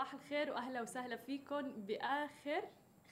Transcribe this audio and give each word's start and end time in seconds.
صباح 0.00 0.14
الخير 0.14 0.50
وأهلا 0.50 0.82
وسهلا 0.82 1.16
فيكم 1.16 1.72
بآخر 1.72 2.62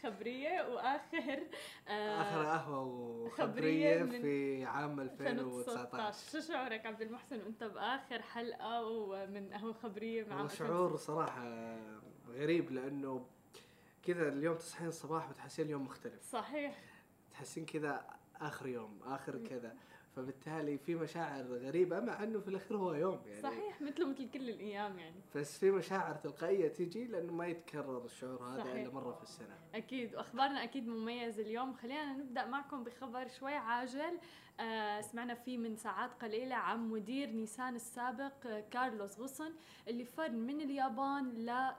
خبرية 0.03 0.69
وآخر 0.75 1.43
آه 1.89 2.23
آخر 2.23 2.45
قهوة 2.45 2.81
وخبرية 2.83 4.05
في 4.05 4.65
عام 4.65 5.01
2019 5.01 6.31
شو 6.33 6.49
شعورك 6.53 6.87
عبد 6.87 7.03
المحسن 7.03 7.41
وأنت 7.41 7.65
بآخر 7.65 8.23
حلقة 8.23 8.85
ومن 8.85 9.53
قهوه 9.53 9.73
خبرية 9.73 10.25
مع 10.25 10.47
شعور 10.47 10.97
صراحة 10.97 11.77
غريب 12.29 12.71
لأنه 12.71 13.27
كذا 14.03 14.29
اليوم 14.29 14.57
تصحين 14.57 14.89
الصباح 14.89 15.31
وتحسين 15.31 15.65
اليوم 15.65 15.85
مختلف. 15.85 16.23
صحيح. 16.23 16.79
تحسين 17.33 17.67
كذا 17.67 18.07
آخر 18.41 18.67
يوم 18.67 19.01
آخر 19.05 19.39
كذا. 19.39 19.77
فبالتالي 20.19 20.79
في 20.79 20.95
مشاعر 20.95 21.43
غريبة 21.43 22.01
مع 22.01 22.23
إنه 22.23 22.41
في 22.41 22.49
الأخير 22.49 22.77
هو 22.77 22.95
يوم 22.95 23.21
يعني. 23.27 23.43
صحيح 23.43 23.81
مثله 23.83 24.09
مثل 24.09 24.31
كل 24.31 24.49
الأيام 24.49 24.99
يعني. 24.99 25.17
بس 25.35 25.59
في 25.59 25.71
مشاعر 25.71 26.15
تلقائية 26.15 26.69
تيجي 26.69 27.05
لأنه 27.05 27.33
ما 27.33 27.47
يتكرر 27.47 28.05
الشعور 28.05 28.43
هذا 28.43 28.65
صحيح. 28.65 28.75
الا 28.75 28.95
مرة 28.95 29.13
في 29.13 29.23
السنة. 29.23 29.59
أكيد 29.75 30.15
وأخبارنا 30.15 30.65
أكيد 30.65 30.89
مميز 30.89 31.41
اليوم. 31.41 31.75
خلينا 31.75 32.13
نبدأ 32.13 32.47
معكم 32.47 32.85
بخبر 32.85 33.29
شوي 33.29 33.55
عاجل. 33.55 34.19
آه 34.61 35.01
سمعنا 35.01 35.35
فيه 35.35 35.59
من 35.59 35.77
ساعات 35.77 36.11
قليلة 36.23 36.55
عن 36.57 36.89
مدير 36.91 37.29
نيسان 37.31 37.75
السابق 37.77 38.47
آه 38.47 38.61
كارلوس 38.61 39.19
غصن 39.19 39.53
اللي 39.89 40.05
فر 40.05 40.31
من 40.31 40.61
اليابان 40.61 41.25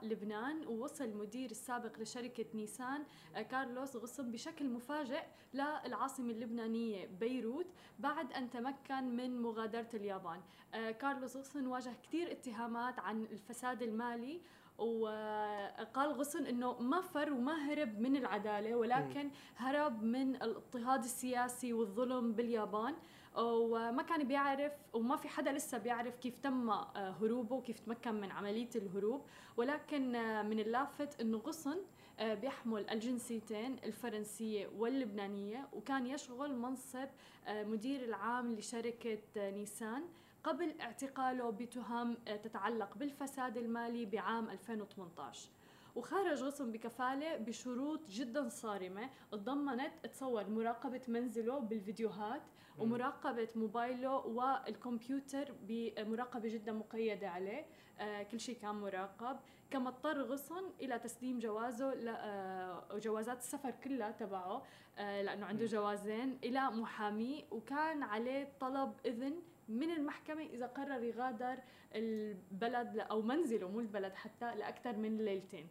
للبنان 0.02 0.66
ووصل 0.66 1.16
مدير 1.16 1.50
السابق 1.50 1.98
لشركة 1.98 2.44
نيسان 2.54 3.04
آه 3.36 3.42
كارلوس 3.42 3.96
غصن 3.96 4.30
بشكل 4.32 4.68
مفاجئ 4.68 5.22
للعاصمة 5.54 6.30
اللبنانية 6.30 7.06
بيروت 7.06 7.66
بعد 7.98 8.32
أن 8.32 8.50
تمكن 8.50 9.16
من 9.16 9.42
مغادرة 9.42 9.88
اليابان. 9.94 10.40
كارلوس 10.72 11.36
غصن 11.36 11.66
واجه 11.66 11.92
كثير 12.02 12.32
اتهامات 12.32 12.98
عن 12.98 13.22
الفساد 13.22 13.82
المالي 13.82 14.40
وقال 14.80 16.12
غصن 16.12 16.46
إنه 16.46 16.78
ما 16.80 17.00
فر 17.00 17.32
وما 17.32 17.72
هرب 17.72 18.00
من 18.00 18.16
العدالة 18.16 18.76
ولكن 18.76 19.30
هرب 19.56 20.02
من 20.02 20.36
الاضطهاد 20.36 21.04
السياسي 21.04 21.72
والظلم 21.72 22.32
باليابان. 22.32 22.94
وما 23.36 24.02
كان 24.02 24.24
بيعرف 24.28 24.72
وما 24.92 25.16
في 25.16 25.28
حدا 25.28 25.52
لسه 25.52 25.78
بيعرف 25.78 26.16
كيف 26.16 26.36
تم 26.42 26.70
آه، 26.70 27.14
هروبه 27.20 27.56
وكيف 27.56 27.80
تمكن 27.80 28.14
من 28.14 28.30
عملية 28.30 28.68
الهروب. 28.76 29.22
ولكن 29.56 30.14
آه، 30.14 30.42
من 30.42 30.60
اللافت 30.60 31.20
إنه 31.20 31.38
غصن 31.38 31.76
آه، 32.18 32.34
بيحمل 32.34 32.90
الجنسيتين 32.90 33.76
الفرنسية 33.84 34.70
واللبنانية. 34.78 35.68
وكان 35.72 36.06
يشغل 36.06 36.54
منصب 36.56 37.08
مدير 37.48 38.04
العام 38.04 38.54
لشركة 38.54 39.18
نيسان. 39.36 40.02
قبل 40.44 40.80
اعتقاله 40.80 41.50
بتهم 41.50 42.14
تتعلق 42.14 42.96
بالفساد 42.98 43.56
المالي 43.56 44.06
بعام 44.06 44.50
2018 44.50 45.48
وخرج 45.96 46.42
غصن 46.42 46.72
بكفالة 46.72 47.36
بشروط 47.36 48.00
جدا 48.10 48.48
صارمة. 48.48 49.10
تضمنت 49.32 49.92
تصور 50.06 50.48
مراقبة 50.48 51.00
منزله 51.08 51.58
بالفيديوهات 51.58 52.42
ومراقبة 52.78 53.48
موبايله 53.56 54.16
والكمبيوتر 54.26 55.52
بمراقبة 55.68 56.48
جدا 56.48 56.72
مقيدة 56.72 57.28
عليه 57.28 57.66
آه 57.98 58.22
كل 58.22 58.40
شيء 58.40 58.56
كان 58.58 58.74
مراقب. 58.74 59.36
كما 59.70 59.88
اضطر 59.88 60.22
غصن 60.22 60.64
إلى 60.80 60.98
تسليم 60.98 61.38
جوازه 61.38 61.92
آه 62.10 62.98
جوازات 62.98 63.38
السفر 63.38 63.70
كلها 63.84 64.10
تبعه 64.10 64.62
آه 64.98 65.22
لأنه 65.22 65.46
عنده 65.46 65.66
جوازين 65.66 66.38
إلى 66.44 66.60
محامي. 66.70 67.44
وكان 67.50 68.02
عليه 68.02 68.52
طلب 68.60 68.92
إذن 69.06 69.34
من 69.70 69.90
المحكمة 69.90 70.42
إذا 70.42 70.66
قرر 70.66 71.02
يغادر 71.02 71.58
البلد 71.94 72.98
أو 72.98 73.22
منزله 73.22 73.68
مو 73.68 73.80
البلد 73.80 74.14
حتى 74.14 74.54
لأكثر 74.54 74.96
من 74.96 75.16
ليلتين. 75.16 75.68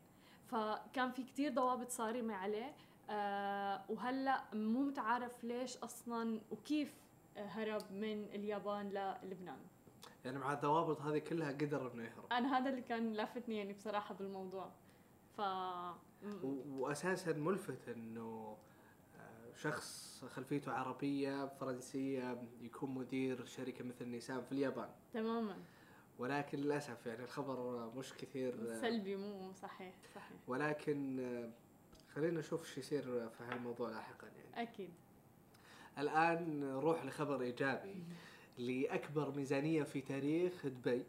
فكان 0.48 1.12
في 1.12 1.24
كتير 1.24 1.54
ضوابط 1.54 1.90
صارمة 1.90 2.34
عليه. 2.34 2.76
آه 3.09 3.82
وهلأ 3.90 4.44
مو 4.54 4.82
متعارف 4.84 5.44
ليش 5.44 5.78
أصلا 5.78 6.42
وكيف 6.52 6.94
هرب 7.36 7.92
من 7.92 8.24
اليابان 8.24 8.90
للبنان. 9.24 9.59
يعني 10.26 10.40
مع 10.40 10.54
الضوابط 10.54 11.02
هذه 11.02 11.18
كلها 11.18 11.52
قدر 11.52 11.94
إنه 11.94 12.04
يهرب. 12.04 12.26
أنا 12.32 12.58
هذا 12.58 12.70
اللي 12.70 12.82
كان 12.82 13.14
لافتني 13.14 13.58
يعني 13.58 13.74
بصراحة 13.74 14.16
بالموضوع. 14.16 14.72
ف 15.38 15.42
واساسا 16.70 17.34
ملفت 17.34 17.90
إنه 17.90 18.58
شخص 19.62 20.24
خلفيته 20.30 20.72
عربية 20.72 21.46
فرنسية 21.47 22.42
يكون 22.62 22.92
مدير 22.92 23.46
شركة 23.46 23.84
مثل 23.86 24.06
نيسان 24.06 24.42
في 24.42 24.52
اليابان. 24.52 24.90
تماما. 25.14 25.58
ولكن 26.20 26.58
للأسف 26.58 27.06
يعني 27.06 27.24
الخبر 27.24 27.90
مش 27.97 28.14
كثير 28.14 28.74
سلبي 28.81 29.16
مو 29.16 29.53
صحيح 29.53 29.94
صحيح. 30.16 30.38
ولكن 30.47 31.20
آه، 31.20 31.50
خلينا 32.14 32.40
نشوف 32.40 32.68
شو 32.68 32.80
يصير 32.80 33.30
في 33.30 33.44
هالموضوع 33.44 33.90
لاحقا 33.90 34.28
يعني. 34.28 34.70
أكيد. 34.70 34.90
الآن 35.97 36.59
نروح 36.59 37.06
لخبر 37.06 37.41
إيجابي 37.41 38.03
لأكبر 38.58 39.31
ميزانية 39.31 39.84
في 39.84 40.02
تاريخ 40.02 40.66
دبي. 40.68 41.06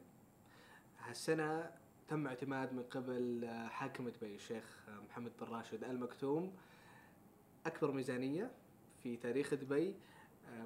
هالسنة 0.98 1.70
تم 2.08 2.26
اعتماد 2.26 2.72
من 2.72 2.82
قبل 2.82 3.44
آه، 3.44 3.68
حاكم 3.68 4.08
دبي 4.08 4.34
الشيخ 4.34 4.64
محمد 5.08 5.32
بن 5.40 5.46
راشد 5.46 5.84
المكتوم. 5.84 6.52
أكبر 7.66 7.90
ميزانية 7.90 8.50
في 9.02 9.16
تاريخ 9.16 9.54
دبي 9.54 9.94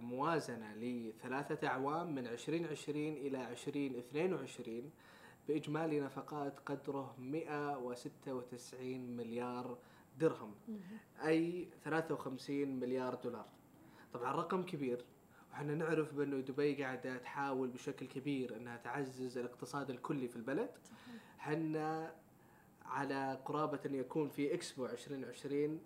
موازنة 0.01 0.75
لثلاثة 0.75 1.69
أعوام 1.69 2.15
من 2.15 2.27
2020 2.27 2.97
إلى 2.99 3.51
2022 3.51 4.91
بإجمالي 5.49 6.01
نفقات 6.01 6.61
قدره 6.67 7.15
196 7.19 9.17
مليار 9.17 9.79
درهم 10.19 10.55
أي 11.25 11.69
53 11.85 12.69
مليار 12.81 13.15
دولار. 13.15 13.47
طبعا 14.13 14.33
رقم 14.33 14.63
كبير 14.63 15.05
وحنا 15.53 15.75
نعرف 15.75 16.15
بأنه 16.15 16.41
دبي 16.41 16.85
قاعدة 16.85 17.17
تحاول 17.17 17.69
بشكل 17.69 18.07
كبير 18.07 18.57
أنها 18.57 18.77
تعزز 18.77 19.39
الاقتصاد 19.39 19.91
الكلي 19.91 20.29
في 20.29 20.37
البلد. 20.37 20.71
حنا 21.39 22.15
على 22.85 23.39
قرابة 23.45 23.81
أن 23.87 23.95
يكون 23.95 24.29
في 24.29 24.55
إكسبو 24.55 24.87
2020 24.87 25.81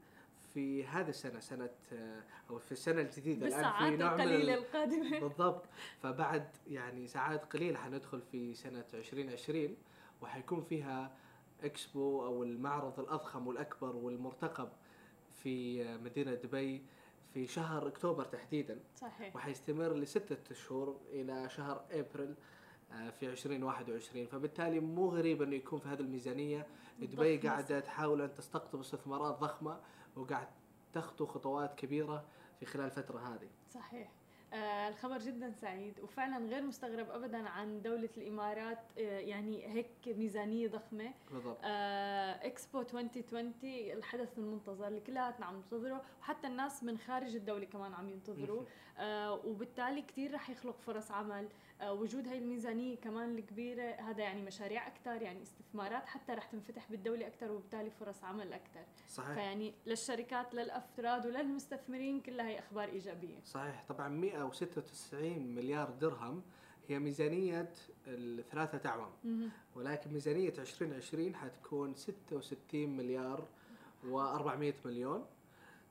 في 0.59 0.87
هذه 0.87 1.09
السنة 1.09 1.41
سنة 1.41 1.71
أو 2.51 2.59
في 2.59 2.73
السنة 2.73 3.01
الجديدة 3.01 3.47
الآن 3.47 3.73
في 3.91 3.97
نوع 3.97 4.15
القليلة 4.15 4.55
القادمة. 4.55 5.19
بالضبط. 5.29 5.65
فبعد 6.03 6.49
يعني 6.67 7.07
ساعات 7.07 7.53
قليلة 7.53 7.79
حندخل 7.79 8.21
في 8.33 8.55
سنة 8.55 8.85
2020 8.95 9.77
وحيكون 10.23 10.63
فيها 10.63 11.17
إكسبو 11.63 12.25
أو 12.25 12.43
المعرض 12.43 13.01
الأضخم 13.01 13.47
والأكبر 13.47 13.97
والمرتقب 13.97 14.69
في 15.43 15.85
مدينة 15.99 16.35
دبي 16.35 16.83
في 17.35 17.47
شهر 17.47 17.89
أكتوبر 17.89 18.25
تحديدا. 18.25 18.81
صحيح. 18.97 19.37
وحيستمر 19.37 19.95
لستة 19.95 20.55
شهور 20.55 21.01
إلى 21.13 21.49
شهر 21.49 21.85
إبريل 21.91 22.35
آه، 22.93 23.11
في 23.11 23.31
2021 23.31 24.27
فبالتالي 24.27 24.81
مو 24.81 25.09
غريب 25.09 25.43
إنه 25.43 25.57
يكون 25.57 25.79
في 25.79 25.89
هذه 25.89 26.01
الميزانية. 26.01 26.67
دبي 27.01 27.37
قاعدة 27.37 27.81
تحاول 27.81 28.23
أن 28.23 28.35
تستقطب 28.35 28.81
استثمارات 28.81 29.39
ضخمة. 29.39 29.81
وقاعد 30.19 30.49
تخطو 30.93 31.27
خطوات 31.27 31.75
كبيرة 31.75 32.25
في 32.61 32.67
خلال 32.67 32.85
الفترة 32.85 33.19
هذه. 33.19 33.49
صحيح. 33.71 34.09
آه 34.53 34.89
الخبر 34.89 35.19
جدا 35.19 35.53
سعيد 35.53 36.01
وفعلا 36.01 36.47
غير 36.47 36.63
مستغرب 36.63 37.11
ابدا 37.11 37.49
عن 37.49 37.83
دولة 37.83 38.09
الإمارات 38.17 38.79
آه 38.99 39.01
يعني 39.01 39.67
هيك 39.67 39.91
ميزانية 40.07 40.69
ضخمة. 40.69 41.13
بالضبط. 41.31 41.59
آه 41.65 42.47
إكسبو 42.47 42.81
2020 42.81 43.53
الحدث 43.65 44.39
المنتظر 44.39 44.89
اللي 44.89 45.01
كلياتنا 45.01 45.47
عم 45.47 45.57
ننتظره 45.57 46.03
وحتى 46.21 46.47
الناس 46.47 46.85
من 46.85 46.99
خارج 46.99 47.37
الدولة 47.37 47.65
كمان 47.65 47.95
عم 47.95 48.09
ينتظروا. 48.09 48.63
آه 48.99 49.33
وبالتالي 49.33 50.03
كثير 50.03 50.35
رح 50.35 50.51
يخلق 50.51 50.77
فرص 50.81 51.11
عمل. 51.11 51.45
آه 51.45 51.49
وجود 51.83 52.29
هاي 52.29 52.39
الميزانية 52.39 52.97
كمان 52.97 53.39
الكبيرة 53.39 53.83
هذا 53.83 54.23
يعني 54.23 54.43
مشاريع 54.43 54.87
أكثر 54.87 55.23
يعني 55.23 55.43
استثمارات 55.43 56.07
حتى 56.07 56.33
رح 56.33 56.45
تنفتح 56.45 56.91
بالدولة 56.91 57.27
أكثر 57.27 57.53
وبالتالي 57.53 57.91
فرص 57.91 58.25
عمل 58.25 58.53
أكثر 58.53 58.85
صحيح. 59.09 59.35
فيعني 59.35 59.75
للشركات 59.87 60.55
للأفراد 60.55 61.27
وللمستثمرين 61.27 62.21
كلها 62.21 62.49
هي 62.49 62.59
أخبار 62.59 62.89
إيجابية. 62.89 63.39
صحيح. 63.45 63.85
طبعا 63.89 64.09
100 64.09 64.39
196 64.39 65.55
مليار 65.55 65.91
درهم 65.91 66.43
هي 66.89 66.99
ميزانية 66.99 67.73
الثلاثة 68.07 68.89
أعوام 68.89 69.11
ولكن 69.77 70.13
ميزانية 70.13 70.53
2020 70.59 71.35
حتكون 71.35 71.95
66 71.95 72.97
مليار 72.97 73.47
و400 74.05 74.87
مليون 74.87 75.27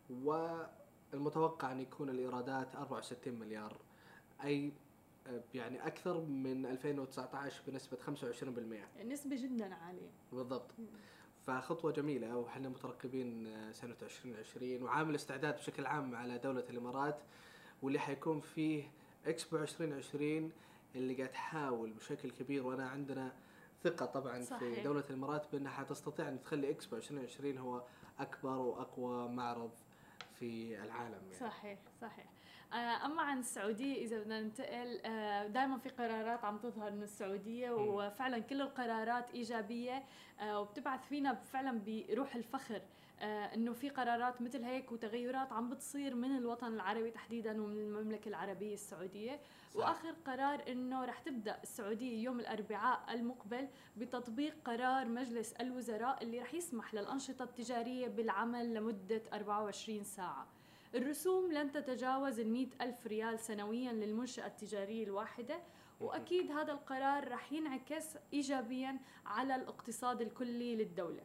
والمتوقع 0.10 1.72
أن 1.72 1.80
يكون 1.80 2.10
الإيرادات 2.10 2.76
64 2.76 3.34
مليار. 3.34 3.78
أي 4.44 4.72
يعني 5.54 5.88
أكثر 5.88 6.22
من 6.22 6.66
2019 6.66 7.62
بنسبة 7.68 7.98
25% 7.98 9.04
نسبة 9.06 9.36
جدا 9.36 9.74
عالية. 9.76 10.10
بالضبط. 10.32 10.72
فخطوة 11.48 11.92
جميلة 11.92 12.38
وحنا 12.38 12.70
مترقبين 12.70 13.48
سنة 13.74 13.96
2020 14.02 14.84
وعامل 14.84 15.16
استعداد 15.16 15.56
بشكل 15.56 15.86
عام 15.86 16.16
على 16.16 16.38
دولة 16.38 16.64
الإمارات 16.70 17.20
واللي 17.82 18.00
حيكون 18.00 18.40
فيه 18.40 18.84
إكسبو 19.26 19.58
2020 19.58 20.52
اللي 20.96 21.14
قاعد 21.14 21.32
تحاول 21.32 21.92
بشكل 21.94 22.32
كبير 22.32 22.66
وأنا 22.68 22.90
عندنا 22.90 23.32
ثقة 23.84 24.06
طبعا 24.06 24.42
صحيح. 24.42 24.60
في 24.76 24.82
دولة 24.84 25.04
الإمارات 25.10 25.52
بأنها 25.52 25.72
حتستطيع 25.72 26.30
أن 26.30 26.42
تخلي 26.42 26.70
إكسبو 26.72 26.96
2020 26.96 27.58
هو 27.58 27.84
أكبر 28.20 28.58
وأقوى 28.58 29.28
معرض 29.30 29.72
في 30.40 30.84
العالم 30.84 31.14
يعني. 31.32 31.34
صحيح 31.40 31.80
صحيح. 32.02 32.26
آه، 32.26 32.37
أما 32.74 33.22
عن 33.22 33.40
السعودية 33.40 34.06
إذا 34.06 34.20
بدنا 34.20 34.42
ننتقل 34.42 35.00
دائما 35.54 35.78
في 35.78 35.90
قرارات 35.90 36.46
عم 36.46 36.58
تظهر 36.58 36.92
من 36.92 37.04
السعودية. 37.04 37.72
وفعلا 37.72 38.40
كل 38.40 38.62
القرارات 38.62 39.32
إيجابية 39.32 40.04
آه، 40.40 40.60
وبتبعث 40.60 41.08
فينا 41.08 41.34
فعلا 41.34 41.82
بروح 41.86 42.36
الفخر 42.36 42.82
آه، 43.20 43.54
إنه 43.54 43.74
في 43.74 43.90
قرارات 43.90 44.42
مثل 44.42 44.64
هيك 44.64 44.92
وتغيرات 44.92 45.54
عم 45.54 45.70
بتصير 45.70 46.16
من 46.16 46.38
الوطن 46.38 46.74
العربي 46.74 47.12
تحديدا 47.12 47.62
ومن 47.62 47.78
المملكة 47.78 48.30
العربية 48.30 48.74
السعودية 48.74 49.40
صح. 49.72 49.80
وآخر 49.80 50.12
قرار 50.26 50.64
إنه 50.68 51.06
رح 51.06 51.20
تبدأ 51.20 51.60
السعودية 51.64 52.24
يوم 52.24 52.40
الأربعاء 52.40 53.14
المقبل 53.14 53.68
بتطبيق 53.98 54.56
قرار 54.66 55.08
مجلس 55.08 55.54
الوزراء 55.54 56.24
اللي 56.24 56.40
رح 56.40 56.54
يسمح 56.54 56.94
للأنشطة 56.94 57.44
التجارية 57.44 58.08
بالعمل 58.08 58.74
لمدة 58.74 59.22
24 59.34 60.04
ساعة 60.04 60.57
الرسوم 60.96 61.52
لن 61.52 61.72
تتجاوز 61.72 62.40
ال 62.40 62.68
ألف 62.82 63.08
ريال 63.08 63.40
سنويا 63.40 63.92
للمنشأة 63.92 64.48
التجارية 64.48 65.04
الواحدة 65.04 65.60
وأكيد 66.00 66.52
هذا 66.52 66.72
القرار 66.72 67.32
رح 67.32 67.54
ينعكس 67.54 68.18
إيجابيا 68.34 69.00
على 69.26 69.56
الاقتصاد 69.56 70.22
الكلي 70.22 70.76
للدولة. 70.76 71.24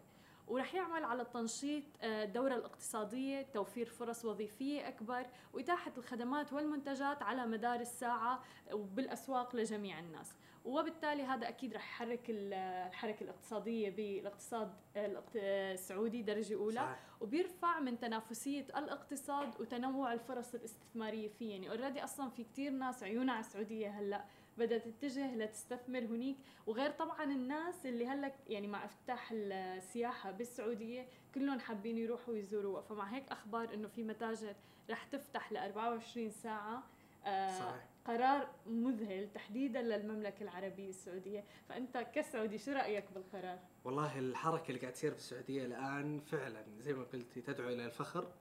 ورح 0.49 0.75
يعمل 0.75 1.05
على 1.05 1.25
تنشيط 1.25 1.83
آه، 2.01 2.25
الدورة 2.25 2.55
الاقتصادية 2.55 3.43
توفير 3.43 3.87
فرص 3.87 4.25
وظيفية 4.25 4.89
أكبر 4.89 5.27
وإتاحة 5.53 5.93
الخدمات 5.99 6.53
والمنتجات 6.53 7.23
على 7.23 7.47
مدار 7.47 7.81
الساعة 7.81 8.43
وبالأسواق 8.73 9.57
لجميع 9.57 9.99
الناس. 9.99 10.33
وبالتالي 10.65 11.23
هذا 11.23 11.49
أكيد 11.49 11.75
رح 11.75 11.89
يحرك 11.91 12.31
ال- 12.31 12.55
الحركة 12.89 13.25
الاقتصادية 13.25 13.91
بالاقتصاد 13.91 14.73
الاقت- 14.97 15.37
السعودي 15.37 16.23
درجة 16.23 16.55
أولى 16.55 16.77
صح. 16.81 16.97
وبيرفع 17.21 17.81
من 17.81 17.99
تنافسية 18.01 18.67
الاقتصاد 18.77 19.61
وتنوع 19.61 20.13
الفرص 20.13 20.55
الاستثمارية 20.55 21.29
فيه 21.29 21.51
يعني 21.51 21.71
اوريدي 21.71 22.05
أصلا 22.05 22.31
في 22.31 22.45
كتير 22.45 22.71
ناس 22.71 23.03
عيونها 23.03 23.35
على 23.35 23.41
السعودية 23.45 23.89
هلأ 23.89 24.25
بدها 24.59 24.79
تتجه 24.79 25.35
لتستثمر 25.37 25.99
هنيك 25.99 26.37
وغير 26.67 26.91
طبعا 26.91 27.25
الناس 27.25 27.87
اللي 27.87 28.07
هلأ 28.07 28.33
يعني 28.49 28.67
مع 28.67 28.85
افتتاح 28.85 29.29
السياحة 29.33 30.31
بالسعودية 30.31 31.07
كلهم 31.35 31.59
حابين 31.61 31.99
يروحوا 31.99 32.35
يزوروها 32.37 32.81
فمع 32.83 33.05
هيك 33.05 33.29
أخبار 33.33 33.75
إنه 33.75 33.89
في 33.89 34.03
متاجر 34.03 34.55
رح 34.91 35.05
تفتح 35.05 35.53
ل 35.53 35.57
24 35.57 36.31
ساعة 36.31 36.83
آه 37.27 37.59
صحيح. 37.59 37.89
قرار 38.07 38.49
مذهل 38.67 39.33
تحديدا 39.33 39.83
للمملكة 39.83 40.43
العربية 40.43 40.89
السعودية 40.89 41.45
فأنت 41.69 41.97
كسعودي 42.15 42.59
شو 42.59 42.73
رأيك 42.73 43.05
بالقرار؟ 43.15 43.59
والله 43.85 44.19
الحركة 44.19 44.69
اللي 44.69 44.81
قاعد 44.81 44.93
تصير 44.93 45.11
في 45.11 45.17
السعوديه 45.17 45.65
الآن 45.65 46.21
فعلا 46.21 46.65
زي 46.81 46.95
ما 46.95 47.05
قلتي 47.05 47.41
تدعو 47.41 47.69
إلى 47.69 47.87
الفخر 47.87 48.33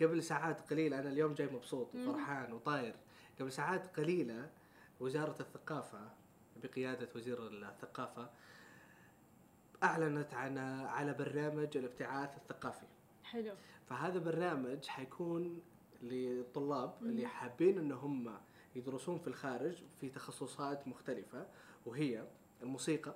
قبل 0.00 0.22
ساعات 0.22 0.60
قليلة 0.70 1.00
أنا 1.00 1.08
اليوم 1.08 1.34
جاي 1.34 1.46
مبسوط. 1.46 1.94
وفرحان 1.94 2.52
وطاير 2.52 2.94
قبل 3.40 3.52
ساعات 3.52 3.96
قليلة 4.00 4.50
وزارة 5.00 5.36
الثقافة 5.40 6.10
بقيادة 6.62 7.08
وزير 7.16 7.46
الثقافة 7.48 8.30
أعلنت 9.82 10.34
عن 10.34 10.58
على 10.86 11.14
برنامج 11.14 11.76
الابتعاث 11.76 12.36
الثقافي 12.36 12.86
حلو 13.24 13.52
فهذا 13.88 14.18
برنامج 14.18 14.86
حيكون 14.86 15.60
للطلاب. 16.02 16.94
اللي 17.02 17.26
حابين 17.26 17.78
إن 17.78 17.92
هم 17.92 18.38
يدرسون 18.76 19.18
في 19.18 19.26
الخارج 19.26 19.82
في 20.00 20.08
تخصصات 20.08 20.88
مختلفة 20.88 21.46
وهي 21.86 22.24
الموسيقى 22.62 23.14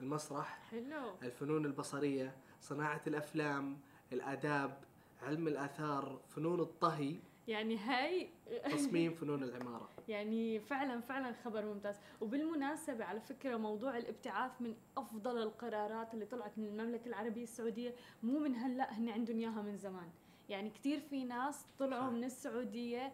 المسرح 0.00 0.58
حلو. 0.70 1.14
الفنون 1.22 1.66
البصرية 1.66 2.36
صناعة 2.60 3.00
الأفلام 3.06 3.78
الآداب 4.12 4.78
علم 5.22 5.48
الآثار 5.48 6.20
فنون 6.28 6.60
الطهي. 6.60 7.16
يعني 7.48 7.78
هاي 7.78 8.28
تصميم 8.70 9.14
فنون 9.20 9.42
العمارة. 9.42 9.88
يعني 10.08 10.60
فعلا 10.60 11.00
فعلا 11.00 11.32
خبر 11.44 11.64
ممتاز. 11.64 11.96
وبالمناسبة 12.20 13.04
على 13.04 13.20
فكرة 13.20 13.56
موضوع 13.56 13.98
الابتعاث 13.98 14.52
من 14.60 14.74
أفضل 14.96 15.42
القرارات 15.42 16.14
اللي 16.14 16.26
طلعت 16.26 16.58
من 16.58 16.66
المملكة 16.66 17.08
العربية 17.08 17.42
السعودية 17.42 17.94
مو 18.22 18.38
من 18.38 18.56
هلأ 18.56 18.92
هن 18.92 19.08
عندهم 19.08 19.38
إياها 19.38 19.62
من 19.62 19.76
زمان. 19.76 20.10
يعني 20.48 20.70
كتير 20.70 21.00
في 21.00 21.24
ناس 21.24 21.66
طلعوا 21.78 22.06
صح. 22.06 22.12
من 22.12 22.24
السعودية 22.24 23.12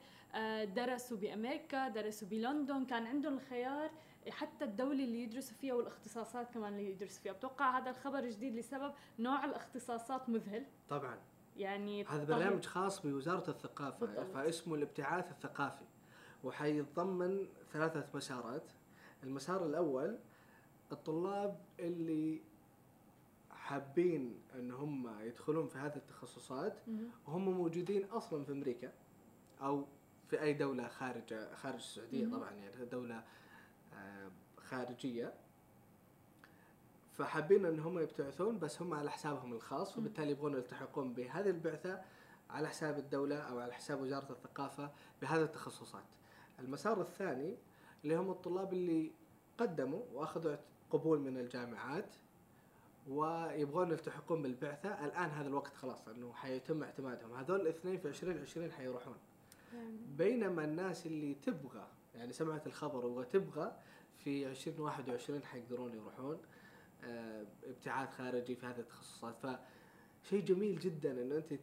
درسوا 0.64 1.16
بأمريكا 1.16 1.88
درسوا 1.88 2.28
بلندن 2.28 2.84
كان 2.84 3.06
عندهم 3.06 3.34
الخيار 3.34 3.90
حتى 4.30 4.64
الدولة 4.64 5.04
اللي 5.04 5.22
يدرسوا 5.22 5.56
فيها 5.56 5.74
والاختصاصات 5.74 6.50
كمان 6.54 6.72
اللي 6.72 6.90
يدرسوا 6.90 7.22
فيها. 7.22 7.32
بتوقع 7.32 7.78
هذا 7.78 7.90
الخبر 7.90 8.28
جديد 8.28 8.54
لسبب 8.54 8.92
نوع 9.18 9.44
الاختصاصات 9.44 10.28
مذهل؟ 10.28 10.66
طبعا. 10.88 11.18
يعني 11.56 12.04
هذا 12.04 12.24
برنامج 12.24 12.64
خاص 12.64 13.06
بوزارة 13.06 13.50
الثقافة 13.50 14.06
بالضبط. 14.06 14.26
فاسمه 14.34 14.74
الابتعاث 14.74 15.30
الثقافي 15.30 15.84
وحيتضمن 16.44 17.46
ثلاثة 17.72 18.06
مسارات. 18.14 18.70
المسار 19.22 19.66
الأول 19.66 20.18
الطلاب 20.92 21.60
اللي 21.80 22.42
حابين 23.50 24.40
إن 24.54 24.70
هم 24.70 25.20
يدخلون 25.20 25.66
في 25.66 25.78
هذه 25.78 25.96
التخصصات. 25.96 26.78
وهم 27.26 27.48
موجودين 27.50 28.04
أصلا 28.04 28.44
في 28.44 28.52
أمريكا 28.52 28.92
أو 29.60 29.86
في 30.30 30.42
أي 30.42 30.52
دولة 30.52 30.88
خارج 30.88 31.34
خارج 31.54 31.74
السعودية. 31.74 32.26
طبعا 32.26 32.50
يعني 32.50 32.84
دولة 32.84 33.24
آه، 33.94 34.30
خارجية 34.58 35.34
فحابين 37.18 37.66
إن 37.66 37.80
هم 37.80 37.98
يبتعثون 37.98 38.58
بس 38.58 38.82
هم 38.82 38.94
على 38.94 39.10
حسابهم 39.10 39.52
الخاص. 39.52 39.98
وبالتالي 39.98 40.30
يبغون 40.30 40.54
يلتحقون 40.54 41.12
بهذه 41.12 41.50
البعثة 41.50 42.02
على 42.50 42.68
حساب 42.68 42.98
الدولة 42.98 43.36
أو 43.36 43.58
على 43.58 43.72
حساب 43.72 44.00
وزارة 44.00 44.32
الثقافة 44.32 44.90
بهذه 45.22 45.42
التخصصات. 45.42 46.04
المسار 46.60 47.00
الثاني 47.00 47.56
اللي 48.04 48.16
هم 48.16 48.30
الطلاب 48.30 48.72
اللي 48.72 49.12
قدموا 49.58 50.02
وأخذوا 50.12 50.56
قبول 50.90 51.20
من 51.20 51.38
الجامعات 51.38 52.14
ويبغون 53.08 53.90
يلتحقون 53.90 54.42
بالبعثة 54.42 55.04
الآن 55.04 55.30
هذا 55.30 55.48
الوقت 55.48 55.74
خلاص 55.74 56.08
إنه 56.08 56.32
حيتم 56.32 56.82
اعتمادهم 56.82 57.34
هذول 57.34 57.60
الاثنين 57.60 57.98
في 57.98 58.08
2020 58.08 58.72
حيروحون 58.72 59.16
بينما 60.18 60.64
الناس 60.64 61.06
اللي 61.06 61.34
تبغى 61.34 61.88
يعني 62.14 62.32
سمعت 62.32 62.66
الخبر 62.66 63.06
وتبغى 63.06 63.76
في 64.16 64.46
2021 64.46 65.44
حيقدرون 65.44 65.94
يروحون 65.94 66.38
آه، 67.04 67.46
ابتعاث 67.64 68.14
خارجي 68.14 68.56
في 68.56 68.66
هذه 68.66 68.78
التخصصات. 68.80 69.36
فشيء 69.42 70.44
جميل 70.44 70.78
جدا 70.78 71.10
إنه 71.10 71.36
أنت 71.36 71.60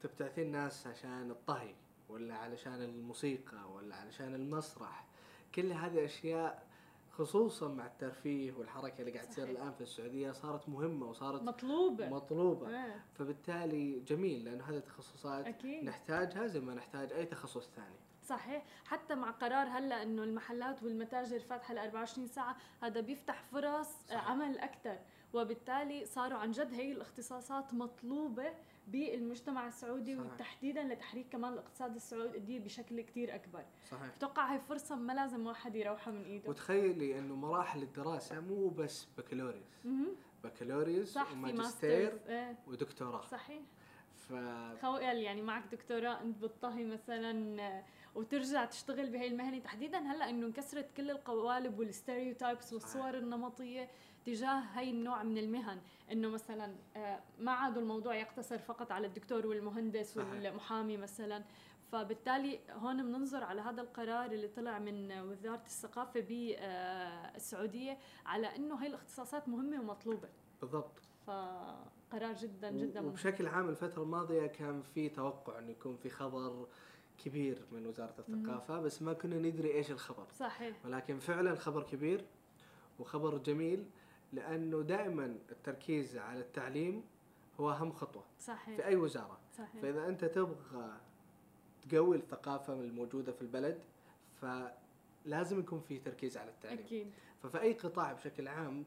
تبتعثين 0.00 0.52
ناس 0.52 0.86
عشان 0.86 1.30
الطهي 1.30 1.74
ولا 2.08 2.34
علشان 2.34 2.82
الموسيقى 2.82 3.72
ولا 3.72 3.96
علشان 3.96 4.34
المسرح. 4.34 5.06
كل 5.54 5.72
هذه 5.72 6.04
أشياء 6.04 6.66
خصوصا 7.12 7.68
مع 7.68 7.86
الترفيه 7.86 8.52
والحركة 8.52 9.00
اللي 9.00 9.12
قاعد 9.12 9.28
تصير. 9.28 9.44
الآن 9.50 9.72
في 9.72 9.80
السعودية 9.80 10.32
صارت 10.32 10.68
مهمة 10.68 11.06
وصارت 11.06 11.42
مطلوبة. 11.42 12.08
مطلوبة. 12.08 12.68
آه، 12.76 13.00
فبالتالي 13.14 14.00
جميل 14.00 14.44
لأنه 14.44 14.64
هذه 14.64 14.76
التخصصات 14.76 15.46
أكيد. 15.46 15.84
نحتاجها 15.84 16.46
زي 16.46 16.60
ما 16.60 16.74
نحتاج 16.74 17.12
أي 17.12 17.26
تخصص 17.26 17.68
ثاني. 17.70 17.96
صحيح. 18.26 18.64
حتى 18.84 19.14
مع 19.14 19.30
قرار 19.30 19.66
هلأ 19.66 20.02
إنه 20.02 20.22
المحلات 20.22 20.82
والمتاجر 20.82 21.40
فاتحة 21.40 21.74
ل 21.74 21.78
24 21.78 22.26
ساعة 22.26 22.56
هذا 22.82 23.00
بيفتح 23.00 23.42
فرص 23.52 23.88
صحيح. 24.08 24.30
عمل 24.30 24.58
أكثر. 24.58 24.98
وبالتالي 25.34 26.04
صاروا 26.06 26.38
عن 26.38 26.50
جد 26.50 26.74
هي 26.74 26.92
الاختصاصات 26.92 27.74
مطلوبة 27.74 28.54
بالمجتمع 28.86 29.68
السعودي 29.68 30.16
صحيح. 30.16 30.32
وتحديدا 30.32 30.82
لتحريك 30.82 31.28
كمان 31.28 31.52
الاقتصاد 31.52 31.94
السعودي 31.94 32.58
بشكل 32.58 33.00
كتير 33.00 33.34
أكبر. 33.34 33.64
صحيح. 33.90 34.14
بتوقع 34.16 34.52
هاي 34.52 34.60
فرصة 34.60 34.96
ما 34.96 35.12
لازم 35.12 35.46
واحد 35.46 35.76
يروحها 35.76 36.12
من 36.12 36.24
إيده؟ 36.24 36.50
وتخيلي 36.50 37.18
إنه 37.18 37.34
مراحل 37.34 37.82
الدراسة 37.82 38.40
مو 38.40 38.68
بس 38.68 39.06
بكالوريوس. 39.18 39.62
بكالوريوس 40.44 41.16
وماجستير 41.16 42.20
إيه. 42.28 42.58
ودكتوراه. 42.66 43.22
صحيح. 43.26 43.62
ف 44.16 44.32
خويل 44.82 45.16
يعني 45.18 45.42
معك 45.42 45.64
دكتوراه 45.72 46.20
أنت 46.20 46.38
بالطهي 46.38 46.84
مثلا 46.84 47.82
وترجع 48.14 48.64
تشتغل 48.64 49.10
بهي 49.10 49.26
المهنة. 49.26 49.58
تحديدا 49.58 49.98
هلأ 49.98 50.30
إنه 50.30 50.46
انكسرت 50.46 50.90
كل 50.96 51.10
القوالب 51.10 51.78
وال 51.78 51.92
stereotypes 51.92 52.72
والصور 52.72 53.14
النمطية. 53.14 53.88
تجاه 54.26 54.60
هي 54.60 54.90
النوع 54.90 55.22
من 55.22 55.38
المهن 55.38 55.80
إنه 56.12 56.28
مثلا 56.28 56.74
آه، 56.96 57.20
ما 57.40 57.52
عادوا 57.52 57.82
الموضوع 57.82 58.14
يقتصر 58.14 58.58
فقط 58.58 58.92
على 58.92 59.06
الدكتور 59.06 59.46
والمهندس. 59.46 60.16
والمحامي 60.16 60.96
مثلا. 60.96 61.44
فبالتالي 61.92 62.60
هون 62.70 63.02
بننظر 63.02 63.44
على 63.44 63.60
هذا 63.60 63.82
القرار 63.82 64.32
اللي 64.32 64.48
طلع 64.48 64.78
من 64.78 65.12
وزارة 65.12 65.62
الثقافة 65.66 66.20
بالسعوديه 66.20 67.98
على 68.26 68.56
إنه 68.56 68.82
هي 68.82 68.86
الاختصاصات 68.86 69.48
مهمة 69.48 69.80
ومطلوبة. 69.80 70.28
بالضبط. 70.60 71.00
فقرار 71.26 72.34
جدا 72.34 72.70
جدا. 72.70 73.06
وبشكل 73.06 73.46
عام 73.46 73.68
الفترة 73.68 74.02
الماضية 74.02 74.46
كان 74.46 74.82
في 74.82 75.08
توقع 75.08 75.58
إنه 75.58 75.70
يكون 75.70 75.96
في 75.96 76.10
خبر 76.10 76.66
كبير 77.24 77.66
من 77.72 77.86
وزارة 77.86 78.14
الثقافة 78.18 78.80
بس 78.80 79.02
ما 79.02 79.12
كنا 79.12 79.38
ندري 79.38 79.74
إيش 79.74 79.90
الخبر. 79.90 80.26
صحيح. 80.38 80.76
ولكن 80.84 81.18
فعلا 81.18 81.54
خبر 81.54 81.82
كبير 81.82 82.24
وخبر 82.98 83.38
جميل. 83.38 83.84
لأنه 84.32 84.82
دائما 84.82 85.36
التركيز 85.50 86.16
على 86.16 86.40
التعليم 86.40 87.02
هو 87.60 87.70
أهم 87.70 87.92
خطوة 87.92 88.22
صحيح. 88.40 88.76
في 88.76 88.84
أي 88.86 88.96
وزارة. 88.96 89.38
صحيح. 89.58 89.82
فإذا 89.82 90.06
أنت 90.08 90.24
تبغى 90.24 90.90
تقوي 91.90 92.16
الثقافة 92.16 92.72
الموجودة 92.72 93.32
في 93.32 93.42
البلد 93.42 93.78
فلازم 94.40 95.60
يكون 95.60 95.80
في 95.80 95.98
تركيز 95.98 96.36
على 96.36 96.50
التعليم. 96.50 96.78
أكيد. 96.78 97.10
ففي 97.42 97.60
أي 97.60 97.72
قطاع 97.72 98.12
بشكل 98.12 98.48
عام 98.48 98.84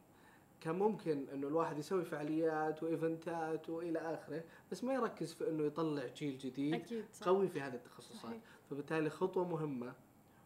كان 0.61 0.75
ممكن 0.79 1.25
إنه 1.33 1.47
الواحد 1.47 1.77
يسوي 1.77 2.05
فعاليات 2.05 2.83
وإيفنتات 2.83 3.69
وإلى 3.69 3.99
آخره 3.99 4.43
بس 4.71 4.83
ما 4.83 4.93
يركز 4.93 5.33
في 5.33 5.49
إنه 5.49 5.63
يطلع 5.63 6.05
جيل 6.07 6.37
جديد 6.37 6.73
أكيد 6.73 7.05
صح. 7.13 7.25
قوي 7.25 7.47
في 7.47 7.61
هذه 7.61 7.73
التخصصات. 7.75 8.21
صحيح. 8.21 8.39
فبالتالي 8.69 9.09
خطوة 9.09 9.47
مهمة 9.47 9.93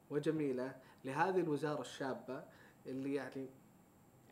وجميلة 0.09 0.75
لهذه 1.05 1.39
الوزارة 1.39 1.81
الشابة 1.81 2.43
اللي 2.85 3.13
يعني 3.13 3.47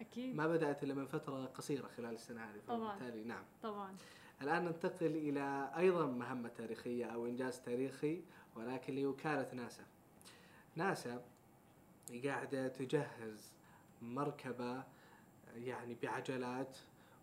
أكيد 0.02 0.36
ما 0.36 0.48
بدأت 0.48 0.84
إلا 0.84 0.94
من 0.94 1.06
فترة 1.06 1.46
قصيرة 1.46 1.88
خلال 1.98 2.14
السنة 2.14 2.42
هذه 2.44 2.60
طبعاً. 2.68 3.00
نعم 3.26 3.44
طبعا 3.64 3.96
الآن 4.42 4.66
ننتقل 4.66 5.06
إلى 5.06 5.72
أيضا 5.78 6.06
مهمة 6.06 6.50
تاريخية 6.50 7.06
أو 7.06 7.26
إنجاز 7.26 7.60
تاريخي 7.60 8.22
ولكن 8.56 8.96
لوكالة 8.96 9.54
ناسا. 9.54 9.84
ناسا 10.76 11.22
قاعدة 12.26 12.68
تجهز 12.68 13.52
مركبة 14.02 14.84
يعني 15.56 15.98
بعجلات 16.04 16.78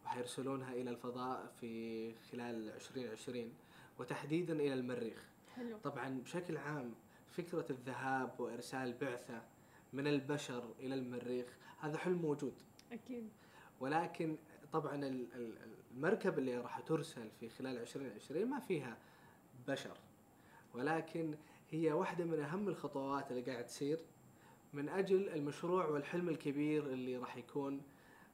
وحيرسلونها 0.04 0.73
إلى 0.73 0.90
الفضاء 0.90 1.52
في 1.61 2.14
خلال 2.14 2.71
2020 2.71 3.52
وتحديدا 3.99 4.52
إلى 4.52 4.75
المريخ. 4.75 5.25
حلو 5.57 5.78
طبعا 5.78 6.09
بشكل 6.25 6.57
عام 6.57 6.95
فكرة 7.31 7.66
الذهاب 7.71 8.40
وإرسال 8.40 8.93
بعثة 8.93 9.43
من 9.94 10.06
البشر 10.06 10.64
إلى 10.80 10.94
المريخ 10.94 11.46
هذا 11.80 11.98
حلم 11.98 12.18
موجود. 12.22 12.54
أكيد. 12.92 13.28
ولكن 13.80 14.36
طبعا 14.72 14.94
ال- 14.94 15.26
ال- 15.34 15.58
المركبة 15.94 16.38
اللي 16.38 16.58
راح 16.58 16.80
ترسل 16.80 17.30
في 17.40 17.48
خلال 17.48 17.78
2020 17.78 18.50
ما 18.50 18.60
فيها 18.60 18.96
بشر. 19.68 19.96
ولكن 20.74 21.34
هي 21.70 21.92
واحدة 21.92 22.24
من 22.24 22.40
أهم 22.40 22.68
الخطوات 22.68 23.30
اللي 23.30 23.42
قاعد 23.42 23.66
تصير 23.66 23.98
من 24.72 24.88
أجل 24.88 25.28
المشروع 25.28 25.86
والحلم 25.86 26.28
الكبير 26.28 26.86
اللي 26.86 27.16
راح 27.16 27.36
يكون 27.36 27.80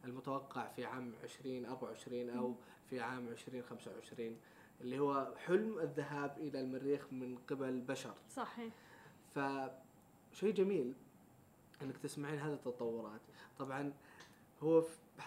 المتوقع 0.04 0.68
في 0.68 0.84
عام 0.84 1.12
2024 1.22 2.30
أو 2.30 2.54
في 2.90 3.00
عام 3.00 3.28
2025 3.28 4.36
اللي 4.80 4.98
هو 4.98 5.34
حلم 5.36 5.78
الذهاب 5.78 6.36
إلى 6.38 6.60
المريخ 6.60 7.12
من 7.12 7.38
قبل 7.48 7.80
بشر. 7.80 8.14
صحيح. 8.30 8.72
فشيء 9.34 10.52
جميل 10.54 10.94
إنك 11.82 11.96
تسمعين 11.98 12.38
هذه 12.38 12.52
التطورات. 12.52 13.20
طبعا 13.58 13.92
هو 14.62 14.84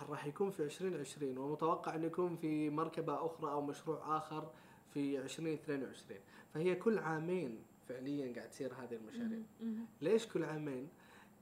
راح 0.10 0.26
يكون 0.26 0.52
في 0.52 0.64
2020 0.64 1.38
ومتوقع 1.38 1.96
إنه 1.96 2.06
يكون 2.06 2.36
في 2.36 2.70
مركبة 2.70 3.26
أخرى 3.26 3.52
أو 3.52 3.62
مشروع 3.62 4.18
آخر 4.18 4.52
في 4.94 5.20
2022 5.20 6.20
فهي 6.54 6.76
كل 6.76 7.00
عامين 7.00 7.64
فعليا 7.90 8.34
قاعد 8.36 8.50
تصير 8.50 8.74
هذه 8.74 8.96
المشاريع. 8.96 9.40
ليش 10.02 10.28
كل 10.28 10.44
عامين؟ 10.44 10.88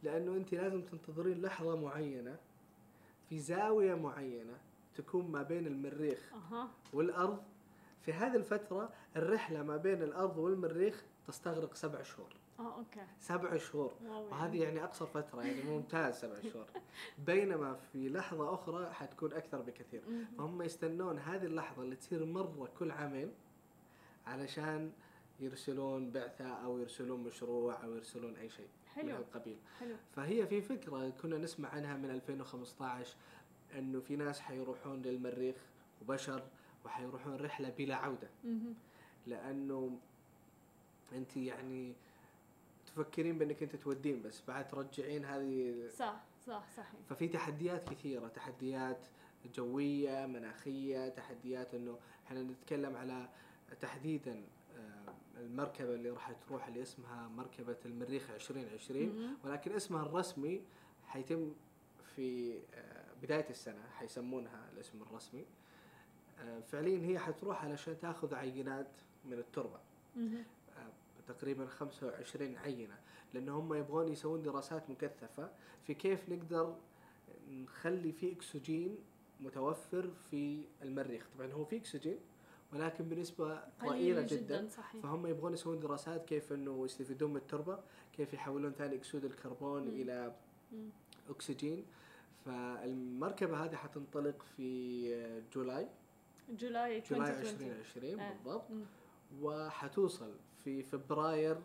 لأنه 0.03 0.35
انت 0.35 0.53
لازم 0.53 0.81
تنتظرين 0.81 1.41
لحظة 1.41 1.75
معينة 1.81 2.37
في 3.29 3.39
زاوية 3.39 3.95
معينة 3.95 4.57
تكون 4.95 5.31
ما 5.31 5.43
بين 5.43 5.67
المريخ 5.67 6.31
والأرض. 6.93 7.43
في 8.01 8.13
هذه 8.13 8.35
الفترة 8.35 8.89
الرحلة 9.15 9.63
ما 9.63 9.77
بين 9.77 10.03
الأرض 10.03 10.37
والمريخ 10.37 11.03
تستغرق 11.27 11.75
سبع 11.75 12.01
شهور. 12.03 12.29
آه 12.61 12.77
okay. 12.77 13.01
سبع 13.19 13.57
شهور. 13.57 13.93
wow 14.05 14.29
وهذه 14.31 14.63
يعني 14.63 14.83
أقصر 14.83 15.05
فترة 15.05 15.41
يعني 15.41 15.63
ممتاز 15.63 16.15
سبع 16.15 16.41
شهور. 16.53 16.65
بينما 17.27 17.73
في 17.73 18.09
لحظة 18.09 18.53
أخرى 18.53 18.93
حتكون 18.93 19.33
أكثر 19.33 19.61
بكثير. 19.61 20.01
فهم 20.37 20.61
يستنون 20.61 21.19
هذه 21.19 21.45
اللحظة 21.45 21.83
اللي 21.83 21.95
تصير 21.95 22.25
مرة 22.25 22.69
كل 22.79 22.91
عامين 22.91 23.31
علشان 24.27 24.91
يرسلون 25.39 26.11
بعثة 26.11 26.45
أو 26.45 26.77
يرسلون 26.77 27.23
مشروع 27.23 27.83
أو 27.83 27.95
يرسلون 27.95 28.35
أي 28.35 28.49
شيء 28.49 28.67
من 28.97 29.03
حلو. 29.03 29.15
هالقبيل 29.15 29.57
حلو. 29.79 29.95
فهي 30.15 30.47
في 30.47 30.61
فكرة 30.61 31.09
كنا 31.09 31.37
نسمع 31.37 31.69
عنها 31.69 31.97
من 31.97 32.09
2015 32.09 33.15
إنه 33.77 33.99
في 33.99 34.15
ناس 34.15 34.39
حيروحون 34.39 35.01
للمريخ 35.01 35.55
وبشر 36.01 36.43
وحيروحون 36.85 37.35
رحلة 37.35 37.69
بلا 37.69 37.95
عودة. 37.95 38.29
لأنه 39.27 39.97
أنت 41.13 41.37
يعني 41.37 41.93
تفكرين 42.95 43.37
بأنك 43.37 43.63
أنت 43.63 43.75
تودين 43.75 44.21
بس 44.21 44.41
بعد 44.47 44.67
ترجعين 44.67 45.25
هذه 45.25 45.87
صح 45.97 46.23
صح 46.47 46.63
صحيح 46.77 46.99
ففي 47.09 47.27
تحديات 47.27 47.89
كثيرة 47.89 48.27
تحديات 48.27 49.05
جوية 49.55 50.25
مناخية 50.25 51.09
تحديات 51.09 51.73
إنه 51.75 51.97
إحنا 52.27 52.43
نتكلم 52.43 52.95
على 52.95 53.29
تحديدا 53.81 54.41
آه، 54.77 55.13
المركبة 55.39 55.95
اللي 55.95 56.09
راح 56.09 56.31
تروح 56.31 56.67
اللي 56.67 56.81
اسمها 56.81 57.27
مركبة 57.27 57.77
المريخ 57.85 58.29
2020 58.29 59.05
مهم. 59.05 59.37
ولكن 59.43 59.71
اسمها 59.75 60.01
الرسمي 60.01 60.61
حيتم 61.07 61.53
في 62.15 62.59
آه، 62.73 63.05
بداية 63.23 63.49
السنة 63.49 63.89
حيسمونها 63.99 64.69
الاسم 64.73 65.01
الرسمي 65.01 65.45
آه، 66.39 66.59
فعليا 66.59 67.07
هي 67.07 67.19
حتروح 67.19 67.65
علشان 67.65 67.99
تأخذ 67.99 68.35
عينات 68.35 68.87
من 69.25 69.33
التربة. 69.33 69.79
تقريبا 71.27 71.65
25 71.65 72.57
عينة 72.57 72.97
لأن 73.33 73.49
هم 73.49 73.73
يبغون 73.73 74.07
يسوون 74.09 74.41
دراسات 74.41 74.89
مكثفة 74.89 75.49
في 75.87 75.93
كيف 75.93 76.29
نقدر 76.29 76.75
نخلي 77.49 78.11
في 78.11 78.31
أكسجين 78.31 78.97
متوفر 79.39 80.09
في 80.31 80.63
المريخ 80.81 81.27
طبعا 81.37 81.51
هو 81.51 81.65
في 81.65 81.77
أكسجين 81.77 82.17
ولكن 82.73 83.03
بنسبة 83.09 83.63
ضئيله 83.83 84.21
قليل 84.21 84.27
جدا 84.27 84.67
صحيح 84.67 85.03
فهم 85.03 85.27
يبغون 85.27 85.53
يسوون 85.53 85.79
دراسات 85.79 86.25
كيف 86.25 86.53
إنه 86.53 86.85
يستفيدون 86.85 87.29
من 87.31 87.37
التربة 87.37 87.79
كيف 88.17 88.33
يحولون 88.33 88.71
ثاني 88.71 88.95
أكسيد 88.95 89.25
الكربون 89.25 89.81
مم. 89.81 90.01
إلى 90.01 90.35
مم. 90.71 90.89
أكسجين 91.29 91.85
فالمركبة 92.45 93.65
هذه 93.65 93.75
حتنطلق 93.75 94.45
في 94.57 95.41
جولاي 95.53 95.87
جولاي 96.49 96.99
جولاي 97.01 97.29
2020 97.29 97.71
2020 97.71 98.19
آه. 98.19 98.33
بالضبط. 98.33 98.63
وحتوصل 99.41 100.31
في 100.63 100.83
فبراير 100.83 101.57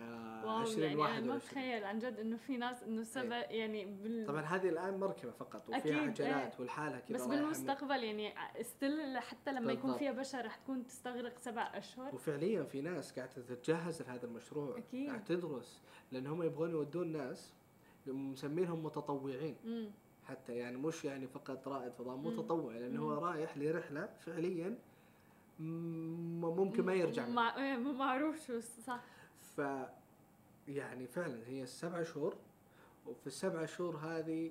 آه 0.00 0.46
wow 0.46 0.66
يعني 0.66 0.92
أنا 0.92 0.96
ما 0.96 1.36
2021 1.36 1.36
أتخيل 1.36 1.84
عن 1.84 1.98
جد 1.98 2.18
إنه 2.18 2.36
في 2.36 2.56
ناس 2.56 2.82
إنه 2.82 3.02
سبع 3.02 3.36
يعني 3.36 3.84
بال... 3.84 4.26
طبعا 4.26 4.42
هذه 4.42 4.68
الآن 4.68 5.00
مركبة 5.00 5.30
فقط 5.30 5.68
وفيها 5.68 5.78
أكيد، 5.78 5.94
عجلات 5.94 6.52
إيه. 6.52 6.60
والحالها 6.60 7.00
كذا 7.00 7.16
بس 7.16 7.26
بالمستقبل 7.26 8.04
يعني 8.04 8.34
ستيل 8.62 9.18
حتى 9.18 9.52
لما 9.52 9.72
يكون 9.72 9.82
بالضبط. 9.82 9.98
فيها 9.98 10.12
بشر 10.12 10.44
رح 10.46 10.56
تكون 10.56 10.86
تستغرق 10.86 11.38
سبع 11.38 11.62
أشهر 11.62 12.14
وفعليا 12.14 12.62
في 12.62 12.80
ناس 12.80 13.12
قاعدة 13.12 13.32
تتجهز 13.32 14.02
لهذا 14.02 14.26
المشروع 14.26 14.78
أكيد. 14.78 15.08
قاعدة 15.08 15.24
تدرس 15.24 15.82
لأن 16.12 16.26
هم 16.26 16.42
يبغون 16.42 16.70
يودون 16.70 17.12
ناس 17.12 17.52
مسمينهم 18.06 18.84
متطوعين 18.84 19.56
امم 19.64 19.90
حتى 20.24 20.54
يعني 20.56 20.76
مش 20.76 21.04
يعني 21.04 21.26
فقط 21.26 21.68
رائد 21.68 21.92
فضاء 21.92 22.16
مم. 22.16 22.26
متطوع 22.26 22.72
لأنه 22.74 23.02
هو 23.02 23.08
مم. 23.08 23.18
رايح 23.18 23.58
لرحلة 23.58 24.08
فعليا 24.20 24.78
ممكن 25.60 26.84
ما 26.84 26.94
يرجع. 26.94 27.28
مع... 27.28 27.56
إيه، 27.56 27.76
معروف 27.76 28.46
شو 28.46 28.60
صح 28.60 29.00
ف 29.56 29.60
يعني 30.68 31.06
فعلا 31.06 31.46
هي 31.46 31.62
السبع 31.62 32.02
شهور 32.02 32.36
وفي 33.06 33.26
السبع 33.26 33.66
شهور 33.66 33.96
هذه 33.96 34.50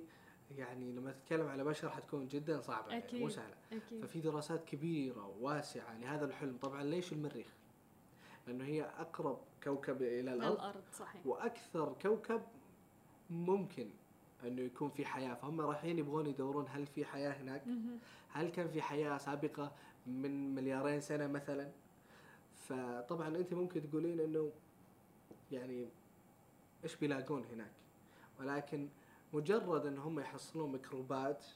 يعني 0.56 0.92
لما 0.92 1.12
تتكلم 1.12 1.48
على 1.48 1.64
بشر 1.64 1.90
حتكون 1.90 2.28
جدا 2.28 2.60
صعبة 2.60 2.92
يعني 2.92 3.04
مو 3.18 3.26
أكيد. 3.26 3.28
سهلة 3.28 3.54
أكيد 3.72 4.04
ففي 4.04 4.20
دراسات 4.20 4.64
كبيرة 4.64 5.26
وواسعه 5.26 5.98
لهذا 5.98 6.24
الحلم 6.24 6.56
طبعا 6.62 6.82
ليش 6.82 7.12
المريخ؟ 7.12 7.46
لأنه 8.46 8.64
هي 8.64 8.82
أقرب 8.82 9.38
كوكب 9.62 10.02
إلى 10.02 10.34
الأرض 10.34 10.52
الأرض 10.52 10.82
صحيح 10.92 11.26
وأكثر 11.26 11.96
كوكب 12.02 12.42
ممكن 13.30 13.90
أنه 14.44 14.62
يكون 14.62 14.90
في 14.90 15.04
حياة 15.04 15.34
فهم 15.34 15.60
رايحين 15.60 15.98
يبغون 15.98 16.26
يدورون 16.26 16.66
هل 16.68 16.86
في 16.86 17.04
حياة 17.04 17.30
هناك؟ 17.30 17.62
هل 18.28 18.48
كان 18.50 18.68
في 18.68 18.82
حياة 18.82 19.18
سابقة 19.18 19.72
من 20.06 20.54
مليارين 20.54 21.00
سنة 21.00 21.26
مثلا؟ 21.26 21.70
فطبعا 22.68 23.28
أنت 23.28 23.54
ممكن 23.54 23.90
تقولين 23.90 24.20
إنه 24.20 24.50
يعني 25.52 25.88
إيش 26.84 26.96
بيلاقون 26.96 27.44
هناك؟ 27.44 27.72
ولكن 28.40 28.88
مجرد 29.32 29.86
إن 29.86 29.98
هم 29.98 30.20
يحصلون 30.20 30.72
ميكروبات 30.72 31.46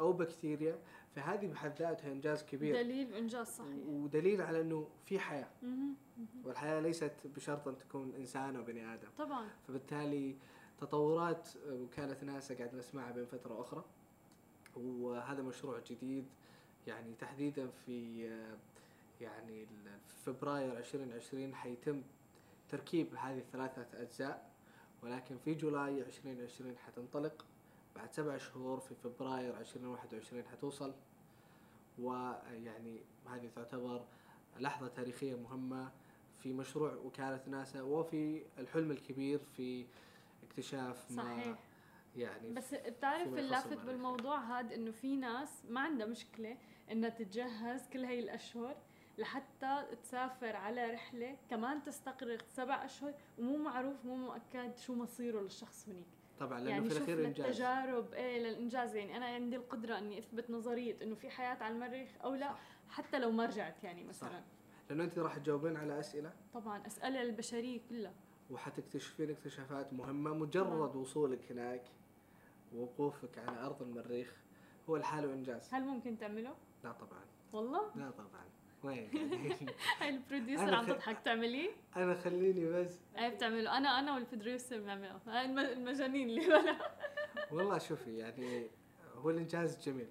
أو 0.00 0.12
بكتيريا 0.12 0.78
فهذه 1.14 1.46
بحد 1.46 1.78
ذاتها 1.78 2.12
إنجاز 2.12 2.42
كبير 2.44 2.74
دليل 2.74 3.14
إنجاز 3.14 3.46
صحيح 3.46 3.86
ودليل 3.88 4.42
على 4.42 4.60
إنه 4.60 4.88
في 5.06 5.18
حياة. 5.18 5.48
والحياة 6.44 6.80
ليست 6.80 7.12
بشرط 7.24 7.68
أن 7.68 7.78
تكون 7.78 8.14
إنسان 8.14 8.56
أو 8.56 8.62
بني 8.62 8.94
آدم 8.94 9.08
طبعا 9.18 9.48
فبالتالي 9.68 10.36
تطورات 10.80 11.48
وكالة 11.70 12.16
ناسا 12.22 12.54
قاعد 12.54 12.74
نسمعها 12.74 13.12
بين 13.12 13.24
فترة 13.24 13.54
وأخرى 13.54 13.84
وهذا 14.76 15.42
مشروع 15.42 15.78
جديد 15.78 16.26
يعني 16.86 17.14
تحديدا 17.20 17.70
في 17.86 18.28
يعني 19.20 19.66
فبراير 20.24 20.78
2020 20.78 21.54
حيتم 21.54 22.02
تركيب 22.68 23.14
هذه 23.14 23.38
الثلاثة 23.38 24.02
أجزاء 24.02 24.50
ولكن 25.02 25.36
في 25.44 25.54
جولاي 25.54 26.00
2020 26.02 26.78
حتنطلق. 26.78 27.44
بعد 27.96 28.12
سبع 28.12 28.36
شهور 28.36 28.80
في 28.80 28.94
فبراير 28.94 29.58
2021 29.58 30.44
حتوصل. 30.52 30.92
ويعني 31.98 33.00
هذه 33.26 33.48
تعتبر 33.56 34.04
لحظة 34.58 34.88
تاريخية 34.88 35.34
مهمة 35.34 35.90
في 36.42 36.52
مشروع 36.52 36.94
وكالة 36.94 37.40
ناسا 37.46 37.82
وفي 37.82 38.42
الحلم 38.58 38.90
الكبير 38.90 39.40
في 39.56 39.86
اكتشاف 40.42 41.10
ما 41.10 41.22
صحيح. 41.22 41.58
يعني 42.16 42.52
بس 42.52 42.74
بتعرف 42.74 43.34
اللافت. 43.34 43.78
بالموضوع 43.78 44.38
هذا 44.38 44.74
إنه 44.74 44.90
في 44.90 45.16
ناس 45.16 45.62
ما 45.68 45.80
عندها 45.80 46.06
مشكلة 46.06 46.56
إنها 46.92 47.08
تتجهز 47.08 47.88
كل 47.88 48.04
هاي 48.04 48.18
الأشهر 48.18 48.76
لحتى 49.18 49.86
تسافر 50.02 50.56
على 50.56 50.90
رحلة 50.90 51.36
كمان 51.50 51.82
تستغرق 51.82 52.42
سبع 52.48 52.84
أشهر 52.84 53.14
ومو 53.38 53.56
معروف 53.56 54.04
مو 54.04 54.16
مؤكد 54.16 54.76
شو 54.78 54.94
مصيره 54.94 55.40
للشخص 55.40 55.88
هنيك 55.88 56.06
طبعا 56.40 56.58
لأنه 56.60 56.70
يعني 56.70 56.90
في 56.90 56.96
الأخير 56.96 57.24
إنجاز. 57.26 57.46
للتجارب 57.46 58.12
إيه 58.12 58.38
للإنجاز. 58.38 58.94
يعني 58.94 59.16
أنا 59.16 59.26
عندي 59.26 59.56
القدرة 59.56 59.98
إني 59.98 60.18
أثبت 60.18 60.50
نظرية 60.50 60.96
إنه 61.02 61.14
في 61.14 61.30
حياة 61.30 61.62
على 61.62 61.74
المريخ 61.74 62.08
أو 62.24 62.34
لا 62.34 62.48
صح. 62.48 62.60
حتى 62.88 63.18
لو 63.18 63.30
ما 63.30 63.46
رجعت 63.46 63.84
يعني 63.84 64.04
مثلا. 64.04 64.42
لأنه 64.90 65.04
أنت 65.04 65.18
راح 65.18 65.36
تجاوبين 65.38 65.76
على 65.76 66.00
أسئلة؟ 66.00 66.32
طبعا 66.54 66.86
أسئلة 66.86 67.22
البشرية 67.22 67.80
كلها. 67.88 68.14
وحتكتشفين 68.50 69.30
اكتشافات 69.30 69.92
مهمة 69.92 70.34
مجرد 70.34 70.96
وصولك 70.96 71.52
هناك. 71.52 71.84
ووقوفك 72.74 73.38
على 73.38 73.66
أرض 73.66 73.82
المريخ 73.82 74.36
هو 74.88 74.96
لحاله 74.96 75.32
انجاز 75.32 75.74
هل 75.74 75.82
ممكن 75.84 76.18
تعمله؟ 76.18 76.54
لا 76.84 76.92
طبعا. 76.92 77.24
والله؟ 77.52 77.90
لا 77.96 78.10
طبعا. 78.10 78.44
وين؟ 78.82 79.10
هاي 80.00 80.08
ال 80.14 80.21
producer 80.21 80.74
عم 80.74 80.86
تضحك. 80.86 81.18
تعمليه؟ 81.24 81.70
أنا 81.96 82.14
خليني 82.14 82.66
بس. 82.66 82.98
إيه 83.18 83.28
بتعملوا 83.28 83.76
أنا 83.76 83.98
أنا 83.98 84.14
وال 84.14 84.27
producer 84.27 84.78
بنعمله 84.80 85.18
المجانين 85.72 86.28
اللي 86.30 86.46
بلا 86.48 86.76
والله 87.52 87.78
شوفي 87.78 88.16
يعني 88.18 88.66
هو 89.16 89.30
الإنجاز 89.30 89.88
جميل. 89.88 90.08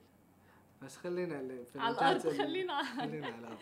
بس 0.82 0.98
خلينا 0.98 1.64
في 1.64 1.80
على 1.80 1.96
الأرض 1.96 2.26
ال- 2.28 2.38
خلينا 2.38 2.74
على 2.74 2.88
خلينا 3.02 3.28
على 3.28 3.38
الأرض. 3.38 3.58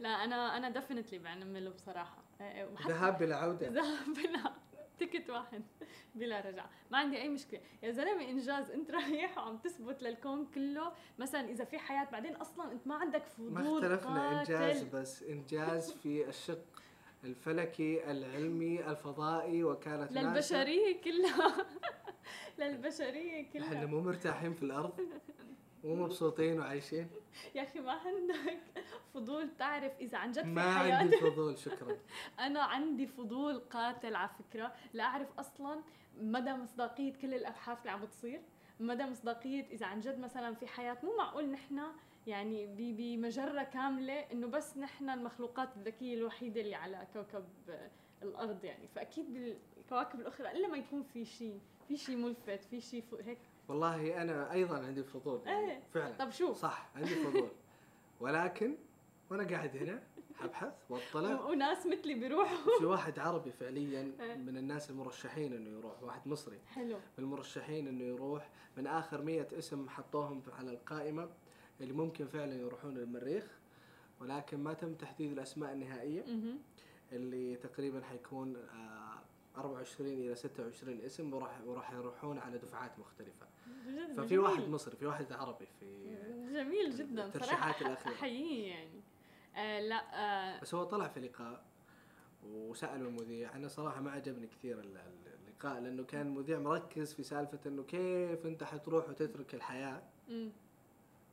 لا 0.00 0.08
أنا 0.08 0.56
أنا 0.56 0.70
definitely 0.70 1.18
بعمله 1.18 1.70
بصراحة. 1.70 2.16
إيه، 2.40 2.46
إيه، 2.46 2.68
ذهاب 2.88 3.18
بلا 3.18 3.36
عودة. 3.36 3.68
ذهب 3.68 4.14
بلا 4.14 4.52
تكت 4.98 5.30
واحد 5.30 5.62
بلا 6.14 6.40
رجعة. 6.40 6.70
ما 6.90 6.98
عندي 6.98 7.22
أي 7.22 7.28
مشكلة. 7.28 7.60
يا 7.82 7.90
زلمة 7.90 8.28
إنجاز 8.30 8.70
أنت 8.70 8.90
رايح 8.90 9.38
وعم 9.38 9.56
تثبت 9.58 10.02
للكون 10.02 10.46
كله 10.54 10.92
مثلا 11.18 11.48
إذا 11.50 11.64
في 11.64 11.78
حياة 11.78 12.08
بعدين 12.12 12.36
أصلا 12.36 12.72
أنت 12.72 12.86
ما 12.86 12.94
عندك 12.94 13.26
فضول 13.26 13.52
ما 13.52 13.76
اختلفنا 13.76 14.40
انجاز 14.40 14.76
قاتل. 14.84 14.88
بس 15.00 15.22
انجاز 15.22 15.92
في 15.92 16.28
الشق 16.28 16.64
الفلكي 17.24 18.10
العلمي 18.10 18.90
الفضائي 18.90 19.64
وكالة 19.64 19.96
ناسا. 20.04 20.18
للبشرية 20.20 21.00
كلها. 21.00 21.66
للبشرية 22.58 23.42
إحنا 23.42 23.68
كلها. 23.68 23.86
مو 23.86 24.00
مرتاحين 24.00 24.54
في 24.54 24.62
الأرض. 24.62 25.00
مو 25.84 25.94
مبسوطين 25.94 26.60
وعايشين. 26.60 27.10
يا 27.54 27.62
أخي 27.62 27.80
ما 27.80 27.92
عندك 27.92 28.58
فضول 29.14 29.48
تعرف 29.58 29.92
إذا 30.00 30.18
عن 30.18 30.32
جد 30.32 30.42
في 30.42 30.48
ما 30.48 30.62
عندي 30.62 31.16
فضول 31.16 31.58
شكرا. 31.58 31.96
أنا 32.46 32.62
عندي 32.62 33.06
فضول 33.06 33.58
قاتل 33.58 34.14
على 34.14 34.30
فكرة. 34.38 34.74
لاعرف 34.92 35.28
أصلا 35.38 35.80
مدى 36.20 36.52
مصداقية 36.52 37.12
كل 37.12 37.34
الأبحاث 37.34 37.78
اللي 37.80 37.90
عم 37.90 38.00
بتصير 38.00 38.40
مدى 38.80 39.04
مصداقية 39.04 39.66
إذا 39.70 39.86
عن 39.86 40.00
جد 40.00 40.18
مثلا 40.18 40.54
في 40.54 40.66
حياة. 40.66 40.98
مو 41.02 41.16
معقول 41.16 41.50
نحن 41.50 41.82
يعني 42.26 42.66
بمجرة 42.76 43.62
كاملة 43.62 44.20
إنه 44.32 44.46
بس 44.46 44.76
نحن 44.76 45.10
المخلوقات 45.10 45.76
الذكية 45.76 46.14
الوحيدة 46.14 46.60
اللي 46.60 46.74
على 46.74 47.06
كوكب 47.12 47.44
الأرض 48.22 48.64
يعني. 48.64 48.88
فأكيد 48.88 49.32
بالكواكب 49.32 50.20
الأخرى 50.20 50.50
إلا 50.50 50.68
ما 50.68 50.76
يكون 50.76 51.02
في 51.02 51.24
شيء 51.24 51.60
في 51.88 51.96
شيء 51.96 52.16
ملفت 52.16 52.64
في 52.64 52.80
شيء 52.80 53.04
هيك. 53.24 53.38
والله 53.68 54.22
أنا 54.22 54.52
أيضا 54.52 54.76
عندي 54.86 55.02
فضول 55.02 55.40
يعني 55.46 55.72
إيه. 55.72 55.82
فعلا. 55.94 56.16
طب 56.18 56.30
شو؟ 56.30 56.52
صح 56.52 56.88
عندي 56.96 57.14
فضول. 57.24 57.48
ولكن 58.20 58.74
وأنا 59.30 59.48
قاعد 59.48 59.76
هنا 59.76 60.02
أبحث 60.40 60.72
وأطلع. 60.90 61.40
وناس 61.50 61.86
مثلي 61.86 62.14
بيروحوا. 62.14 62.78
في 62.78 62.84
واحد 62.84 63.18
عربي 63.18 63.52
فعليا 63.52 64.12
إيه. 64.20 64.34
من 64.36 64.56
الناس 64.56 64.90
المرشحين 64.90 65.52
إنه 65.52 65.70
يروح 65.78 66.02
واحد 66.02 66.28
مصري. 66.28 66.58
حلو. 66.74 66.96
من 66.96 67.24
المرشحين 67.24 67.88
إنه 67.88 68.04
يروح 68.04 68.48
من 68.76 68.86
آخر 68.86 69.22
مية 69.22 69.48
اسم 69.52 69.88
حطوهم 69.88 70.42
على 70.58 70.70
القائمة 70.70 71.28
اللي 71.80 71.92
ممكن 71.92 72.26
فعلا 72.26 72.54
يروحون 72.54 72.94
للمريخ. 72.94 73.44
ولكن 74.20 74.58
ما 74.58 74.74
تم 74.74 74.94
تحديد 74.94 75.32
الأسماء 75.32 75.72
النهائية. 75.72 76.22
مهم. 76.26 76.58
اللي 77.12 77.56
تقريبا 77.56 78.02
حيكون 78.02 78.56
آه، 78.56 79.18
24 79.60 80.08
إلى 80.12 80.34
26 80.34 81.00
اسم 81.00 81.34
وراح 81.34 81.60
وراح 81.66 81.92
يروحون 81.92 82.38
على 82.38 82.58
دفعات 82.58 82.98
مختلفة. 82.98 83.46
بجد 83.46 83.57
ففي 84.16 84.26
جميل. 84.26 84.38
واحد 84.38 84.68
مصري 84.68 84.96
في 84.96 85.06
واحد 85.06 85.32
عربي 85.32 85.66
في 85.80 86.16
جميل 86.52 86.96
جدا 86.96 87.30
صراحة 87.30 87.80
الأخيرة. 87.86 88.12
احييه 88.14 88.68
يعني 88.70 89.00
آه 89.56 89.80
لا 89.80 90.02
آه 90.14 90.60
بس 90.60 90.74
هو 90.74 90.84
طلع 90.84 91.08
في 91.08 91.20
لقاء 91.20 91.62
وسألوا 92.46 93.08
المذيع 93.08 93.56
أنا 93.56 93.68
صراحة 93.68 94.00
ما 94.00 94.10
عجبني 94.10 94.46
كثير 94.46 94.80
ال- 94.80 94.96
ال- 94.96 95.32
اللقاء 95.48 95.80
لأنه 95.80 96.04
كان 96.04 96.26
المذيع 96.26 96.58
مركز 96.58 97.12
في 97.14 97.22
سالفة 97.22 97.58
إنه 97.66 97.82
كيف 97.82 98.46
أنت 98.46 98.64
حتروح 98.64 99.08
وتترك 99.08 99.54
الحياة 99.54 100.02
مم. 100.28 100.50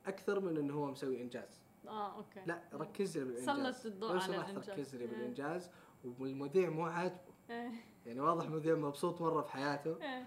أكثر 0.06 0.40
من 0.40 0.56
إنه 0.56 0.74
هو 0.74 0.86
مسوي 0.90 1.22
إنجاز 1.22 1.60
آه 1.88 2.16
أوكي 2.16 2.40
لا 2.46 2.62
ركز 2.74 3.18
لي 3.18 3.24
بالإنجاز 3.24 3.74
سلط 3.74 3.86
الضوء 3.86 4.10
على 4.10 4.20
سمحت 4.20 4.48
الإنجاز. 4.50 4.70
ركز 4.70 4.96
لي. 4.96 5.06
بالإنجاز 5.06 5.70
والمذيع 6.18 6.70
مو 6.70 6.86
عاجبه 6.86 7.18
إيه. 7.50 7.70
يعني 8.06 8.20
واضح 8.20 8.44
المذيع 8.44 8.74
مبسوط 8.74 9.20
مرة 9.20 9.42
في 9.42 9.50
حياته 9.52 9.96
إيه. 10.02 10.26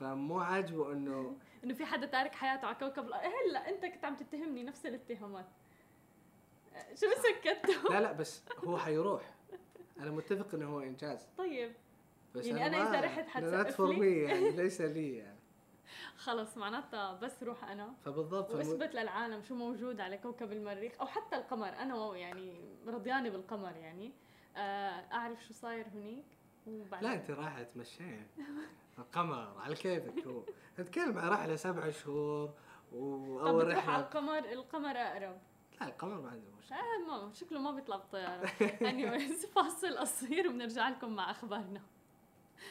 فمو 0.00 0.40
عاجبه 0.40 0.92
إنه 0.92 1.36
إنه 1.66 1.74
في 1.74 1.84
حدا 1.84 2.06
تارك 2.06 2.34
حياته 2.34 2.66
على 2.66 2.74
كوكب 2.76 3.06
الأرض. 3.06 3.22
إيه 3.24 3.30
هلا 3.50 3.68
أنت 3.68 3.86
كنت 3.86 4.04
عم 4.04 4.16
تتهمني 4.16 4.62
نفس 4.62 4.86
الاتهامات. 4.86 5.46
شو 6.94 7.06
سكتوا؟ 7.16 7.90
لا 7.94 8.00
لا 8.00 8.12
بس 8.12 8.42
هو 8.64 8.78
حيروح. 8.78 9.34
أنا 10.00 10.10
متفق 10.10 10.54
إنه 10.54 10.66
هو 10.68 10.80
إنجاز. 10.80 11.26
طيب. 11.38 11.72
بس 12.34 12.46
يعني 12.46 12.66
أنا 12.66 12.84
ما- 12.84 12.90
إذا 12.90 13.00
رحت 13.00 13.28
حتسقف 13.28 13.80
لي؟ 13.80 14.22
يعني 14.22 14.50
ليس 14.62 14.80
لي 14.80 15.16
يعني. 15.16 15.38
خلص 16.16 16.56
معناتها 16.56 17.12
بس 17.12 17.42
روح 17.42 17.64
أنا. 17.64 17.94
فبالضبط 18.04 18.54
وإثبت 18.54 18.94
للعالم 18.94 19.42
شو 19.42 19.54
موجود 19.54 20.00
على 20.00 20.18
كوكب 20.18 20.52
المريخ 20.52 20.92
أو 21.00 21.06
حتى 21.06 21.36
القمر. 21.36 21.68
أنا 21.68 22.16
يعني 22.16 22.60
رضيانة 22.86 23.28
بالقمر 23.28 23.76
يعني. 23.76 24.12
آه، 24.56 25.04
أعرف 25.12 25.44
شو 25.44 25.54
صاير 25.54 25.86
هنيك. 25.88 26.24
وبعدين 26.66 27.08
لا 27.10 27.14
أنت 27.16 27.30
رايحه 27.30 27.62
تمشين. 27.62 28.26
القمر 28.98 29.60
على 29.60 29.74
كيفك 29.74 30.26
هو. 30.26 30.42
نتكلم 30.78 31.18
عن 31.18 31.28
رحلة 31.28 31.56
سبع 31.56 31.90
شهور 31.90 32.54
وأول 32.92 33.64
بتروح 33.64 33.88
على 33.88 33.96
رحلة. 33.96 34.00
القمر؟ 34.00 34.38
القمر 34.38 34.90
أقرب. 34.96 35.38
لا 35.80 35.86
القمر 35.88 36.20
ما 36.20 36.30
عنده 36.30 36.50
مشكلة. 36.58 36.78
آه 36.78 37.22
ما 37.26 37.32
شكله 37.32 37.58
ما 37.60 37.70
بيطلع 37.70 37.96
بالطيارة 37.96 38.46
anyways 38.80 39.46
فاصل 39.54 39.98
قصير 39.98 40.48
وبنرجع 40.48 40.88
لكم 40.88 41.12
مع 41.16 41.30
أخبارنا. 41.30 41.82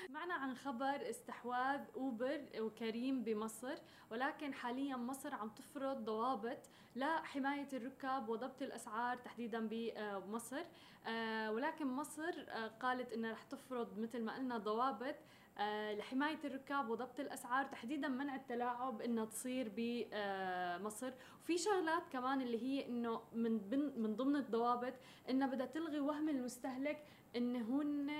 معنا 0.10 0.34
عن 0.34 0.56
خبر 0.56 1.10
استحواذ 1.10 1.80
أوبر 1.96 2.42
وكريم 2.60 3.24
بمصر 3.24 3.76
ولكن 4.12 4.54
حاليا 4.54 4.96
مصر 4.96 5.34
عم 5.34 5.50
تفرض 5.50 6.06
ضوابط 6.06 6.58
لحماية 6.96 7.68
الركاب 7.74 8.30
وضبط 8.30 8.62
الأسعار 8.62 9.18
تحديدا 9.18 9.68
بمصر. 9.72 10.64
آه، 11.08 11.52
ولكن 11.52 11.88
مصر 11.88 12.46
آه، 12.50 12.68
قالت 12.68 13.14
إنها 13.14 13.32
رح 13.32 13.44
تفرض 13.44 14.00
مثل 14.00 14.22
ما 14.24 14.36
قلنا 14.36 14.58
ضوابط 14.58 15.16
آه، 15.58 15.94
لحماية 15.94 16.40
الركاب 16.46 16.90
وضبط 16.90 17.20
الأسعار 17.20 17.66
تحديدا 17.66 18.08
منع 18.08 18.36
التلاعب 18.36 19.02
إنها 19.02 19.26
تصير 19.26 19.72
بمصر 19.76 21.12
وفي 21.44 21.58
شغلات 21.58 22.04
كمان 22.12 22.42
اللي 22.42 22.64
هي 22.64 22.88
إنه 22.88 23.22
من 23.34 23.52
من 23.98 24.16
ضمن 24.16 24.36
الضوابط 24.36 24.94
إنها 25.30 25.48
بدها 25.48 25.66
تلغي 25.66 26.00
وهم 26.00 26.30
المستهلك 26.30 27.04
إن 27.36 27.56
هن 27.56 28.12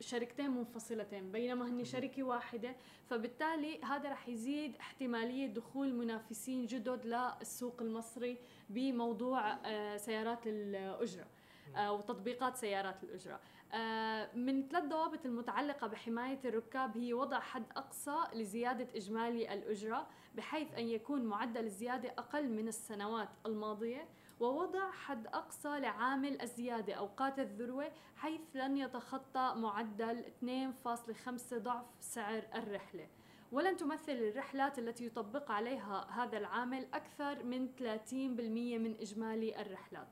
شركتين 0.00 0.50
منفصلتين 0.50 1.32
بينما 1.32 1.68
هن 1.68 1.84
شركة 1.84 2.22
واحدة. 2.22 2.76
فبالتالي 3.06 3.80
هذا 3.84 4.08
رح 4.10 4.28
يزيد 4.28 4.76
احتمالية 4.76 5.46
دخول 5.46 5.94
منافسين 5.94 6.66
جدد 6.66 7.06
للسوق 7.06 7.82
المصري 7.82 8.38
بموضوع 8.70 9.52
آه، 9.52 9.96
سيارات 9.96 10.46
الأجرة. 10.46 11.22
آه، 11.22 11.39
وتطبيقات 11.78 12.56
سيارات 12.56 13.04
الأجرة. 13.04 13.40
آه، 13.72 14.30
من 14.34 14.68
ثلاث 14.68 14.84
ضوابط 14.84 15.26
المتعلقة 15.26 15.86
بحماية 15.86 16.38
الركاب 16.44 16.96
هي 16.96 17.12
وضع 17.12 17.40
حد 17.40 17.64
أقصى 17.76 18.16
لزيادة 18.34 18.88
إجمالي 18.96 19.54
الأجرة 19.54 20.06
بحيث 20.34 20.74
أن 20.74 20.88
يكون 20.88 21.24
معدل 21.24 21.64
الزيادة 21.64 22.08
أقل 22.18 22.48
من 22.48 22.68
السنوات 22.68 23.28
الماضية 23.46 24.08
ووضع 24.40 24.90
حد 24.90 25.26
أقصى 25.26 25.68
لعامل 25.80 26.42
الزيادة 26.42 26.94
أوقات 26.94 27.38
الذروة 27.38 27.92
حيث 28.16 28.40
لن 28.54 28.76
يتخطى 28.76 29.54
معدل 29.56 30.24
2.5 30.24 31.58
ضعف 31.58 31.84
سعر 32.00 32.42
الرحلة. 32.54 33.08
ولن 33.52 33.76
تمثل 33.76 34.12
الرحلات 34.12 34.78
التي 34.78 35.06
يطبق 35.06 35.50
عليها 35.50 36.06
هذا 36.10 36.38
العامل 36.38 36.86
أكثر 36.94 37.44
من 37.44 37.68
30% 37.78 38.78
من 38.78 38.96
إجمالي 39.00 39.60
الرحلات. 39.60 40.08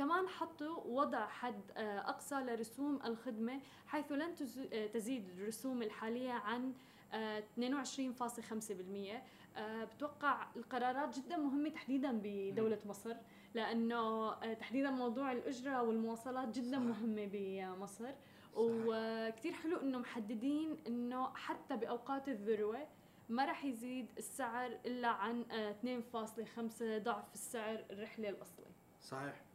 كمان 0.00 0.28
حطوا 0.28 0.76
وضع 0.86 1.26
حد 1.26 1.60
آه، 1.76 1.98
أقصى 1.98 2.34
لرسوم 2.34 2.98
الخدمة 3.04 3.60
حيث 3.86 4.12
لن 4.12 4.34
آه، 4.72 4.86
تزيد 4.86 5.28
الرسوم 5.28 5.82
الحالية 5.82 6.32
عن 6.32 6.72
آه، 7.12 7.38
22.5% 7.38 9.22
آه، 9.56 9.84
بتوقع 9.84 10.46
القرارات 10.56 11.18
جدا 11.18 11.36
مهمة 11.36 11.68
تحديدا 11.68 12.20
بدولة 12.24 12.78
مصر 12.86 13.16
لأنه 13.54 14.32
تحديدا 14.54 14.90
موضوع 14.90 15.32
الأجرة 15.32 15.82
والمواصلات 15.82 16.48
جدا 16.58 16.76
صح. 16.76 16.82
مهمة 16.84 17.28
بمصر. 17.32 18.10
وكتير 18.56 19.52
حلو 19.52 19.76
إنه 19.80 19.98
محددين 19.98 20.76
إنه 20.86 21.34
حتى 21.34 21.76
بأوقات 21.76 22.28
الذروة 22.28 22.86
ما 23.28 23.44
راح 23.44 23.64
يزيد 23.64 24.06
السعر 24.18 24.78
إلا 24.86 25.08
عن 25.08 25.44
آه، 25.50 25.70
2.5 25.72 26.98
ضعف 26.98 27.34
السعر 27.34 27.84
الرحلة 27.90 28.28
الأصلي. 28.28 28.66
صحيح. 29.00 29.49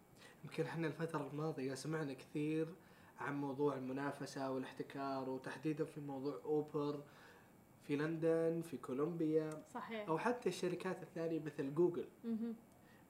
يمكن 0.46 0.64
إحنا 0.64 0.88
الفترة 0.88 1.28
الماضية 1.32 1.74
سمعنا 1.74 2.14
كثير 2.14 2.68
عن 3.20 3.42
موضوع 3.42 3.76
المنافسة 3.76 4.52
والاحتكار 4.52 5.30
وتحديدا 5.30 5.86
في 5.86 6.02
موضوع 6.02 6.40
أوبر 6.46 7.04
في 7.88 7.96
لندن 7.96 8.62
في 8.62 8.78
كولومبيا 8.78 9.64
صحيح. 9.74 10.08
أو 10.08 10.18
حتى 10.18 10.50
الشركات 10.50 11.04
الثانية 11.04 11.40
مثل 11.40 11.76
جوجل. 11.76 12.06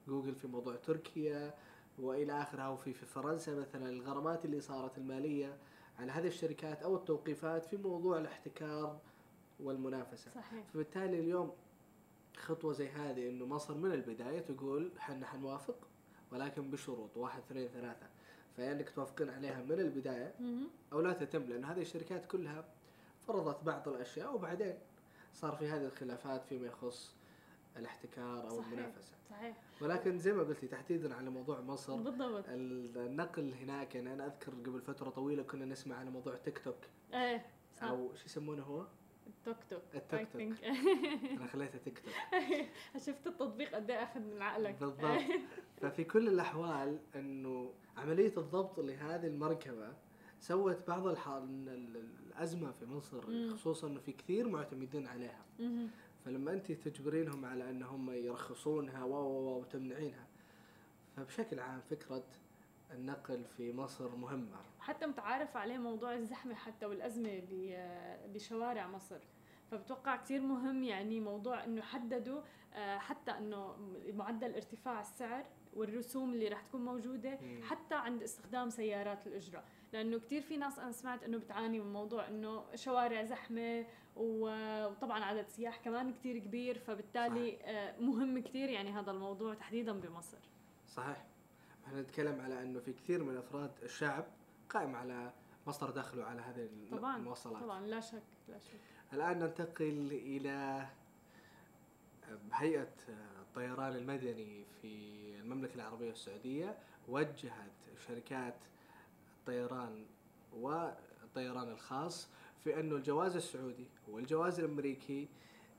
جوجل 0.08 0.36
في 0.36 0.48
موضوع 0.48 0.76
تركيا 0.76 1.54
وإلى 2.00 2.42
آخره 2.42 2.72
وفي 2.72 2.94
في 2.94 3.06
فرنسا 3.06 3.56
مثلا 3.56 3.90
الغرامات 3.90 4.46
اللي 4.46 4.62
صارت 4.62 4.98
المالية 4.98 5.58
على 6.00 6.12
هذه 6.12 6.28
الشركات 6.28 6.84
أو 6.84 6.96
التوقيفات 6.96 7.66
في 7.66 7.78
موضوع 7.78 8.18
الاحتكار 8.18 9.00
والمنافسة. 9.60 10.32
صحيح. 10.32 10.64
فبالتالي 10.74 11.20
اليوم 11.20 11.52
خطوة 12.38 12.74
زي 12.74 12.90
هذه 12.90 13.30
إنه 13.30 13.46
مصر 13.46 13.78
من 13.78 13.92
البداية 13.92 14.40
تقول 14.40 14.92
إحنا 14.98 15.26
حنوافق. 15.26 15.88
ولكن 16.36 16.72
بشروط 16.72 17.18
واحد 17.18 17.40
اثنين 17.40 17.68
ثلاثة 17.68 18.08
فيا 18.56 18.72
انك 18.72 18.90
توافقين 18.90 19.30
عليها 19.30 19.62
من 19.64 19.80
البداية. 19.80 20.34
أو 20.94 21.02
لا 21.02 21.14
تتم 21.14 21.44
لأن 21.44 21.66
هذه 21.66 21.82
الشركات 21.82 22.26
كلها 22.26 22.66
فرضت 23.28 23.64
بعض 23.64 23.88
الأشياء 23.88 24.36
وبعدين 24.36 24.74
صار 25.34 25.56
في 25.56 25.68
هذه 25.68 25.86
الخلافات 25.86 26.46
فيما 26.46 26.68
يخص 26.68 27.14
الاحتكار 27.78 28.50
أو 28.50 28.58
صحيح. 28.58 28.72
المنافسة 28.72 29.14
صحيح 29.30 29.58
ولكن 29.82 30.18
زي 30.20 30.34
ما 30.34 30.44
قلتي 30.44 30.68
تحديدا 30.68 31.16
على 31.16 31.30
موضوع 31.30 31.62
مصر 31.62 31.96
بالضبط 31.96 32.44
النقل 32.50 33.54
هناك 33.54 33.96
يعني 33.96 34.14
أنا 34.14 34.26
أذكر 34.26 34.52
قبل 34.52 34.82
فترة 34.82 35.10
طويلة 35.10 35.44
كنا 35.44 35.66
نسمع 35.66 35.96
على 35.96 36.10
موضوع 36.10 36.36
تيك 36.36 36.60
توك 36.60 36.78
إيه 37.14 37.46
صح 37.74 37.84
أو 37.84 38.14
شو 38.16 38.26
يسمونه 38.26 38.64
هو؟ 38.64 38.86
توك 39.46 39.58
توك 39.70 39.82
التوك 39.96 40.28
توك. 40.34 40.64
أنا 41.38 41.48
خليته 41.48 41.78
تيك 41.78 42.00
توك 42.00 42.14
شفت 43.06 43.28
التطبيق 43.28 43.76
قد 43.76 43.92
إيه 43.92 44.04
أخذ 44.04 44.20
من 44.20 44.42
عقلك 44.42 44.76
بالضبط 44.80 45.22
ففي 45.82 46.04
كل 46.04 46.28
الأحوال 46.28 47.00
إنه 47.16 47.74
عملية 47.98 48.34
الضبط 48.38 48.80
لهذه 48.80 49.28
المركبة 49.28 49.94
سوت 50.40 50.88
بعض 50.88 51.08
الأزمة 51.08 52.72
في 52.72 52.86
مصر. 52.86 53.50
خصوصا 53.54 53.88
إنه 53.88 54.00
في 54.00 54.12
كثير 54.12 54.50
معتمدين 54.50 55.08
عليها. 55.08 55.46
فلما 56.26 56.54
أنت 56.54 56.72
تجبرينهم 56.72 57.46
على 57.46 57.70
ان 57.70 57.84
هم 57.84 58.12
يرخصونها 58.12 59.04
و 59.04 59.60
وتمنعينها 59.60 60.28
فبشكل 61.16 61.60
عام 61.60 61.82
فكرة 61.82 62.24
النقل 62.96 63.44
في 63.58 63.74
مصر 63.74 64.16
مهمه 64.16 64.58
حتى 64.80 65.06
متعارف 65.06 65.58
عليه 65.58 65.78
موضوع 65.78 66.14
الزحمة 66.14 66.56
حتى 66.56 66.86
والأزمة 66.86 67.42
بشوارع 68.34 68.88
مصر. 68.88 69.20
فبتوقع 69.72 70.16
كتير 70.16 70.42
مهم 70.42 70.84
يعني 70.84 71.20
موضوع 71.20 71.64
إنه 71.64 71.82
حددوا 71.82 72.42
آه، 72.74 72.98
حتى 72.98 73.32
إنه 73.32 73.76
معدل 74.14 74.54
ارتفاع 74.56 75.00
السعر 75.02 75.46
والرسوم 75.74 76.34
اللي 76.34 76.48
رح 76.48 76.62
تكون 76.62 76.86
موجودة 76.86 77.40
مم. 77.42 77.62
حتى 77.64 77.96
عند 77.96 78.24
استخدام 78.24 78.70
سيارات 78.70 79.28
الأجرة. 79.28 79.64
لأنه 79.94 80.20
كتير 80.20 80.42
في 80.42 80.58
ناس 80.58 80.80
أنا 80.80 80.92
سمعت 80.92 81.24
أنه 81.24 81.38
بتعاني 81.38 81.80
من 81.80 81.94
موضوع 81.94 82.28
أنه 82.28 82.64
شوارع 82.76 83.24
زحمة 83.24 83.86
و- 84.16 84.86
وطبعا 84.88 85.24
عدد 85.24 85.48
سياح 85.48 85.78
كمان 85.78 86.14
كتير 86.14 86.38
كبير 86.40 86.80
فبالتالي 86.80 87.58
آه، 87.64 88.00
مهم 88.00 88.40
كتير 88.40 88.70
يعني 88.70 88.90
هذا 88.92 89.12
الموضوع 89.12 89.54
تحديدا 89.54 89.92
بمصر. 90.00 90.38
صحيح. 90.88 91.26
إحنا 91.88 92.02
نتكلم 92.02 92.42
على 92.42 92.64
أنه 92.64 92.80
في 92.80 92.94
كثير 92.94 93.24
من 93.24 93.38
أفراد 93.38 93.72
الشعب 93.84 94.26
قائم 94.70 94.96
على 94.96 95.32
مصدر 95.68 95.90
دخله 95.90 96.24
على 96.24 96.42
هذه 96.42 96.70
طبعا 96.92 97.18
المواصلات. 97.18 97.64
طبعا 97.64 97.88
لا 97.88 98.00
شك 98.00 98.24
لا 98.50 98.60
شك. 98.60 98.80
الآن 99.14 99.40
ننتقل 99.40 100.08
إلى 100.12 100.88
هيئة 102.54 102.94
الطيران 103.42 103.96
المدني 103.96 104.66
في 104.82 104.88
المملكة 105.40 105.76
العربية 105.76 106.12
السعودية. 106.12 106.78
وجهت 107.08 107.72
شركات 108.08 108.56
الطيران 109.40 110.06
والطيران 110.54 111.72
الخاص 111.72 112.28
في 112.64 112.80
أنه 112.80 112.96
الجواز 112.96 113.36
السعودي 113.36 113.88
والجواز 114.08 114.60
الأمريكي 114.60 115.28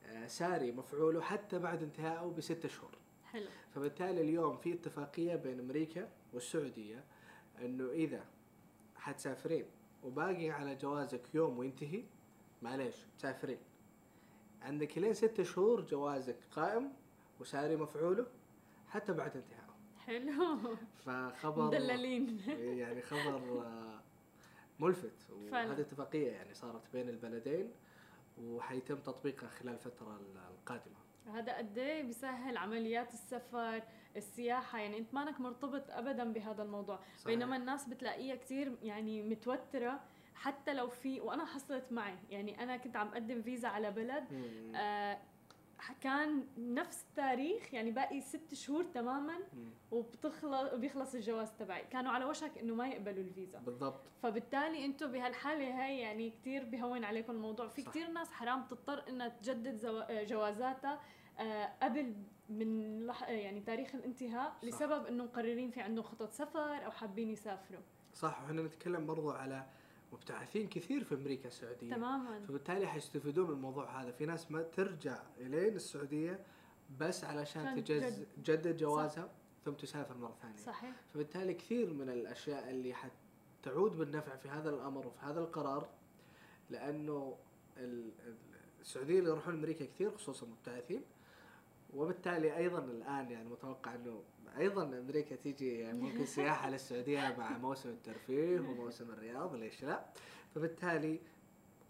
آه، 0.06 0.26
ساري 0.26 0.72
مفعوله 0.72 1.20
حتى 1.20 1.58
بعد 1.58 1.82
انتهائه 1.82 2.34
بستة 2.38 2.68
شهور. 2.68 2.90
حلو. 3.32 3.48
فبالتالي 3.74 4.20
اليوم 4.20 4.56
في 4.56 4.72
اتفاقية 4.72 5.36
بين 5.36 5.60
أمريكا 5.60 6.08
والسعودية 6.32 7.04
أنه 7.60 7.90
إذا 7.90 8.24
حتسافرين 8.96 9.64
وباقي 10.02 10.50
على 10.50 10.74
جوازك 10.74 11.34
يوم 11.34 11.58
وينتهي 11.58 12.04
معليش 12.62 12.94
تسافرين. 13.18 13.58
عندك 14.62 14.98
لين 14.98 15.14
ستة 15.14 15.42
شهور 15.42 15.80
جوازك 15.80 16.36
قائم 16.50 16.92
وساري 17.40 17.76
مفعوله 17.76 18.26
حتى 18.88 19.12
بعد 19.12 19.36
انتهائه. 19.36 19.66
حلو. 19.98 20.76
فخبر 21.04 21.66
مدللين. 21.66 22.40
يعني 22.78 23.02
خبر 23.02 23.62
آه، 23.62 24.00
ملفت. 24.80 25.30
وهذه 25.30 25.80
اتفاقية 25.80 26.30
يعني 26.30 26.54
صارت 26.54 26.82
بين 26.92 27.08
البلدين 27.08 27.72
وحيتم 28.42 28.96
تطبيقها 28.96 29.48
خلال 29.48 29.74
الفترة 29.74 30.20
القادمة. 30.50 30.96
هذا 31.34 31.56
قد 31.56 31.78
إيه 31.78 32.02
بيسهل 32.02 32.56
عمليات 32.56 33.14
السفر 33.14 33.82
السياحة 34.16 34.78
يعني 34.78 34.98
أنت 34.98 35.14
مانك 35.14 35.40
مرتبط 35.40 35.90
ابدا 35.90 36.32
بهذا 36.32 36.62
الموضوع 36.62 36.96
صحيح. 37.16 37.26
بينما 37.26 37.56
الناس 37.56 37.88
بتلاقيها 37.88 38.34
كتير 38.36 38.76
يعني 38.82 39.22
متوترة 39.22 40.00
حتى 40.34 40.74
لو 40.74 40.88
في 40.88 41.20
وأنا 41.20 41.44
حصلت 41.44 41.92
معي 41.92 42.14
يعني 42.30 42.62
أنا 42.62 42.76
كنت 42.76 42.96
عم 42.96 43.08
أقدم 43.08 43.42
فيزا 43.42 43.68
على 43.68 43.90
بلد 43.90 44.32
مم. 44.32 44.74
آه 44.74 45.18
كان 46.00 46.44
نفس 46.58 47.04
التاريخ 47.10 47.74
يعني 47.74 47.90
باقي 47.90 48.20
ست 48.20 48.54
شهور 48.54 48.84
تماما. 48.84 49.34
وبتخلص 49.90 50.72
وبيخلص 50.72 51.14
الجواز 51.14 51.52
تبعي 51.52 51.84
كانوا 51.84 52.12
على 52.12 52.24
وشك 52.24 52.58
إنه 52.58 52.74
ما 52.74 52.88
يقبلوا 52.88 53.24
الفيزا 53.24 53.58
بالضبط 53.58 54.00
فبالتالي 54.22 54.84
أنتم 54.84 55.12
بهالحالة 55.12 55.84
هاي 55.84 55.98
يعني 55.98 56.30
كثير 56.30 56.64
بهون 56.64 57.04
عليكم 57.04 57.32
الموضوع 57.32 57.68
في. 57.68 57.82
كثير 57.82 58.10
ناس 58.10 58.32
حرام 58.32 58.62
تضطر 58.66 59.08
إنها 59.08 59.28
تجدد 59.28 59.76
زوا- 59.76 60.22
جوازاتها 60.24 61.00
آه، 61.38 61.72
قبل 61.82 62.14
من 62.48 63.00
لح... 63.06 63.28
يعني 63.28 63.60
تاريخ 63.60 63.94
الانتهاء 63.94 64.50
صح. 64.58 64.64
لسبب 64.64 65.06
إنه 65.06 65.24
مقررين 65.24 65.70
في 65.70 65.80
عندهم 65.80 66.04
خطط 66.04 66.32
سفر 66.32 66.86
أو 66.86 66.90
حابين 66.90 67.30
يسافروا 67.30 67.80
صح 68.14 68.42
وحنا 68.42 68.62
نتكلم 68.62 69.06
برضو 69.06 69.30
على 69.30 69.66
مبتعثين 70.12 70.68
كثير 70.68 71.04
في 71.04 71.14
أمريكا 71.14 71.48
السعودية. 71.48 71.90
تماما. 71.94 72.40
فبالتالي 72.48 72.86
حيستفيدون 72.86 73.46
من 73.46 73.52
الموضوع 73.52 74.02
هذا. 74.02 74.10
في 74.12 74.26
ناس 74.26 74.50
ما 74.50 74.62
ترجع 74.62 75.22
إلين 75.40 75.76
السعودية 75.76 76.40
بس 77.00 77.24
علشان 77.24 77.84
تجز 77.84 78.02
تجد- 78.14 78.26
تجدد 78.44 78.76
جوازها 78.76 79.30
ثم 79.64 79.72
تسافر 79.72 80.16
مرة 80.18 80.36
ثانية. 80.42 80.56
صحيح. 80.56 80.94
فبالتالي 81.14 81.54
كثير 81.54 81.92
من 81.92 82.08
الأشياء 82.08 82.70
اللي 82.70 82.94
حتعود 82.94 83.96
بالنفع 83.96 84.36
في 84.36 84.48
هذا 84.48 84.70
الأمر 84.70 85.06
وفي 85.06 85.18
هذا 85.20 85.40
القرار 85.40 85.88
لأنه 86.70 87.36
ال- 87.76 88.12
ال- 88.26 88.36
السعوديين 88.80 89.18
اللي 89.18 89.30
يروحون 89.30 89.54
أمريكا 89.54 89.84
كثير 89.84 90.10
خصوصا 90.10 90.46
المبتعثين 90.46 91.02
وبالتالي 91.96 92.56
أيضا 92.56 92.78
الآن 92.78 93.30
يعني 93.30 93.48
متوقع 93.48 93.94
إنه 93.94 94.22
أيضا 94.58 94.82
أمريكا 94.98 95.36
تيجي 95.36 95.78
يعني 95.78 96.00
ممكن 96.00 96.26
سياحة 96.36 96.70
للسعوديه 96.70 97.34
مع 97.38 97.58
موسم 97.58 97.88
الترفيه 97.88 98.60
وموسم 98.60 99.10
الرياض 99.10 99.54
ليش 99.54 99.84
لا؟ 99.84 100.04
فبالتالي 100.54 101.20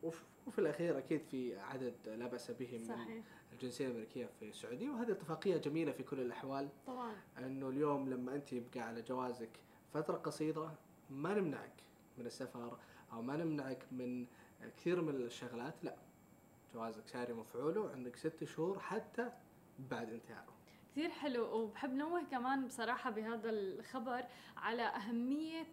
وف- 0.03 0.25
وفي 0.47 0.59
الأخير 0.59 0.99
أكيد 0.99 1.23
في 1.31 1.59
عدد 1.59 1.95
لا 2.07 2.27
بأس 2.27 2.51
به 2.51 2.79
من 2.79 2.85
صحيح. 2.85 3.25
الجنسية 3.53 3.87
الأمريكية 3.87 4.27
في 4.41 4.49
السعودية 4.49 4.91
وهذه 4.91 5.11
اتفاقية 5.13 5.57
جميلة 5.57 5.93
في 5.93 6.03
كل 6.03 6.21
الأحوال. 6.21 6.69
طبعا. 6.87 7.13
إنه 7.39 7.69
اليوم 7.69 8.09
لما 8.11 8.35
أنت 8.35 8.53
يبقى 8.53 8.81
على 8.81 9.03
جوازك 9.03 9.49
فترة 9.95 10.17
قصيرة 10.17 10.75
ما 11.11 11.35
نمنعك 11.35 11.73
من 12.19 12.27
السفر 12.27 12.79
أو 13.13 13.23
ما 13.23 13.37
نمنعك 13.37 13.87
من 13.93 14.27
كثير 14.77 15.01
من 15.03 15.15
الشغلات 15.15 15.75
لا. 15.83 15.97
جوازك 16.75 17.09
ساري 17.09 17.33
مفعوله 17.33 17.81
وعندك 17.81 18.17
ست 18.17 18.45
شهور 18.45 18.79
حتى 18.79 19.33
بعد 19.79 20.11
انتهائه. 20.13 20.57
كثير 20.93 21.11
حلو. 21.11 21.45
وبحب 21.45 21.95
نوه 21.95 22.23
كمان 22.23 22.67
بصراحة 22.67 23.11
بهذا 23.11 23.51
الخبر 23.51 24.25
على 24.57 24.83
أهمية 24.83 25.67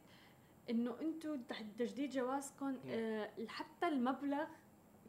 إنه 0.69 0.95
أنتم 1.01 1.41
تحت 1.41 1.65
تجديد 1.79 2.09
جوازكم 2.09 2.77
آه 2.87 3.29
حتى 3.47 3.87
المبلغ 3.87 4.45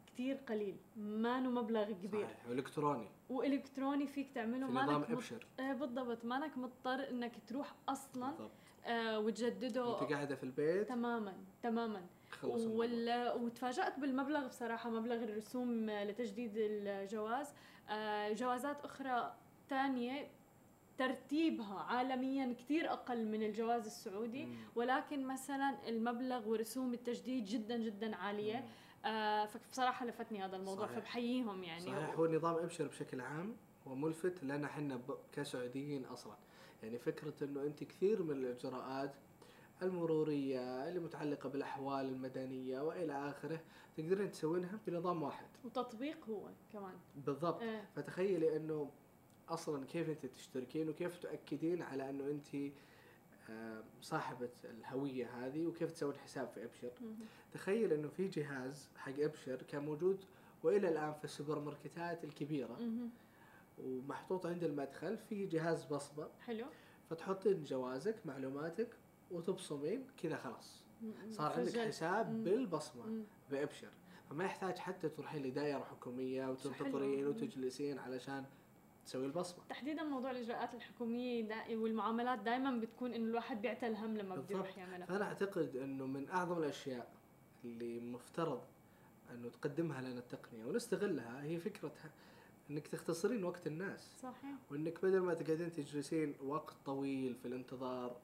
كثير 0.07 0.35
قليل. 0.35 0.77
ما 0.97 1.39
مبلغ 1.39 1.91
كبير. 1.91 2.25
صحيح. 2.25 2.47
وإلكتروني. 2.49 3.09
وإلكتروني 3.29 4.07
فيك 4.07 4.29
تعمله. 4.35 4.67
في 4.67 4.73
نظام 4.73 5.03
إبشر. 5.03 5.47
آه 5.59 5.73
بالضبط. 5.73 6.25
مانك 6.25 6.57
مضطر 6.57 7.09
إنك 7.09 7.31
تروح 7.47 7.73
أصلا 7.89 8.31
بالضبط. 8.31 8.51
آه 8.85 9.19
وتجدده 9.19 10.01
أنت 10.01 10.13
قاعدة 10.13 10.35
في 10.35 10.43
البيت. 10.43 10.89
تماما 10.89 11.33
تماما. 11.63 12.05
وال... 12.43 13.33
وتفاجأت 13.41 13.99
بالمبلغ. 13.99 14.47
بصراحة 14.47 14.89
مبلغ 14.89 15.23
الرسوم 15.23 15.89
لتجديد 15.89 16.51
الجواز 16.55 17.53
جوازات 18.33 18.85
أخرى 18.85 19.33
تانية 19.69 20.27
ترتيبها 20.97 21.79
عالميا 21.79 22.55
كتير 22.59 22.91
أقل 22.93 23.25
من 23.25 23.43
الجواز 23.43 23.85
السعودي 23.85 24.45
مم. 24.45 24.55
ولكن 24.75 25.27
مثلا 25.27 25.89
المبلغ 25.89 26.49
ورسوم 26.49 26.93
التجديد 26.93 27.45
جدا 27.45 27.77
جدا 27.77 28.15
عالية 28.15 28.57
مم. 28.57 28.65
آه، 29.05 29.45
فبصراحة 29.45 30.05
لفتني 30.05 30.45
هذا 30.45 30.55
الموضوع 30.55 30.85
صحيح. 30.85 30.99
فبحييهم 30.99 31.63
يعني 31.63 31.81
صحيح 31.81 32.15
هو 32.15 32.27
نظام 32.27 32.55
أبشر 32.55 32.87
بشكل 32.87 33.21
عام 33.21 33.55
هو 33.87 33.95
ملفت 33.95 34.43
لنا 34.43 34.67
إحنا 34.67 34.99
كسعوديين 35.31 36.05
أصلا 36.05 36.33
يعني 36.83 36.97
فكرة 36.99 37.33
إنه 37.43 37.63
أنت 37.63 37.83
كثير 37.83 38.23
من 38.23 38.31
الإجراءات 38.31 39.13
المرورية 39.81 40.87
اللي 40.89 40.99
متعلقة 40.99 41.49
بالأحوال 41.49 42.05
المدنية 42.05 42.79
وإلى 42.81 43.29
آخره 43.29 43.59
تقدرين 43.97 44.31
تسوينها 44.31 44.79
بنظام 44.87 45.23
واحد. 45.23 45.47
وتطبيق 45.63 46.25
هو 46.29 46.49
كمان. 46.73 46.95
بالضبط. 47.15 47.61
آه. 47.61 47.81
فتخيلي 47.95 48.55
إنه 48.57 48.91
أصلا 49.49 49.85
كيف 49.85 50.09
انت 50.09 50.25
تشتركين 50.25 50.89
وكيف 50.89 51.17
تاكدين 51.17 51.81
على 51.81 52.09
إنه 52.09 52.25
انت 52.27 52.71
آه، 53.49 53.83
صاحبة 54.01 54.49
الهوية 54.63 55.29
هذه 55.45 55.65
وكيف 55.65 55.91
تسوين 55.91 56.15
حساب 56.17 56.47
في 56.47 56.65
إبشر. 56.65 56.91
مهم. 57.01 57.15
تخيل 57.53 57.93
إنه 57.93 58.07
في 58.07 58.27
جهاز 58.27 58.89
حق 58.97 59.19
إبشر 59.19 59.61
كان 59.61 59.85
موجود 59.85 60.25
وإلى 60.63 60.89
الآن 60.89 61.13
في 61.13 61.23
السوبر 61.25 61.59
ماركتات 61.59 62.23
الكبيرة. 62.23 62.73
مهم. 62.79 63.09
ومحطوط 63.83 64.45
عند 64.45 64.63
المدخل 64.63 65.17
في 65.17 65.45
جهاز 65.45 65.83
بصمة. 65.85 66.27
حلو. 66.45 66.65
فتحطين 67.09 67.63
جوازك 67.63 68.15
معلوماتك 68.25 68.87
وتبصمين 69.31 70.07
كذا 70.17 70.37
خلاص. 70.37 70.83
صار 71.29 71.51
عندك. 71.53 71.77
حساب 71.79 72.31
مم. 72.31 73.23
بأبشر. 73.51 73.89
فما 74.29 74.43
يحتاج 74.45 74.77
حتى 74.77 75.09
تروحين 75.09 75.43
لدائرة 75.43 75.83
حكومية 75.83 76.47
وتنتظرين. 76.49 77.27
وتجلسين 77.27 77.99
علشان 77.99 78.45
تسوي 79.05 79.25
البصمة. 79.25 79.63
تحديدا 79.69 80.03
موضوع 80.03 80.31
الإجراءات 80.31 80.73
الحكومية 80.73 81.41
دا 81.47 81.77
والمعاملات 81.77 82.39
دائما 82.39 82.79
بتكون 82.79 83.13
إنه 83.13 83.29
الواحد 83.29 83.61
بيعتل 83.61 83.95
هم 83.95 84.17
لما 84.17 84.35
بده. 84.35 84.55
يروح 84.55 84.77
يعملها. 84.77 85.05
فأنا 85.05 85.25
أعتقد 85.25 85.75
أنه 85.75 86.05
من 86.05 86.29
أعظم 86.29 86.57
الأشياء 86.57 87.11
اللي 87.65 87.99
مفترض 87.99 88.61
أنه 89.31 89.49
تقدمها 89.49 90.01
لنا 90.01 90.19
التقنية 90.19 90.65
ونستغلها 90.65 91.43
هي 91.43 91.57
فكرة 91.59 91.91
أنك 92.69 92.87
تختصرين 92.87 93.43
وقت 93.43 93.67
الناس. 93.67 94.15
صحيح. 94.21 94.55
وأنك 94.71 95.05
بدل 95.05 95.19
ما 95.19 95.33
تقعدين 95.33 95.71
تجلسين 95.71 96.35
وقت 96.43 96.75
طويل 96.85 97.35
في 97.35 97.47
الانتظار 97.47 98.17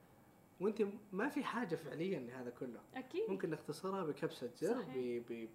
وأنت 0.62 0.82
ما 1.12 1.28
في 1.28 1.44
حاجة 1.44 1.74
فعليا 1.76 2.18
لهذا 2.20 2.50
كله. 2.50 2.80
أكيد. 2.94 3.30
ممكن 3.30 3.50
نختصرها 3.50 4.04
بكبسة 4.04 4.50
زر. 4.56 4.82
ب... 4.94 5.22
ب... 5.32 5.48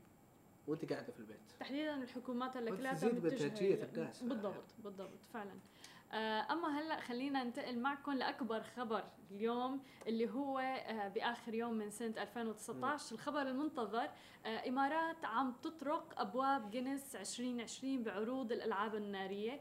وأنت 0.67 0.93
قاعدة 0.93 1.12
في 1.13 1.20
البيت. 1.20 1.38
تحديدا 1.60 2.04
الحكومات 2.04 2.58
هلا 2.58 2.76
كلها 2.76 2.91
متجهة 2.93 3.10
بإنتاجية 3.20 3.76
إلى- 3.82 3.84
الناس. 3.98 4.24
بالضبط 4.24 4.65
بالضبط 4.84 5.26
فعلا. 5.34 5.52
آه، 6.12 6.54
أما 6.54 6.80
هلأ 6.80 7.00
خلينا 7.00 7.43
ننتقل 7.43 7.80
معكم 7.80 8.12
لأكبر 8.12 8.62
خبر 8.63 9.04
اليوم 9.32 9.82
اللي 10.08 10.30
هو 10.30 10.60
آه، 10.60 11.08
بآخر 11.08 11.54
يوم 11.54 11.74
من 11.74 11.89
سنة 11.89 12.22
2019 12.22 13.15
الخبر 13.15 13.41
المنتظر 13.41 14.10
آه، 14.46 14.70
إمارات 14.70 15.26
عم 15.26 15.54
تطرق 15.63 16.20
أبواب 16.22 16.72
جينيس 16.72 17.15
2020 17.15 18.04
بعروض 18.04 18.52
الألعاب 18.52 18.96
النارية. 18.96 19.60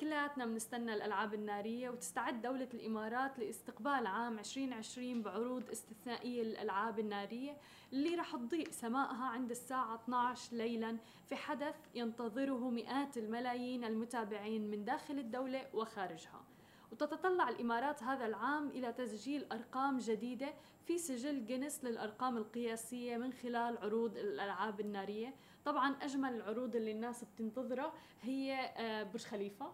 كلياتنا 0.00 0.46
بنستنى 0.46 0.94
الألعاب 0.94 1.34
النارية 1.34 1.90
وتستعد 1.90 2.42
دولة 2.42 2.68
الإمارات 2.74 3.38
لاستقبال 3.38 4.06
عام 4.06 4.38
2020 4.38 5.22
بعروض 5.22 5.70
استثنائية 5.70 6.42
للألعاب 6.42 6.98
النارية 6.98 7.56
اللي 7.92 8.14
رح 8.14 8.36
تضيء 8.36 8.70
سمائها 8.70 9.24
عند 9.24 9.50
الساعة 9.50 9.94
12 9.94 10.56
ليلا. 10.56 10.96
في 11.28 11.36
حدث 11.36 11.74
ينتظره 11.94 12.70
مئات 12.70 13.16
الملايين 13.16 13.84
المتابعين 13.84 14.70
من 14.70 14.84
داخل 14.84 15.18
الدولة 15.18 15.66
وخارجها. 15.74 16.44
وتتطلع 16.92 17.48
الإمارات 17.48 18.02
هذا 18.02 18.26
العام 18.26 18.68
إلى 18.68 18.92
تسجيل 18.92 19.46
أرقام 19.52 19.98
جديدة 19.98 20.54
في 20.86 20.98
سجل 20.98 21.46
جينيس 21.46 21.84
للأرقام 21.84 22.36
القياسية 22.36 23.16
من 23.16 23.32
خلال 23.32 23.78
عروض 23.78 24.16
الألعاب 24.16 24.80
النارية. 24.80 25.34
طبعا 25.64 25.94
أجمل 26.02 26.34
العروض 26.34 26.76
اللي 26.76 26.92
الناس 26.92 27.24
بتنتظرها 27.24 27.92
هي 28.22 28.54
آه، 28.76 29.02
برج 29.02 29.24
خليفة. 29.24 29.72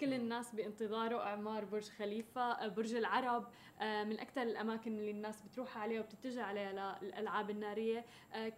كل 0.00 0.14
الناس 0.14 0.54
بانتظاره 0.54 1.22
أعمار 1.22 1.64
برج 1.64 1.88
خليفة 1.88 2.40
آه، 2.52 2.68
برج 2.68 2.94
العرب 2.94 3.46
آه، 3.80 4.04
من 4.04 4.20
أكثر 4.20 4.42
الأماكن 4.42 4.98
اللي 4.98 5.10
الناس 5.10 5.42
بتروح 5.42 5.78
عليها 5.78 6.00
وبتتجه 6.00 6.42
عليها 6.42 6.98
للألعاب 7.02 7.50
النارية. 7.50 8.04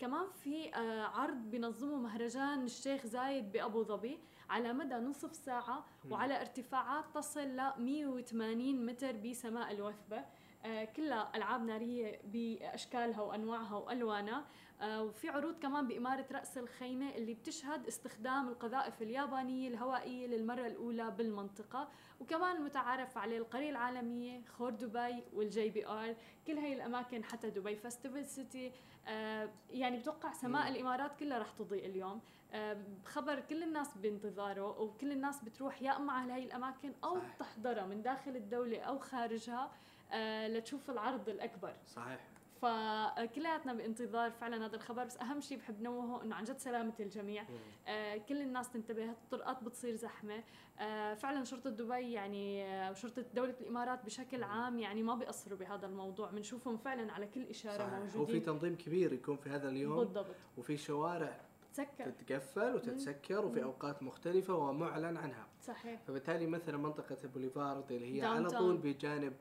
كمان 0.00 0.26
في 0.44 0.70
عرض 1.14 1.36
بينظمه 1.36 1.96
مهرجان 1.96 2.64
الشيخ 2.64 3.06
زايد 3.06 3.52
بأبو 3.52 3.82
ظبي 3.82 4.18
على 4.50 4.72
مدى 4.72 4.94
نصف 4.94 5.34
ساعة 5.34 5.84
مم. 6.04 6.12
وعلى 6.12 6.40
ارتفاعات 6.40 7.04
تصل 7.14 7.40
ل 7.56 7.72
180 7.78 8.86
متر 8.86 9.12
بسماء 9.12 9.72
الوثبة. 9.72 10.24
آه، 10.64 10.84
كلها 10.84 11.32
ألعاب 11.34 11.62
نارية 11.64 12.20
بأشكالها 12.24 13.20
وأنواعها 13.22 13.76
وألوانها. 13.76 14.38
آه، 14.38 14.44
وفي 14.82 15.28
عروض 15.28 15.58
كمان 15.58 15.88
بإمارة 15.88 16.26
رأس 16.32 16.58
الخيمة 16.58 17.10
اللي 17.14 17.34
بتشهد 17.34 17.86
استخدام 17.86 18.48
القذائف 18.48 19.02
اليابانية 19.02 19.68
الهوائية 19.68 20.26
للمرة 20.26 20.66
الأولى 20.66 21.10
بالمنطقة. 21.10 21.88
وكمان 22.20 22.56
المتعارف 22.56 23.18
عليه 23.18 23.38
القرية 23.38 23.70
العالمية 23.70 24.42
خور 24.58 24.70
دبي 24.70 25.22
وال 25.34 25.70
JBR. 25.70 26.16
كل 26.46 26.58
هاي 26.58 26.72
الأماكن 26.72 27.24
حتى 27.24 27.50
دبي 27.50 27.76
فستيفال 27.76 28.26
سيتي 28.26 28.72
آه، 29.08 29.50
يعني 29.70 29.96
بتوقع 29.96 30.32
سماء 30.32 30.62
مم. 30.70 30.74
الإمارات 30.76 31.16
كلها 31.20 31.38
رح 31.38 31.50
تضيء 31.50 31.86
اليوم. 31.86 32.20
آه، 32.52 32.76
خبر 33.04 33.40
كل 33.40 33.62
الناس 33.62 33.96
بانتظاره 33.98 34.80
وكل 34.80 35.12
الناس 35.12 35.44
بتروح 35.44 35.82
يا 35.82 35.96
اما 35.96 36.12
على 36.12 36.32
هاي 36.32 36.44
الأماكن 36.44 36.92
أو 37.04 37.14
صحيح. 37.18 37.34
تحضرها 37.36 37.86
من 37.86 38.02
داخل 38.02 38.36
الدولة 38.36 38.80
أو 38.80 38.98
خارجها 38.98 39.70
آه، 40.12 40.48
لتشوف 40.48 40.90
العرض 40.90 41.28
الأكبر. 41.28 41.74
صحيح. 41.86 42.20
فكلياتنا 42.62 43.74
بانتظار 43.74 44.30
فعلا 44.30 44.66
هذا 44.66 44.76
الخبر 44.76 45.04
بس 45.04 45.16
أهم 45.16 45.40
شيء 45.40 45.58
بحب 45.58 45.82
نوهه 45.82 46.22
إنه 46.22 46.34
عن 46.34 46.44
جد 46.44 46.58
سلامة 46.58 46.92
الجميع. 47.00 47.44
آه، 47.86 48.16
كل 48.16 48.42
الناس 48.42 48.70
تنتبه 48.70 49.10
الطرقات 49.10 49.64
بتصير 49.64 49.94
زحمة. 49.94 50.44
آه، 50.80 51.14
فعلا 51.14 51.44
شرطة 51.44 51.70
دبي 51.70 52.12
يعني 52.12 52.64
آه، 52.64 52.90
وشرطة 52.90 53.24
دولة 53.34 53.54
الإمارات 53.60 54.04
بشكل 54.04 54.42
عام 54.42 54.78
يعني 54.78 55.02
ما 55.02 55.14
بيقصروا 55.14 55.58
بهذا 55.58 55.86
الموضوع. 55.86 56.30
بنشوفهم 56.30 56.76
فعلا 56.76 57.12
على 57.12 57.26
كل 57.26 57.42
إشارة 57.42 57.78
صحيح. 57.78 58.16
موجودين. 58.16 58.42
تنظيم 58.42 58.76
كبير 58.76 59.12
يكون 59.12 59.36
في 59.36 59.50
هذا 59.50 59.68
اليوم. 59.68 59.96
بالضبط. 59.96 60.26
وفي 60.58 60.76
شوارع 60.76 61.40
تسكر 61.72 62.10
تتقفل 62.10 62.74
وتتسكر 62.74 63.46
وفي 63.46 63.58
مم. 63.60 63.64
أوقات 63.64 64.02
مختلفة 64.02 64.54
ومعلن 64.54 65.16
عنها. 65.16 65.46
صحيح. 65.62 66.00
فبالتالي 66.02 66.46
مثلا 66.46 66.76
منطقة 66.76 67.16
البوليفارد 67.24 67.92
اللي 67.92 68.16
هي 68.22 68.26
على. 68.26 68.48
طول 68.50 68.76
بجانب 68.76 69.32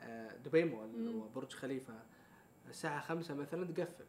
آه، 0.00 0.36
دبي 0.36 0.64
مول. 0.64 1.08
وبرج 1.08 1.52
خليفة. 1.52 1.94
الساعة 2.68 3.00
خمسة 3.00 3.34
مثلا 3.34 3.72
تقفل. 3.72 4.04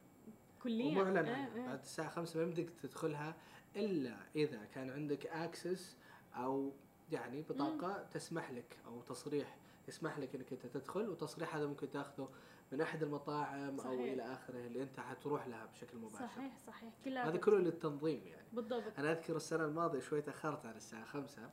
كليا. 0.64 1.02
ومعلن 1.02 1.18
آه، 1.18 1.48
آه. 1.48 1.68
بعد 1.68 1.80
الساعة 1.80 2.10
خمسة 2.10 2.40
ما 2.40 2.44
يمديك 2.46 2.70
تدخلها 2.84 3.36
إلا 3.76 4.18
إذا 4.36 4.66
كان 4.66 4.90
عندك 4.90 5.28
access 5.28 5.98
أو 6.36 6.72
يعني 7.12 7.42
بطاقة 7.42 8.04
تسمح 8.04 8.52
لك 8.52 8.78
أو 8.86 9.02
تصريح 9.02 9.58
يسمح 9.88 10.20
لك 10.20 10.36
إنك 10.36 10.52
أنت 10.54 10.66
تدخل 10.66 11.10
وتصريح 11.10 11.56
هذا 11.56 11.66
ممكن 11.66 11.90
تأخذه 11.90 12.30
من 12.72 12.82
أحد 12.82 13.04
المطاعم 13.04 13.80
أو 13.80 13.84
صحيح. 13.84 14.14
إلى 14.14 14.34
آخره 14.34 14.58
اللي 14.58 14.84
أنت 14.84 15.00
حتروح 15.00 15.48
لها 15.48 15.66
بشكل 15.66 15.98
مباشر. 15.98 16.16
صحيح 16.16 16.58
صحيح. 16.68 16.94
كلها 17.06 17.30
هذا 17.30 17.38
كله 17.38 17.58
للتنظيم 17.58 18.22
يعني. 18.28 18.48
بالضبط. 18.54 18.84
أنا 18.98 19.12
أذكر 19.12 19.36
السنة 19.36 19.66
الماضية 19.66 20.00
شوي 20.00 20.22
تأخرت 20.22 20.66
على 20.66 20.78
الساعة 20.78 21.06
5 21.06 21.50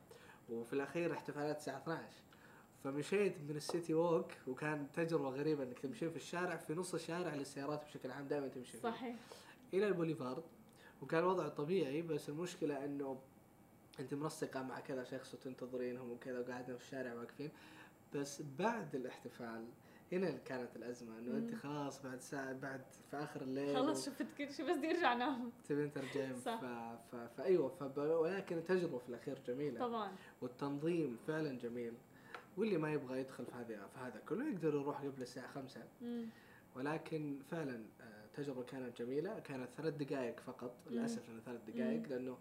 وفي 0.49 0.73
الأخير 0.73 1.13
احتفالات 1.13 1.57
الساعة 1.57 1.77
12 1.77 2.03
فمشيت 2.85 3.33
من 3.49 3.55
السيتي 3.55 3.93
ووك 3.93 4.31
وكان 4.47 4.87
تجربة 4.93 5.29
غريبة 5.29 5.63
إنك 5.63 5.79
تمشين 5.79 6.09
في 6.09 6.15
الشارع 6.15 6.55
في 6.55 6.73
نص 6.73 6.93
الشارع 6.93 7.35
للسيارات 7.35 7.85
بشكل 7.85 8.11
عام 8.11 8.27
دائما 8.27 8.47
تمشي 8.47 8.71
فيه 8.71 8.79
صحيح. 8.79 9.15
إلى 9.73 9.87
البوليفارد 9.87 10.43
وكان 11.01 11.19
الوضع 11.19 11.47
طبيعي 11.47 12.01
بس 12.01 12.29
المشكلة 12.29 12.85
إنه 12.85 13.19
أنت 13.99 14.13
منسقه 14.13 14.63
مع 14.63 14.79
كذا 14.79 15.03
شخص 15.03 15.33
وتنتظرينهم 15.33 16.11
وكذا 16.11 16.39
وقاعدين 16.39 16.77
في 16.77 16.83
الشارع 16.83 17.13
واقفين. 17.13 17.51
بس 18.15 18.41
بعد 18.59 18.95
الاحتفال 18.95 19.65
هنا 20.11 20.31
كانت 20.31 20.75
الأزمة 20.75 21.19
إنه 21.19 21.37
أنت. 21.37 21.55
خلاص 21.55 22.01
بعد 22.01 22.21
ساعة 22.21 22.53
بعد 22.53 22.81
في 23.11 23.17
آخر 23.17 23.41
الليل 23.41 23.75
خلص 23.75 24.05
شفت 24.05 24.25
كل 24.37 24.53
شيء 24.53 24.71
بس 24.71 24.77
بدي 24.77 24.91
ارجع 24.91 25.13
انام 25.13 25.51
تبين 25.69 25.91
ترجعين 25.91 26.35
صح. 26.35 26.61
ف... 26.61 26.65
ف... 27.11 27.15
فايوه. 27.37 27.93
ولكن 28.19 28.57
التجربة 28.57 28.97
في 28.97 29.09
الأخير 29.09 29.39
جميلة. 29.47 29.79
طبعا. 29.79 30.11
والتنظيم 30.41 31.17
فعلا 31.27 31.57
جميل. 31.57 31.93
واللي 32.57 32.77
ما 32.77 32.91
يبغى 32.93 33.19
يدخل 33.19 33.45
في 33.45 33.51
هذا 33.55 33.87
في 33.87 33.99
هذا 33.99 34.21
كله 34.29 34.49
يقدر 34.49 34.69
يروح 34.75 35.01
قبل 35.01 35.21
الساعة 35.21 35.47
5 35.47 35.81
مم. 36.01 36.25
ولكن 36.75 37.39
فعلا 37.51 37.85
آه، 38.01 38.25
التجربه 38.25 38.63
كانت 38.63 39.01
جميلة 39.01 39.39
كانت 39.39 39.69
ثلاث 39.77 39.93
دقائق 39.93 40.39
فقط. 40.39 40.75
للأسف 40.89 41.29
انها 41.29 41.41
ثلاث 41.41 41.61
دقائق. 41.67 42.07
لأنه 42.09 42.37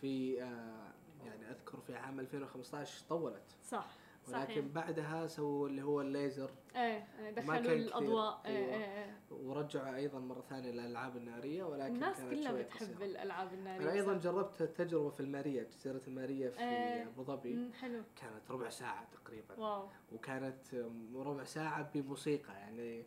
في 0.00 0.42
آه، 0.42 0.92
يعني 1.26 1.50
أذكر 1.50 1.78
في 1.86 1.94
عام 1.94 2.20
2015 2.20 3.04
طولت 3.08 3.42
صح 3.64 3.90
صحيح. 4.26 4.48
ولكن 4.48 4.68
بعدها 4.72 5.26
سووا 5.26 5.68
اللي 5.68 5.82
هو 5.82 6.00
الليزر 6.00 6.50
إيه 6.76 7.06
إيه، 7.18 7.30
دخلوا 7.30 7.72
الأضواء. 7.72 8.40
إيه 8.46 8.56
أيوة. 8.56 8.74
إيه 8.74 9.04
إيه 9.04 9.16
ورجعوا 9.30 9.96
أيضا 9.96 10.18
مرة 10.18 10.40
ثانية 10.40 10.70
الالعاب 10.70 11.16
النارية 11.16 11.64
ولكن 11.64 11.94
الناس 11.94 12.20
كلها 12.20 12.52
بتحب. 12.52 13.02
الألعاب 13.02 13.52
النارية 13.52 13.82
أنا 13.84 13.92
أيضا 13.92 14.14
صح؟ 14.18 14.24
جربت 14.24 14.62
التجربة 14.62 15.10
في 15.10 15.20
الماريه 15.20 15.62
جزيرة 15.62 16.00
الماريه 16.08 16.48
في 16.48 16.60
إيه. 16.60 17.02
أبو 17.08 17.22
ظبي 17.22 17.54
مم، 17.54 17.72
حلو 17.72 18.02
كانت 18.20 18.50
ربع 18.50 18.68
ساعة 18.68 19.06
تقريبا 19.12 19.58
واو 19.58 19.88
وكانت 20.12 20.74
ربع 21.14 21.44
ساعة 21.44 21.90
بموسيقى 21.94 22.52
يعني 22.54 23.04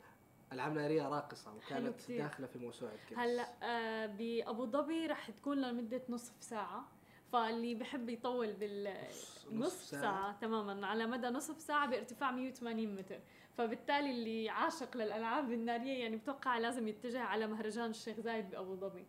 ألعاب 0.54 0.74
نارية 0.74 1.10
راقصة 1.10 1.54
وكانت. 1.56 2.12
داخلة 2.12 2.48
في 2.48 2.60
موسوعة 2.60 2.92
جينيس 3.10 3.20
هلأ 3.26 3.48
آه 3.64 4.06
بأبو 4.06 4.66
ظبي 4.66 5.08
رح 5.08 5.30
تكون 5.32 5.62
لمدة 5.62 6.02
نصف 6.10 6.34
ساعة 6.44 6.86
فاللي 7.32 7.76
بحب 7.76 8.10
يطول 8.10 8.54
بال 8.54 8.94
نص- 9.08 9.48
نصف 9.52 9.84
ساعة. 9.84 10.02
ساعة 10.02 10.40
تماما 10.42 10.88
على 10.88 11.06
مدى 11.08 11.28
نصف 11.28 11.62
ساعة 11.62 11.90
بارتفاع 11.90 12.32
180 12.32 12.96
متر 12.96 13.20
فبالتالي 13.58 14.12
اللي 14.12 14.50
عاشق 14.50 14.98
للألعاب 14.98 15.52
النارية 15.52 16.00
يعني 16.04 16.16
بتوقع 16.16 16.58
لازم 16.58 16.88
يتجه 16.88 17.20
على 17.22 17.48
مهرجان 17.48 17.90
الشيخ 17.90 18.20
زايد 18.20 18.50
بأبو 18.50 18.76
ظبي 18.76 19.06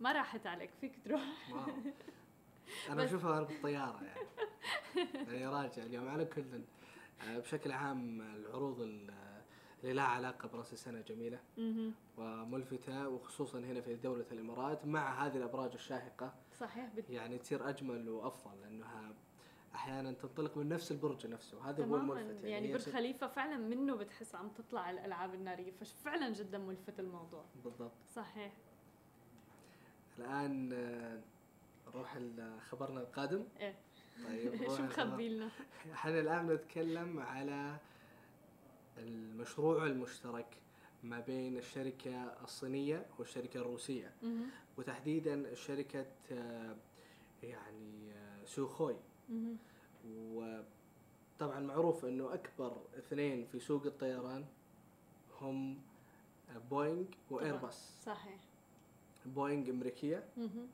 ما 0.00 0.12
راحت 0.12 0.46
عليك 0.46 0.70
فيك 0.80 0.92
تروح 1.04 1.22
واو. 1.52 1.60
أنا 2.88 2.94
بس- 3.02 3.08
أشوفها 3.08 3.30
وأنا 3.30 3.42
بالطيارة 3.42 4.00
يعني 4.04 4.20
يعني 5.32 5.46
راجع 5.46 5.82
اليوم 5.82 6.08
على 6.08 6.24
كل 6.24 6.44
بشكل 7.26 7.72
عام 7.72 8.20
العروض 8.20 8.80
ال- 8.80 9.10
اللي 9.82 9.92
لها 9.94 10.04
علاقة 10.04 10.48
برأس 10.48 10.72
السنة 10.72 11.00
جميلة 11.00 11.38
مهم. 11.58 11.94
وملفتة 12.18 13.08
وخصوصا 13.08 13.58
هنا 13.58 13.80
في 13.80 13.94
دولة 13.94 14.24
الإمارات 14.32 14.86
مع 14.86 15.26
هذه 15.26 15.36
الأبراج 15.36 15.72
الشاهقة 15.72 16.34
صحيح 16.62 16.88
بت... 16.96 17.10
يعني 17.10 17.38
تصير 17.38 17.68
أجمل 17.68 18.08
وأفضل 18.08 18.60
لأنها 18.60 19.14
أحيانا 19.74 20.12
تنطلق 20.12 20.56
من 20.56 20.68
نفس 20.68 20.92
البرج 20.92 21.26
نفسه. 21.26 21.70
هذا 21.70 21.84
هو 21.84 21.96
الملفت. 21.96 22.44
يعني 22.44 22.68
هي 22.68 22.72
برج 22.72 22.82
خليفة 22.90 23.26
فعلا 23.26 23.56
منه 23.56 23.96
بتحس 23.96 24.34
عم 24.34 24.48
تطلع 24.48 24.90
الألعاب 24.90 25.34
النارية 25.34 25.70
ففعلا 25.72 26.30
جدا 26.32 26.58
ملفت 26.58 27.00
الموضوع. 27.00 27.44
بالضبط. 27.64 27.92
صحيح. 28.14 28.52
الآن 30.18 30.72
آه، 30.72 31.20
نروح 31.90 32.14
ال- 32.16 32.60
خبرنا 32.60 33.00
القادم. 33.00 33.44
إيه. 33.60 33.74
طيب 34.28 34.56
شو 34.76 34.82
مخبي 34.82 35.28
لنا؟ 35.28 35.48
إحنا 35.92 36.20
الآن 36.20 36.46
نتكلم 36.46 37.18
على 37.20 37.76
المشروع 38.98 39.86
المشترك 39.86 40.46
ما 41.02 41.20
بين 41.20 41.56
الشركة 41.56 42.14
الصينية 42.44 43.06
والشركة 43.18 43.60
الروسية 43.60 44.12
مهم. 44.22 44.46
وتحديدا 44.78 45.54
شركة 45.54 46.06
آه، 46.32 46.76
يعني 47.42 48.12
آه، 48.12 48.44
سوخوي. 48.44 48.96
وطبعا 50.34 51.60
معروف 51.60 52.04
إنه 52.04 52.34
أكبر 52.34 52.76
اثنين 52.98 53.46
في 53.46 53.60
سوق 53.60 53.86
الطيران 53.86 54.44
هم 55.40 55.78
بوينغ 56.70 57.04
وإيرباص 57.30 58.02
صحيح 58.04 58.40
بوينغ 59.26 59.70
أمريكية 59.70 60.24
مهم. 60.36 60.66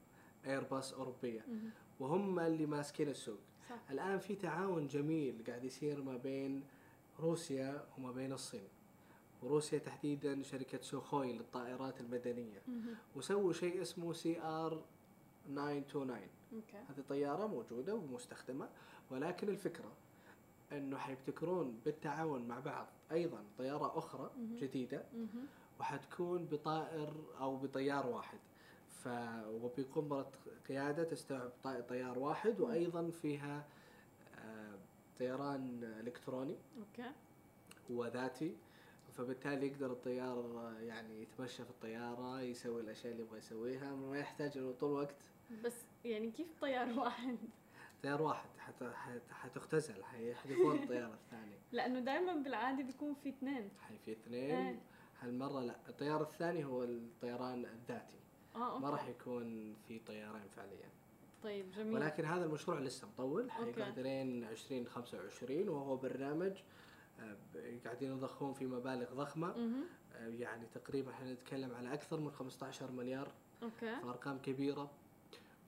إيرباص 0.47 0.93
أوروبية 0.95 1.41
مهم. 1.49 1.71
وهم 2.01 2.41
اللي 2.41 2.67
ماسكين 2.67 3.09
السوق 3.09 3.39
صح 3.71 3.91
الآن 3.91 4.19
في 4.19 4.35
تعاون 4.35 4.87
جميل 4.87 5.45
قاعد 5.47 5.65
يصير 5.65 6.03
ما 6.03 6.17
بين 6.17 6.63
روسيا 7.21 7.87
وما 7.99 8.13
بين 8.13 8.33
الصين 8.33 8.69
وروسيا 9.43 9.79
تحديدا 9.79 10.43
شركة 10.43 10.81
سوخوي 10.83 11.33
للطائرات 11.33 12.01
المدنية. 12.01 12.63
وسووا 13.17 13.53
شيء 13.53 13.83
اسمه 13.83 14.13
CR 14.13 14.83
929 15.47 16.29
أوكي. 16.53 16.77
هذه 16.77 17.05
طيارة 17.09 17.47
موجودة 17.47 17.95
ومستخدمة 17.95 18.69
ولكن 19.11 19.49
الفكرة 19.49 19.93
أنه 20.73 20.97
حيبتكرون 20.99 21.81
بالتعاون 21.85 22.49
مع 22.49 22.61
بعض 22.61 22.87
أيضا 23.13 23.45
طيارة 23.59 23.99
أخرى 23.99 24.31
مهم. 25.15 25.47
وحتكون 25.81 26.45
بطائر 26.45 27.15
أو 27.41 27.57
بطيار 27.57 28.07
واحد. 28.07 28.39
ف 28.89 29.09
وبيكون 29.49 30.09
برة 30.09 30.31
قيادة 30.69 31.05
تستوعب 31.05 31.51
طي- 31.65 31.83
طيار 31.83 32.19
واحد. 32.19 32.61
وأيضا 32.61 33.11
فيها 33.11 33.65
آه، 34.39 34.75
طيران 35.19 35.85
إلكتروني 35.85 36.57
أوكي. 36.79 37.11
وذاتي. 37.91 38.57
فبالتالي 39.19 39.67
يقدر 39.67 39.93
الطيار 39.93 40.39
آه، 40.39 40.81
يعني 40.81 41.23
يتمشى 41.23 41.65
في 41.65 41.71
الطيارة 41.71 42.41
يسوي 42.41 42.81
الأشياء 42.81 43.13
اللي 43.13 43.25
يبغى 43.25 43.39
يسويها 43.39 43.95
ما 43.95 44.19
يحتاج 44.19 44.59
إنه 44.59 44.73
طول 44.73 44.91
الوقت. 44.91 45.23
بس 45.65 45.75
يعني 46.05 46.31
كيف 46.31 46.47
طيار 46.61 46.99
واحد؟ 46.99 47.39
طيار 48.03 48.23
واحد 48.23 48.49
حت... 48.59 48.85
حت... 48.85 49.23
حتختزل 49.31 50.05
حيحذفون 50.05 50.83
الطيارة 50.83 51.15
الثانية. 51.15 51.59
لأنه 51.73 52.01
دائما 52.01 52.35
بالعاده 52.35 52.83
بيكون 52.83 53.15
في 53.15 53.29
اثنين. 53.29 53.71
هي 53.81 53.99
في 53.99 54.13
اثنين. 54.13 54.57
إيه. 54.57 54.81
هالمرة 55.21 55.61
لا 55.61 55.77
الطيار 55.89 56.23
الثاني 56.23 56.65
هو 56.65 56.85
الطيران 56.85 57.65
الذاتي. 57.65 58.19
okay. 58.57 58.83
ما 58.83 58.91
راح 58.91 59.09
يكون 59.09 59.77
في 59.89 59.99
طيارين 59.99 60.49
فعليا. 60.57 60.89
طيب 61.43 61.71
جميل. 61.71 61.95
ولكن 61.95 62.25
هذا 62.25 62.45
المشروع 62.45 62.81
لسه 62.81 63.09
مطول. 63.09 63.51
حيقعد 63.51 63.99
لين 63.99 64.45
2025 64.45 65.69
وهو 65.69 65.97
برنامج 65.97 66.53
آه، 66.53 66.63
قاعدين 67.85 68.13
يضخون 68.13 68.53
في 68.53 68.67
مبالغ 68.67 69.15
ضخمة. 69.15 69.47
مهم. 69.57 69.85
آه، 70.15 70.27
يعني 70.29 70.67
تقريبا 70.75 71.11
إحنا 71.11 71.33
نتكلم 71.33 71.75
على 71.75 71.95
أكثر 71.95 72.21
من 72.21 72.31
15 72.31 72.91
مليار 72.93 73.33
okay. 73.63 73.97
فأرقام 74.03 74.39
كبيرة 74.39 74.91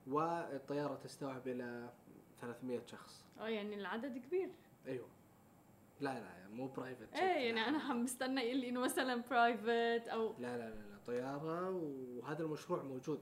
والطيارة 0.07 0.95
تستوعب 0.95 1.47
إلى 1.47 1.89
300 2.41 2.85
شخص. 2.85 3.25
آه 3.39 3.47
يعني 3.49 3.75
العدد 3.75 4.17
كبير. 4.17 4.49
أيوه. 4.87 5.07
لا 6.01 6.19
لا 6.19 6.47
مو 6.49 6.67
private 6.67 7.13
إيه 7.13 7.21
يعني 7.47 7.67
أنا 7.67 7.77
عم 7.79 8.03
بستنى 8.05 8.41
يقول 8.41 8.57
لي 8.57 8.69
إنه 8.69 8.79
مثلا 8.79 9.21
private 9.29 10.07
أو 10.07 10.33
لا 10.39 10.57
لا 10.57 10.69
لا, 10.69 10.75
لا 10.75 10.97
طيارة 11.07 11.69
وهذا 11.71 12.43
المشروع 12.43 12.83
موجود. 12.83 13.19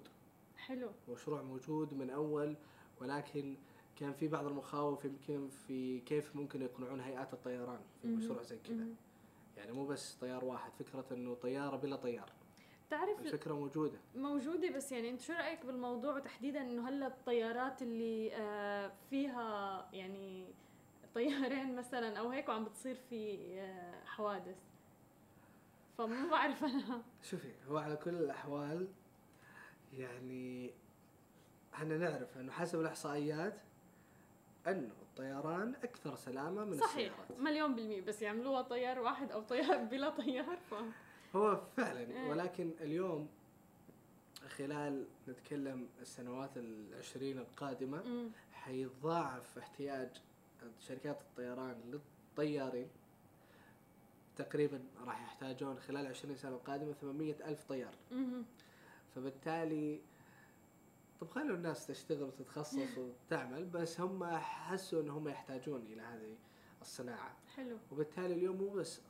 حلو. 0.58 0.92
مشروع 1.10 1.42
موجود 1.42 1.94
من 1.94 2.10
أول 2.10 2.56
ولكن 3.02 3.56
كان 4.00 4.14
في 4.14 4.28
بعض 4.28 4.46
المخاوف 4.46 5.06
يمكن 5.06 5.50
في 5.50 6.00
كيف 6.00 6.36
ممكن 6.36 6.62
يقنعون 6.62 7.00
هيئات 7.00 7.34
الطيران 7.34 7.80
في. 8.02 8.08
مشروع 8.08 8.42
زي 8.42 8.58
كذا. 8.58 8.88
يعني 9.58 9.72
مو 9.72 9.86
بس 9.86 10.14
طيار 10.14 10.46
واحد 10.46 10.72
فكرة 10.74 11.06
إنه 11.12 11.34
طيارة 11.36 11.76
بلا 11.78 11.96
طيار. 11.96 12.32
تعرف 12.90 13.20
الفكرة 13.20 13.54
موجودة. 13.54 14.00
موجودة 14.16 14.70
بس 14.72 14.92
يعني 14.92 15.10
أنت 15.10 15.22
شو 15.22 15.34
رأيك 15.34 15.66
بالموضوع 15.66 16.16
وتحديدا 16.16 16.62
إنه 16.62 16.90
هلأ 16.90 17.08
الطيارات 17.08 17.82
اللي 17.82 18.36
آه، 18.36 18.92
فيها 19.10 19.90
يعني 19.94 20.46
طيارين 21.16 21.76
مثلا 21.76 22.20
أو 22.20 22.30
هيك 22.30 22.50
وعم 22.50 22.64
بتصير 22.66 22.96
في 23.10 23.38
آه، 23.60 24.06
حوادث؟ 24.06 24.58
فما 25.98 26.30
بعرف 26.32 26.64
أنا. 26.64 27.02
شوفي 27.24 27.52
هو 27.68 27.78
على 27.78 27.96
كل 27.96 28.16
الأحوال 28.16 28.88
يعني 29.94 30.72
إحنا 31.74 31.98
نعرف 31.98 32.38
إنه 32.38 32.52
حسب 32.52 32.80
الإحصائيات 32.80 33.62
انه 34.72 34.94
الطيران 35.02 35.76
أكثر 35.84 36.16
سلامة 36.16 36.66
من 36.66 36.78
صحيح 36.78 36.90
السيارات 37.20 37.40
مليون 37.40 37.76
بالمية 37.76 38.02
بس 38.02 38.22
يعملوها 38.22 38.62
طيار 38.62 39.00
واحد 39.00 39.32
أو 39.32 39.42
طيار 39.42 39.84
بلا 39.92 40.10
طيار 40.10 40.58
ف 40.70 40.74
هو 41.36 41.62
فعلا 41.78 42.00
إيه. 42.00 42.30
ولكن 42.30 42.72
اليوم 42.82 43.28
خلال 44.58 45.06
نتكلم 45.28 45.88
السنوات 46.02 46.58
العشرين 46.58 47.38
القادمة 47.40 48.04
مم. 48.04 48.30
حيتضاعف 48.54 49.58
احتياج 49.58 50.10
شركات 50.80 51.22
الطيران 51.22 51.76
للطيارين 52.38 52.88
تقريبا 54.38 54.82
راح 55.06 55.22
يحتاجون 55.22 55.80
خلال 55.80 56.08
20 56.08 56.36
سنة 56.36 56.52
القادمة 56.52 56.94
800 56.94 57.34
ألف 57.46 57.64
طيار 57.64 57.94
مهم. 58.12 58.46
فبالتالي 59.16 60.00
طب 61.22 61.30
خلوا 61.30 61.56
الناس 61.56 61.88
تشتغل 61.88 62.24
وتتخصص 62.24 62.98
وتعمل 62.98 63.66
بس 63.66 64.00
هم 64.00 64.38
حسوا 64.38 65.02
إنهم 65.02 65.28
يحتاجون 65.28 65.82
إلى 65.82 66.02
هذه 66.02 66.36
الصناعة. 66.82 67.36
حلو. 67.56 67.78
وبالتالي 67.92 68.34
اليوم 68.34 68.58
مو 68.58 68.70
بس 68.70 69.02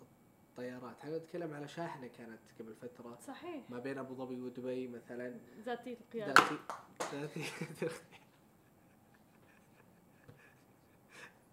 الطيارات 0.49 0.97
إحنا 0.99 1.17
نتكلم 1.17 1.53
على 1.53 1.67
شاحنة 1.67 2.07
كانت 2.07 2.39
قبل 2.59 2.75
فترة؟ 2.75 3.19
صحيح. 3.27 3.69
ما 3.69 3.79
بين 3.79 3.97
أبو 3.97 4.13
ظبي 4.13 4.41
ودبي 4.41 4.87
مثلا. 4.87 5.37
ذاتية 5.65 5.97
القيادة. 6.01 6.33
ذاتي 7.13 7.43
ذاتية 7.81 7.91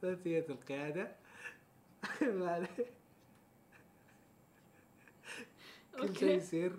ذاتية 0.02 0.46
القيادة. 0.48 1.16
ما. 2.22 2.66
كل 5.98 6.16
شيء 6.16 6.36
يصير 6.36 6.72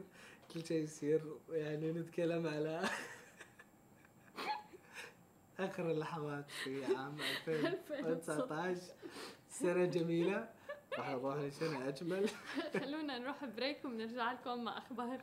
كل 0.54 0.66
شيء 0.66 0.84
يصير. 0.84 1.38
يعني 1.50 1.92
نتكلم 1.92 2.48
على 2.48 2.90
آخر 5.60 5.92
اللحظات 5.92 6.50
في 6.52 6.96
عام 6.96 7.18
2019 7.48 8.82
سنة 9.50 9.86
جميلة. 9.86 10.50
راح 10.98 11.10
نروح 11.10 11.36
لسنة 11.36 11.88
أجمل. 11.88 12.30
خلونا 12.84 13.18
نروح 13.18 13.46
بريك 13.46 13.86
وبنرجع 13.86 14.32
لكم 14.32 14.64
مع 14.64 14.78
أخبار 14.78 15.22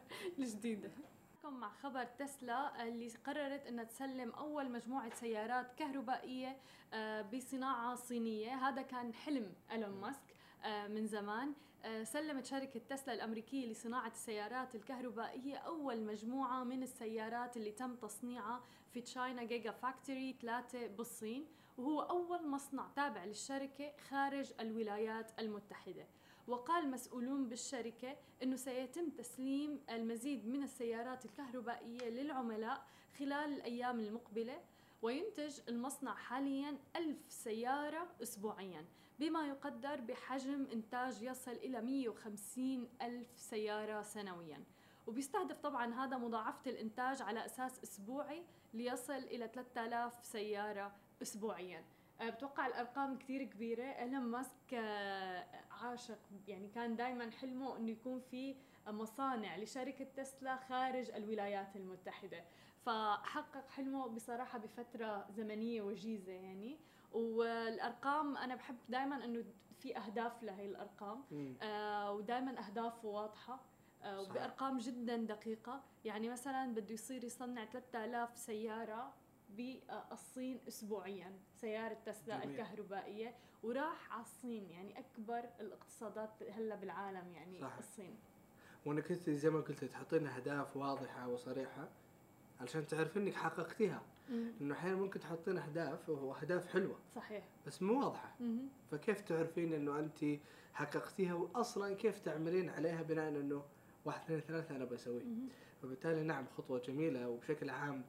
معكم 1.45 1.61
مع 1.61 1.70
خبر 1.82 2.05
تسلا 2.05 2.82
اللي 2.89 3.09
قررت 3.26 3.66
إنها 3.66 3.85
تسلم 3.85 4.30
أول 4.30 4.70
مجموعة 4.70 5.14
سيارات 5.14 5.72
كهربائية 5.78 6.57
آه، 6.95 7.22
بصناعة 7.22 7.95
صينية. 7.95 8.55
هذا 8.68 8.82
كان 8.82 9.14
حلم 9.14 9.53
إيلون 9.72 10.01
ماسك 10.01 10.20
آه، 10.64 10.89
من 10.89 11.07
زمان. 11.07 11.53
آه، 11.85 12.05
سلمت 12.05 12.47
شركة 12.47 12.80
تسلا 12.89 13.14
الأمريكية 13.14 13.66
لصناعة 13.66 14.09
السيارات 14.11 14.74
الكهربائية 14.74 15.57
أول 15.57 16.01
مجموعة 16.03 16.64
من 16.64 16.82
السيارات 16.82 17.57
اللي 17.57 17.70
تم 17.72 17.95
تصنيعها 17.95 18.61
في 18.95 19.01
China 19.00 19.44
Gigafactory 19.44 20.36
3 20.42 20.86
بالصين 20.86 21.47
وهو 21.78 22.01
أول 22.01 22.49
مصنع 22.49 22.88
تابع 22.97 23.24
للشركة 23.24 23.92
خارج 24.09 24.53
الولايات 24.61 25.40
المتحدة. 25.40 26.07
وقال 26.49 26.90
مسؤولون 26.90 27.49
بالشركة 27.49 28.16
أنه 28.42 28.57
سيتم 28.57 29.11
تسليم 29.11 29.80
المزيد 29.90 30.47
من 30.47 30.62
السيارات 30.62 31.24
الكهربائية 31.24 32.11
للعملاء 32.11 32.86
خلال 33.18 33.53
الأيام 33.53 34.01
المقبلة 34.01 34.61
وينتج 35.03 35.61
المصنع 35.68 36.14
حاليا 36.14 36.78
ألف 36.97 37.18
سيارة 37.28 38.09
أسبوعيا 38.22 38.84
بما 39.18 39.49
يقدر 39.49 40.01
بحجم 40.01 40.66
إنتاج 40.72 41.22
يصل 41.22 41.53
إلى 41.53 41.80
150 41.80 42.88
ألف 43.03 43.28
سيارة 43.36 44.03
سنويا. 44.03 44.64
وبيستهدف 45.07 45.59
طبعا 45.59 45.94
هذا 45.94 46.18
مضاعفة 46.18 46.70
الإنتاج 46.70 47.22
على 47.22 47.46
أساس 47.46 47.82
أسبوعي 47.82 48.42
ليصل 48.74 49.12
إلى 49.12 49.48
3000 49.48 50.24
سيارة 50.24 50.92
أسبوعيا. 51.22 51.84
أه، 52.20 52.30
بتوقع 52.30 52.66
الأرقام 52.66 53.18
كثير 53.18 53.44
كبيرة. 53.44 53.84
إيلون 53.84 54.22
ماسك 54.22 54.74
أه، 54.74 55.46
عاشق 55.70 56.18
يعني 56.48 56.68
كان 56.68 56.96
دائما 56.96 57.30
حلمه 57.30 57.76
إنه 57.76 57.90
يكون 57.90 58.20
في 58.20 58.57
مصانع 58.86 59.57
لشركة 59.57 60.05
تسلا 60.16 60.57
خارج 60.57 61.11
الولايات 61.11 61.76
المتحدة. 61.76 62.44
فحقق 62.86 63.68
حلمه 63.68 64.07
بصراحة 64.07 64.59
بفترة 64.59 65.26
زمنية 65.30 65.82
وجيزة 65.82 66.32
يعني. 66.32 66.78
والأرقام 67.12 68.36
أنا 68.36 68.55
بحب 68.55 68.76
دائما 68.88 69.24
إنه 69.24 69.44
في 69.78 69.96
أهداف 69.96 70.42
لهي 70.42 70.66
الأرقام. 70.66 71.24
آه 71.62 72.12
ودائما 72.12 72.66
أهدافه 72.66 73.09
واضحة. 73.09 73.61
وبأرقام 74.07 74.78
جدا 74.78 75.16
دقيقة. 75.16 75.82
يعني 76.05 76.28
مثلا 76.28 76.74
بده 76.74 76.94
يصير 76.94 77.24
يصنع 77.24 77.64
3000 77.64 78.38
سيارة 78.38 79.12
بالصين 79.50 80.61
اسبوعيا 80.68 81.32
سيارة 81.61 81.96
تسلا 82.07 82.44
جميل. 82.44 82.50
الكهربائية 82.50 83.34
وراح 83.62 84.12
على 84.12 84.22
الصين. 84.22 84.70
يعني 84.70 84.98
أكبر 84.98 85.44
الاقتصادات 85.61 86.42
هلأ 86.50 86.74
بالعالم 86.74 87.32
يعني 87.32 87.61
صح. 87.61 87.76
الصين. 87.78 88.16
وانك 88.86 89.11
انت 89.11 89.30
زي 89.30 89.50
ما 89.50 89.61
قلت 89.61 89.84
تحطين 89.84 90.26
أهداف 90.26 90.76
واضحة 90.76 91.28
وصريحة 91.28 91.88
علشان 92.61 92.86
تعرف 92.86 93.16
إنك 93.16 93.34
حققتيها. 93.34 94.02
إنه 94.61 94.74
أحيانا 94.74 94.96
ممكن 94.96 95.20
تحطين 95.20 95.59
أهداف 95.59 96.09
واهداف 96.09 96.72
حلوة. 96.72 96.98
صحيح. 97.14 97.44
بس 97.66 97.82
مو 97.82 98.00
واضحة. 98.00 98.34
مم. 98.40 98.68
فكيف 98.90 99.20
تعرفين 99.20 99.72
إنه 99.72 99.98
أنت 99.98 100.24
حققتيها؟ 100.74 101.34
واصلا 101.34 101.94
كيف 101.94 102.18
تعملين 102.18 102.70
عليها 102.70 103.02
بناء 103.02 103.28
إنه 103.28 103.64
واحد 104.05 104.20
اثنين 104.22 104.40
ثلاثة 104.40 104.76
أنا 104.76 104.84
بسويه. 104.84 105.24
فبالتالي 105.82 106.22
نعم 106.22 106.46
خطوة 106.57 106.78
جميلة. 106.78 107.28
وبشكل 107.28 107.70
عام 107.70 108.05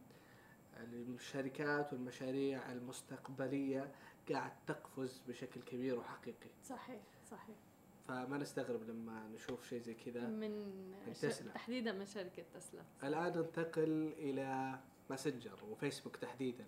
الشركات 0.94 1.94
والمشاريع 1.94 2.72
المستقبلية 2.72 3.92
قاعد 4.32 4.52
تقفز 4.68 5.22
بشكل 5.28 5.62
كبير 5.62 6.00
وحقيقي. 6.00 6.50
صحيح 6.64 7.02
صحيح. 7.32 7.56
فما 8.08 8.38
نستغرب 8.38 8.84
لما 8.90 9.28
نشوف 9.28 9.68
شيء 9.70 9.82
زي 9.82 9.94
كذا 9.94 10.28
من, 10.28 10.52
من 11.06 11.14
تسلا. 11.14 11.52
تحديدا 11.52 11.92
من 11.92 12.06
شركة 12.06 12.44
تسلا. 12.54 12.82
الآن 13.04 13.38
ننتقل 13.38 14.14
إلى 14.18 14.80
ماسنجر 15.10 15.60
وفيسبوك 15.70 16.16
تحديدا. 16.16 16.66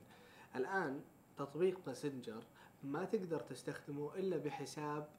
الآن 0.56 1.02
تطبيق 1.38 1.80
ماسنجر 1.88 2.44
ما 2.84 3.06
تقدر 3.06 3.40
تستخدمه 3.40 4.16
إلا 4.16 4.38
بحساب 4.38 5.10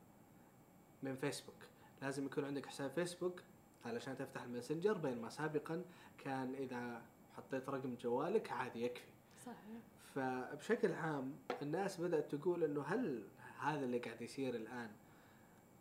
من 1.03 1.17
فيسبوك. 1.17 1.63
لازم 2.03 2.27
يكون 2.27 2.45
عندك 2.45 2.67
حساب 2.67 2.91
فيسبوك 2.91 3.43
علشان 3.85 4.17
تفتح 4.17 4.43
الماسنجر 4.43 4.93
بينما 4.93 5.29
سابقا 5.29 5.85
كان 6.19 6.55
إذا 6.55 7.03
حطيت 7.37 7.69
رقم 7.69 7.95
جوالك 7.95 8.53
عادي 8.53 8.85
يكفي. 8.85 9.13
صحيح. 9.47 9.81
فبشكل 10.15 10.93
عام 10.93 11.35
الناس 11.63 12.01
بدأت 12.01 12.35
تقول 12.35 12.65
إنه 12.65 12.83
هل 12.83 13.23
هذا 13.59 13.85
اللي 13.85 13.99
قاعد 13.99 14.23
يصير 14.23 14.55
الآن 14.55 14.91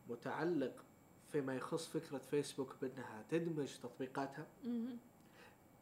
متعلق 0.09 0.83
فيما 1.31 1.55
يخص 1.55 1.87
فكرة 1.87 2.17
فيسبوك 2.17 2.75
بأنها 2.81 3.23
تدمج 3.29 3.77
تطبيقاتها؟ 3.77 4.47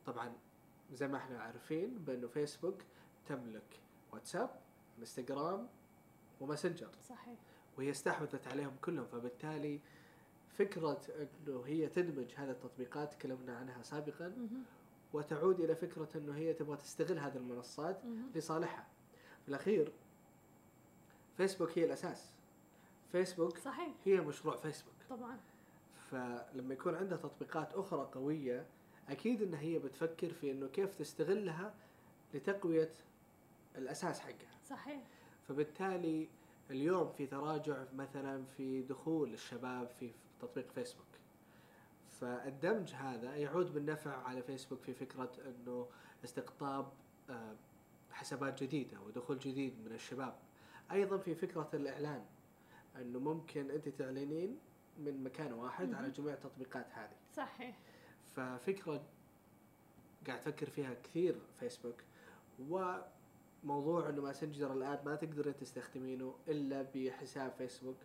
طبعا 0.06 0.34
زي 0.94 1.08
ما 1.08 1.18
إحنا 1.18 1.42
عارفين 1.42 1.98
بأنه 1.98 2.28
فيسبوك 2.28 2.78
تملك 3.28 3.80
واتساب 4.14 4.50
إنستغرام 5.00 5.68
وماسنجر. 6.42 6.90
صحيح. 7.10 7.36
وهي 7.78 7.90
استحوذت 7.92 8.48
عليهم 8.48 8.76
كلهم 8.82 9.06
فبالتالي 9.06 9.80
فكرة 10.58 11.02
إنه 11.20 11.64
هي 11.66 11.88
تدمج 11.88 12.34
هذه 12.36 12.52
التطبيقات 12.52 13.14
تكلمنا 13.14 13.58
عنها 13.58 13.84
سابقا 13.84 14.34
وتعود 15.14 15.60
إلى 15.60 15.76
فكرة 15.76 16.10
إنه 16.16 16.36
هي 16.36 16.54
تبغى 16.54 16.78
تستغل 16.78 17.20
هذه 17.20 17.38
المنصات 17.38 18.02
لصالحها. 18.36 18.88
في 19.44 19.50
الأخير 19.50 19.92
فيسبوك 21.38 21.78
هي 21.78 21.86
الأساس. 21.86 22.32
فيسبوك 23.12 23.58
صحيح. 23.58 23.94
هي 24.06 24.22
مشروع 24.22 24.58
فيسبوك. 24.58 24.94
طبعا. 25.10 25.38
فلما 26.12 26.74
يكون 26.74 26.96
عندها 26.96 27.18
تطبيقات 27.18 27.74
أخرى 27.74 28.10
قوية 28.14 28.66
أكيد 29.10 29.42
إن 29.42 29.54
هي 29.54 29.80
بتفكر 29.80 30.30
في 30.30 30.52
إنه 30.52 30.68
كيف 30.68 30.96
تستغلها 30.96 31.74
لتقوية 32.34 32.92
الأساس 33.76 34.20
حقها. 34.20 34.60
صحيح. 34.70 35.02
فبالتالي 35.48 36.28
اليوم 36.72 37.10
في 37.10 37.26
تراجع 37.26 37.84
مثلا 37.96 38.44
في 38.46 38.82
دخول 38.82 39.34
الشباب 39.34 39.88
في 40.00 40.12
تطبيق 40.42 40.72
فيسبوك. 40.72 41.06
فالدمج 42.10 42.94
هذا 42.94 43.36
يعود 43.36 43.74
بالنفع 43.74 44.24
على 44.24 44.44
فيسبوك 44.44 44.82
في 44.82 44.94
فكرة 44.94 45.32
أنه 45.46 45.88
استقطاب 46.24 46.92
آه، 47.30 47.56
حسابات 48.12 48.64
جديدة 48.64 49.02
ودخول 49.02 49.40
جديد 49.40 49.74
من 49.86 49.92
الشباب. 49.92 50.36
أيضا 50.92 51.18
في 51.18 51.36
فكرة 51.36 51.70
الإعلان 51.74 52.26
أنه 52.96 53.20
ممكن 53.20 53.72
أنت 53.72 53.90
تعلنين 53.90 54.60
من 55.00 55.24
مكان 55.24 55.54
واحد 55.54 55.94
على 55.94 56.12
جميع 56.12 56.34
التطبيقات 56.34 56.88
هذه. 56.94 57.16
صحيح. 57.36 57.78
ففكرة 58.36 59.04
قاعد 60.28 60.40
أفكر 60.40 60.70
فيها 60.70 60.94
كثير 60.94 61.36
فيسبوك 61.60 61.96
وموضوع 62.60 64.10
أنه 64.10 64.22
ماسنجر 64.22 64.74
الآن 64.74 65.00
ما 65.06 65.16
تقدرين 65.16 65.56
تستخدمينه 65.56 66.36
إلا 66.48 66.86
بحساب 66.96 67.52
فيسبوك. 67.58 67.98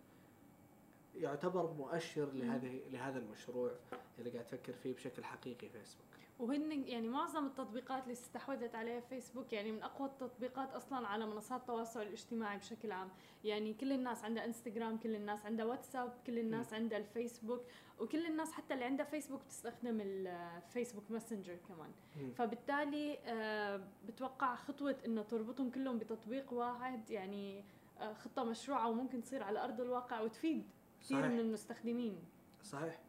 يعتبر 1.15 1.73
مؤشر 1.73 2.31
لهذه 2.33 2.81
لهذا 2.91 3.19
المشروع 3.19 3.71
اللي 4.19 4.29
قاعد 4.29 4.45
تفكر 4.45 4.73
فيه 4.73 4.93
بشكل 4.93 5.23
حقيقي 5.23 5.69
فيسبوك 5.69 6.05
وهن 6.41 6.87
يعني 6.87 7.07
معظم 7.07 7.45
التطبيقات 7.45 8.03
اللي 8.03 8.13
استحوذت 8.13 8.75
عليها 8.75 8.99
فيسبوك 8.99 9.53
يعني 9.53 9.71
من 9.71 9.83
أقوى 9.83 10.07
التطبيقات 10.07 10.73
أصلا 10.73 11.07
على 11.07 11.25
منصات 11.25 11.61
التواصل 11.61 12.01
الاجتماعي 12.01 12.57
بشكل 12.57 12.91
عام 12.91 13.09
يعني 13.43 13.73
كل 13.73 13.91
الناس 13.91 14.23
عندها 14.23 14.45
انستغرام 14.45 14.97
كل 14.97 15.15
الناس 15.15 15.45
عندها 15.45 15.65
واتساب 15.65 16.13
كل 16.27 16.39
الناس 16.39 16.73
م. 16.73 16.75
عندها 16.75 16.97
الفيسبوك 16.97 17.61
وكل 17.99 18.25
الناس 18.25 18.51
حتى 18.51 18.73
اللي 18.73 18.85
عندها 18.85 19.05
فيسبوك 19.05 19.41
بتستخدم 19.43 19.97
الفيسبوك 20.01 21.03
ماسنجر 21.11 21.57
كمان 21.67 21.91
م. 22.15 22.31
فبالتالي 22.31 23.19
آه، 23.25 23.81
بتوقع 24.07 24.55
خطوة 24.55 24.95
إنه 25.05 25.21
تربطهم 25.21 25.71
كلهم 25.71 25.97
بتطبيق 25.97 26.53
واحد 26.53 27.09
يعني 27.09 27.63
آه، 27.99 28.13
خطة 28.13 28.43
مشروعة 28.43 28.89
وممكن 28.89 29.23
تصير 29.23 29.43
على 29.43 29.63
أرض 29.63 29.81
الواقع 29.81 30.21
وتفيد 30.21 30.63
كثير 31.03 31.29
من 31.29 31.39
المستخدمين. 31.39 32.17
صحيح. 32.63 32.99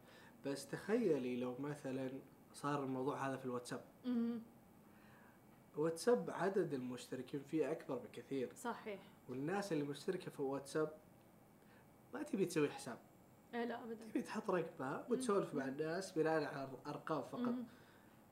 بس 0.45 0.67
تخيلي 0.67 1.39
لو 1.39 1.55
مثلا 1.59 2.11
صار 2.53 2.83
الموضوع 2.83 3.27
هذا 3.27 3.37
في 3.37 3.45
الواتساب. 3.45 3.81
واتساب 5.77 6.29
عدد 6.29 6.73
المشتركين 6.73 7.41
فيه 7.51 7.71
أكبر 7.71 7.95
بكثير. 7.95 8.49
صحيح. 8.55 8.99
والناس 9.29 9.73
اللي 9.73 9.83
مشتركة 9.83 10.31
في 10.31 10.41
واتساب 10.41 10.91
ما 12.13 12.23
تبي 12.23 12.45
تسوي 12.45 12.69
حساب. 12.69 12.97
إيه 13.53 13.65
لا 13.65 13.83
ابدا. 13.83 14.07
تبي 14.09 14.21
تحط 14.21 14.49
رقمها 14.49 15.05
وتسولف 15.09 15.53
مع 15.53 15.67
الناس 15.67 16.11
بناء 16.11 16.43
على 16.43 16.69
أرقام 16.87 17.23
فقط. 17.23 17.55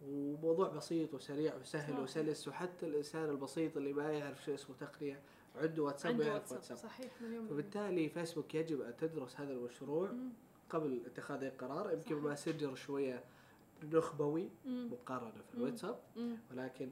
وموضوع 0.07 0.67
بسيط 0.67 1.13
وسريع 1.13 1.55
وسهل 1.55 1.93
صح. 1.93 1.99
وسلس 1.99 2.47
وحتى 2.47 2.85
الإنسان 2.85 3.29
البسيط 3.29 3.77
اللي 3.77 3.93
ما 3.93 4.11
يعرف 4.11 4.43
شو 4.43 4.53
اسمه 4.53 4.75
تقنية 4.75 5.19
عنده 5.55 5.83
واتساب 5.83 6.19
ويعرف 6.19 6.51
واتساب 6.51 6.77
صحيح 6.77 7.11
مليون 7.21 7.47
فبالتالي 7.47 8.09
فيسبوك 8.09 8.55
يجب 8.55 8.81
أن 8.81 8.97
تدرس 8.97 9.39
هذا 9.39 9.53
المشروع 9.53 10.11
مم. 10.11 10.29
قبل 10.69 11.01
اتخاذ 11.05 11.43
أي 11.43 11.49
قرار 11.49 11.93
يمكن 11.93 12.15
ماسنجر 12.15 12.75
شوية 12.75 13.23
نخبوي 13.83 14.49
مقارنة 14.65 15.31
في 15.51 15.53
الواتساب 15.57 15.99
ولكن 16.51 16.89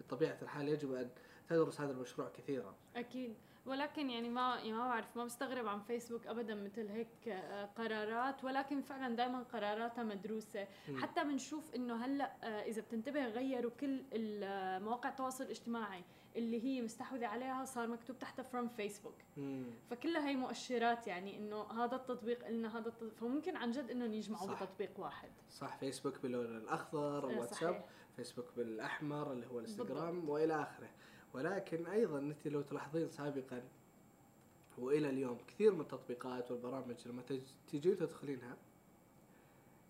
بطبيعة 0.00 0.38
الحال 0.42 0.68
يجب 0.68 0.92
أن 0.94 1.08
تدرس 1.48 1.80
هذا 1.80 1.92
المشروع 1.92 2.28
كثيرا. 2.38 2.74
أكيد. 2.96 3.34
ولكن 3.68 4.10
يعني 4.10 4.28
ما 4.28 4.56
يعني 4.56 4.72
ما 4.72 4.88
بعرف 4.88 5.16
ما 5.16 5.24
بستغرب 5.24 5.66
عن 5.66 5.80
فيسبوك 5.80 6.26
ابدا 6.26 6.54
مثل 6.54 6.88
هيك 6.88 7.28
آه، 7.28 7.64
قرارات 7.64 8.44
ولكن 8.44 8.80
فعلا 8.80 9.16
دائما 9.16 9.42
قراراتها 9.52 10.04
مدروسة 10.04 10.66
مم. 10.88 10.96
حتى 10.96 11.24
بنشوف 11.24 11.74
إنه 11.74 12.04
هلأ 12.04 12.32
آه، 12.42 12.62
إذا 12.62 12.82
بتنتبه 12.82 13.26
غيروا 13.26 13.70
كل 13.80 14.02
ال- 14.12 14.82
مواقع 14.84 15.08
التواصل 15.08 15.44
الاجتماعي 15.44 16.04
اللي 16.36 16.64
هي 16.64 16.82
مستحوذة 16.82 17.26
عليها 17.26 17.64
صار 17.64 17.86
مكتوب 17.88 18.18
تحتها 18.18 18.42
فروم 18.42 18.68
فيسبوك. 18.68 19.14
فكلها 19.90 20.28
هي 20.28 20.36
مؤشرات 20.36 21.06
يعني 21.06 21.36
إنه 21.36 21.62
هذا 21.62 21.96
التطبيق 21.96 22.48
لنا 22.48 22.78
هذا 22.78 22.88
التطبيق 22.88 23.14
فممكن 23.14 23.56
عن 23.56 23.70
جد 23.70 23.90
إنهم 23.90 24.14
يجمعوا 24.14 24.46
صح. 24.46 24.62
بتطبيق 24.62 24.90
واحد 25.00 25.30
صح 25.50 25.76
فيسبوك 25.76 26.18
باللون 26.22 26.46
الأخضر 26.56 27.32
آه، 27.34 27.38
واتساب. 27.38 27.84
فيسبوك 28.16 28.46
بالأحمر 28.56 29.32
اللي 29.32 29.46
هو 29.46 29.58
الإنستغرام 29.58 30.28
وإلى 30.28 30.62
آخره 30.62 30.88
ولكن 31.32 31.86
أيضا 31.86 32.18
أنت 32.18 32.48
لو 32.48 32.62
تلاحظين 32.62 33.08
سابقا 33.08 33.62
وإلى 34.78 35.10
اليوم 35.10 35.38
كثير 35.48 35.74
من 35.74 35.80
التطبيقات 35.80 36.50
والبرامج 36.50 37.08
لما 37.08 37.22
تج- 37.22 37.52
تجي 37.72 37.94
تدخلينها 37.94 38.56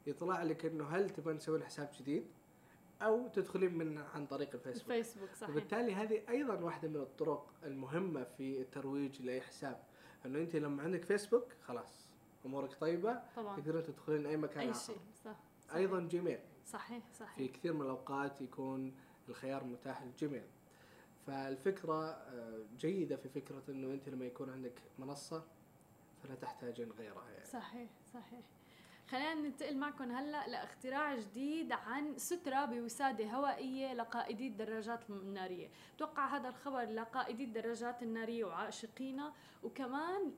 يطلع 0.07 0.43
لك 0.43 0.65
إنه 0.67 0.85
هل 0.89 1.11
تبغين 1.11 1.39
تسوين 1.39 1.65
حساب 1.65 1.91
جديد 2.01 2.27
أو 3.03 3.29
تدخلين 3.29 3.79
من 3.79 3.99
عن 3.99 4.27
طريق 4.27 4.55
الفيسبوك. 4.55 4.91
الفيسبوك 4.93 5.35
صحيح. 5.35 5.51
وبالتالي 5.51 5.95
هذه 5.95 6.23
أيضا 6.29 6.55
واحدة 6.55 6.89
من 6.89 6.97
الطرق 6.97 7.51
المهمة 7.65 8.25
في 8.25 8.61
الترويج 8.61 9.23
لأي 9.23 9.41
حساب. 9.41 9.83
إنه 10.27 10.39
أنت 10.39 10.57
لما 10.57 10.83
عندك 10.83 11.05
فيسبوك 11.05 11.45
خلاص 11.67 12.09
أمورك 12.47 12.75
طيبة 12.81 13.23
طبعا. 13.37 13.57
تقدرين 13.57 13.83
تدخلين 13.83 14.27
أي 14.27 14.37
مكان 14.37 14.69
أي. 14.69 14.75
شيء 14.75 14.97
صح 15.25 15.37
صحيح. 15.61 15.75
أيضا 15.77 16.01
جيميل 16.01 16.39
صحيح 16.67 17.05
في 17.07 17.15
صحيح 17.15 17.51
كثير 17.53 17.73
من 17.73 17.83
الأوقات 17.83 18.41
يكون 18.41 18.95
الخيار 19.29 19.65
متاح 19.65 20.03
للجيميل 20.03 20.43
فالفكرة 21.29 22.11
آه، 22.11 22.63
جيدة 22.79 23.17
في 23.17 23.29
فكرة 23.29 23.63
إنه 23.69 23.95
أنت 23.95 24.09
لما 24.09 24.25
يكون 24.27 24.51
عندك 24.51 24.83
منصة 24.99 25.43
فلا 26.23 26.35
تحتاجين 26.35 26.91
غيرها 26.91 27.31
يعني. 27.31 27.45
صحيح 27.45 27.91
صحيح. 28.15 28.43
خلينا 29.11 29.35
ننتقل 29.35 29.77
معكم 29.77 30.13
هلأ 30.13 30.49
لاختراع 30.49 31.15
جديد 31.15 31.73
عن 31.73 32.19
سترة 32.19 32.65
بوسادة 32.65 33.25
هوائية 33.27 33.95
لقائدي 33.95 34.47
الدراجات 34.47 35.11
النارية، 35.11 35.71
بتوقع 35.97 36.37
هذا 36.37 36.49
الخبر 36.49 36.83
لقائدي 36.83 37.45
الدراجات 37.45 38.03
النارية 38.03 38.45
وعاشقينها 38.45 39.35
وكمان 39.63 40.33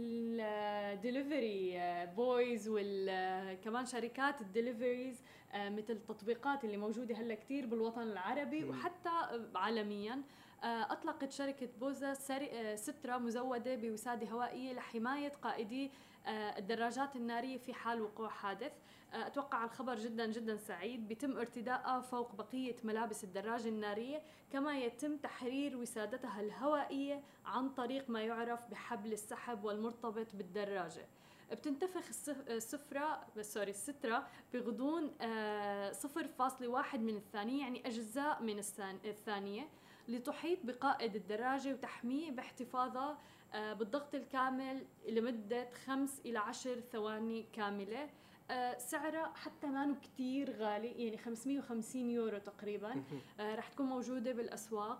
لل 0.00 0.36
delivery 0.36 1.80
boys 2.16 2.68
وكمان 2.68 3.86
شركات 3.86 4.40
ال 4.40 4.48
deliveries 4.48 5.22
مثل 5.54 5.92
التطبيقات 5.92 6.64
اللي 6.64 6.76
موجودة 6.76 7.14
هلأ 7.14 7.34
كتير 7.34 7.66
بالوطن 7.66 8.02
العربي. 8.02 8.64
وحتى 8.64 9.10
عالميا 9.54 10.22
آه، 10.64 10.92
أطلقت 10.92 11.32
شركة 11.32 11.68
بوزا 11.80 12.14
آه، 12.30 12.74
سترة 12.74 13.18
مزودة 13.18 13.74
بوسادة 13.74 14.26
هوائية 14.26 14.72
لحماية 14.72 15.28
قائدي 15.28 15.86
آه، 15.86 15.90
الدراجات 16.28 17.16
النارية 17.16 17.58
في 17.58 17.74
حال 17.74 18.02
وقوع 18.02 18.28
حادث. 18.28 18.72
آه، 19.12 19.26
أتوقع 19.26 19.64
الخبر 19.64 19.94
جدا 19.94 20.26
جدا 20.26 20.56
سعيد. 20.56 21.08
بيتم 21.08 21.36
ارتداءها 21.38 22.00
فوق 22.00 22.34
بقية 22.34 22.76
ملابس 22.84 23.24
الدراجة 23.24 23.68
النارية. 23.68 24.22
كما 24.52 24.78
يتم 24.78 25.16
تحرير 25.16 25.76
وسادتها 25.76 26.40
الهوائية 26.40 27.22
عن 27.44 27.68
طريق 27.68 28.10
ما 28.10 28.22
يعرف 28.22 28.66
بحبل 28.70 29.12
السحب 29.12 29.64
والمرتبط 29.64 30.34
بالدراجة. 30.36 31.06
بتنتفخ 31.52 32.08
السف- 32.08 32.48
السفرة 32.48 33.26
سوري 33.40 33.70
السترة 33.70 34.26
بغضون 34.54 35.14
آه، 35.20 35.92
0.1 35.92 37.00
من 37.00 37.16
الثانية 37.16 37.60
يعني 37.60 37.86
أجزاء 37.86 38.42
من 38.42 38.58
الثان- 38.58 38.98
الثانية. 39.04 39.68
لتحيط 40.10 40.58
بقائد 40.64 41.16
الدراجة 41.16 41.72
وتحميه 41.72 42.30
باحتفاظها 42.30 43.18
آه، 43.54 43.72
بالضغط 43.72 44.14
الكامل 44.14 44.84
لمدة 45.08 45.68
خمس 45.86 46.20
إلى 46.26 46.38
عشر 46.38 46.80
ثواني 46.80 47.46
كاملة. 47.52 48.10
آه، 48.50 48.78
سعرها 48.78 49.32
حتى 49.34 49.66
ما 49.66 49.94
كتير 50.02 50.50
غالي 50.50 51.04
يعني 51.04 51.16
550 51.18 52.10
يورو 52.10 52.38
تقريبا. 52.38 53.02
آه، 53.40 53.54
رح 53.54 53.68
تكون 53.68 53.86
موجودة 53.86 54.32
بالأسواق. 54.32 54.98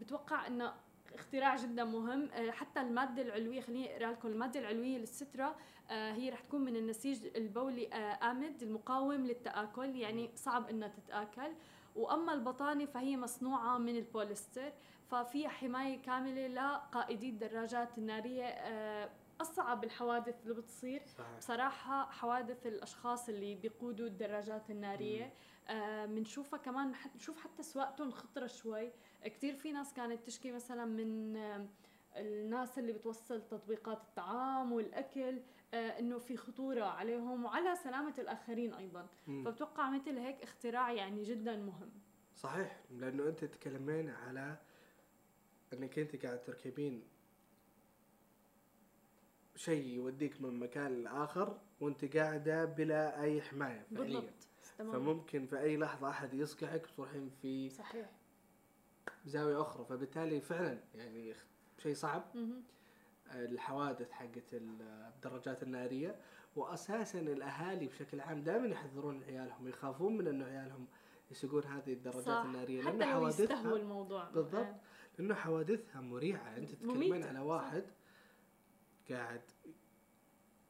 بتوقع 0.00 0.46
أنه 0.46 0.74
اختراع 1.14 1.56
جدا 1.56 1.84
مهم. 1.84 2.28
حتى 2.50 2.80
المادة 2.80 3.22
العلوية 3.22 3.60
خليني 3.60 3.96
أقرأ 3.96 4.12
لكم 4.12 4.28
المادة 4.28 4.60
العلوية 4.60 4.98
للسترة 4.98 5.56
آه، 5.90 6.12
هي 6.12 6.30
رح 6.30 6.40
تكون 6.40 6.60
من 6.60 6.76
النسيج 6.76 7.26
البولي 7.36 7.86
آمد 8.22 8.62
المقاوم 8.62 9.26
للتآكل. 9.26 9.96
يعني 9.96 10.30
صعب 10.34 10.68
أنها 10.68 10.88
تتآكل. 10.88 11.52
وأما 11.96 12.32
البطانة 12.32 12.84
فهي 12.86 13.16
مصنوعة 13.16 13.78
من 13.78 13.96
البوليستر 13.96 14.72
ففيها 15.10 15.48
حماية 15.48 16.02
كاملة 16.02 16.46
لقائدي 16.46 17.28
الدراجات 17.28 17.98
النارية 17.98 18.44
آه، 18.44 19.10
أصعب 19.40 19.84
الحوادث 19.84 20.34
اللي 20.42 20.54
بتصير. 20.54 21.02
صحيح. 21.06 21.38
بصراحة 21.38 22.10
حوادث 22.10 22.66
الأشخاص 22.66 23.28
اللي 23.28 23.54
بيقودوا 23.54 24.06
الدراجات 24.06 24.70
النارية 24.70 25.32
آه 25.68 26.06
بنشوفها 26.06 26.58
كمان 26.58 26.94
حت- 26.94 27.16
نشوف 27.16 27.38
حتى 27.38 27.62
سواقتهم 27.62 28.10
خطرة 28.10 28.46
شوي. 28.46 28.90
كتير 29.24 29.54
في 29.56 29.72
ناس 29.72 29.92
كانت 29.94 30.26
تشكي 30.26 30.52
مثلا 30.52 30.84
من 30.84 31.36
آه، 31.36 31.66
الناس 32.16 32.78
اللي 32.78 32.92
بتوصل 32.92 33.42
تطبيقات 33.48 33.98
الطعام 34.02 34.72
والأكل 34.72 35.40
آه 35.74 35.98
إنه 35.98 36.18
في 36.18 36.36
خطورة 36.36 36.84
عليهم 36.84 37.44
وعلى 37.44 37.76
سلامة 37.76 38.14
الآخرين 38.18 38.74
أيضا. 38.74 39.06
مم. 39.26 39.44
فبتوقع 39.44 39.90
مثل 39.90 40.18
هيك 40.18 40.42
اختراع 40.42 40.92
يعني 40.92 41.22
جدا 41.22 41.56
مهم. 41.56 41.90
صحيح. 42.36 42.80
لأنه 42.90 43.28
أنت 43.28 43.44
تتكلمين 43.44 44.10
على 44.10 44.56
إنك 45.72 45.98
أنت 45.98 46.26
قاعد 46.26 46.42
تركبين 46.42 47.02
شيء 49.56 49.86
يوديك 49.86 50.40
من 50.40 50.58
مكان 50.60 51.02
لآخر 51.04 51.58
وأنت 51.80 52.16
قاعدة 52.16 52.64
بلا 52.64 53.22
أي 53.22 53.42
حماية 53.42 53.82
فعليا. 53.82 54.04
بالضبط. 54.04 54.32
تمام. 54.78 54.92
فممكن 54.92 55.46
في 55.46 55.60
أي 55.60 55.76
لحظة 55.76 56.08
أحد 56.08 56.34
يصقعك 56.34 56.86
تروحين 56.96 57.30
في 57.42 57.70
صحيح. 57.70 58.10
زاوية 59.26 59.60
أخرى. 59.60 59.84
فبالتالي 59.84 60.40
فعلا 60.40 60.78
يعني 60.94 61.34
شيء 61.78 61.94
صعب. 61.94 62.24
مهم. 62.34 62.62
الحوادث 63.34 64.10
حقت 64.10 64.54
الدراجات 64.54 65.62
النارية 65.62 66.16
واساسا 66.56 67.20
الأهالي 67.20 67.86
بشكل 67.86 68.20
عام 68.20 68.42
دائما 68.42 68.66
يحذرون 68.66 69.22
عيالهم 69.22 69.68
يخافون 69.68 70.16
من 70.16 70.26
إنه 70.26 70.44
عيالهم 70.44 70.86
يسوقون 71.30 71.64
هذه 71.64 71.92
الدراجات 71.92 72.24
صح 72.24 72.42
النارية 72.44 72.82
حتى 72.82 72.96
لأن 72.96 73.20
لو 73.20 73.28
يستهووا 73.28 73.56
حوادثها 73.56 73.76
الموضوع 73.76 74.30
بالضبط. 74.30 74.54
آه. 74.66 74.80
لأنه 75.18 75.34
حوادثها 75.34 76.00
مريعة 76.00 76.56
أنت 76.56 76.70
تتكلمين 76.70 77.22
على 77.24 77.38
صح. 77.38 77.44
واحد 77.44 77.84
قاعد 79.10 79.42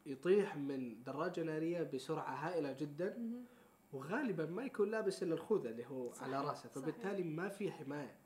يطيح 0.07 0.57
من 0.57 1.03
دراجة 1.03 1.43
نارية 1.43 1.83
بسرعة 1.83 2.35
هائلة 2.35 2.73
جدا. 2.73 3.45
وغالبا 3.93 4.47
ما 4.47 4.65
يكون 4.65 4.91
لابس 4.91 5.23
إلا 5.23 5.35
الخوذة 5.35 5.69
اللي 5.69 5.87
هو 5.87 6.13
صحيح، 6.13 6.23
على 6.29 6.49
رأسه 6.49 6.69
صحيح. 6.69 6.73
فبالتالي 6.73 7.23
ما 7.23 7.49
في 7.49 7.73
حماية 7.73 8.17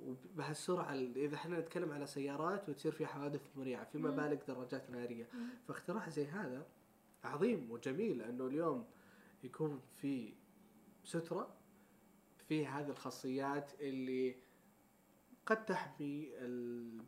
وبهالسرعه 0.00 0.94
ال- 0.94 1.18
إذا 1.18 1.34
إحنا 1.34 1.60
نتكلم 1.60 1.92
على 1.92 2.06
سيارات 2.06 2.68
وتصير 2.68 2.92
في 2.92 3.06
حوادث 3.06 3.40
مريعة 3.56 3.88
مم. 4.10 4.16
بالك 4.16 4.42
دراجات 4.48 4.90
ناريه. 4.90 5.28
فاختراع 5.68 6.08
زي 6.08 6.26
هذا 6.26 6.66
عظيم 7.24 7.70
وجميل 7.70 8.22
انه 8.22 8.46
اليوم 8.46 8.84
يكون 9.44 9.80
في 9.92 10.34
سترة 11.04 11.56
في 12.48 12.66
هذه 12.66 12.90
الخاصيات 12.90 13.72
اللي 13.80 14.36
قد 15.46 15.64
تحمي 15.64 16.32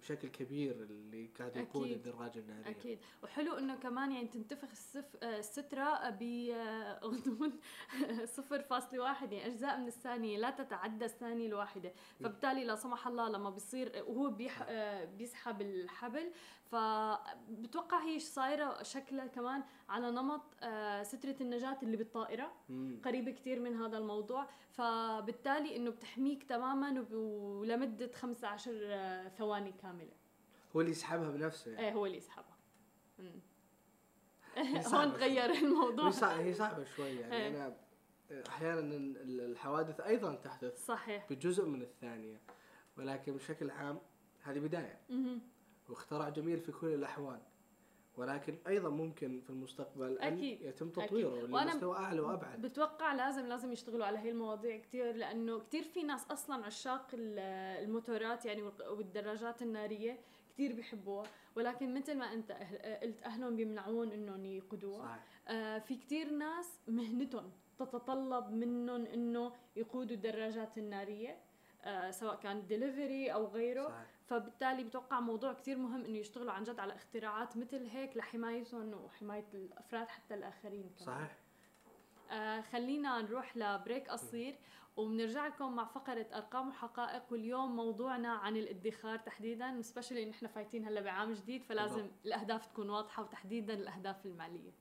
بشكل 0.01 0.29
كبير 0.29 0.73
اللي 0.73 1.31
قاعد 1.39 1.57
يقود 1.57 1.85
أكيد. 1.85 2.07
الدراجه 2.07 2.39
الناريه 2.39 2.71
أكيد. 2.71 2.99
وحلو 3.23 3.59
إنه 3.59 3.77
كمان 3.77 4.13
يعني 4.13 4.29
تنتفخ 4.29 4.71
السف... 4.71 5.17
آه، 5.23 5.39
السترة 5.39 6.11
بغضون 6.11 7.53
0.1 8.37 8.93
يعني 8.93 9.47
أجزاء 9.47 9.79
من 9.79 9.87
الثانية 9.87 10.39
لا 10.39 10.51
تتعدى 10.51 11.05
الثانية 11.05 11.47
الواحدة. 11.47 11.93
فبالتالي 12.21 12.65
لا 12.65 12.77
سمح 12.77 13.07
الله 13.07 13.29
لما 13.29 13.51
بيصير 13.51 14.05
وهو 14.07 14.31
بيح... 14.31 14.65
آه، 14.69 15.05
بيسحب 15.05 15.61
الحبل 15.61 16.33
فبتوقع 16.71 17.99
هي 18.05 18.19
صايرة 18.19 18.83
شكلها 18.83 19.27
كمان 19.27 19.63
على 19.89 20.11
نمط 20.11 20.43
آه، 20.63 21.03
سترة 21.03 21.37
النجاة 21.41 21.77
اللي 21.83 21.97
بالطائرة. 21.97 22.53
مم. 22.69 23.01
قريبة 23.05 23.31
كتير 23.31 23.61
من 23.61 23.77
هذا 23.77 23.99
الموضوع. 23.99 24.47
فبالتالي 24.71 25.77
إنه 25.77 25.91
بتحميك 25.91 26.43
تماما 26.45 27.07
ولمدة 27.13 28.13
15 28.13 28.81
آه، 28.85 29.29
ثواني 29.29 29.73
كاملة. 29.73 30.13
هو 30.77 30.81
اللي 30.81 30.93
يسحبها 30.93 31.31
بنفسه 31.31 31.71
يعني. 31.71 31.87
إيه 31.87 31.93
هو 31.93 32.07
اللي 32.07 32.17
يسحبها. 32.17 32.59
هون 34.95 35.13
تغير 35.13 35.51
الموضوع. 35.51 36.11
هي 36.39 36.55
صعبة 36.55 36.85
شوي 36.85 37.09
يعني. 37.11 37.35
إيه. 37.37 37.49
أنا 37.49 37.77
أحيانا 38.49 38.81
ال- 38.81 39.41
الحوادث 39.41 40.01
أيضا 40.01 40.35
تحدث 40.35 40.87
صحيح. 40.87 41.27
بجزء 41.31 41.67
من 41.67 41.83
الثانية. 41.83 42.41
ولكن 42.97 43.33
بشكل 43.33 43.71
عام 43.71 43.99
هذه 44.43 44.59
بداية. 44.59 45.01
واختراع 45.89 46.29
جميل 46.29 46.59
في 46.61 46.73
كل 46.73 46.87
الأحوال. 46.95 47.41
ولكن 48.17 48.57
أيضا 48.67 48.89
ممكن 48.89 49.41
في 49.41 49.51
المستقبل 49.51 50.19
أن 50.19 50.33
أكيد. 50.37 50.63
يتم. 50.63 50.89
تطويره 50.91 51.47
لمستوى 51.47 51.97
أعلى 51.97 52.21
وأبعد. 52.21 52.63
بتوقع 52.63 53.13
لازم 53.13 53.47
لازم 53.47 53.73
يشتغلوا 53.73 54.07
على 54.07 54.19
هي 54.19 54.31
المواضيع 54.31 54.77
كتير 54.77 55.15
لأنه 55.17 55.59
كتير 55.61 55.83
في 55.83 56.03
ناس 56.03 56.31
أصلا 56.31 56.67
عشاق 56.67 57.07
ال- 57.15 57.39
الموتورات 57.85 58.47
يعني 58.47 58.63
والدراجات 58.91 59.63
النارية 59.63 60.19
كتير 60.55 60.73
بيحبوها. 60.73 61.27
ولكن 61.57 61.95
مثل 61.95 62.19
ما 62.19 62.33
أنت 62.33 62.53
أهل- 62.53 63.03
قلت 63.05 63.23
أهلهم 63.23 63.57
بيمنعون 63.57 64.13
إنهم 64.13 64.47
يقودوها. 64.47 65.07
صحيح. 65.09 65.25
آه 65.49 65.79
في 65.79 65.97
كتير 65.97 66.31
ناس 66.31 66.81
مهنتهم 66.89 67.51
تتطلب 67.79 68.51
منهم 68.51 69.07
إنه 69.07 69.53
يقودوا 69.77 70.17
الدراجات 70.17 70.79
النارية 70.79 71.37
آه 71.85 72.11
سواء 72.11 72.35
كان 72.37 72.67
ديليفري 72.67 73.33
أو 73.33 73.47
غيره. 73.47 73.89
صحيح. 73.89 74.18
فبالتالي 74.29 74.85
بتوقع 74.85 75.21
موضوع 75.21 75.53
كتير 75.53 75.79
مهم 75.79 76.05
إنه 76.05 76.19
يشتغلوا 76.19 76.53
عن 76.53 76.63
جد 76.65 76.79
على 76.81 76.95
اختراعات 76.95 77.57
مثل 77.57 77.87
هيك 77.87 78.17
لحمايتهم 78.17 78.95
وحماية 78.95 79.47
الأفراد 79.55 80.09
حتى 80.09 80.35
الآخرين 80.35 80.91
كمان. 80.99 81.07
صحيح 81.07 81.39
آه 82.31 82.61
خلينا 82.61 83.23
نروح 83.23 83.57
ل 83.57 83.66
break 83.66 84.09
قصير 84.09 84.59
وبنرجع 84.97 85.47
لكم 85.47 85.77
مع 85.77 85.85
فقرة 85.85 86.27
أرقام 86.35 86.69
وحقائق 86.69 87.23
واليوم 87.33 87.77
موضوعنا 87.77 88.29
عن 88.29 88.57
الادخار 88.57 89.19
تحديدا 89.19 89.83
سبيشلي 89.83 90.23
إن 90.23 90.31
إحنا 90.31 90.49
فايتين 90.49 90.85
هلأ 90.85 91.01
بعام 91.01 91.33
جديد 91.33 91.63
فلازم. 91.63 92.11
الأهداف 92.25 92.67
تكون 92.67 92.91
واضحة 92.91 93.23
وتحديدا 93.23 93.75
الأهداف 93.75 94.27
المالية 94.27 94.73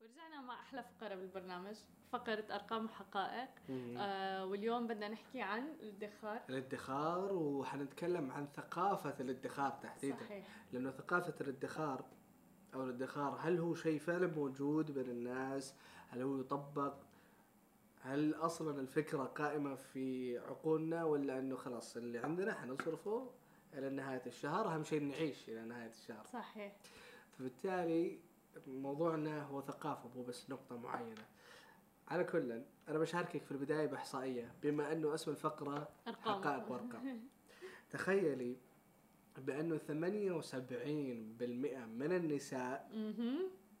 ورجعنا 0.00 0.40
مع 0.40 0.60
أحلى 0.60 0.82
فقرة 0.82 1.14
بالبرنامج 1.14 1.76
فقرة 2.12 2.44
أرقام 2.54 2.84
وحقائق. 2.84 3.48
آه 3.70 4.46
واليوم 4.46 4.86
بدنا 4.86 5.08
نحكي 5.08 5.42
عن 5.42 5.62
الادخار. 5.80 6.40
الادخار 6.48 7.32
وحنتكلم 7.32 8.30
عن 8.30 8.48
ثقافة 8.56 9.14
الادخار 9.20 9.70
تحديدا. 9.70 10.16
صحيح. 10.16 10.46
لأنه 10.72 10.90
ثقافة 10.90 11.34
الادخار 11.40 12.04
أو 12.74 12.82
الادخار 12.82 13.38
هل 13.40 13.58
هو 13.58 13.74
شيء 13.74 13.98
فعلا 13.98 14.26
موجود 14.26 14.90
بين 14.90 15.10
الناس؟ 15.10 15.74
هل 16.08 16.22
هو 16.22 16.40
يطبق؟ 16.40 16.94
هل 18.02 18.34
أصلا 18.34 18.80
الفكرة 18.80 19.24
قائمة 19.24 19.74
في 19.74 20.38
عقولنا 20.38 21.04
ولا 21.04 21.38
أنه 21.38 21.56
خلاص 21.56 21.96
اللي 21.96 22.18
عندنا 22.18 22.54
حنصرفه 22.54 23.30
إلى 23.74 23.90
نهاية 23.90 24.22
الشهر؟ 24.26 24.74
أهم 24.74 24.84
شيء 24.84 25.02
نعيش 25.02 25.48
إلى 25.48 25.64
نهاية 25.64 25.90
الشهر. 25.90 26.26
صحيح. 26.32 26.76
فبالتالي 27.38 28.18
موضوعنا 28.66 29.42
هو 29.42 29.62
ثقافة 29.62 30.08
مو 30.16 30.22
بس 30.22 30.50
نقطة 30.50 30.76
معينة. 30.76 31.24
على 32.08 32.24
كل 32.24 32.62
أنا 32.88 32.98
بشاركك 32.98 33.44
في 33.44 33.52
البداية 33.52 33.86
بإحصائية 33.86 34.52
بما 34.62 34.92
أنه 34.92 35.14
اسم 35.14 35.30
الفقرة 35.30 35.88
أرقام 36.08 36.42
حقائق 36.42 36.70
وأرقام 36.70 37.28
تخيلي 37.90 38.56
بأنه 39.38 39.78
78% 39.78 39.82
من 41.88 42.12
النساء. 42.12 42.90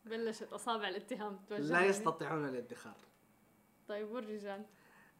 بلشت 0.04 0.52
أصابع 0.52 0.88
الاتهام 0.88 1.32
لا 1.50 1.56
توجهني. 1.58 1.86
يستطيعون 1.86 2.48
الادخار 2.48 2.96
طيب 3.88 4.10
والرجال 4.10 4.64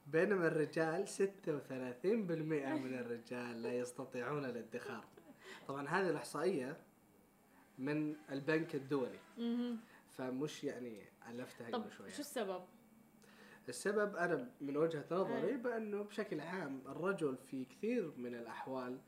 بينما 0.07 0.47
الرجال 0.47 1.09
36% 1.09 1.17
من 2.05 2.95
الرجال 2.95 3.63
لا 3.63 3.73
يستطيعون 3.73 4.45
الادخار 4.45 5.05
طبعا 5.69 5.89
هذه 5.89 6.11
الإحصائية 6.11 6.77
من 7.79 8.17
البنك 8.31 8.75
الدولي. 8.75 9.19
فمش 10.11 10.65
يعني 10.65 11.03
ألفتها 11.29 11.71
طب 11.71 11.83
قبل 11.83 11.93
شوية 11.93 12.11
شو 12.11 12.21
السبب؟ 12.21 12.65
السبب 13.69 14.17
أنا 14.17 14.51
من 14.61 14.77
وجهة 14.77 15.05
نظري. 15.11 15.57
بأنه 15.57 16.03
بشكل 16.03 16.41
عام 16.41 16.83
الرجل 16.87 17.37
في 17.37 17.65
كثير 17.65 18.13
من 18.17 18.35
الأحوال 18.35 18.99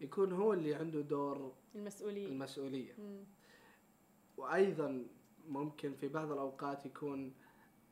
يكون 0.00 0.32
هو 0.32 0.52
اللي 0.52 0.74
عنده 0.74 1.00
دور 1.00 1.52
المسؤولية 1.74 2.26
المسؤولية 2.26 2.92
مم. 2.98 3.24
وأيضا 4.36 5.06
ممكن 5.48 5.94
في 5.94 6.08
بعض 6.08 6.32
الأوقات 6.32 6.86
يكون 6.86 7.34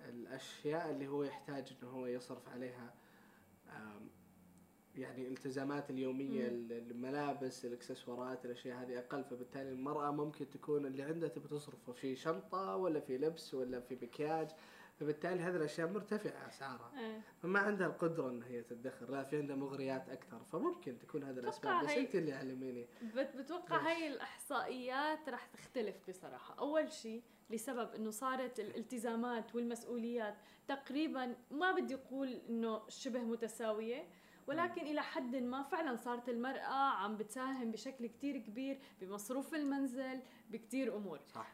الأشياء 0.09 0.91
اللي 0.91 1.09
هو 1.09 1.23
يحتاج 1.25 1.77
إنه 1.83 1.91
هو 1.91 2.07
يصرف 2.07 2.49
عليها 2.49 2.95
يعني 4.97 5.27
الالتزامات 5.27 5.91
اليومية 5.91 6.51
مم. 6.51 6.69
الملابس 6.71 7.65
الإكسسوارات 7.65 8.45
الأشياء 8.45 8.83
هذه 8.83 8.99
أقل 8.99 9.25
فبالتالي 9.25 9.73
المرأة 9.73 10.11
ممكن 10.11 10.51
تكون 10.51 10.87
اللي 10.87 11.03
عندها 11.03 11.29
تبي 11.29 11.49
تصرف 11.49 11.91
في 11.91 12.17
شنطة 12.17 12.77
ولا 12.77 13.01
في 13.01 13.19
لبس 13.19 13.55
ولا 13.55 13.81
في 13.81 13.99
مكياج 14.03 14.51
فبالتالي 15.03 15.43
هذه 15.43 15.57
الأشياء 15.57 15.89
مرتفعة 15.89 16.49
أسعارها. 16.49 16.93
إيه. 16.99 17.21
فما 17.43 17.59
عندها 17.59 17.87
القدرة 17.87 18.31
إن 18.31 18.43
هي 18.43 18.63
تدخر 18.63 19.11
لا 19.11 19.23
في 19.25 19.37
عندها 19.37 19.57
مغريات 19.57 20.09
أكثر 20.09 20.41
فممكن 20.53 20.99
تكون 20.99 21.25
هذه 21.25 21.39
الأسباب. 21.39 21.85
بس 21.85 21.91
أنت 21.91 22.15
اللي 22.15 22.33
علميني. 22.33 22.87
بت- 23.03 23.37
بتوقع؟ 23.37 23.77
هاي 23.77 24.09
الإحصائيات 24.09 25.29
رح 25.29 25.47
تختلف 25.47 25.97
بصراحة. 26.09 26.55
أول 26.59 26.93
شيء 26.93 27.23
لسبب 27.51 27.95
إنه 27.95 28.11
صارت 28.11 28.61
الالتزامات 28.61 29.55
والمسؤوليات 29.55 30.35
تقريبا 30.69 31.37
ما 31.51 31.73
بدي 31.73 31.95
أقول 31.95 32.29
إنه 32.49 32.83
شبه 32.89 33.21
متساوية 33.21 34.05
ولكن 34.47 34.81
إلى 34.83 35.03
حد 35.03 35.37
ما 35.37 35.63
فعلا 35.63 35.97
صارت 35.97 36.29
المرأة 36.29 36.91
عم 36.91 37.17
بتساهم 37.17 37.71
بشكل 37.71 38.07
كتير 38.07 38.39
كبير 38.39 38.79
بمصروف 39.01 39.55
المنزل 39.55 40.21
بكتير 40.51 40.97
أمور. 40.97 41.21
صح. 41.35 41.53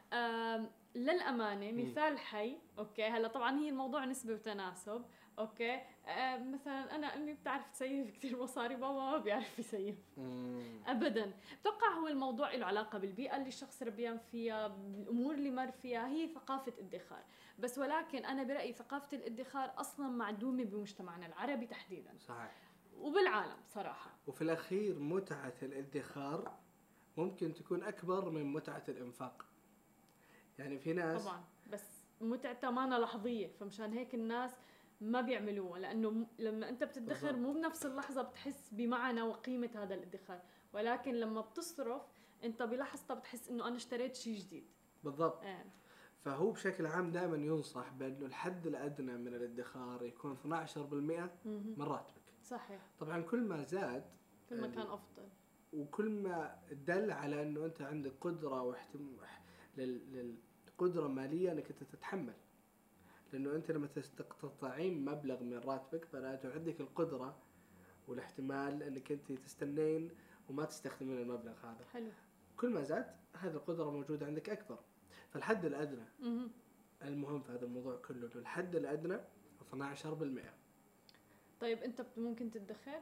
آم، 0.95 1.01
للأمانة 1.01 1.71
مثال 1.71 2.17
حي 2.19 2.57
okay؟ 2.79 3.03
هلأ 3.05 3.27
طبعا 3.27 3.59
هي 3.59 3.69
الموضوع 3.69 4.05
نسبة 4.05 4.33
وتناسب 4.33 5.05
okay؟ 5.39 5.81
آم، 6.07 6.51
مثلا 6.53 6.95
أنا 6.95 7.15
أمي 7.15 7.33
بتعرف 7.33 7.67
ت 7.67 7.76
save 7.76 8.11
كتير 8.17 8.43
مصاري 8.43 8.75
بابا 8.75 8.93
ما 9.11 9.17
بيعرف 9.17 9.59
ي 9.59 9.65
save. 9.65 9.95
ابدا. 10.87 11.33
بتوقع 11.61 11.87
هو 11.93 12.07
الموضوع 12.07 12.53
له 12.53 12.65
علاقة 12.65 12.97
بالبيئة 12.99 13.35
اللي 13.37 13.47
الشخص 13.47 13.83
ربيان 13.83 14.17
فيها 14.17 14.67
بالأمور 14.67 15.33
اللي 15.35 15.51
مر 15.51 15.71
فيها 15.71 16.07
هي 16.07 16.27
ثقافة 16.27 16.73
ادخار. 16.79 17.23
بس 17.59 17.77
ولكن 17.77 18.25
أنا 18.25 18.43
برأيي 18.43 18.73
ثقافة 18.73 19.17
الادخار 19.17 19.73
أصلا 19.77 20.07
معدومة 20.07 20.63
بمجتمعنا 20.63 21.25
العربي 21.25 21.65
تحديدا. 21.67 22.11
صحيح. 22.19 22.51
وبالعالم 22.99 23.57
صراحة. 23.67 24.11
وفي 24.27 24.41
الأخير 24.41 24.99
متعة 24.99 25.53
الادخار 25.63 26.51
ممكن 27.17 27.53
تكون 27.53 27.83
أكبر 27.83 28.29
من 28.29 28.53
متعة 28.53 28.83
الإنفاق. 28.89 29.45
يعني 30.59 30.79
في 30.79 30.93
ناس 30.93 31.23
طبعا 31.23 31.43
بس 31.71 31.83
متعتها 32.21 32.69
مانا 32.69 32.95
لحظية 32.95 33.47
فمشان 33.47 33.93
هيك 33.93 34.15
الناس 34.15 34.51
ما 35.01 35.21
بيعملوها 35.21 35.79
لأنه 35.79 36.27
لما 36.39 36.69
أنت 36.69 36.83
بتدخر. 36.83 37.35
مو 37.35 37.53
بنفس 37.53 37.85
اللحظة 37.85 38.21
بتحس 38.21 38.69
بمعنى 38.71 39.21
وقيمة 39.21 39.69
هذا 39.75 39.95
الادخار 39.95 40.41
ولكن 40.73 41.15
لما 41.15 41.41
بتصرف 41.41 42.01
أنت 42.43 42.63
بلحظتها 42.63 43.13
بتحس 43.13 43.49
إنه 43.49 43.67
أنا 43.67 43.75
اشتريت 43.75 44.15
شيء 44.15 44.37
جديد 44.37 44.67
بالضبط 45.03 45.43
آه. 45.43 45.65
فهو 46.19 46.51
بشكل 46.51 46.85
عام 46.85 47.11
دائما 47.11 47.37
ينصح 47.37 47.89
بأنه 47.89 48.25
الحد 48.25 48.67
الأدنى 48.67 49.17
من 49.17 49.27
الادخار 49.27 50.03
يكون 50.03 50.37
12% 50.37 50.77
مهم. 50.77 51.29
من 51.77 51.81
راتبك 51.81 52.21
صحيح 52.43 52.81
طبعا 52.99 53.21
كل 53.21 53.41
ما 53.41 53.63
زاد 53.63 54.03
كل 54.49 54.61
ما 54.61 54.67
كان 54.67 54.87
أفضل 54.87 55.27
وكل 55.73 56.09
ما 56.09 56.59
دل 56.71 57.11
على 57.11 57.41
أنه 57.41 57.65
أنت 57.65 57.81
عندك 57.81 58.13
قدرة 58.21 58.61
واحتم... 58.61 59.17
لل... 59.77 60.35
للقدرة 60.81 61.07
مالية 61.07 61.51
أنك 61.51 61.69
أنت 61.71 61.83
تتحمل. 61.83 62.33
لأنه 63.33 63.55
أنت 63.55 63.71
لما 63.71 63.87
تستقطعين 63.87 65.05
مبلغ 65.05 65.43
من 65.43 65.57
راتبك 65.57 66.07
معناته 66.13 66.53
عندك 66.53 66.81
القدرة 66.81 67.37
والاحتمال 68.07 68.83
أنك 68.83 69.11
أنت 69.11 69.31
تستنين 69.31 70.09
وما 70.49 70.65
تستخدمين 70.65 71.21
المبلغ 71.21 71.53
هذا. 71.63 71.85
حلو. 71.93 72.11
كل 72.57 72.69
ما 72.69 72.83
زاد 72.83 73.05
هذه 73.33 73.53
القدرة 73.53 73.91
موجودة 73.91 74.25
عندك 74.25 74.49
أكبر. 74.49 74.79
فالحد 75.29 75.65
الأدنى 75.65 76.05
مهم. 76.19 76.51
المهم 77.03 77.41
في 77.41 77.51
هذا 77.51 77.65
الموضوع 77.65 77.95
كله 77.95 78.29
الحد 78.35 78.75
الأدنى 78.75 79.19
12% 79.73 80.53
طيب 81.59 81.77
أنت 81.83 82.05
ممكن 82.17 82.51
تدخر؟ 82.51 83.01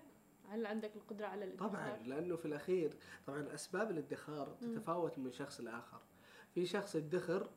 هل 0.49 0.65
عندك 0.65 0.95
القدرة 0.95 1.25
على 1.27 1.45
الادخار؟ 1.45 1.69
طبعا 1.69 1.97
لأنه 1.97 2.35
في 2.35 2.45
الأخير 2.45 2.93
طبعا 3.27 3.53
أسباب 3.53 3.91
الادخار. 3.91 4.57
تتفاوت 4.61 5.17
من 5.19 5.31
شخص 5.31 5.61
لآخر. 5.61 6.01
في 6.53 6.65
شخص 6.65 6.95
يدخر 6.95 7.49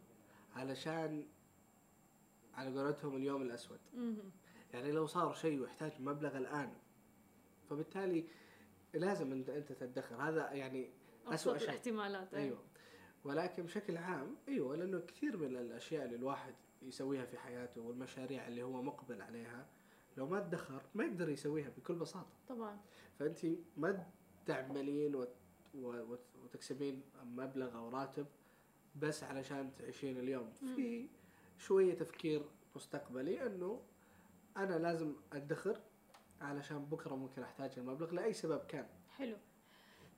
علشان 0.54 1.26
على 2.54 2.80
قولتهم 2.80 3.16
اليوم 3.16 3.42
الأسود. 3.42 3.78
مهم. 3.94 4.30
يعني 4.72 4.92
لو 4.92 5.06
صار 5.06 5.34
شيء 5.34 5.60
ويحتاج 5.60 5.92
مبلغ 6.00 6.36
الآن 6.36 6.72
فبالتالي 7.70 8.24
لازم 8.94 9.32
أنت 9.32 9.48
أنت 9.50 9.72
تدخر. 9.72 10.16
هذا 10.16 10.52
يعني 10.52 10.90
ابسط 11.26 11.56
شيء. 11.56 11.68
الاحتمالات 11.68 12.34
أيوة. 12.34 12.46
أيوه. 12.46 12.64
ولكن 13.24 13.62
بشكل 13.62 13.96
عام 13.96 14.36
أيوه 14.48 14.76
لأنه 14.76 14.98
كثير 15.00 15.36
من 15.36 15.56
الأشياء 15.56 16.04
اللي 16.04 16.16
الواحد 16.16 16.54
يسويها 16.82 17.24
في 17.24 17.38
حياته 17.38 17.80
والمشاريع 17.80 18.46
اللي 18.48 18.62
هو 18.62 18.82
مقبل 18.82 19.22
عليها 19.22 19.66
لو 20.16 20.26
ما 20.26 20.38
ادخر 20.38 20.82
ما 20.94 21.04
يقدر 21.04 21.28
يسويها 21.28 21.68
بكل 21.68 21.94
بساطة. 21.94 22.32
طبعا. 22.48 22.80
فأنت 23.18 23.38
ما 23.76 24.06
تعملين 24.46 25.14
وت- 25.14 25.34
و- 25.74 26.02
وت- 26.12 26.36
وتكسبين 26.44 27.02
مبلغ 27.24 27.76
أو 27.76 27.88
راتب 27.88 28.26
بس 28.96 29.24
علشان 29.24 29.70
تعيشين 29.78 30.18
اليوم. 30.18 30.52
في 30.52 31.08
شوية 31.58 31.94
تفكير 31.94 32.42
مستقبلي 32.76 33.46
إنه 33.46 33.82
أنا 34.56 34.78
لازم 34.78 35.14
أدخر 35.32 35.80
علشان 36.40 36.84
بكرة 36.84 37.14
ممكن 37.14 37.42
أحتاج 37.42 37.70
المبلغ 37.78 38.14
لأي 38.14 38.32
سبب 38.32 38.60
كان 38.66 38.86
حلو 39.08 39.36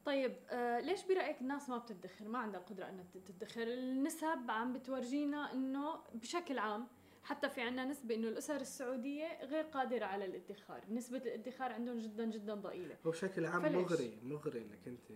طيب 0.05 0.37
آه 0.51 0.81
ليش 0.81 1.05
برأيك 1.05 1.41
الناس 1.41 1.69
ما 1.69 1.79
بتدخر 1.79 2.29
ما 2.29 2.39
عندها 2.39 2.61
القدرة 2.61 2.89
إنها 2.89 3.05
تدخر 3.27 3.63
النسب 3.63 4.51
عم 4.51 4.73
بتورجينا 4.73 5.53
إنه 5.53 6.01
بشكل 6.15 6.59
عام 6.59 6.87
حتى 7.23 7.49
في 7.49 7.61
عندنا 7.61 7.85
نسبة 7.85 8.15
إنه 8.15 8.29
الأسر 8.29 8.61
السعودية 8.61 9.45
غير 9.45 9.65
قادرة 9.65 10.05
على 10.05 10.25
الادخار، 10.25 10.85
نسبة 10.91 11.19
الادخار 11.19 11.73
عندهم 11.73 11.99
جدا 11.99 12.25
جدا 12.25 12.55
ضئيلة. 12.55 12.97
وبشكل 13.05 13.47
عام 13.47 13.63
فليش؟ 13.63 13.75
مغري 13.75 14.19
مغري 14.23 14.63
إنك 14.63 14.89
أنت 14.89 15.11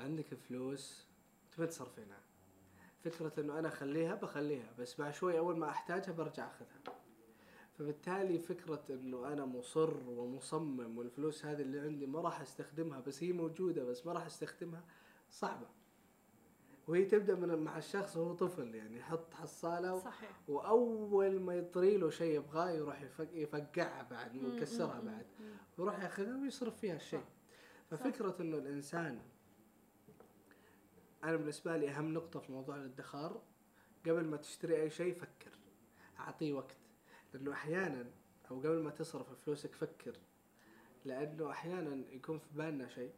عندك 0.00 0.34
فلوس 0.34 1.06
تبي 1.56 1.66
تصرفينها. 1.66 2.20
فكرة 3.04 3.32
إنه 3.38 3.58
أنا 3.58 3.68
أخليها 3.68 4.14
بخليها 4.14 4.72
بس 4.78 5.00
بعد 5.00 5.14
شوي 5.14 5.38
أول 5.38 5.58
ما 5.58 5.68
أحتاجها 5.70 6.12
برجع 6.12 6.46
أخذها. 6.46 6.94
فبالتالي 7.78 8.38
فكرة 8.38 8.82
إنه 8.90 9.28
أنا 9.32 9.44
مصر 9.44 9.96
ومصمم 10.08 10.98
والفلوس 10.98 11.44
هذه 11.46 11.62
اللي 11.62 11.80
عندي 11.80 12.06
ما 12.06 12.20
راح 12.20 12.40
أستخدمها 12.40 13.00
بس 13.00 13.22
هي 13.22 13.32
موجودة 13.32 13.84
بس 13.84 14.06
ما 14.06 14.12
راح 14.12 14.26
أستخدمها 14.26 14.84
صعبة. 15.30 15.66
وهي 16.88 17.04
تبدأ 17.04 17.34
من 17.34 17.58
مع 17.58 17.78
الشخص 17.78 18.16
وهو 18.16 18.34
طفل 18.34 18.74
يعني 18.74 18.98
يحط 18.98 19.34
حصالة 19.34 19.98
صحيح. 19.98 20.40
وأول 20.48 21.40
ما 21.40 21.54
يطري 21.54 21.96
له 21.96 22.10
شيء 22.10 22.36
يبغاه 22.36 22.70
يروح 22.70 23.02
يفقعها 23.32 24.02
بعد 24.10 24.34
مم، 24.36 24.56
يكسرها 24.56 25.00
مم، 25.00 25.06
بعد. 25.06 25.26
ويروح 25.78 26.02
ياخذها 26.02 26.36
ويصرف 26.42 26.76
فيها 26.78 26.96
الشيء. 26.96 27.24
ففكرة 27.90 28.36
إنه 28.40 28.56
الإنسان 28.56 29.20
أنا 31.24 31.36
بالنسبة 31.36 31.76
لي 31.76 31.90
أهم 31.90 32.14
نقطة 32.14 32.40
في 32.40 32.52
موضوع 32.52 32.76
الادخار 32.76 33.42
قبل 34.06 34.24
ما 34.24 34.36
تشتري 34.36 34.82
أي 34.82 34.90
شيء 34.90 35.14
فكر 35.14 35.50
أعطيه 36.18 36.52
وقت. 36.52 36.76
لأنه 37.34 37.52
أحيانا 37.52 38.10
أو 38.50 38.58
قبل 38.58 38.82
ما 38.82 38.90
تصرف 38.90 39.32
فلوسك 39.44 39.74
فكر 39.74 40.16
لأنه 41.04 41.50
أحيانا 41.50 42.04
يكون 42.12 42.38
في 42.38 42.48
بالنا 42.54 42.88
شيء 42.88 43.12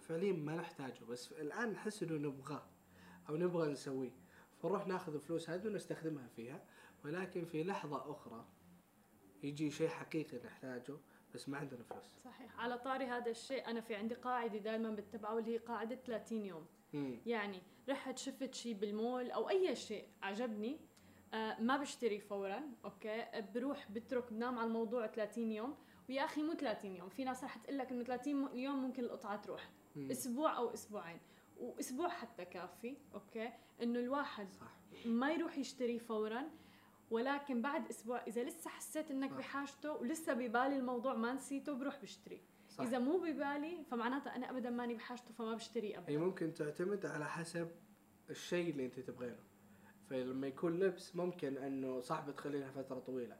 فعليا 0.00 0.32
ما 0.32 0.56
نحتاجه. 0.56 1.04
بس 1.04 1.32
الآن 1.32 1.72
نحس 1.72 2.02
إنه 2.02 2.28
نبغاه 2.28 2.66
أو 3.28 3.36
نبغى 3.36 3.72
نسويه. 3.72 4.16
فنروح 4.62 4.86
ناخذ 4.86 5.14
الفلوس 5.14 5.50
هذه 5.50 5.66
ونستخدمها 5.66 6.28
فيها. 6.36 6.64
ولكن 7.04 7.44
في 7.44 7.64
لحظة 7.64 8.10
أخرى 8.10 8.44
يجي 9.42 9.70
شيء 9.70 9.88
حقيقي 9.88 10.38
نحتاجه 10.44 10.96
بس 11.34 11.48
ما 11.48 11.58
عندنا 11.58 11.82
فلوس. 11.82 12.04
صحيح. 12.24 12.60
على 12.60 12.78
طاري 12.78 13.04
هذا 13.04 13.30
الشيء 13.30 13.70
أنا 13.70 13.80
في 13.80 13.94
عندي 13.94 14.14
قاعدة 14.14 14.58
دائما 14.58 14.90
بتبعها 14.90 15.32
واللي 15.32 15.54
هي 15.54 15.58
قاعدة 15.58 15.94
30 15.94 16.44
يوم. 16.44 16.66
مم. 16.94 17.16
يعني 17.26 17.62
رحت 17.88 18.18
شفت 18.18 18.54
شيء 18.54 18.74
بالمول 18.74 19.30
أو 19.30 19.48
أي 19.48 19.76
شيء 19.76 20.08
عجبني 20.22 20.80
آه 21.34 21.60
ما 21.60 21.76
بشتري 21.76 22.20
فورا 22.20 22.62
أوكي؟ 22.84 23.24
بروح 23.54 23.90
بترك 23.92 24.32
بنام 24.32 24.58
على 24.58 24.66
الموضوع 24.66 25.06
30 25.06 25.52
يوم. 25.52 25.74
ويا 26.08 26.24
أخي 26.24 26.42
مو 26.42 26.52
30 26.54 26.96
يوم 26.96 27.08
في 27.08 27.24
ناس 27.24 27.44
رح 27.44 27.56
تقول 27.56 27.78
لك 27.78 27.90
إنه 27.92 28.04
30 28.04 28.48
يوم 28.58 28.76
ممكن 28.82 29.04
القطعة 29.04 29.36
تروح. 29.36 29.70
مم. 29.96 30.10
أسبوع 30.10 30.56
أو 30.56 30.74
أسبوعين. 30.74 31.18
وأسبوع 31.60 32.08
حتى 32.08 32.44
كافي 32.44 32.96
okay؟ 33.14 33.52
إنه 33.82 33.98
الواحد 34.00 34.52
صح. 34.52 34.76
ما 35.06 35.30
يروح 35.32 35.58
يشتري 35.58 35.98
فورا. 35.98 36.50
ولكن 37.10 37.62
بعد 37.62 37.88
أسبوع 37.88 38.22
إذا 38.26 38.44
لسه 38.44 38.70
حسيت 38.70 39.10
إنك. 39.10 39.30
بحاجته 39.32 39.92
ولسه 39.92 40.32
ببالي 40.32 40.76
الموضوع 40.76 41.14
ما 41.14 41.32
نسيته 41.32 41.72
بروح 41.72 42.02
بشتري. 42.02 42.40
صح. 42.74 42.84
إذا 42.84 42.98
مو 42.98 43.18
ببالي 43.18 43.84
فمعناتها 43.90 44.36
أنا 44.36 44.50
ابدا 44.50 44.70
ماني 44.70 44.94
بحاجته 44.94 45.34
فما 45.34 45.54
بشتري 45.54 45.88
هي 45.92 45.98
ابدا 45.98 46.18
ممكن 46.18 46.54
تعتمد 46.54 47.06
على 47.06 47.28
حسب 47.28 47.70
الشيء 48.30 48.70
اللي 48.70 48.86
أنت 48.86 49.00
تبغينه. 49.00 49.38
فلما 50.10 50.46
يكون 50.46 50.78
لبس 50.78 51.16
ممكن 51.16 51.56
إنه 51.56 52.00
صعب 52.00 52.34
تخلينها 52.34 52.70
فترة 52.70 52.98
طويلة. 52.98 53.36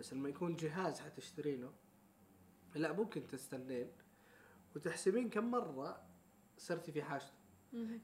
بس 0.00 0.12
لما 0.12 0.28
يكون 0.28 0.56
جهاز 0.56 1.00
حتشترينه 1.00 1.72
لا 2.74 2.92
ممكن 2.92 3.26
تستنين 3.26 3.92
وتحسبين 4.76 5.30
كم 5.30 5.50
مرة 5.50 6.02
صرتي 6.58 6.92
في 6.92 7.02
حاجته. 7.02 7.32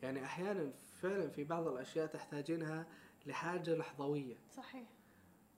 يعني 0.03 0.25
أحيانا 0.25 0.73
فعلا 0.95 1.29
في 1.29 1.45
بعض 1.45 1.69
الأشياء 1.69 2.07
تحتاجينها 2.07 2.87
لحاجة 3.27 3.75
لحظوية. 3.75 4.37
صحيح. 4.51 4.89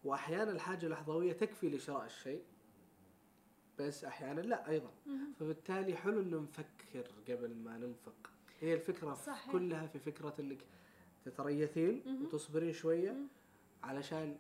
واحيانا 0.05 0.51
الحاجة 0.51 0.87
اللحظوية 0.87 1.33
تكفي 1.33 1.69
لشراء 1.69 2.05
الشيء. 2.05 2.43
بس 3.79 4.05
أحيانا 4.05 4.41
لا 4.41 4.69
أيضا. 4.69 4.91
فبالتالي 5.41 5.97
حلو 5.97 6.21
إنه 6.21 6.39
نفكر 6.41 7.07
قبل 7.29 7.55
ما 7.55 7.79
ننفق 7.79 8.31
هي 8.61 8.75
الفكرة 8.75 9.15
صحيح. 9.15 9.53
كلها 9.53 9.87
في 9.87 9.99
فكرة 9.99 10.35
إنك 10.41 10.59
تتريثين. 11.25 12.03
وتصبرين 12.23 12.73
شوية. 12.73 13.17
علشان 13.83 14.37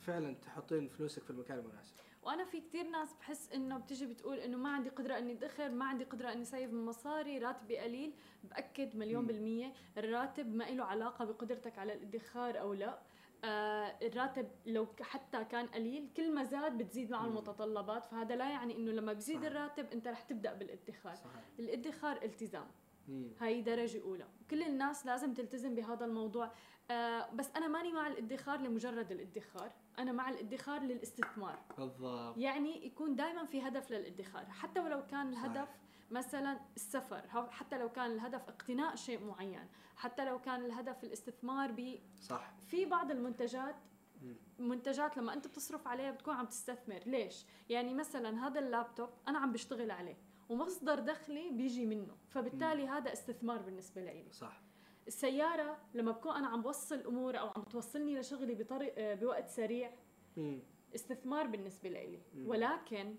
فعلا 0.00 0.34
تحطين 0.34 0.88
فلوسك 0.88 1.22
في 1.22 1.30
المكان 1.30 1.58
المناسب 1.58 1.94
وأنا 2.22 2.44
في 2.44 2.60
كتير 2.60 2.88
ناس 2.90 3.14
بحس 3.20 3.52
إنه 3.52 3.78
بتيجي 3.78 4.06
بتقول 4.06 4.38
إنه 4.38 4.56
ما 4.58 4.68
عندي 4.72 4.88
قدرة 4.88 5.18
إني 5.18 5.32
أدخر 5.32 5.68
ما 5.68 5.84
عندي 5.84 6.04
قدرة 6.04 6.32
إني 6.32 6.44
سيف 6.44 6.70
من 6.72 6.84
مصاري 6.84 7.38
راتبي 7.38 7.78
قليل 7.78 8.12
بأكد 8.44 8.96
مليون 8.96 9.22
مم. 9.22 9.26
بالمية 9.28 9.72
الراتب 9.98 10.54
ما 10.54 10.64
له 10.64 10.84
علاقة 10.84 11.24
بقدرتك 11.24 11.78
على 11.78 11.92
الادخار 11.94 12.60
أو 12.60 12.74
لا 12.74 12.98
آه 13.44 13.98
الراتب 14.02 14.48
لو 14.66 14.86
حتى 15.00 15.44
كان 15.44 15.66
قليل 15.66 16.08
كل 16.16 16.34
ما 16.34 16.44
زاد 16.44 16.78
بتزيد 16.78 17.10
معه. 17.10 17.26
المتطلبات. 17.26 18.04
فهذا 18.04 18.36
لا 18.36 18.50
يعني 18.50 18.76
إنه 18.76 18.92
لما 18.92 19.12
بزيد 19.12 19.36
صحيح. 19.36 19.50
الراتب 19.50 19.86
أنت 19.92 20.08
رح 20.08 20.22
تبدأ 20.22 20.54
بالادخار. 20.54 21.14
صحيح. 21.14 21.42
الادخار 21.58 22.22
التزام. 22.22 22.66
مم. 23.08 23.30
هاي 23.40 23.62
درجة 23.62 24.02
أولى. 24.02 24.26
كل 24.50 24.62
الناس 24.62 25.06
لازم 25.06 25.34
تلتزم 25.34 25.74
بهذا 25.74 26.04
الموضوع. 26.04 26.50
آه 26.90 27.30
بس 27.34 27.50
أنا 27.56 27.68
ماني 27.68 27.92
مع 27.92 28.06
الادخار 28.06 28.60
لمجرد 28.60 29.12
الادخار. 29.12 29.72
أنا 29.98 30.12
مع 30.12 30.28
الادخار 30.28 30.80
للاستثمار. 30.82 31.58
بالضبط. 31.78 32.38
يعني 32.38 32.86
يكون 32.86 33.16
دائما 33.16 33.44
في 33.44 33.62
هدف 33.68 33.90
للادخار. 33.90 34.44
حتى 34.44 34.80
ولو 34.80 35.06
كان 35.06 35.28
الهدف 35.28 35.68
صحيح. 35.68 35.76
مثلا 36.12 36.60
السفر 36.76 37.28
حتى 37.50 37.78
لو 37.78 37.92
كان 37.92 38.10
الهدف 38.10 38.48
اقتناء 38.48 38.96
شيء 38.96 39.24
معين 39.24 39.68
حتى 39.96 40.24
لو 40.24 40.40
كان 40.40 40.64
الهدف 40.64 41.04
الاستثمار 41.04 41.72
ب 41.72 41.98
صح. 42.16 42.54
في 42.66 42.84
بعض 42.84 43.10
المنتجات. 43.10 43.76
منتجات 44.58 45.16
لما 45.16 45.32
أنت 45.34 45.46
بتصرف 45.46 45.88
عليها 45.88 46.10
بتكون 46.10 46.34
عم 46.34 46.46
تستثمر. 46.46 47.00
ليش؟ 47.06 47.46
يعني 47.68 47.94
مثلا 47.94 48.46
هذا 48.46 48.60
اللابتوب 48.60 49.08
أنا 49.28 49.38
عم 49.38 49.52
بشتغل 49.52 49.90
عليه 49.90 50.16
ومصدر 50.48 50.98
دخلي 50.98 51.50
بيجي 51.50 51.86
منه 51.86 52.16
فبالتالي 52.28 52.88
هذا 52.88 53.12
استثمار 53.12 53.62
بالنسبة 53.62 54.04
لي. 54.04 54.26
صح. 54.32 54.62
السيارة 55.06 55.78
لما 55.94 56.12
بكون 56.12 56.36
أنا 56.36 56.46
عم 56.46 56.62
بوصل 56.62 57.00
أمور 57.00 57.38
أو 57.38 57.48
عم 57.56 57.62
توصلني 57.62 58.20
لشغلي 58.20 58.54
بطريق 58.54 58.94
بوقت 58.98 59.48
سريع 59.48 59.92
مم. 60.36 60.62
استثمار 60.94 61.46
بالنسبة 61.46 61.88
لي. 61.88 62.22
ولكن 62.46 63.16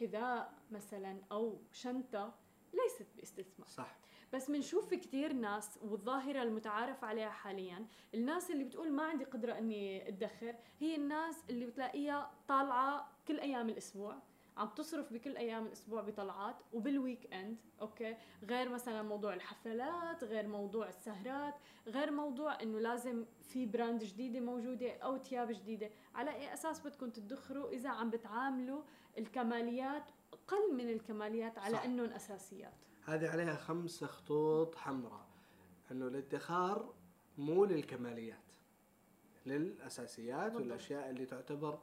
حذاء 0.00 0.52
مثلا 0.70 1.20
أو 1.32 1.58
شنطة 1.72 2.34
ليست 2.72 3.06
باستثمار. 3.16 3.68
صح. 3.68 3.96
بس 4.32 4.50
بنشوف 4.50 4.94
كثير 4.94 5.32
ناس 5.32 5.78
والظاهرة 5.82 6.42
المتعارف 6.42 7.04
عليها 7.04 7.30
حاليا 7.30 7.86
الناس 8.14 8.50
اللي 8.50 8.64
بتقول 8.64 8.92
ما 8.92 9.02
عندي 9.02 9.24
قدرة 9.24 9.58
أني 9.58 10.08
أدخر 10.08 10.54
هي 10.80 10.96
الناس 10.96 11.44
اللي 11.50 11.66
بتلاقيها 11.66 12.30
طالعة 12.48 13.08
كل 13.28 13.40
أيام 13.40 13.68
الأسبوع 13.68 14.18
عم 14.56 14.68
تصرف 14.68 15.12
بكل 15.12 15.36
أيام 15.36 15.66
الأسبوع 15.66 16.02
بطلعات 16.02 16.56
وبال 16.72 17.32
weekend 17.34 17.56
okay؟ 17.80 18.16
غير 18.42 18.68
مثلا 18.68 19.02
موضوع 19.02 19.34
الحفلات 19.34 20.24
غير 20.24 20.48
موضوع 20.48 20.88
السهرات 20.88 21.54
غير 21.86 22.10
موضوع 22.10 22.62
إنه 22.62 22.78
لازم 22.78 23.24
في 23.42 23.66
براند 23.66 24.04
جديدة 24.04 24.40
موجودة 24.40 24.96
أو 24.96 25.18
ثياب 25.18 25.52
جديدة. 25.52 25.90
على 26.14 26.30
أي 26.30 26.52
أساس 26.52 26.80
بدكم 26.80 27.10
تدخروا 27.10 27.70
إذا 27.70 27.90
عم 27.90 28.10
بتعاملوا 28.10 28.82
الكماليات 29.18 30.10
أقل 30.32 30.74
من 30.74 30.88
الكماليات 30.88 31.58
على 31.58 31.76
صح. 31.76 31.84
إنهم 31.84 32.10
أساسيات 32.10 32.74
هذه 33.04 33.28
عليها 33.28 33.56
خمسة 33.56 34.06
خطوط 34.06 34.74
حمراء 34.74 35.26
إنه 35.90 36.06
الادخار 36.06 36.94
مو 37.38 37.64
للكماليات 37.64 38.38
للأساسيات 39.46 40.42
بالضبط. 40.42 40.60
والأشياء 40.60 41.10
اللي 41.10 41.26
تعتبر 41.26 41.78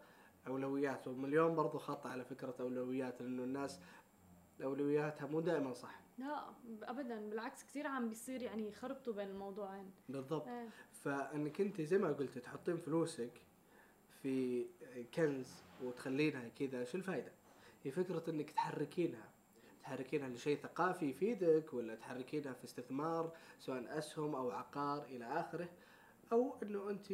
أولويات 0.47 1.07
ومليون 1.07 1.55
برضو 1.55 1.77
خط 1.77 2.05
على 2.05 2.25
فكرة 2.25 2.55
أولويات 2.59 3.21
لأنه 3.21 3.43
الناس 3.43 3.79
أولوياتها 4.63 5.27
مو 5.27 5.39
دائما 5.39 5.73
صح 5.73 5.99
لا 6.17 6.53
ابدا 6.83 7.29
بالعكس 7.29 7.63
كثير 7.63 7.87
عم 7.87 8.09
بيصير 8.09 8.41
يعني 8.41 8.67
يخربطوا 8.67 9.13
بين 9.13 9.27
الموضوعين 9.27 9.91
بالضبط 10.09 10.47
إيه. 10.47 10.69
فأنك 10.91 11.61
أنت 11.61 11.81
زي 11.81 11.97
ما 11.97 12.07
قلت 12.07 12.37
تحطين 12.37 12.77
فلوسك 12.77 13.41
في 14.21 14.65
كنز 15.13 15.63
وتخلينها 15.83 16.49
كذا 16.49 16.83
شو 16.83 16.97
الفائده؟ 16.97 17.31
هي 17.83 17.91
فكرة 17.91 18.23
إنك 18.29 18.51
تحركينها. 18.51 19.29
تحركينها 19.83 20.29
لشيء 20.29 20.57
ثقافي 20.57 21.05
يفيدك 21.09 21.73
ولا 21.73 21.95
تحركينها 21.95 22.53
في 22.53 22.63
استثمار 22.63 23.31
سواء 23.59 23.97
أسهم 23.97 24.35
أو 24.35 24.51
عقار 24.51 25.03
إلى 25.03 25.25
آخره 25.25 25.69
أو 26.31 26.55
إنه 26.63 26.89
أنت 26.89 27.13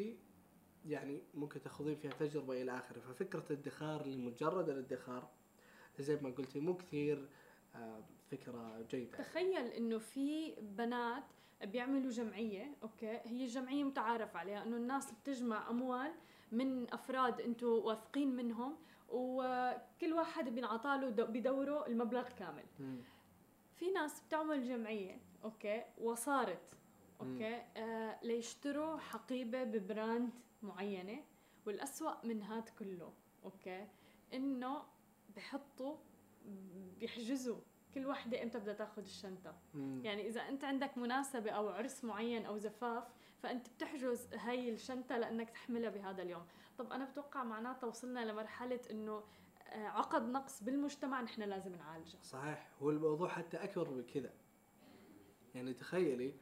يعني 0.85 1.21
ممكن 1.33 1.61
تاخذين 1.61 1.95
فيها 1.95 2.11
تجربة 2.11 2.61
إلى 2.61 2.77
آخره. 2.77 2.99
ففكرة 2.99 3.43
الادخار 3.49 4.07
لمجرد 4.07 4.69
الادخار 4.69 5.29
زي 5.99 6.15
ما 6.15 6.29
قلتي 6.29 6.59
مو 6.59 6.77
كثير 6.77 7.29
آه، 7.75 8.03
فكرة 8.31 8.81
جيدة. 8.89 9.17
تخيل 9.17 9.67
إنه 9.67 9.97
في 9.97 10.55
بنات 10.61 11.23
بيعملوا 11.63 12.11
جمعية 12.11 12.75
okay 12.83 13.07
هي 13.25 13.43
الجمعيه 13.43 13.83
متعارف 13.83 14.35
عليها 14.35 14.63
إنه 14.63 14.77
الناس 14.77 15.11
بتجمع 15.11 15.69
أموال 15.69 16.11
من 16.51 16.93
أفراد 16.93 17.41
أنتم 17.41 17.67
واثقين 17.67 18.35
منهم 18.35 18.75
وكل 19.09 20.13
واحد 20.13 20.49
بينعطى 20.49 20.97
له 21.01 21.09
دو- 21.09 21.25
بدوره 21.25 21.87
المبلغ 21.87 22.29
كامل. 22.29 22.63
في 23.75 23.91
ناس 23.91 24.21
بتعمل 24.21 24.67
جمعية 24.67 25.17
okay؟ 25.43 25.83
وصارت 25.97 26.77
okay؟ 27.21 27.55
آه 27.77 28.19
ليشتروا 28.23 28.97
حقيبة 28.97 29.63
ب 29.63 29.74
brand 29.74 30.29
معينة 30.63 31.23
والأسوأ 31.65 32.25
من 32.25 32.41
هاد 32.43 32.69
كله 32.79 33.13
أوكي؟ 33.45 33.87
إنه 34.33 34.81
بحطوا 35.35 35.95
بيحجزوا 36.99 37.57
كل 37.93 38.05
وحدة 38.07 38.43
إمتى 38.43 38.59
بدها 38.59 38.73
تاخذ 38.73 39.01
الشنطة. 39.01 39.55
مم. 39.73 40.01
يعني 40.03 40.27
إذا 40.27 40.41
أنت 40.41 40.63
عندك 40.63 40.97
مناسبة 40.97 41.51
أو 41.51 41.69
عرس 41.69 42.03
معين 42.03 42.45
أو 42.45 42.57
زفاف 42.57 43.03
فأنت 43.43 43.69
بتحجز 43.69 44.33
هاي 44.33 44.73
الشنطة 44.73 45.17
لأنك 45.17 45.49
تحملها 45.49 45.89
بهذا 45.89 46.21
اليوم. 46.21 46.45
طب 46.77 46.91
أنا 46.91 47.05
بتوقع 47.05 47.43
معناتها 47.43 47.87
وصلنا 47.87 48.31
لمرحلة 48.31 48.79
إنه 48.91 49.23
آه، 49.69 49.87
عقد 49.87 50.29
نقص 50.29 50.63
بالمجتمع 50.63 51.21
نحن 51.21 51.41
لازم 51.41 51.75
نعالجه. 51.75 52.17
صحيح. 52.23 52.69
هو 52.81 52.89
الموضوع 52.89 53.27
حتى 53.27 53.57
أكبر 53.57 53.89
من 53.89 54.03
كذا. 54.03 54.33
يعني 55.55 55.73
تخيلي 55.73 56.33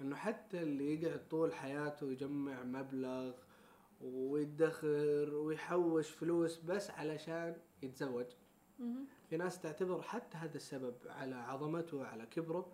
إنه 0.00 0.16
حتى 0.16 0.62
اللي 0.62 1.02
يقعد 1.02 1.28
طول 1.28 1.54
حياته 1.54 2.10
يجمع 2.12 2.62
مبلغ 2.62 3.32
ويدخر 4.00 5.34
ويحوش 5.34 6.10
فلوس 6.10 6.58
بس 6.58 6.90
علشان 6.90 7.56
يتزوج. 7.82 8.26
في 9.30 9.36
ناس 9.36 9.60
تعتبر 9.60 10.02
حتى 10.02 10.38
هذا 10.38 10.56
السبب 10.56 10.94
على 11.06 11.34
عظمته 11.34 12.06
على 12.06 12.26
كبره 12.26 12.72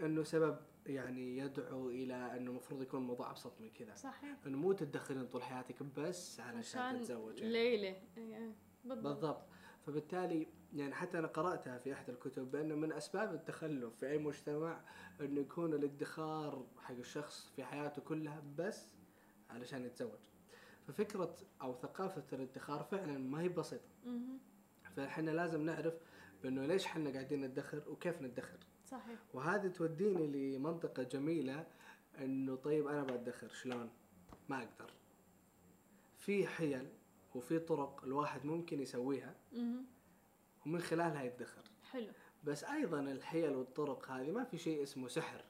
إنه 0.00 0.22
سبب 0.22 0.56
يعني 0.86 1.38
يدعو 1.38 1.90
إلى 1.90 2.14
أنه 2.14 2.50
المفروض 2.50 2.82
يكون 2.82 3.00
الموضوع 3.00 3.30
أبسط 3.30 3.60
من 3.60 3.70
كذا. 3.70 3.94
صحيح. 3.94 4.36
أنه 4.46 4.58
مو 4.58 4.72
تدخرين 4.72 5.26
طول 5.26 5.42
حياتك 5.42 5.82
بس 5.82 6.40
علشان 6.40 6.80
عشان 6.80 7.00
تتزوج 7.00 7.38
يعني. 7.38 7.52
ليلة. 7.52 7.96
إيه، 8.16 8.52
بالضبط. 8.84 9.04
بالضبط. 9.06 9.42
فبالتالي 9.86 10.46
يعني 10.72 10.94
حتى 10.94 11.18
أنا 11.18 11.26
قرأتها 11.26 11.78
في 11.78 11.92
أحد 11.92 12.10
الكتب 12.10 12.50
بأنه 12.50 12.74
من 12.74 12.92
أسباب 12.92 13.34
التخلف 13.34 13.94
في 13.96 14.10
أي 14.10 14.18
مجتمع 14.18 14.80
انه 15.20 15.40
يكون 15.40 15.74
الادخار 15.74 16.66
حق 16.78 16.94
الشخص 16.94 17.52
في 17.56 17.64
حياته 17.64 18.02
كلها 18.02 18.42
بس 18.58 18.94
علشان 19.50 19.84
يتزوج. 19.84 20.18
ففكرة 20.86 21.36
أو 21.62 21.74
ثقافة 21.74 22.24
الادخار 22.32 22.82
فعلا 22.82 23.18
ما 23.18 23.40
هي 23.40 23.48
بسيطة. 23.48 23.88
فإحنا 24.96 25.30
لازم 25.30 25.62
نعرف 25.64 25.94
بأنه 26.42 26.66
ليش 26.66 26.86
إحنا 26.86 27.10
قاعدين 27.10 27.44
ندخر 27.44 27.82
وكيف 27.88 28.22
ندخر. 28.22 28.58
صحيح. 28.90 29.18
وهذه 29.34 29.68
توديني 29.68 30.56
لمنطقة 30.56 31.02
جميلة 31.02 31.66
إنه 32.18 32.56
طيب 32.56 32.86
أنا 32.86 33.02
بأدخر 33.02 33.48
شلون؟ 33.48 33.90
ما 34.48 34.58
أقدر. 34.58 34.90
في 36.18 36.46
حيل 36.46 36.88
وفي 37.34 37.58
طرق 37.58 38.04
الواحد 38.04 38.46
ممكن 38.46 38.80
يسويها 38.80 39.34
مهم. 39.52 39.84
ومن 40.66 40.80
خلالها 40.80 41.22
يدخر. 41.22 41.62
حلو. 41.90 42.12
بس 42.44 42.64
أيضا 42.64 43.00
الحيل 43.00 43.54
والطرق 43.54 44.10
هذه 44.10 44.30
ما 44.30 44.44
في 44.44 44.58
شيء 44.58 44.82
اسمه 44.82 45.08
سحر. 45.08 45.44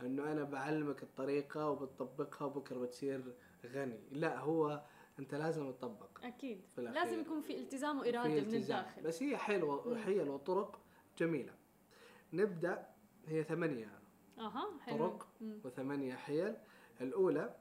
إنه 0.00 0.32
أنا 0.32 0.44
بعلمك 0.44 1.02
الطريقة 1.02 1.70
وبتطبقها 1.70 2.46
وبكرة 2.46 2.78
بتصير 2.78 3.34
غني. 3.66 4.00
لا 4.12 4.38
هو 4.38 4.82
أنت 5.18 5.34
لازم 5.34 5.72
تطبق 5.72 6.24
أكيد. 6.24 6.60
لازم 6.76 7.20
يكون 7.20 7.40
في 7.40 7.58
التزام 7.58 7.98
وإرادة 7.98 8.28
من. 8.28 8.54
الداخل. 8.54 9.02
بس 9.02 9.22
هي 9.22 9.36
حيل. 9.36 9.64
حيل 10.04 10.28
وطرق 10.28 10.80
جميلة. 11.18 11.59
نبدأ 12.32 12.86
هي 13.26 13.44
ثمانية. 13.44 13.98
أها 14.38 14.78
حلو. 14.80 14.98
طرق. 14.98 15.26
مم. 15.40 15.60
وثمانية 15.64 16.14
حيل. 16.14 16.56
الأولى 17.00 17.54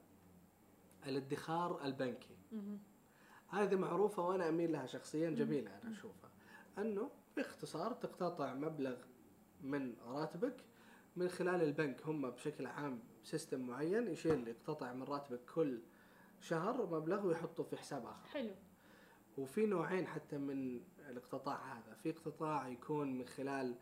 الادخار 1.08 1.86
البنكي. 1.86 2.38
مهم. 2.52 2.80
هذه 3.48 3.76
معروفة 3.76 4.28
وأنا 4.28 4.50
أميل 4.50 4.72
لها 4.72 4.86
شخصيا 4.86 5.30
جميلة 5.30 5.80
أنا 5.84 5.92
أشوفها. 5.92 6.30
أنه 6.78 7.10
باختصار 7.38 7.94
تقتطع 7.94 8.54
مبلغ 8.54 8.98
من 9.62 9.96
راتبك 10.06 10.56
من 11.16 11.28
خلال 11.30 11.62
البنك. 11.64 12.06
هم 12.06 12.30
بشكل 12.30 12.66
عام 12.66 13.00
سيستم 13.24 13.60
معين 13.68 14.08
يشيل 14.08 14.48
يقتطع 14.48 14.94
من 14.94 15.04
راتبك 15.04 15.40
كل 15.56 15.80
شهر 16.42 16.86
مبلغ 16.86 17.26
ويحطه 17.26 17.64
في 17.64 17.78
حساب 17.78 18.06
آخر. 18.06 18.28
حلو. 18.30 18.56
وفي 19.38 19.66
نوعين 19.66 20.08
حتى 20.08 20.38
من 20.38 20.82
الاقتطاع 21.10 21.74
هذا. 21.74 21.94
في 21.94 22.10
اقتطاع 22.10 22.68
يكون 22.68 23.18
من 23.18 23.26
خلال 23.26 23.76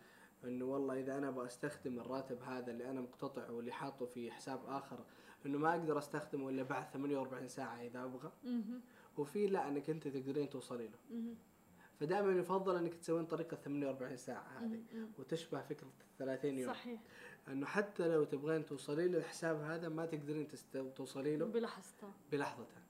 انه 0.43 0.65
والله 0.65 0.99
اذا 0.99 1.17
أنا 1.17 1.31
بستخدم 1.31 1.99
الراتب 1.99 2.41
هذا 2.41 2.71
اللي 2.71 2.89
أنا 2.89 3.01
مقتطعه 3.01 3.51
واللي 3.51 3.71
حاطه 3.71 4.05
في 4.05 4.31
حساب 4.31 4.59
آخر 4.67 4.99
انه 5.45 5.57
ما 5.57 5.69
أقدر 5.71 5.97
استخدمه 5.97 6.49
إلا 6.49 6.63
بعد 6.63 6.89
48 6.93 7.47
ساعة 7.47 7.81
إذا 7.81 8.03
أبغى. 8.03 8.31
وفي 9.17 9.47
لا 9.47 9.67
انك 9.67 9.89
انت 9.89 10.07
تقدرين 10.07 10.49
توصلي 10.49 10.88
له. 10.88 10.97
فدائما 11.99 12.31
يفضل 12.31 12.75
انك 12.75 12.93
تسوين 12.93 13.25
طريقة 13.25 13.55
48 13.55 14.17
ساعة 14.17 14.47
هذه. 14.59 14.83
وتشبه 15.19 15.61
فكرة 15.61 15.88
ال 15.88 16.17
30 16.17 16.57
يوم 16.57 16.73
صحيح 16.73 17.01
انه 17.47 17.65
حتى 17.65 18.07
لو 18.07 18.23
تبغين 18.23 18.65
توصلي 18.65 19.07
له 19.07 19.17
الحساب 19.17 19.61
هذا 19.61 19.89
ما 19.89 20.05
تقدرين. 20.05 20.47
توصلي 20.95 21.38
له 21.38 21.45
بلحظته 21.45 22.11
بلحظته 22.31 22.81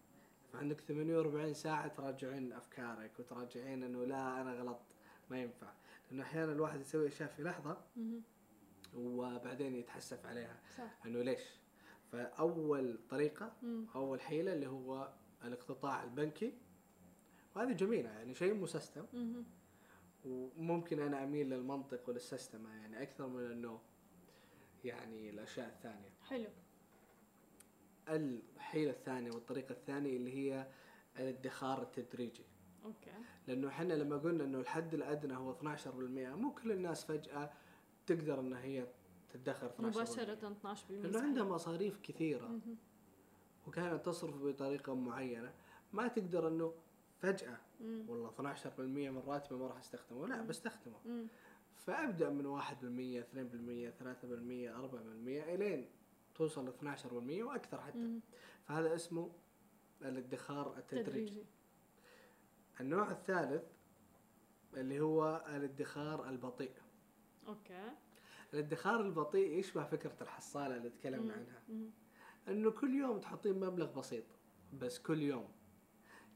فعندك 0.53 0.79
48 0.81 1.53
ساعة 1.53 1.87
تراجعين 1.87 2.53
أفكارك 2.53 3.11
وتراجعين 3.19 3.83
إنه 3.83 4.05
لا 4.05 4.41
أنا 4.41 4.53
غلط 4.53 4.79
ما 5.29 5.41
ينفع 5.41 5.67
لأنه 6.11 6.23
أحيانا 6.23 6.51
الواحد 6.51 6.81
يسوي 6.81 7.07
أشياء 7.07 7.29
في 7.29 7.43
لحظة. 7.43 7.77
وبعدين 8.95 9.75
يتحسف 9.75 10.25
عليها. 10.25 10.59
صح. 10.77 11.05
إنه 11.05 11.21
ليش؟ 11.21 11.41
فأول 12.11 12.99
طريقة. 13.09 13.53
أول 13.95 14.21
حيلة 14.21 14.53
اللي 14.53 14.67
هو 14.67 15.13
الاقتطاع 15.43 16.03
البنكي. 16.03 16.53
وهذه 17.55 17.71
جميلة 17.71 18.09
يعني 18.09 18.33
شيء 18.33 18.53
مسستم. 18.53 19.05
وممكن 20.25 20.99
أنا 20.99 21.23
أميل 21.23 21.49
للمنطق 21.49 22.09
ولل 22.09 22.28
system 22.28 22.67
يعني 22.67 23.01
أكثر 23.01 23.27
من 23.27 23.51
إنه 23.51 23.81
يعني 24.83 25.29
الأشياء 25.29 25.67
الثانية. 25.67 26.13
حلو. 26.21 26.49
الحيلة 28.09 28.91
الثانية 28.91 29.31
والطريقة 29.31 29.71
الثانية 29.71 30.17
اللي 30.17 30.33
هي 30.33 30.67
الادخار 31.19 31.81
التدريجي. 31.81 32.45
okay 32.85 33.11
لأنه 33.47 33.67
إحنا 33.67 33.93
لما 33.93 34.17
قلنا 34.17 34.43
إنه 34.43 34.59
الحد 34.59 34.93
الأدنى 34.93 35.35
هو 35.37 35.51
12% 35.53 35.87
مو 36.35 36.51
كل 36.53 36.71
الناس 36.71 37.05
فجأة 37.05 37.49
تقدر 38.07 38.39
إن 38.39 38.53
هي 38.53 38.87
تدخر 39.33 39.69
12% 39.69 39.81
مباشرة 39.81 40.35
12% 40.35 40.91
لأنه. 40.91 41.21
عندها 41.21 41.43
مصاريف 41.43 41.99
كثيرة. 42.03 42.59
وكانت 43.67 44.05
تصرف 44.05 44.43
بطريقة 44.43 44.95
معينة 44.95 45.53
ما 45.93 46.07
تقدر 46.07 46.47
إنه 46.47 46.73
فجأة 47.19 47.57
مم. 47.81 48.05
والله 48.09 48.29
12% 48.29 48.79
من 48.79 49.23
راتبي 49.27 49.55
ما 49.55 49.67
راح 49.67 49.77
أستخدمه 49.77 50.27
لا 50.27 50.41
مم. 50.41 50.47
بستخدمه 50.47 50.97
مم. 51.05 51.27
فأبدأ 51.75 52.29
من 52.29 52.45
1% 52.45 53.21
2% 53.21 53.91
3% 53.91 54.69
4% 54.71 55.53
إلين 55.53 55.89
توصل 56.35 56.65
ل 56.65 56.69
12% 56.69 57.43
وأكثر 57.43 57.81
حتى 57.81 57.97
مم. 57.97 58.19
فهذا 58.63 58.95
اسمه 58.95 59.31
الادخار 60.01 60.77
التدريجي 60.77 61.09
تدريجي 61.09 61.43
النوع 62.81 63.11
الثالث 63.11 63.63
اللي 64.73 64.99
هو 64.99 65.45
الادخار 65.47 66.29
البطيء. 66.29 66.71
أوكي. 67.47 67.91
الادخار 68.53 69.01
البطيء 69.01 69.59
يشبه 69.59 69.83
فكرة 69.83 70.15
الحصالة 70.21 70.77
اللي 70.77 70.89
تكلمنا. 70.89 71.33
عنها. 71.33 71.63
مم. 71.69 71.89
إنه 72.47 72.71
كل 72.71 72.93
يوم 72.95 73.19
تحطين 73.19 73.59
مبلغ 73.59 73.99
بسيط 73.99 74.25
بس 74.73 74.99
كل 74.99 75.21
يوم. 75.21 75.47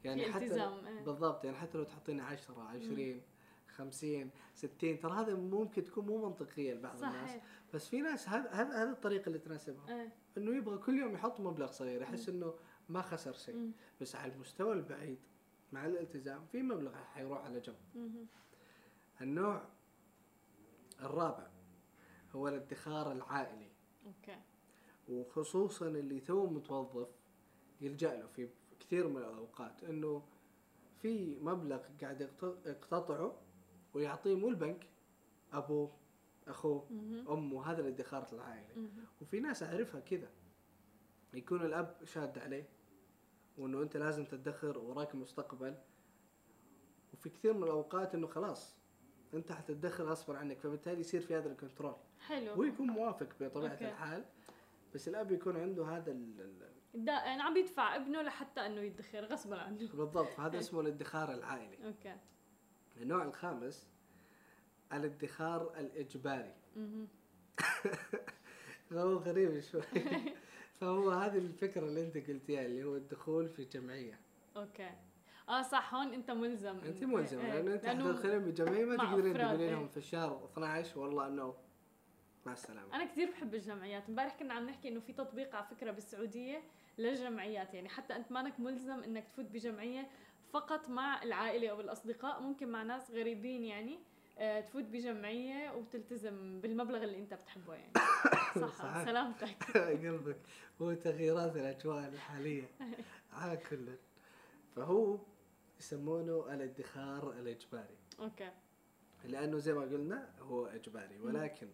يعني 0.03 0.25
في 0.25 0.33
حتى 0.33 0.45
التزام 0.45 0.85
إيه. 0.85 1.01
بالضبط 1.01 1.45
يعني 1.45 1.57
حتى 1.57 1.77
لو 1.77 1.83
تحطين 1.83 2.19
10 2.19 2.61
20 2.63 3.21
50 3.67 4.29
60 4.55 4.99
ترى 4.99 5.13
هذا 5.13 5.35
ممكن 5.35 5.83
تكون 5.83 6.05
مو 6.05 6.27
منطقية 6.27 6.73
لبعض 6.73 6.95
الناس. 7.03 7.29
صحيح. 7.29 7.45
بس 7.73 7.87
في 7.87 8.01
ناس 8.01 8.29
هذا 8.29 8.51
هذا 8.51 8.91
الطريقة 8.91 9.27
اللي 9.27 9.39
تناسبهم. 9.39 9.89
إيه. 9.89 10.13
إنه 10.37 10.55
يبغى 10.55 10.77
كل 10.77 10.99
يوم 10.99 11.13
يحط 11.13 11.39
مبلغ 11.39 11.71
صغير 11.71 12.01
يحس 12.01 12.29
إنه 12.29 12.53
ما 12.89 13.01
خسر 13.01 13.33
شيء. 13.33 13.71
بس 14.01 14.15
على 14.15 14.33
المستوى 14.33 14.73
البعيد 14.73 15.19
مع 15.71 15.85
الالتزام 15.85 16.45
في 16.51 16.61
مبلغ 16.61 16.95
حيروح 16.95 17.45
على 17.45 17.59
جنب. 17.59 17.75
النوع 19.21 19.61
الرابع 21.01 21.47
هو 22.31 22.47
الادخار 22.47 23.11
العائلي 23.11 23.71
okay 24.05 24.39
وخصوصا 25.09 25.87
اللي 25.87 26.19
توه 26.19 26.47
متوظف 26.47 27.07
يلجأ 27.81 28.15
له 28.15 28.27
في 28.27 28.49
كثير 28.79 29.07
من 29.07 29.17
الأوقات 29.17 29.83
إنه 29.83 30.23
في 31.01 31.39
مبلغ 31.39 31.81
قاعد 32.01 32.21
يقت- 32.21 32.65
يقتطعه 32.65 33.41
ويعطيه 33.93 34.35
مو 34.35 34.49
البنك 34.49 34.87
أبوه 35.53 35.91
أخوه 36.47 36.87
مهم. 36.91 37.27
أمه 37.29 37.65
هذا 37.71 37.81
الادخار 37.81 38.27
العائلي. 38.33 38.73
وفي 39.21 39.39
ناس 39.39 39.63
أعرفها 39.63 39.99
كذا 40.01 40.29
يكون 41.33 41.65
الأب 41.65 41.97
شاد 42.03 42.39
عليه 42.39 42.69
وإنه 43.57 43.81
أنت 43.81 43.97
لازم 43.97 44.25
تدخر 44.25 44.77
وراك 44.77 45.15
مستقبل. 45.15 45.75
وفي 47.13 47.29
كثير 47.29 47.53
من 47.53 47.63
الأوقات 47.63 48.15
إنه 48.15 48.27
خلاص 48.27 48.75
أنت 49.33 49.51
حتدخر 49.51 50.03
غصبا 50.03 50.37
عنك 50.37 50.59
فبالتالي 50.59 50.99
يصير 50.99 51.21
في 51.21 51.35
هذا 51.35 51.51
ال 51.51 51.57
control 51.57 51.95
حلو. 52.19 52.51
هو 52.53 52.63
يكون 52.63 52.87
موافق 52.87 53.27
بطبيعة 53.39 53.71
okay. 53.71 53.87
الحال 53.89 54.25
بس 54.93 55.07
الأب 55.07 55.31
يكون 55.31 55.57
عنده 55.57 55.85
هذا 55.85 56.11
ال- 56.11 56.71
يعني 56.93 57.41
عم 57.41 57.57
يدفع 57.57 57.95
ابنه 57.95 58.21
لحتى 58.21 58.65
إنه 58.65 58.81
يدخر 58.81 59.25
غصبا 59.25 59.57
عنه. 59.59 59.77
بالضبط 59.93 60.39
هذا 60.39 60.59
اسمه 60.63 60.81
الادخار 60.81 61.33
العائلي. 61.33 61.85
okay. 61.87 62.15
النوع 62.97 63.23
الخامس 63.23 63.87
الادخار 64.93 65.73
الإجباري. 65.79 66.53
هو 68.93 69.17
غريب 69.17 69.59
شوي. 69.59 69.81
فهو 70.81 71.09
هذه 71.09 71.37
الفكرة 71.37 71.85
اللي 71.85 72.01
أنت 72.01 72.17
قلتيها 72.17 72.65
اللي 72.65 72.83
هو 72.83 72.95
الدخول 72.95 73.49
في 73.49 73.65
جمعية. 73.65 74.19
أوكي. 74.57 74.89
آه 75.49 75.61
صح 75.61 75.95
هون 75.95 76.13
أنت 76.13 76.31
ملزم. 76.31 76.79
أنت 76.79 77.03
ملزم 77.03 77.39
إيه، 77.39 77.61
لأنه 77.61 77.73
أنت 77.75 77.85
تدخلين 77.85 78.39
بجمعية 78.39 78.85
ما 78.85 78.95
تقدرين 78.97 79.33
تقولين 79.33 79.59
إيه. 79.59 79.71
لهم 79.71 79.87
في 79.87 79.97
الشهر 79.97 80.45
12 80.45 80.99
والله 80.99 81.27
إنه 81.27 81.53
مع 82.45 82.53
السلامة. 82.53 82.95
أنا 82.95 83.05
كثير 83.05 83.31
بحب 83.31 83.55
الجمعيات. 83.55 84.09
امبارح 84.09 84.39
كنا 84.39 84.53
عم 84.53 84.69
نحكي 84.69 84.87
إنه 84.87 84.99
في 84.99 85.13
تطبيق 85.13 85.55
على 85.55 85.65
فكرة 85.65 85.91
بالسعودية 85.91 86.63
للجمعيات. 86.97 87.73
يعني 87.73 87.89
حتى 87.89 88.15
أنت 88.15 88.31
مانك 88.31 88.59
ملزم 88.59 89.03
إنك 89.03 89.27
تفوت 89.27 89.45
بجمعية 89.45 90.07
فقط 90.51 90.89
مع 90.89 91.23
العائلة 91.23 91.69
أو 91.69 91.81
الأصدقاء 91.81 92.41
ممكن 92.41 92.67
مع 92.67 92.83
ناس 92.83 93.11
غريبين 93.11 93.63
يعني. 93.63 93.99
تفوت 94.41 94.83
بجمعية 94.83 95.71
وتلتزم 95.71 96.61
بالمبلغ 96.61 97.03
اللي 97.03 97.17
انت 97.17 97.33
بتحبه 97.33 97.73
يعني. 97.73 97.93
صح. 98.61 99.05
سلامتك. 99.05 99.77
قلبك 99.77 100.37
هو 100.81 100.93
تغييرات 100.93 101.55
الأجواء 101.55 102.07
الحالية. 102.07 102.69
على 103.33 103.57
كل 103.57 103.87
فهو 104.75 105.17
يسمونه 105.79 106.53
الادخار 106.53 107.31
الإجباري. 107.31 107.97
أوكي. 108.19 108.51
لأنه 109.23 109.57
زي 109.57 109.73
ما 109.73 109.81
قلنا 109.81 110.29
هو 110.39 110.65
إجباري 110.65 111.19
ولكن 111.19 111.67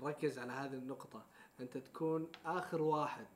نركز 0.00 0.38
على 0.38 0.52
هذه 0.52 0.74
النقطة. 0.74 1.26
أنت 1.60 1.78
تكون 1.78 2.32
آخر 2.44 2.82
واحد 2.82 3.26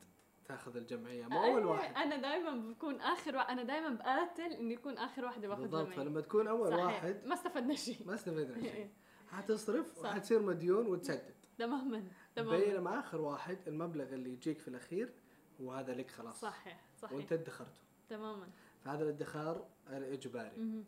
تاخذ 0.45 0.77
الجمعية 0.77 1.25
مو 1.27 1.43
أول 1.43 1.65
واحد. 1.65 1.95
أنا 1.95 2.17
دائما 2.17 2.71
بكون 2.71 3.01
آخر 3.01 3.35
وا... 3.35 3.41
أنا 3.41 3.63
دائما 3.63 3.89
بقاتل 3.89 4.53
إني 4.53 4.73
اكون 4.75 4.97
آخر 4.97 5.25
واحدة 5.25 5.47
باخذ 5.47 5.61
بالضبط 5.61 5.87
فلما 5.87 6.21
تكون 6.21 6.47
أول 6.47 6.69
صحيح. 6.69 6.83
واحد 6.85 7.25
ما 7.25 7.33
استفدنا 7.33 7.75
شيء. 7.75 8.07
ما 8.07 8.15
استفدنا 8.15 8.61
شيء. 8.61 8.73
إيه. 8.75 8.91
حتصرف. 9.27 9.97
وحتصير 9.97 10.41
مديون 10.41 10.87
وتسدد. 10.87 11.35
تماما 11.57 12.03
تماما. 12.35 12.57
بينما 12.57 12.99
آخر 12.99 13.21
واحد 13.21 13.57
المبلغ 13.67 14.13
اللي 14.13 14.33
يجيك 14.33 14.59
في 14.59 14.67
الأخير 14.67 15.13
وهذا 15.59 15.93
لك 15.93 16.11
خلاص. 16.11 16.41
صحيح 16.41 16.85
صحيح. 16.97 17.13
وأنت 17.13 17.33
ادخرته. 17.33 17.71
تماما. 18.09 18.47
فهذا 18.85 19.03
الادخار 19.03 19.67
الإجباري. 19.89 20.83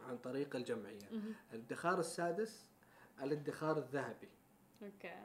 عن 0.00 0.18
طريق 0.18 0.56
الجمعية. 0.56 1.08
الادخار 1.52 1.98
السادس 2.00 2.66
الادخار 3.22 3.78
الذهبي. 3.78 4.28
okay. 4.82 5.16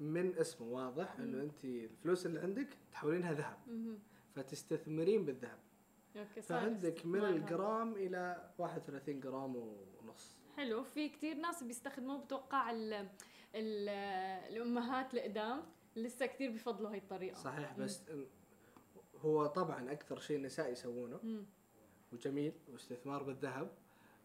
من 0.00 0.34
اسمه 0.38 0.66
واضح 0.66 1.16
إنه 1.18 1.36
مم. 1.36 1.42
انت 1.42 1.64
الفلوس 1.64 2.26
اللي 2.26 2.40
عندك 2.40 2.68
تحولينها 2.92 3.32
ذهب. 3.32 3.58
فتستثمرين 4.34 5.24
بالذهب 5.24 5.58
okay 6.16 6.42
فعندك 6.42 7.06
من. 7.06 7.24
الجرام 7.24 7.92
إلى 7.92 8.50
31 8.58 9.20
جرام 9.20 9.56
ونص 9.56 10.36
حلو 10.56 10.82
في 10.82 11.08
كتير 11.08 11.34
ناس 11.36 11.62
بيستخدموه 11.62 12.18
بتوقع 12.24 12.70
ال 12.70 12.92
ال 13.54 13.88
الأمهات 14.54 15.14
القدام 15.14 15.62
لسه 15.96 16.26
كتير 16.26 16.50
بفضلوا 16.50 16.90
هاي 16.90 16.98
الطريقة 16.98 17.34
صحيح 17.34 17.78
مم. 17.78 17.84
بس 17.84 18.02
هو 19.16 19.46
طبعا 19.46 19.92
أكثر 19.92 20.18
شيء 20.18 20.36
النساء 20.36 20.72
يسوونه 20.72 21.20
مم. 21.22 21.44
وجميل 22.12 22.52
واستثمار 22.72 23.22
بالذهب 23.22 23.70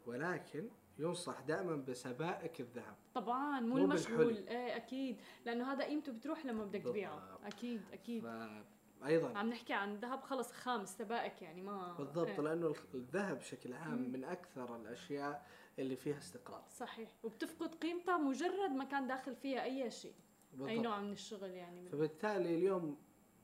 ولكن 0.06 0.70
ينصح 1.00 1.42
دائما 1.42 1.76
بسبائك 1.76 2.62
الذهب. 2.62 2.96
طبعا 3.14 3.60
مو 3.60 3.78
المشغول. 3.78 4.48
إيه 4.48 4.76
أكيد. 4.76 5.22
لأنه 5.46 5.72
هذا 5.74 5.84
قيمته 5.84 6.12
بتروح 6.12 6.46
لما 6.46 6.66
بدك 6.66 6.82
تبيعه. 6.82 7.40
أكيد 7.46 7.82
أكيد. 7.94 8.24
فايضا 9.02 9.38
عم 9.38 9.50
نحكي 9.50 9.74
عن 9.74 9.96
ذهب 9.96 10.22
خلص 10.22 10.52
خامس 10.52 10.98
سبائك 10.98 11.42
يعني 11.42 11.62
ما 11.62 11.94
بالضبط 11.94 12.28
إيه. 12.28 12.42
لأنه 12.42 12.76
الذهب 12.94 13.40
بشكل 13.40 13.74
عام 13.74 13.98
مم. 13.98 14.12
من 14.12 14.24
أكثر 14.24 14.76
الأشياء 14.76 15.48
اللي 15.80 15.96
فيها 15.96 16.18
استقرار. 16.18 16.64
صحيح. 16.70 17.10
وبتفقد 17.24 17.76
قيمتها 17.76 18.18
مجرد 18.18 18.72
ما 18.72 18.84
كان 18.84 19.08
داخل 19.08 19.36
فيها 19.36 19.64
أي 19.64 19.92
شيء 19.92 20.14
أي 20.54 20.58
بالضبط. 20.58 20.86
نوع 20.86 21.00
من 21.00 21.12
الشغل 21.12 21.50
يعني. 21.50 21.90
فبالتالي 21.90 22.56
اليوم 22.56 22.98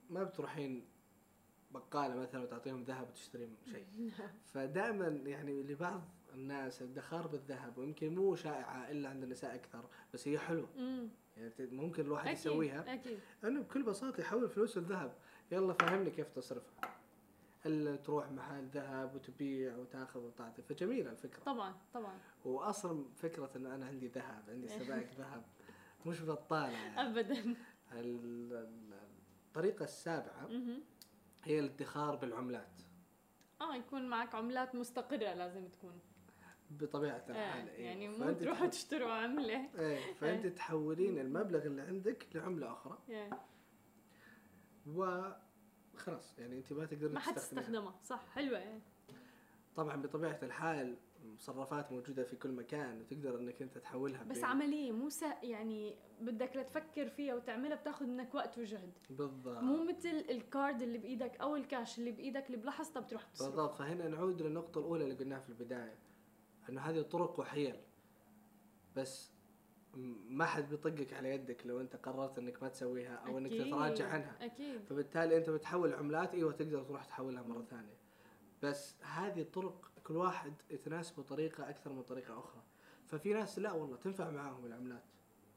ما 0.09 0.23
بتروحين 0.23 0.85
بقالة 1.71 2.15
مثلا 2.15 2.43
وتعطيهم 2.43 2.83
ذهب 2.83 3.09
وتشترين 3.09 3.57
شيء. 3.65 4.11
فدائما 4.53 5.07
يعني 5.07 5.63
لبعض 5.63 6.01
الناس 6.33 6.81
الادخار 6.81 7.27
بالذهب 7.27 7.77
ويمكن 7.77 8.15
مو 8.15 8.35
شائعة 8.35 8.91
إلا 8.91 9.09
عند 9.09 9.23
النساء 9.23 9.55
أكثر 9.55 9.83
بس 10.13 10.27
هي 10.27 10.39
حلوة. 10.39 10.69
يعني 11.37 11.51
ممكن 11.59 12.03
الواحد 12.05 12.27
أكيد 12.27 12.39
يسويها. 12.39 12.93
أكيد. 12.93 13.19
انه 13.43 13.61
بكل 13.61 13.83
بساطة 13.83 14.21
يحول 14.21 14.49
فلوس 14.49 14.77
الذهب. 14.77 15.13
يلا 15.51 15.73
فهمني 15.73 16.09
كيف 16.11 16.29
تصرفها. 16.29 16.91
الا 17.65 17.95
تروح 17.95 18.31
محل 18.31 18.65
ذهب 18.67 19.15
وتبيع 19.15 19.75
وتاخذ 19.77 20.19
وتعطي؟ 20.19 20.61
فجميلة 20.61 21.11
الفكرة. 21.11 21.43
طبعا 21.43 21.75
طبعا. 21.93 22.19
واصلا 22.45 23.05
فكرة 23.15 23.49
انه 23.55 23.75
أنا 23.75 23.85
عندي 23.85 24.07
ذهب 24.07 24.43
عندي 24.49 24.67
سبائك 24.79 25.09
ذهب. 25.17 25.43
مش 26.05 26.21
بطالة 26.21 26.71
يعني. 26.71 27.01
ابدا. 27.09 27.39
ال- 27.39 27.55
ال- 28.53 28.93
الطريقة 29.47 29.83
السابعة. 29.83 30.49
هي 31.43 31.59
الادخار 31.59 32.15
بالعملات. 32.15 32.81
آه 33.61 33.75
يكون 33.75 34.09
معك 34.09 34.35
عملات 34.35 34.75
مستقرة 34.75 35.33
لازم 35.33 35.67
تكون. 35.67 35.99
بطبيعة 36.79 37.25
آه 37.29 37.31
الحال 37.31 37.69
أيوة. 37.69 37.79
يعني 37.81 38.07
مو 38.09 38.31
تروحوا 38.33 38.67
تشتروا 38.67 39.11
عملة. 39.11 39.69
إيه 39.79 40.13
فأنت 40.13 40.45
تحولين 40.47 41.19
المبلغ 41.19 41.65
اللي 41.65 41.81
عندك 41.81 42.27
لعملة 42.35 42.71
أخرى. 42.71 42.97
يعني 43.09 43.35
وخلاص 44.87 46.39
يعني 46.39 46.57
أنت 46.57 46.73
ما 46.73 46.85
تقدرين 46.85 47.13
ما. 47.13 47.19
حتستخدمها 47.19 47.95
صح 48.03 48.27
حلوة 48.29 48.57
يعني 48.59 48.81
طبعا 49.75 50.01
بطبيعة 50.01 50.39
الحال 50.43 50.97
مصرفات 51.25 51.91
موجودة 51.91 52.23
في 52.23 52.35
كل 52.35 52.51
مكان 52.51 53.01
وتقدر 53.01 53.39
إنك 53.39 53.61
أنت 53.61 53.77
تحولها 53.77 54.23
بس 54.23 54.35
بين- 54.37 54.45
عملية 54.45 54.91
مو 54.91 55.09
يعني 55.43 55.95
بدك 56.21 56.55
لتفكر 56.55 57.09
فيها 57.09 57.35
وتعملها 57.35 57.75
بتاخذ 57.75 58.05
منك 58.05 58.35
وقت 58.35 58.57
وجهد. 58.57 58.91
بالضبط. 59.09 59.63
مو 59.63 59.83
مثل 59.83 60.25
الكارد 60.29 60.81
اللي 60.81 60.97
بإيدك 60.97 61.35
أو 61.41 61.55
الكاش 61.55 61.99
اللي 61.99 62.11
بإيدك 62.11 62.45
اللي 62.45 62.57
بلحظتها 62.57 62.99
بتروح 62.99 63.23
تصرف. 63.23 63.47
بالضبط. 63.47 63.75
فهنا 63.75 64.07
نعود 64.07 64.41
للنقطة 64.41 64.79
الأولى 64.79 65.03
اللي 65.03 65.15
قلناها 65.15 65.39
في 65.39 65.49
البداية. 65.49 65.95
أنه 66.69 66.81
هذه 66.81 67.01
طرق 67.01 67.39
وحيل. 67.39 67.75
بس 68.95 69.31
ما 70.29 70.45
حد 70.45 70.69
بيطقك 70.69 71.13
على 71.13 71.29
يدك 71.29 71.65
لو 71.65 71.81
أنت 71.81 71.95
قررت 71.95 72.37
أنك 72.37 72.63
ما 72.63 72.69
تسويها 72.69 73.27
أنك 73.27 73.51
أكيد، 73.51 73.67
تتراجع 73.67 74.07
عنها. 74.07 74.45
أكيد. 74.45 74.81
فبالتالي 74.89 75.37
أنت 75.37 75.49
بتحول 75.49 75.93
عملات 75.93 76.33
أيوة 76.33 76.51
تقدر 76.51 76.83
تروح 76.83 77.05
تحولها 77.05 77.43
مرة 77.43 77.61
ثانية. 77.61 77.97
بس 78.63 78.95
هذه 79.01 79.41
الطرق 79.41 79.91
كل 80.03 80.17
واحد 80.17 80.53
يتناسبه 80.69 81.23
طريقة 81.23 81.69
أكثر 81.69 81.93
من 81.93 82.03
طريقة 82.03 82.39
أخرى. 82.39 82.61
ففي 83.07 83.33
ناس 83.33 83.59
لا 83.59 83.71
والله 83.71 83.97
تنفع 83.97 84.29
معاهم 84.29 84.65
العملات 84.65 85.03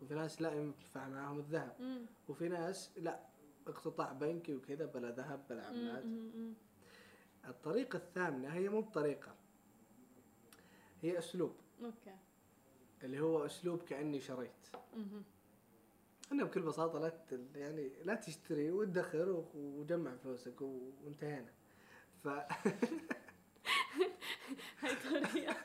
وفي 0.03 0.15
ناس 0.15 0.43
لا 0.43 0.53
ينفع 0.53 1.09
معاهم 1.09 1.39
الذهب 1.39 1.77
مم. 1.81 2.07
وفي 2.29 2.49
ناس 2.49 2.91
لا. 2.97 3.21
اقتطاع 3.67 4.13
بنكي 4.13 4.55
وكذا 4.55 4.87
بلا 4.87 5.11
ذهب 5.11 5.49
بلا 5.51 5.67
عملات. 5.67 6.05
مم، 6.05 6.31
مم. 6.35 6.55
الطريقة 7.49 7.97
الثامنة 7.97 8.49
هي 8.49 8.69
مو 8.69 8.81
بطريقة. 8.81 9.35
هي 11.05 11.19
أسلوب. 11.19 11.57
أوكي. 11.85 12.17
اللي 13.03 13.21
هو 13.21 13.47
أسلوب 13.47 13.83
كأني 13.83 14.21
شريت. 14.21 14.51
مهم. 14.97 15.23
أنا 16.33 16.45
بكل 16.45 16.61
بساطة 16.63 16.99
لا 16.99 17.13
يعني 17.55 17.91
لا 18.05 18.15
تشتري 18.15 18.71
وتدخر 18.71 19.29
و- 19.31 19.45
وجمع 19.55 20.17
فلوسك 20.17 20.61
وانتهينا. 20.61 21.53
ف 22.25 22.29
هاي 24.81 24.95
طريقة. 25.05 25.57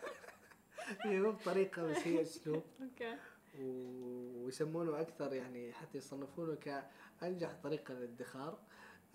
هي 1.02 1.20
مو 1.20 1.32
بطريقة 1.32 1.84
بس 1.84 1.98
هي 1.98 2.22
أسلوب. 2.22 2.64
أوكي. 2.82 3.18
ويسمونه 3.60 5.02
أكثر 5.02 5.34
يعني 5.34 5.74
حتى 5.74 5.98
يصنفونه 5.98 6.56
كأنجح 6.56 7.54
طريقة 7.64 7.94
للادخار. 7.94 8.60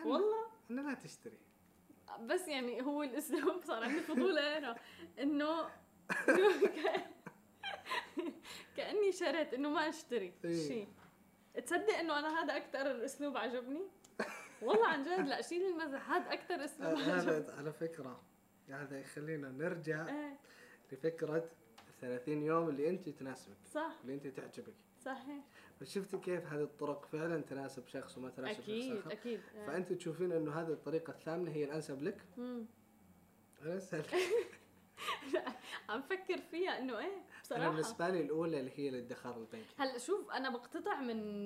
والله؟ 0.05 0.47
أن 0.71 0.87
لا 0.89 0.95
تشتري. 0.95 1.39
بس 2.21 2.49
يعني 2.49 2.83
هو 2.83 3.03
الأسلوب 3.03 3.63
صار 3.65 3.85
عندي 3.85 4.01
فضول 4.01 4.39
أقرأ. 4.39 4.77
إنه 5.19 5.69
كاني 8.77 9.13
شريت 9.13 9.55
إنه 9.55 9.69
ما 9.69 9.89
أشتري 9.89 10.33
إيه. 10.45 10.69
شيء 10.69 10.89
تصدق 11.65 11.95
إنه 11.95 12.19
أنا 12.19 12.41
هذا 12.41 12.57
أكثر 12.57 13.05
اسلوب 13.05 13.37
عجبني؟ 13.37 13.83
والله 14.63 14.87
عن 14.87 15.03
جد 15.03 15.29
لا 15.29 15.43
شيل 15.43 15.63
المزح. 15.63 16.11
هذا 16.11 16.33
أكثر 16.33 16.65
أسلوب 16.65 16.91
عجبني 16.91 17.13
هذا 17.13 17.55
على 17.59 17.73
فكرة. 17.73 18.21
هذا 18.69 19.01
يخلينا 19.01 19.51
نرجع 19.51 20.09
إيه. 20.09 20.39
لفكرة 20.93 21.51
30 22.01 22.43
يوم 22.43 22.69
اللي 22.69 22.89
أنت 22.89 23.09
تناسبك 23.09 23.57
صح. 23.73 23.93
اللي 24.03 24.15
أنت 24.15 24.27
تعجبك. 24.27 24.75
صحيح. 25.05 25.45
بس 25.81 25.95
شفتي 25.95 26.19
كيف 26.19 26.47
هذه 26.47 26.63
الطرق 26.63 27.05
فعلا 27.05 27.43
تناسب 27.43 27.87
شخص 27.87 28.19
وما 28.19 28.31
تناسب 28.31 28.53
شخص 28.53 28.63
أكيد 28.69 28.97
آخر؟ 28.97 29.13
أكيد. 29.13 29.41
فأنت 29.67 29.93
تشوفين 29.93 30.33
أنه 30.33 30.61
هذه 30.61 30.73
الطريقة 30.73 31.11
الثامنة 31.11 31.51
هي 31.51 31.65
الأنسب 31.65 32.03
لك؟ 32.03 32.23
مم. 32.37 32.67
أنا 33.63 33.77
أسأل 33.77 34.05
عم 35.89 36.03
فكر 36.03 36.39
فيها 36.39 36.79
إنه 36.79 36.99
إيه 36.99 37.23
بصراحة. 37.43 37.69
بالنسبة 37.69 38.09
لي 38.09 38.21
الأولى 38.21 38.61
اللي 38.61 38.73
هي 38.75 38.89
الادخار 38.89 39.37
البنكي. 39.37 39.75
هلأ 39.79 39.99
شوف 39.99 40.31
أنا 40.31 40.51
بقتطع 40.51 41.01
من 41.01 41.45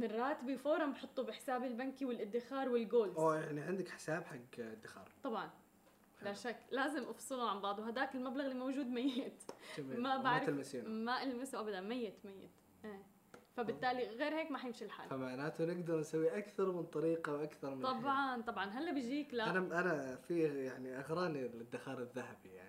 من 0.00 0.10
راتبي 0.10 0.56
فورا 0.56 0.86
بحطه 0.86 1.22
بحسابي 1.22 1.66
البنكي 1.66 2.04
والإدخار 2.04 2.68
والجولز 2.68 3.18
أو 3.18 3.32
يعني 3.32 3.60
عندك 3.60 3.88
حساب 3.88 4.24
حق 4.24 4.58
إدخار. 4.58 5.08
طبعا 5.22 5.50
لا. 6.22 6.32
شك. 6.32 6.58
لازم 6.70 7.02
افصلهم 7.08 7.48
عن 7.48 7.60
بعض 7.60 7.78
وهداك 7.78 8.14
المبلغ 8.14 8.44
اللي 8.44 8.54
موجود 8.54 8.86
ميت. 8.86 9.42
جميل. 9.78 10.00
ما 10.00 10.16
بعرف 10.16 10.76
ما 10.86 11.22
ألمسه 11.22 11.60
ابدا. 11.60 11.80
ميت 11.80 12.24
ميت. 12.24 12.50
إيه. 12.84 13.02
فبالتالي 13.56 14.06
غير 14.06 14.34
هيك 14.34 14.50
ما 14.50 14.58
حيمشي 14.58 14.84
الحال. 14.84 15.08
فمعناته 15.10 15.64
نقدر 15.64 16.00
نسوي 16.00 16.38
أكثر 16.38 16.72
من 16.72 16.86
طريقة 16.86 17.32
وأكثر 17.32 17.74
من. 17.74 17.82
طبعا 17.82 18.42
طبعا. 18.42 18.64
هلأ 18.64 18.92
بيجيك 18.92 19.34
لا. 19.34 19.50
أنا 19.50 19.80
أنا 19.80 20.16
في 20.16 20.42
يعني 20.64 20.98
أغراني 20.98 21.46
الادخار 21.46 21.98
الذهبي 21.98 22.48
يعني. 22.48 22.65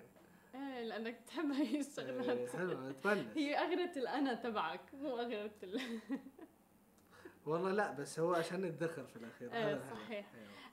إيه 0.58 0.84
لأنك 0.84 1.20
بتحب 1.24 1.52
هي 1.52 1.62
إيه، 1.76 1.80
الشغلات 1.80 2.50
حلو 2.50 2.90
اتونس 2.90 3.38
هي 3.38 3.56
اغرة 3.56 3.92
الأنا 3.98 4.34
تبعك 4.34 4.82
مو 4.94 5.18
اغرة 5.20 5.52
ال... 5.64 5.82
والله 7.46 7.72
لا 7.72 7.92
بس 7.92 8.20
هو 8.20 8.34
عشان 8.34 8.62
ندخر 8.62 9.04
في 9.04 9.16
الأخير. 9.16 9.54
إيه، 9.54 9.74
الحلو. 9.74 9.96
صحيح. 9.96 10.26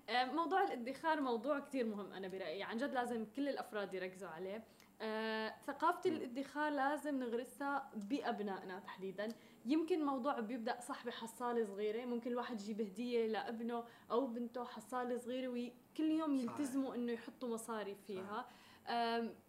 أيوة. 0.08 0.20
آه، 0.22 0.32
موضوع 0.32 0.62
الادخار 0.62 1.20
موضوع 1.20 1.58
كتير 1.58 1.86
مهم 1.86 2.12
أنا 2.12 2.28
برأيي. 2.28 2.62
عن 2.62 2.76
جد 2.76 2.94
لازم 2.94 3.26
كل 3.36 3.48
الأفراد 3.48 3.94
يركزوا 3.94 4.28
عليه. 4.28 4.64
آه، 5.00 5.54
ثقافة 5.66 6.10
الادخار 6.10 6.72
لازم 6.72 7.20
نغرسها 7.20 7.90
بأبنائنا 7.94 8.78
تحديدا. 8.80 9.28
يمكن 9.66 10.04
موضوع 10.06 10.40
بيبدأ 10.40 10.80
صح 10.80 11.06
بحصالة 11.06 11.64
صغيرة 11.64 12.04
ممكن 12.04 12.30
الواحد 12.30 12.60
يجيب 12.60 12.80
هدية 12.80 13.26
لابنه 13.26 13.84
أو 14.10 14.26
بنته 14.26 14.64
حصالة 14.64 15.16
صغيرة 15.16 15.48
وكل 15.48 16.04
يوم 16.10 16.38
صحيح. 16.38 16.50
يلتزموا 16.60 16.94
إنه 16.94 17.12
يحطوا 17.12 17.48
مصاري 17.48 17.94
فيها. 18.06 18.46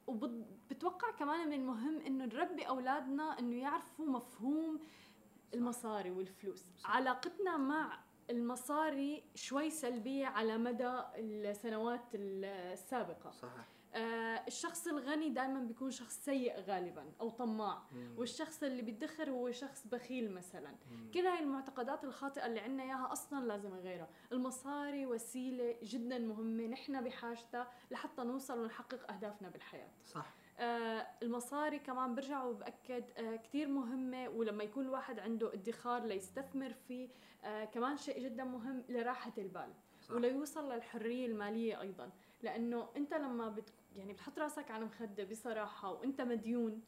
وبتوقع 0.08 1.12
كمان 1.12 1.48
من 1.48 1.54
المهم 1.54 2.02
إنه 2.02 2.26
نربي 2.26 2.68
أولادنا 2.68 3.40
إنه 3.40 3.56
يعرفوا 3.56 4.06
مفهوم 4.06 4.80
المصاري 5.54 6.12
والفلوس. 6.12 6.66
صح. 6.78 6.92
علاقتنا 6.96 7.58
مع 7.58 8.00
المصاري 8.30 9.24
شوي 9.36 9.70
سلبية 9.70 10.28
على 10.28 10.58
مدى 10.58 11.02
السنوات 11.16 12.06
السابقة. 12.14 13.32
صحيح. 13.32 13.75
الشخص 13.96 14.88
الغني 14.88 15.30
دائما 15.30 15.60
بيكون 15.60 15.92
شخص 15.92 16.26
سيء 16.26 16.60
غالبا 16.60 17.06
أو 17.22 17.30
طماع. 17.30 17.82
مم. 17.92 18.16
والشخص 18.18 18.64
اللي 18.64 18.82
بيدخر 18.82 19.30
هو 19.30 19.52
شخص 19.52 19.88
بخيل 19.88 20.32
مثلا. 20.32 20.70
مم. 20.92 21.12
كل 21.14 21.28
هاي 21.28 21.40
المعتقدات 21.44 22.04
الخاطئة 22.04 22.46
اللي 22.46 22.60
عنا 22.60 22.84
إياها 22.84 23.12
أصلا 23.12 23.46
لازم 23.46 23.70
نغيرها. 23.76 24.10
المصاري 24.32 25.06
وسيلة 25.06 25.76
جدا 25.84 26.20
مهمة 26.20 26.68
نحن 26.68 27.04
بحاجتها 27.04 27.72
لحتى 27.92 28.24
نوصل 28.24 28.60
ونحقق 28.60 29.12
أهدافنا 29.12 29.50
بالحياة. 29.50 29.90
صح. 30.06 30.34
آه 30.60 31.08
المصاري 31.24 31.80
كمان 31.80 32.16
برجع 32.16 32.44
وبأكد 32.44 33.04
آه 33.18 33.36
كتير 33.36 33.68
مهمة 33.68 34.30
ولما 34.30 34.64
يكون 34.64 34.86
الواحد 34.86 35.20
عنده 35.20 35.54
ادخار 35.54 36.04
ليستثمر 36.06 36.74
فيه 36.88 37.10
آه 37.44 37.66
كمان 37.66 37.98
شيء 37.98 38.20
جدا 38.24 38.44
مهم 38.44 38.84
لراحة 38.90 39.34
البال. 39.38 39.74
صح. 40.02 40.12
وليوصل 40.16 40.72
للحرية 40.72 41.26
المالية 41.26 41.82
أيضا. 41.82 42.10
لأنه 42.42 42.90
أنت 42.98 43.14
لما 43.14 43.50
بت 43.50 43.70
يعني 43.96 44.14
بتحط 44.14 44.40
راسك 44.40 44.72
على 44.72 44.86
مخدة 44.86 45.24
بصراحة 45.24 45.92
وأنت 45.92 46.22
مديون 46.22 46.82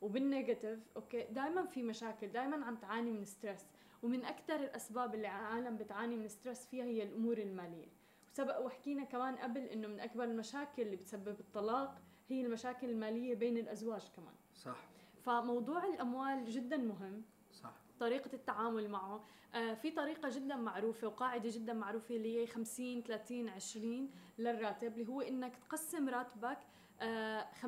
وبال 0.00 0.21
negative 0.21 0.78
okay؟ 0.96 1.22
دائما 1.22 1.66
في 1.66 1.82
مشاكل 1.82 2.28
دائما 2.28 2.64
عم 2.66 2.76
تعاني 2.76 3.12
من 3.12 3.24
stress. 3.24 3.66
ومن 4.02 4.24
أكثر 4.24 4.54
الأسباب 4.56 5.14
اللي 5.14 5.26
العالم 5.28 5.76
بتعاني 5.76 6.16
من 6.16 6.28
stress 6.28 6.66
فيها 6.66 6.84
هي 6.84 7.02
الأمور 7.02 7.38
المالية. 7.38 7.88
وسبق 8.32 8.58
وحكينا 8.60 9.04
كمان 9.04 9.36
قبل 9.36 9.60
إنه 9.60 9.88
من 9.88 10.00
أكبر 10.00 10.24
المشاكل 10.24 10.82
اللي 10.82 10.96
بتسبب 10.96 11.40
الطلاق 11.40 11.98
هي 12.28 12.40
المشاكل 12.46 12.90
المالية 12.90 13.34
بين 13.34 13.58
الأزواج 13.58 14.02
كمان. 14.16 14.34
صح. 14.54 14.76
فموضوع 15.22 15.84
الأموال 15.84 16.44
جدا 16.44 16.76
مهم. 16.76 17.22
صح 17.94 18.00
طريقة 18.00 18.30
التعامل 18.34 18.88
معه 18.90 19.24
آه 19.54 19.74
في 19.74 19.90
طريقة 19.90 20.28
جدا 20.28 20.56
معروفة 20.56 21.06
وقاعدة 21.06 21.50
جدا 21.52 21.72
معروفة 21.72 22.16
اللي 22.16 22.40
هي 22.42 22.46
50 22.46 23.02
30 23.02 23.48
20 23.48 24.10
للراتب 24.38 24.92
اللي 24.98 25.08
هو 25.08 25.20
إنك 25.20 25.56
تقسم 25.56 26.08
راتبك 26.08 26.58
آه 27.00 27.46
50% 27.62 27.66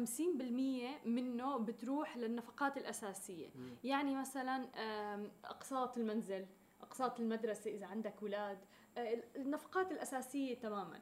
منه 1.06 1.56
بتروح 1.58 2.16
للنفقات 2.16 2.76
الأساسية. 2.76 3.48
مم. 3.54 3.70
يعني 3.84 4.16
مثلا 4.16 4.68
آم، 4.76 5.30
أقساط 5.44 5.98
المنزل 5.98 6.46
أقساط 6.82 7.20
المدرسة 7.20 7.70
إذا 7.70 7.86
عندك 7.86 8.14
أولاد 8.22 8.58
آه، 8.98 9.22
النفقات 9.36 9.92
الأساسية 9.92 10.54
تماما. 10.54 11.00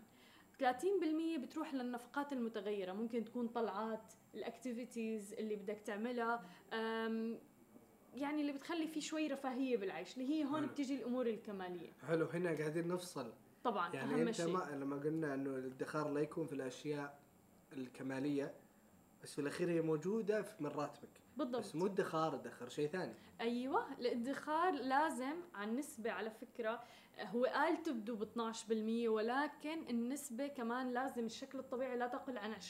30% 0.59 1.39
بتروح 1.39 1.75
للنفقات 1.75 2.33
المتغيرة. 2.33 2.93
ممكن 2.93 3.25
تكون 3.25 3.49
طلعات 3.49 4.13
الاكتيفيتيز 4.35 5.33
اللي 5.33 5.57
بدك 5.57 5.79
تعملها 5.81 6.43
يعني 8.15 8.41
اللي 8.41 8.53
بتخلي 8.53 8.89
في 8.89 9.01
شوي 9.01 9.27
رفاهية 9.27 9.77
بالعيش 9.77 10.19
اللي 10.19 10.29
هي 10.31 10.45
هون 10.45 10.57
حلو. 10.61 10.67
بتيجي 10.67 10.95
الأمور 10.95 11.27
الكمالية. 11.27 11.93
حلو 12.09 12.27
هنا 12.27 12.51
قاعدين 12.59 12.89
نفصل. 12.89 13.33
طبعا 13.65 13.95
يعني 13.95 14.15
أهم 14.15 14.27
أنت 14.29 14.37
شيء. 14.37 14.47
ما 14.47 14.69
لما 14.73 14.97
قلنا 14.97 15.35
إنه 15.35 15.51
الادخار 15.51 16.11
لا 16.11 16.21
يكون 16.21 16.47
في 16.47 16.53
الأشياء 16.53 17.19
الكمالية 17.73 18.55
بس 19.23 19.35
في 19.35 19.41
الأخير 19.41 19.71
هي 19.71 19.81
موجودة 19.81 20.43
في 20.43 20.63
من 20.63 20.71
راتبك. 20.71 21.09
بالضبط. 21.37 21.63
بس 21.63 21.75
مو 21.75 21.87
ادخار 21.87 22.35
ادخر 22.35 22.69
شيء 22.69 22.89
ثاني. 22.89 23.15
أيوه 23.41 23.93
الادخار 23.99 24.73
لازم 24.73 25.35
عن 25.55 25.77
نسبة 25.77 26.11
على 26.11 26.31
فكرة 26.31 26.81
هو 27.19 27.45
قال 27.45 27.83
تبدو 27.83 28.17
ب 28.17 28.23
12% 28.23 29.09
ولكن 29.09 29.89
النسبة 29.91 30.47
كمان 30.47 30.93
لازم 30.93 31.25
الشكل 31.27 31.59
الطبيعي 31.59 31.97
لا 31.97 32.07
تقل 32.07 32.39
عن 32.39 32.55
20% 32.55 32.65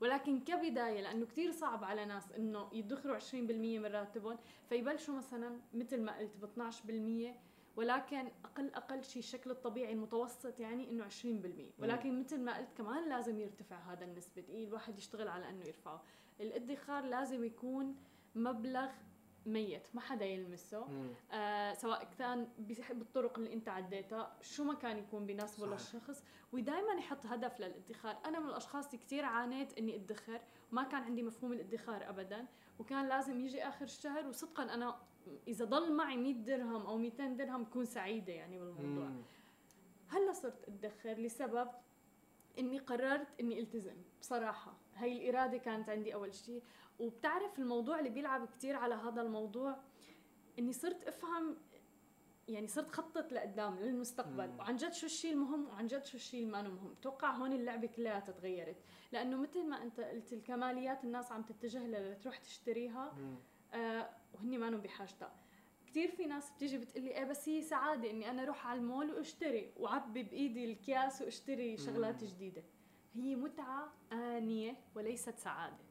ولكن 0.00 0.40
كبداية 0.40 1.00
لأنه 1.00 1.26
كتير 1.26 1.50
صعب 1.50 1.84
على 1.84 2.04
ناس 2.04 2.32
إنه 2.32 2.68
يدخروا 2.72 3.18
20% 3.18 3.34
من 3.34 3.86
راتبهم 3.86 4.38
فيبلشوا 4.68 5.14
مثلا 5.14 5.60
مثل 5.74 6.00
ما 6.00 6.18
قلت 6.18 6.36
ب 6.36 6.44
12% 7.34 7.36
ولكن 7.76 8.28
أقل 8.44 8.74
أقل 8.74 9.04
شيء 9.04 9.22
الشكل 9.22 9.50
الطبيعي 9.50 9.92
المتوسط 9.92 10.60
يعني 10.60 10.90
إنه 10.90 11.08
20% 11.08 11.24
ولكن 11.78 12.20
مثل 12.20 12.40
ما 12.40 12.56
قلت 12.58 12.72
كمان 12.76 13.08
لازم 13.08 13.38
يرتفع 13.38 13.76
هذا 13.76 14.04
النسبة 14.04 14.44
إيه 14.48 14.64
الواحد 14.64 14.98
يشتغل 14.98 15.28
على 15.28 15.48
إنه 15.48 15.66
يرفعه. 15.66 16.02
الادخار 16.40 17.04
لازم 17.04 17.44
يكون 17.44 17.96
مبلغ 18.34 18.88
ميت 19.46 19.88
ما 19.94 20.00
حدا 20.00 20.24
يلمسه. 20.24 20.86
آه 21.32 21.72
سواء 21.72 22.08
كان 22.18 22.48
بالطرق 22.90 23.38
اللي 23.38 23.52
انت 23.52 23.68
عديتها 23.68 24.36
شو 24.42 24.64
ما 24.64 24.74
كان 24.74 24.98
يكون 24.98 25.26
بيناسبه. 25.26 25.66
للشخص. 25.66 26.24
ودائما 26.52 26.92
يحط 26.92 27.26
هدف 27.26 27.60
للادخار. 27.60 28.18
أنا 28.24 28.40
من 28.40 28.48
الأشخاص 28.48 28.86
اللي 28.86 28.98
كثير 28.98 29.24
عانيت 29.24 29.78
إني 29.78 29.96
أدخر. 29.96 30.40
وما 30.72 30.82
كان 30.82 31.02
عندي 31.02 31.22
مفهوم 31.22 31.52
الادخار 31.52 32.08
ابدا. 32.08 32.46
وكان 32.78 33.08
لازم 33.08 33.40
يجي 33.40 33.62
آخر 33.68 33.84
الشهر. 33.84 34.26
وصدقا 34.26 34.62
أنا 34.62 34.98
إذا 35.48 35.64
ضل 35.64 35.92
معي 35.92 36.16
100 36.16 36.34
درهم 36.34 36.86
أو 36.86 36.98
200 36.98 37.26
درهم 37.26 37.64
بكون 37.64 37.84
سعيدة 37.84 38.32
يعني 38.32 38.58
بالموضوع. 38.58 39.08
مم. 39.08 39.22
هلأ 40.08 40.32
صرت 40.32 40.68
أدخر 40.68 41.12
لسبب 41.12 41.68
إني 42.58 42.78
قررت 42.78 43.40
إني 43.40 43.60
ألتزم. 43.60 43.96
بصراحة 44.20 44.72
هاي 44.94 45.12
الإرادة 45.30 45.58
كانت 45.58 45.88
عندي 45.88 46.14
أول 46.14 46.34
شيء 46.34 46.62
وبتعرف 46.98 47.58
الموضوع 47.58 47.98
اللي 47.98 48.10
بيلعب 48.10 48.48
كتير 48.48 48.76
على 48.76 48.94
هذا 48.94 49.22
الموضوع 49.22 49.76
إني 50.58 50.72
صرت 50.72 51.04
أفهم 51.04 51.56
يعني 52.48 52.66
صرت 52.66 52.90
خطط 52.90 53.32
لقدام 53.32 53.78
للمستقبل. 53.78 54.50
وعن 54.58 54.76
جد 54.76 54.92
شو 54.92 55.06
الشيء 55.06 55.32
المهم 55.32 55.68
وعن 55.68 55.86
جد 55.86 56.04
شو 56.04 56.16
الشيء 56.16 56.40
اللي 56.40 56.52
ما 56.52 56.62
مهم 56.62 56.94
توقع 57.02 57.30
هون 57.30 57.52
اللعبة 57.52 57.86
كلها 57.86 58.20
تغيرت 58.20 58.76
لأنه 59.12 59.36
مثل 59.36 59.68
ما 59.68 59.82
أنت 59.82 60.00
قلت 60.00 60.32
الكماليات 60.32 61.04
الناس 61.04 61.32
عم 61.32 61.42
تتجه 61.42 61.86
لتروح 61.86 62.36
تشتريها 62.36 63.12
مم. 63.12 63.36
آه 63.74 64.10
وهن 64.34 64.58
ما 64.58 64.70
بحاجتها 64.70 65.32
كثير 65.86 66.10
في 66.10 66.26
ناس 66.26 66.50
بتيجي 66.50 66.78
بتقلي 66.78 67.10
إيه 67.10 67.24
بس 67.24 67.48
هي 67.48 67.62
سعادة 67.62 68.10
إني 68.10 68.30
أنا 68.30 68.42
أروح 68.42 68.66
على 68.66 68.80
المول 68.80 69.10
وأشتري 69.10 69.72
وعبي 69.76 70.22
بإيدي 70.22 70.64
الكياس 70.72 71.22
وأشتري 71.22 71.76
شغلات 71.76 72.22
مم. 72.22 72.28
جديدة 72.28 72.62
هي 73.14 73.36
متعة 73.36 73.92
آنية 74.12 74.76
وليست 74.94 75.38
سعادة. 75.38 75.87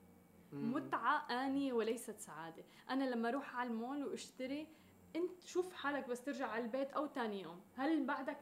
متعة 0.54 1.18
آنية 1.32 1.74
وليست 1.74 2.20
سعادة. 2.20 2.64
أنا 2.90 3.04
لما 3.04 3.30
أروح 3.30 3.56
على 3.56 3.70
المول 3.70 4.04
وأشتري 4.04 4.68
إنت 5.16 5.42
شوف 5.44 5.74
حالك 5.74 6.08
بس 6.10 6.22
ترجع 6.24 6.48
على 6.48 6.64
البيت 6.64 6.92
أو 6.94 7.06
تاني 7.06 7.42
يوم. 7.42 7.62
هل 7.76 8.06
بعدك 8.06 8.38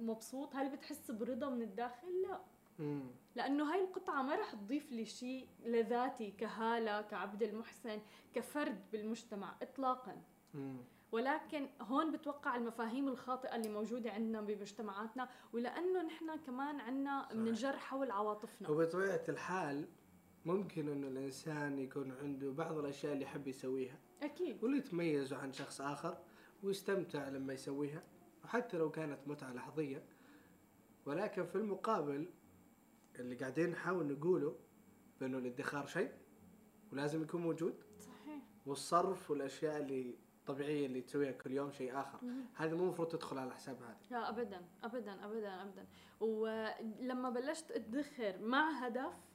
مبسوط؟ 0.00 0.56
هل 0.56 0.68
بتحس 0.76 1.10
برضا 1.10 1.50
من 1.50 1.62
الداخل؟ 1.62 2.22
لا. 2.28 2.40
مم. 2.78 3.10
لأنه 3.36 3.72
هاي 3.72 3.84
القطعة 3.84 4.22
ما 4.22 4.34
رح 4.34 4.54
تضيف 4.54 4.92
لي 4.92 5.04
شيء 5.04 5.48
لذاتي 5.64 6.30
كهالة 6.30 7.02
كعبد 7.02 7.42
المحسن 7.42 8.00
كفرد 8.34 8.80
بالمجتمع 8.92 9.54
اطلاقا. 9.62 10.22
مم. 10.54 10.76
ولكن 11.12 11.68
هون 11.80 12.12
بتوقع 12.12 12.56
المفاهيم 12.56 13.08
الخاطئة 13.08 13.56
اللي 13.56 13.68
موجودة 13.68 14.10
عندنا 14.10 14.40
بمجتمعاتنا 14.40 15.28
ولأنه 15.52 16.02
نحن 16.02 16.36
كمان 16.36 16.80
عندنا. 16.80 17.28
بننجر 17.32 17.76
حول 17.76 18.10
عواطفنا. 18.10 18.70
وبطبيعه 18.70 19.24
الحال 19.28 19.88
ممكن 20.48 20.88
إنه 20.88 21.08
الإنسان 21.08 21.78
يكون 21.78 22.12
عنده 22.12 22.50
بعض 22.50 22.78
الأشياء 22.78 23.12
اللي 23.12 23.24
يحب 23.24 23.48
يسويها. 23.48 23.98
أكيد. 24.22 24.64
واللي 24.64 24.80
تميزه 24.80 25.36
عن 25.36 25.52
شخص 25.52 25.80
آخر 25.80 26.18
ويستمتع 26.62 27.28
لما 27.28 27.52
يسويها 27.52 28.02
وحتى 28.44 28.76
لو 28.76 28.90
كانت 28.90 29.18
متعة 29.26 29.52
لحظية. 29.52 30.02
ولكن 31.06 31.46
في 31.46 31.56
المقابل 31.56 32.28
اللي 33.18 33.34
قاعدين 33.34 33.70
نحاول 33.70 34.06
نقوله 34.06 34.56
بأنه 35.20 35.38
الادخار 35.38 35.86
شيء 35.86 36.12
ولازم 36.92 37.22
يكون 37.22 37.42
موجود. 37.42 37.74
صحيح. 37.98 38.42
والصرف 38.66 39.30
والأشياء 39.30 39.76
اللي 39.76 40.14
الطبيعيه 40.40 40.86
اللي 40.86 41.00
تسويها 41.00 41.32
كل 41.32 41.52
يوم 41.52 41.70
شيء 41.70 42.00
آخر. 42.00 42.18
هذه 42.54 42.74
مو 42.74 42.84
المفروض 42.84 43.08
تدخل 43.08 43.38
على 43.38 43.54
حساب 43.54 43.82
هذه. 43.82 43.96
لا 44.10 44.28
ابدا 44.28 44.64
ابدا 44.84 45.24
ابدا 45.24 45.62
ابدا. 45.62 45.86
ولما 46.20 47.30
بلشت 47.30 47.70
أدخر 47.70 48.38
مع 48.38 48.86
هدف 48.86 49.27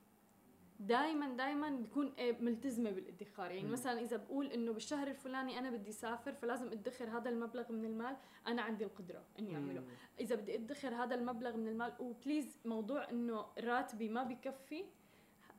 دائما 0.87 1.27
دائما 1.27 1.69
بكون 1.69 2.13
إيه 2.17 2.41
ملتزمة 2.41 2.91
بالادخار 2.91 3.51
يعني. 3.51 3.69
مثلا 3.69 4.01
إذا 4.01 4.17
بقول 4.17 4.45
إنه 4.45 4.71
بالشهر 4.73 5.07
الفلاني 5.07 5.59
أنا 5.59 5.69
بدي 5.69 5.89
أسافر 5.89 6.33
فلازم 6.33 6.67
أدخر 6.67 7.09
هذا 7.09 7.29
المبلغ 7.29 7.71
من 7.71 7.85
المال 7.85 8.17
أنا 8.47 8.61
عندي 8.61 8.83
القدرة 8.83 9.23
إني 9.39 9.55
أعمله. 9.55 9.83
إذا 10.19 10.35
بدي 10.35 10.55
أدخر 10.55 10.95
هذا 10.95 11.15
المبلغ 11.15 11.57
من 11.57 11.67
المال 11.67 11.93
و 11.99 12.08
please 12.08 12.57
موضوع 12.65 13.09
إنه 13.09 13.45
راتبي 13.59 14.09
ما 14.09 14.23
بكفي 14.23 14.85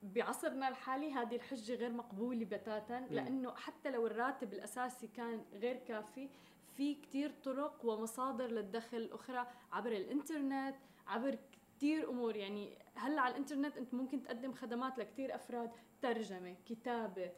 بعصرنا 0.02 0.68
الحالي 0.68 1.12
هذه 1.12 1.36
الحجة 1.36 1.74
غير 1.74 1.92
مقبولة 1.92 2.44
بتاتا 2.44 3.06
لأنه 3.10 3.54
حتى 3.54 3.90
لو 3.90 4.06
الراتب 4.06 4.52
الأساسي 4.52 5.06
كان 5.06 5.44
غير 5.52 5.76
كافي 5.76 6.28
في 6.76 6.94
كتير 6.94 7.32
طرق 7.44 7.84
ومصادر 7.84 8.46
للدخل 8.46 9.10
أخرى 9.12 9.46
عبر 9.72 9.92
الإنترنت 9.92 10.74
عبر 11.06 11.38
كتير 11.84 12.10
أمور. 12.10 12.36
يعني 12.36 12.78
هلأ 12.94 13.20
على 13.20 13.32
الإنترنت 13.32 13.76
أنت 13.76 13.94
ممكن 13.94 14.22
تقدم 14.22 14.52
خدمات 14.52 14.98
لكتير 14.98 15.34
أفراد. 15.34 15.70
ترجمة 16.02 16.56
كتابة. 16.66 17.32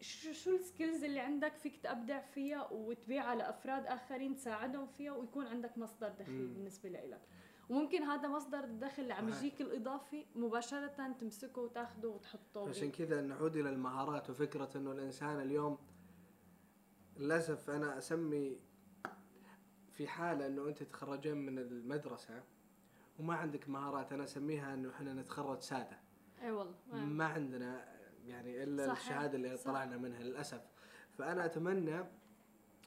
شو 0.00 0.32
شو 0.32 0.56
السكيلز 0.56 1.04
اللي 1.04 1.20
عندك 1.20 1.56
فيك 1.56 1.76
تبدع 1.76 2.20
فيها 2.20 2.68
وتبيعها 2.72 3.34
لافراد 3.34 3.86
آخرين 3.86 4.36
تساعدهم 4.36 4.86
فيها 4.86 5.12
ويكون 5.12 5.46
عندك 5.46 5.78
مصدر 5.78 6.08
دخل 6.08 6.32
مم. 6.32 6.54
بالنسبة 6.54 6.88
لإلك. 6.88 7.20
وممكن 7.68 8.02
هذا 8.02 8.28
مصدر 8.28 8.64
الدخل 8.64 9.02
اللي 9.02 9.14
عم. 9.14 9.28
يجيك 9.28 9.60
الإضافي 9.60 10.26
مباشرة 10.34 11.12
تمسكه 11.20 11.60
وتاخده 11.62 12.08
وتحطه. 12.08 12.68
عشان 12.68 12.90
كذا 12.90 13.20
نعود 13.20 13.56
إلى 13.56 13.70
المهارات 13.70 14.30
وفكرة 14.30 14.70
إنه 14.76 14.92
الإنسان 14.92 15.40
اليوم 15.40 15.78
للأسف 17.16 17.70
أنا 17.70 17.98
أسمي 17.98 18.60
في 19.90 20.08
حالة 20.08 20.46
إنه 20.46 20.68
أنت 20.68 20.82
تخرجين 20.82 21.36
من 21.36 21.58
المدرسة 21.58 22.42
وما 23.18 23.34
عندك 23.34 23.68
مهارات 23.68 24.12
أنا 24.12 24.24
أسميها 24.24 24.74
إنه 24.74 24.90
إحنا 24.90 25.14
نتخرج 25.14 25.60
سادة 25.60 25.98
إي 26.42 26.50
والله 26.50 26.74
ما 26.92 27.24
عندنا 27.24 27.96
يعني 28.26 28.62
إلا 28.62 28.86
صحيح. 28.86 28.98
الشهادة 29.00 29.36
اللي 29.36 29.56
صح. 29.56 29.64
طلعنا 29.64 29.96
منها 29.96 30.20
للأسف 30.22 30.60
فأنا 31.18 31.44
أتمنى 31.44 32.04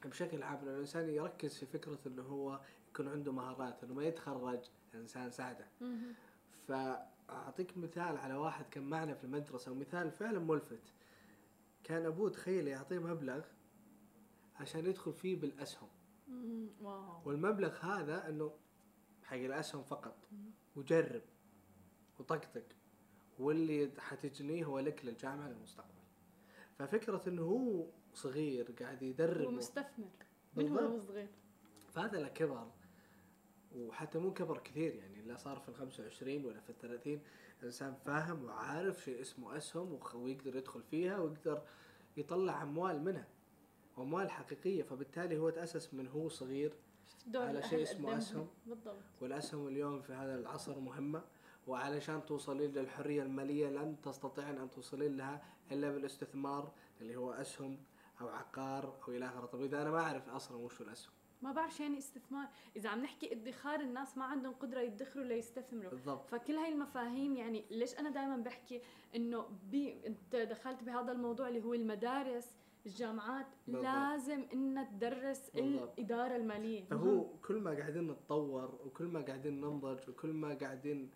بشكل 0.06 0.44
عام 0.44 0.58
انه 0.58 0.72
الإنسان 0.72 1.10
يركز 1.10 1.58
في 1.58 1.66
فكرة 1.66 2.00
إنه 2.08 2.22
هو 2.24 2.60
يكون 2.90 3.08
عنده 3.08 3.32
مهارات 3.32 3.84
إنه 3.84 3.94
ما 3.94 4.04
يتخرج 4.04 4.60
إنسان 4.96 5.32
سادة. 5.32 5.66
فأعطيك 6.68 7.78
مثال 7.78 8.18
على 8.18 8.34
واحد 8.34 8.66
كان 8.72 8.84
معنا 8.84 9.14
في 9.14 9.24
المدرسة 9.24 9.72
ومثال 9.72 10.12
فعلا 10.12 10.40
ملفت 10.40 10.94
كان 11.84 12.06
أبوه 12.06 12.30
تخيل 12.30 12.68
يعطيه 12.68 13.00
مبلغ 13.00 13.42
عشان 14.60 14.86
يدخل 14.86 15.14
فيه 15.14 15.40
بالأسهم. 15.40 15.90
واو 16.82 17.22
والمبلغ 17.26 17.76
هذا 17.86 18.30
إنه 18.30 18.52
حق 19.30 19.38
الأسهم 19.38 19.84
فقط. 19.84 20.16
وجرب 20.76 21.22
وطقطق. 22.20 22.64
واللي 23.40 23.92
حتجنيه 23.98 24.66
هو 24.66 24.80
لك 24.80 25.06
للجامعة 25.06 25.48
للمستقبل. 25.48 25.90
ففكرة 26.80 27.24
إنه 27.28 27.42
هو 27.42 27.86
صغير 28.14 28.72
قاعد 28.80 29.02
يدرب 29.02 29.46
هو 29.46 29.52
مستثمر. 29.52 30.10
من 30.56 30.78
هو 30.78 31.00
صغير؟ 31.00 31.28
فهذا 31.94 32.20
له 32.20 32.28
كبر. 32.28 32.72
وحتى 33.76 34.20
مو 34.20 34.34
كبر 34.34 34.58
كثير 34.58 34.96
يعني 34.96 35.22
لا 35.22 35.38
صار 35.38 35.60
في 35.60 35.70
ال 35.70 35.76
25 35.76 36.46
ولا 36.46 36.60
في 36.60 36.70
ال 36.70 36.78
30 36.78 37.22
إنسان 37.64 37.94
فاهم 38.06 38.44
وعارف 38.44 39.04
شيء 39.04 39.22
اسمه 39.22 39.58
أسهم 39.58 40.00
ويقدر 40.14 40.56
يدخل 40.56 40.84
فيها 40.84 41.18
ويقدر 41.20 41.62
يطلع 42.18 42.64
أموال 42.64 43.04
منها. 43.04 43.28
وأموال 43.98 44.30
حقيقية 44.32 44.84
فبالتالي 44.84 45.38
هو 45.38 45.50
تأسس 45.50 45.94
من 45.94 46.08
هو 46.08 46.30
صغير 46.30 46.74
دور 47.32 47.44
على 47.44 47.64
شيء 47.64 47.82
اسمه. 47.82 48.18
أسهم. 48.18 48.48
بالضبط. 48.66 48.96
والأسهم 49.22 49.68
اليوم 49.68 50.02
في 50.02 50.14
هذا 50.14 50.36
العصر 50.36 50.80
مهمة 50.80 51.22
وعلشان 51.68 52.26
توصلين 52.26 52.72
للحرية 52.72 53.24
المالية 53.24 53.68
لن 53.68 53.96
تستطيعن 54.04 54.58
أن 54.58 54.72
توصلين 54.72 55.18
لها 55.18 55.44
إلا 55.72 55.92
بالاستثمار 55.92 56.72
اللي 57.02 57.16
هو 57.16 57.32
أسهم 57.32 57.78
أو 58.22 58.28
عقار 58.28 59.00
أو 59.08 59.14
إلى 59.14 59.26
آخره. 59.26 59.46
طب 59.46 59.62
إذا 59.62 59.82
أنا 59.82 59.92
ما 59.92 60.00
أعرف 60.00 60.30
أصلا 60.30 60.58
وش 60.58 60.82
الأسهم؟ 60.82 61.14
ما 61.42 61.52
بعرف 61.52 61.76
شو 61.76 61.84
يعني 61.84 61.98
استثمار 61.98 62.48
إذا 62.76 62.90
عم 62.90 63.02
نحكي 63.02 63.32
ادخار 63.32 63.80
الناس 63.80 64.18
ما 64.18 64.26
عندهم 64.26 64.54
قدرة 64.54 64.80
يدخروا 64.80 65.26
ليستثمروا. 65.26 65.90
بالضبط. 65.90 66.30
فكل 66.30 66.54
هاي 66.54 66.74
المفاهيم 66.74 67.36
يعني 67.36 67.66
ليش 67.72 68.00
أنا 68.00 68.10
دائما 68.10 68.38
بحكي 68.38 68.82
إنه 69.16 69.50
بي 69.72 70.08
أنت 70.08 70.36
دخلت 70.36 70.84
بهذا 70.84 71.12
الموضوع 71.12 71.48
اللي 71.48 71.64
هو 71.64 71.74
المدارس 71.74 72.56
الجامعات 72.86 73.46
بالضبط. 73.68 73.86
لازم 73.86 74.46
انها 74.54 74.84
تدرس 74.84 75.50
بالضبط. 75.50 75.94
الإدارة 76.00 76.36
المالية. 76.36 76.84
فهو 76.86 77.38
كل 77.38 77.56
ما 77.60 77.72
قاعدين 77.72 78.08
نتطور 78.12 78.80
وكل 78.86 79.06
ما 79.06 79.22
قاعدين 79.22 79.62
ننضج 79.62 80.10
وكل 80.10 80.34
ما 80.34 80.54
قاعدين 80.54 81.10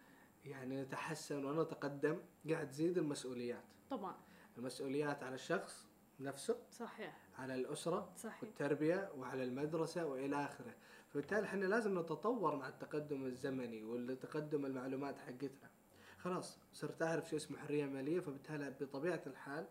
يعني 0.46 0.82
نتحسن 0.82 1.46
ونتقدم 1.46 2.18
قاعد 2.50 2.70
تزيد 2.70 2.98
المسؤوليات. 2.98 3.64
طبعا. 3.90 4.16
المسؤوليات 4.58 5.24
على 5.24 5.36
الشخص 5.36 5.88
نفسه 6.20 6.58
صحيح. 6.72 7.18
على 7.38 7.56
الأسرة 7.56 8.12
صحيح. 8.16 8.44
والتربية 8.44 9.12
وعلى 9.18 9.44
المدرسة 9.44 10.06
وإلى 10.06 10.46
آخره. 10.46 10.76
فبالتالي 11.10 11.46
إحنا 11.46 11.66
لازم 11.66 12.00
نتطور 12.00 12.56
مع 12.56 12.68
التقدم 12.68 13.26
الزمني 13.26 13.84
والتقدم 13.84 14.66
المعلومات 14.66 15.20
حقتنا. 15.20 15.70
خلاص 16.18 16.60
صرت 16.74 17.02
أعرف 17.02 17.30
شو 17.30 17.36
اسمه 17.36 17.58
حرية 17.58 17.86
مالية 17.86 18.20
فبالتالي 18.20 18.74
بطبيعة 18.82 19.22
الحال 19.28 19.68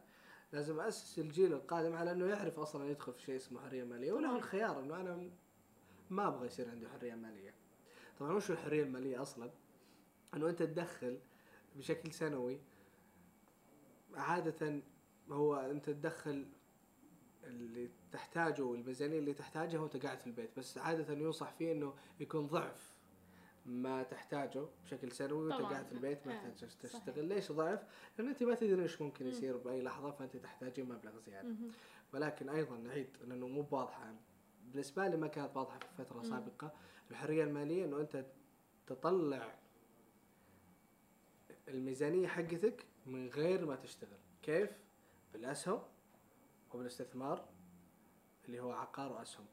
لازم 0.52 0.80
أسس 0.80 1.18
الجيل 1.18 1.52
القادم 1.52 1.92
على 1.96 2.12
أنه 2.12 2.26
يعرف 2.26 2.58
أصلا 2.58 2.90
يدخل 2.90 3.12
في 3.12 3.22
شيء 3.22 3.36
اسمه 3.36 3.60
حرية 3.60 3.84
مالية 3.84 4.12
وله 4.12 4.28
طبعاً. 4.28 4.38
الخيار 4.38 4.80
أنه 4.80 4.96
أنا 4.96 5.30
ما 6.10 6.28
أبغى 6.28 6.46
يصير 6.46 6.70
عندي 6.70 6.88
حرية 6.88 7.14
مالية. 7.14 7.54
طبعا 8.18 8.32
وش 8.32 8.50
الحرية 8.50 8.82
المالية 8.82 9.22
أصلا؟ 9.22 9.50
أنه 10.34 10.48
أنت 10.48 10.62
تدخل 10.62 11.18
بشكل 11.76 12.12
سنوي 12.12 12.60
عادة 14.14 14.82
هو 15.30 15.56
أنت 15.56 15.90
تدخل 15.90 16.46
اللي 17.44 17.90
تحتاجه 18.12 18.62
والميزانية 18.62 19.18
اللي 19.18 19.34
تحتاجها 19.34 19.80
وأنت 19.80 19.96
قاعد 19.96 20.20
في 20.20 20.26
البيت 20.26 20.50
بس 20.58 20.78
عادة 20.78 21.14
ينصح 21.14 21.52
فيه 21.52 21.72
إنه 21.72 21.94
يكون 22.20 22.46
ضعف. 22.46 22.91
ما 23.66 24.02
تحتاجه 24.02 24.64
بشكل 24.84 25.12
سنوي 25.12 25.48
وانت. 25.48 25.62
قاعد 25.62 25.86
في 25.86 25.92
البيت 25.92 26.26
ما 26.26 26.32
آه، 26.32 26.48
تحتاج. 26.50 26.68
تشتغل 26.80 27.24
ليش 27.24 27.52
ضعف؟ 27.52 27.82
لأن 28.18 28.28
أنت 28.28 28.42
ما 28.42 28.54
تدري 28.54 28.82
إيش 28.82 29.02
ممكن 29.02 29.24
مم. 29.24 29.30
يصير 29.30 29.56
بأي 29.56 29.82
لحظة 29.82 30.10
فأنت 30.10 30.36
تحتاجين 30.36 30.88
مبلغ 30.88 31.18
زيادة 31.18 31.48
مهم. 31.48 31.70
ولكن 32.14 32.48
أيضا 32.48 32.76
نعيد 32.76 33.08
لأنه 33.24 33.48
مو 33.48 33.66
واضحة 33.70 34.14
بالنسبة 34.72 35.08
لي 35.08 35.16
ما 35.16 35.26
كانت 35.26 35.56
واضحة 35.56 35.78
في 35.78 36.04
فترة 36.04 36.16
مم. 36.18 36.24
سابقة 36.24 36.72
الحرية 37.10 37.44
المالية 37.44 37.84
إنه 37.84 38.00
أنت 38.00 38.24
تطلع 38.86 39.54
الميزانية 41.68 42.28
حقتك 42.28 42.86
من 43.06 43.28
غير 43.28 43.66
ما 43.66 43.76
تشتغل 43.76 44.18
كيف؟ 44.42 44.70
بالأسهم 45.32 45.82
وبالاستثمار 46.74 47.48
اللي 48.46 48.60
هو 48.60 48.72
عقار 48.72 49.12
وأسهم 49.12 49.46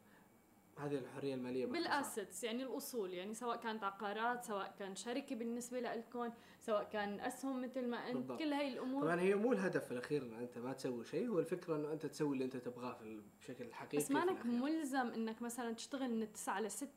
هذه 0.79 0.95
الحرية 0.97 1.33
المالية. 1.35 1.65
بالأسيتس 1.65 2.43
يعني 2.43 2.63
الأصول 2.63 3.13
يعني 3.13 3.33
سواء 3.33 3.57
كانت 3.57 3.83
عقارات 3.83 4.43
سواء 4.43 4.75
كان 4.79 4.95
شركة 4.95 5.35
بالنسبة 5.35 5.79
لكم 5.79 6.29
سواء 6.59 6.83
كان 6.83 7.19
أسهم 7.19 7.61
مثل 7.61 7.87
ما 7.87 8.07
أنت 8.07 8.15
بالضبط. 8.17 8.39
كل 8.39 8.53
هاي 8.53 8.67
الأمور 8.67 9.01
طبعا 9.03 9.19
هي 9.19 9.35
مو 9.35 9.53
الهدف 9.53 9.91
الأخير 9.91 10.23
إن 10.23 10.33
أنت 10.33 10.57
ما 10.57 10.73
تسوي 10.73 11.05
شيء 11.05 11.27
هو 11.29 11.39
الفكرة 11.39 11.75
إنه 11.75 11.91
أنت 11.93 12.05
تسوي 12.05 12.33
اللي 12.33 12.45
أنت 12.45 12.57
تبغاه 12.57 12.93
في 12.93 13.21
بشكل 13.41 13.63
الحقيقي 13.65 13.97
بس 13.97 14.07
في 14.07 14.13
مانك. 14.13 14.45
ملزم 14.45 15.07
إنك 15.07 15.41
مثلا 15.41 15.73
تشتغل 15.73 16.15
من 16.15 16.31
9 16.31 16.59
ل 16.61 16.71
6 16.71 16.89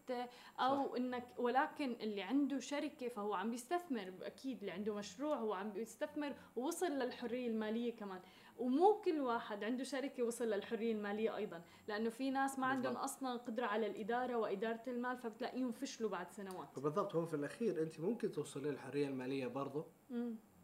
أو 0.59 0.89
صح. 0.89 0.95
إنك 0.97 1.25
ولكن 1.39 1.97
اللي 2.01 2.23
عنده 2.23 2.59
شركة 2.61 3.09
فهو 3.09 3.35
عم 3.35 3.51
بيستثمر 3.51 4.13
أكيد 4.23 4.59
اللي 4.61 4.71
عنده 4.71 4.95
مشروع 4.95 5.37
هو 5.37 5.53
عم 5.55 5.71
بيستثمر 5.73 6.35
ووصل 6.57 6.87
للحرية 6.93 7.49
المالية 7.49 7.97
كمان 7.97 8.21
ومو 8.59 9.01
كل 9.01 9.20
واحد 9.20 9.65
عنده 9.65 9.85
شركة 9.85 10.23
وصل 10.23 10.45
للحرية 10.45 10.93
المالية 10.93 11.37
أيضا 11.37 11.62
لأنه 11.89 12.11
في 12.11 12.31
ناس 12.31 12.59
ما 12.59 12.66
عندهم 12.66 12.93
بالضبط. 12.93 13.11
أصلا 13.11 13.37
قدرة 13.37 13.66
على 13.66 13.87
الإدارة 13.87 14.35
وإدارة 14.37 14.83
المال 14.87 15.16
فبتلاقيهم 15.19 15.70
فشلوا 15.73 16.11
بعد 16.11 16.31
سنوات 16.31 16.69
فبالضبط 16.74 17.15
هو 17.15 17.27
في 17.27 17.35
الأخير 17.35 17.83
أنت 17.83 18.01
ممكن 18.01 18.33
توصلين 18.33 18.73
للحرية 18.73 19.09
المالية 19.09 19.47
برضه. 19.47 19.87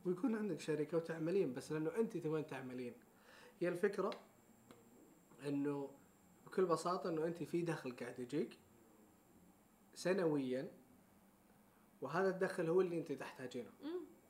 ويكون 0.06 0.34
عندك 0.34 0.60
شركة 0.60 0.96
وتعملين 0.96 1.52
بس 1.52 1.72
لأنه 1.72 1.96
أنت 1.96 2.16
تبغين 2.16 2.46
تعملين 2.46 2.94
هي 3.60 3.68
الفكرة 3.68 4.10
إنه 5.46 5.90
بكل 6.46 6.64
بساطة 6.66 7.10
إنه 7.10 7.24
أنت 7.26 7.42
في 7.42 7.62
دخل 7.62 7.96
قاعد 7.96 8.18
يجيك 8.18 8.58
سنويا 9.94 10.70
وهذا 12.00 12.28
الدخل 12.28 12.68
هو 12.68 12.80
اللي 12.80 12.98
أنت 12.98 13.12
تحتاجينه. 13.12 13.70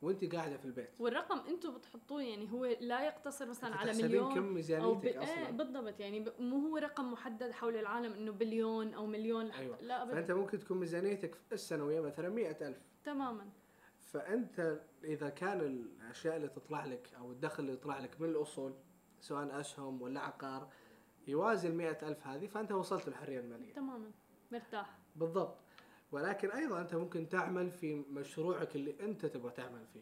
وانت 0.01 0.35
قاعدة 0.35 0.57
في 0.57 0.65
البيت. 0.65 1.01
والرقم 1.01 1.39
أنتم 1.39 1.73
بتحطوه 1.73 2.23
يعني 2.23 2.51
هو 2.51 2.65
لا 2.65 3.05
يقتصر 3.05 3.49
مثلا 3.49 3.75
على 3.75 3.93
مليون 3.93 4.33
كم 4.33 4.49
ب... 4.49 4.51
ميزانيتك 4.51 5.05
إيه 5.05 5.23
أصلا 5.23 5.51
بالضبط 5.51 5.99
يعني 5.99 6.19
ب... 6.19 6.33
مو 6.39 6.67
هو 6.67 6.77
رقم 6.77 7.11
محدد 7.11 7.51
حول 7.51 7.75
العالم 7.75 8.13
إنه 8.13 8.31
بليون 8.31 8.93
أو 8.93 9.05
مليون. 9.05 9.45
لحتى 9.45 9.61
أيوة. 9.61 9.81
لا 9.81 10.03
ابدا. 10.03 10.13
فأنت 10.13 10.31
ممكن 10.31 10.59
تكون 10.59 10.77
ميزانيتك 10.77 11.37
السنوية 11.51 11.99
مثلا 11.99 12.29
مئة 12.29 12.67
ألف. 12.67 12.77
تماما. 13.03 13.49
فأنت 13.99 14.81
إذا 15.03 15.29
كان 15.29 15.61
الأشياء 15.61 16.35
اللي 16.35 16.47
تطلع 16.47 16.85
لك 16.85 17.13
أو 17.17 17.31
الدخل 17.31 17.63
اللي 17.63 17.73
يطلع 17.73 17.99
لك 17.99 18.21
من 18.21 18.29
الأصول 18.29 18.73
سواء 19.19 19.59
أسهم 19.59 20.01
ولا 20.01 20.19
عقار 20.19 20.69
يوازي 21.27 21.67
المئة 21.67 22.07
ألف 22.07 22.27
هذه 22.27 22.47
فأنت 22.47 22.71
وصلت 22.71 23.07
للحرية 23.07 23.39
المالية. 23.39 23.73
تماما. 23.73 24.11
مرتاح. 24.51 24.97
بالضبط. 25.15 25.57
ولكن 26.11 26.51
أيضا 26.51 26.81
أنت 26.81 26.95
ممكن 26.95 27.29
تعمل 27.29 27.71
في 27.71 27.95
مشروعك 27.95 28.75
اللي 28.75 28.95
أنت 28.99 29.25
تبغى 29.25 29.51
تعمل 29.51 29.85
فيه. 29.93 30.01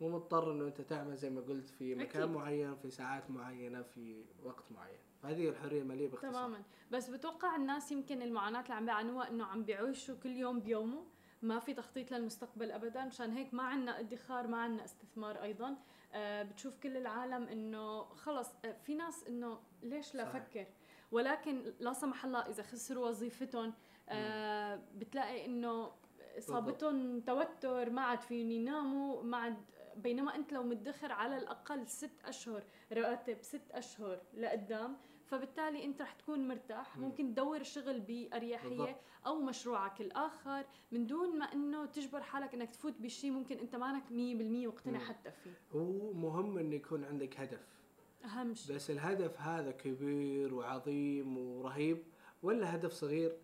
مو 0.00 0.08
مضطر 0.08 0.52
إنه 0.52 0.64
أنت 0.66 0.80
تعمل 0.80 1.16
زي 1.16 1.30
ما 1.30 1.40
قلت 1.40 1.68
في 1.68 1.94
مكان 1.94 2.22
أكيد. 2.22 2.36
معين 2.36 2.74
في 2.76 2.90
ساعات 2.90 3.30
معينة 3.30 3.82
في 3.82 4.24
وقت 4.42 4.64
معين. 4.72 4.98
فهذه 5.22 5.48
الحرية 5.48 5.82
الماليه 5.82 6.08
باختصار. 6.08 6.30
تماما. 6.32 6.62
بس 6.90 7.10
بتوقع 7.10 7.56
الناس 7.56 7.92
يمكن 7.92 8.22
المعاناة 8.22 8.60
اللي 8.60 8.74
عم 8.74 8.84
بيعانوها 8.84 9.28
إنه 9.28 9.44
عم 9.44 9.64
بيعيشوا 9.64 10.16
كل 10.22 10.30
يوم 10.30 10.60
بيومه؟ 10.60 11.04
ما 11.42 11.58
في 11.58 11.74
تخطيط 11.74 12.12
للمستقبل 12.12 12.70
ابدا؟ 12.70 13.04
مشان 13.04 13.30
هيك 13.32 13.54
ما 13.54 13.62
عندنا 13.62 14.00
ادخار 14.00 14.46
ما 14.46 14.58
عندنا 14.58 14.84
استثمار 14.84 15.42
أيضا. 15.42 15.76
آه 16.12 16.42
بتشوف 16.42 16.76
كل 16.78 16.96
العالم 16.96 17.42
إنه 17.48 18.04
خلص 18.04 18.48
آه 18.64 18.76
في 18.84 18.94
ناس 18.94 19.24
إنه 19.28 19.60
ليش 19.82 20.14
لا. 20.14 20.22
أفكر؟ 20.22 20.66
ولكن 21.12 21.72
لا 21.80 21.92
سمح 21.92 22.24
الله 22.24 22.40
إذا 22.40 22.62
خسروا 22.62 23.08
وظيفتهم 23.08 23.72
آه 24.12 24.80
بتلاقي 24.94 25.44
إنه 25.46 25.92
صابتهم 26.38 27.20
توتر 27.20 27.90
ما 27.90 28.02
عاد 28.02 28.20
فيهم 28.20 28.50
يناموا 28.50 29.22
ما 29.22 29.36
عاد 29.36 29.56
بينما 29.96 30.34
أنت 30.34 30.52
لو 30.52 30.62
مدخر 30.62 31.12
على 31.12 31.36
الأقل 31.36 31.88
ست 31.88 32.24
أشهر 32.24 32.64
راتب 32.92 33.42
ست 33.42 33.70
أشهر 33.70 34.20
لقدام 34.34 34.96
فبالتالي 35.24 35.84
أنت 35.84 36.02
رح 36.02 36.12
تكون 36.12 36.48
مرتاح. 36.48 36.96
مم. 36.96 37.04
ممكن 37.04 37.34
تدور 37.34 37.62
شغل 37.62 38.00
بأريحية. 38.00 39.00
أو 39.26 39.40
مشروعك 39.40 40.00
الآخر. 40.00 40.64
من 40.92 41.06
دون 41.06 41.38
ما 41.38 41.44
إنه 41.44 41.86
تجبر 41.86 42.22
حالك 42.22 42.54
إنك 42.54 42.70
تفوت 42.70 42.94
بشيء 43.00 43.30
ممكن 43.30 43.58
أنت 43.58 43.76
مانك 43.76 44.04
100% 44.08 44.12
مقتنع. 44.66 44.98
حتى 44.98 45.30
فيه. 45.30 45.50
هو 45.72 46.12
مهم 46.12 46.58
إنه 46.58 46.74
يكون 46.74 47.04
عندك 47.04 47.40
هدف. 47.40 47.66
أهم 48.24 48.54
شيء 48.54 48.76
بس 48.76 48.90
الهدف 48.90 49.40
هذا 49.40 49.70
كبير 49.70 50.54
وعظيم 50.54 51.38
ورهيب 51.38 52.02
ولا 52.42 52.74
هدف 52.74 52.92
صغير؟ 52.92 53.36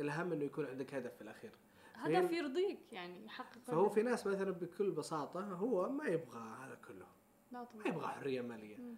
الأهم 0.00 0.32
إنه 0.32 0.44
يكون 0.44 0.66
عندك 0.66 0.94
هدف 0.94 1.14
في 1.14 1.22
الأخير. 1.22 1.52
هدف 1.94 2.32
يرضيك 2.32 2.92
يعني 2.92 3.24
يحقق 3.24 3.58
فهو. 3.58 3.88
في 3.88 4.02
ناس 4.02 4.26
مثلا 4.26 4.50
بكل 4.50 4.90
بساطة 4.90 5.40
هو 5.40 5.88
ما 5.88 6.04
يبغى 6.04 6.40
هذا 6.64 6.78
كله. 6.88 7.06
لا 7.52 7.58
ما 7.58 7.64
طبعا 7.64 7.86
يبغى 7.88 8.06
حرية 8.08 8.40
مالية. 8.40 8.76
مم. 8.76 8.96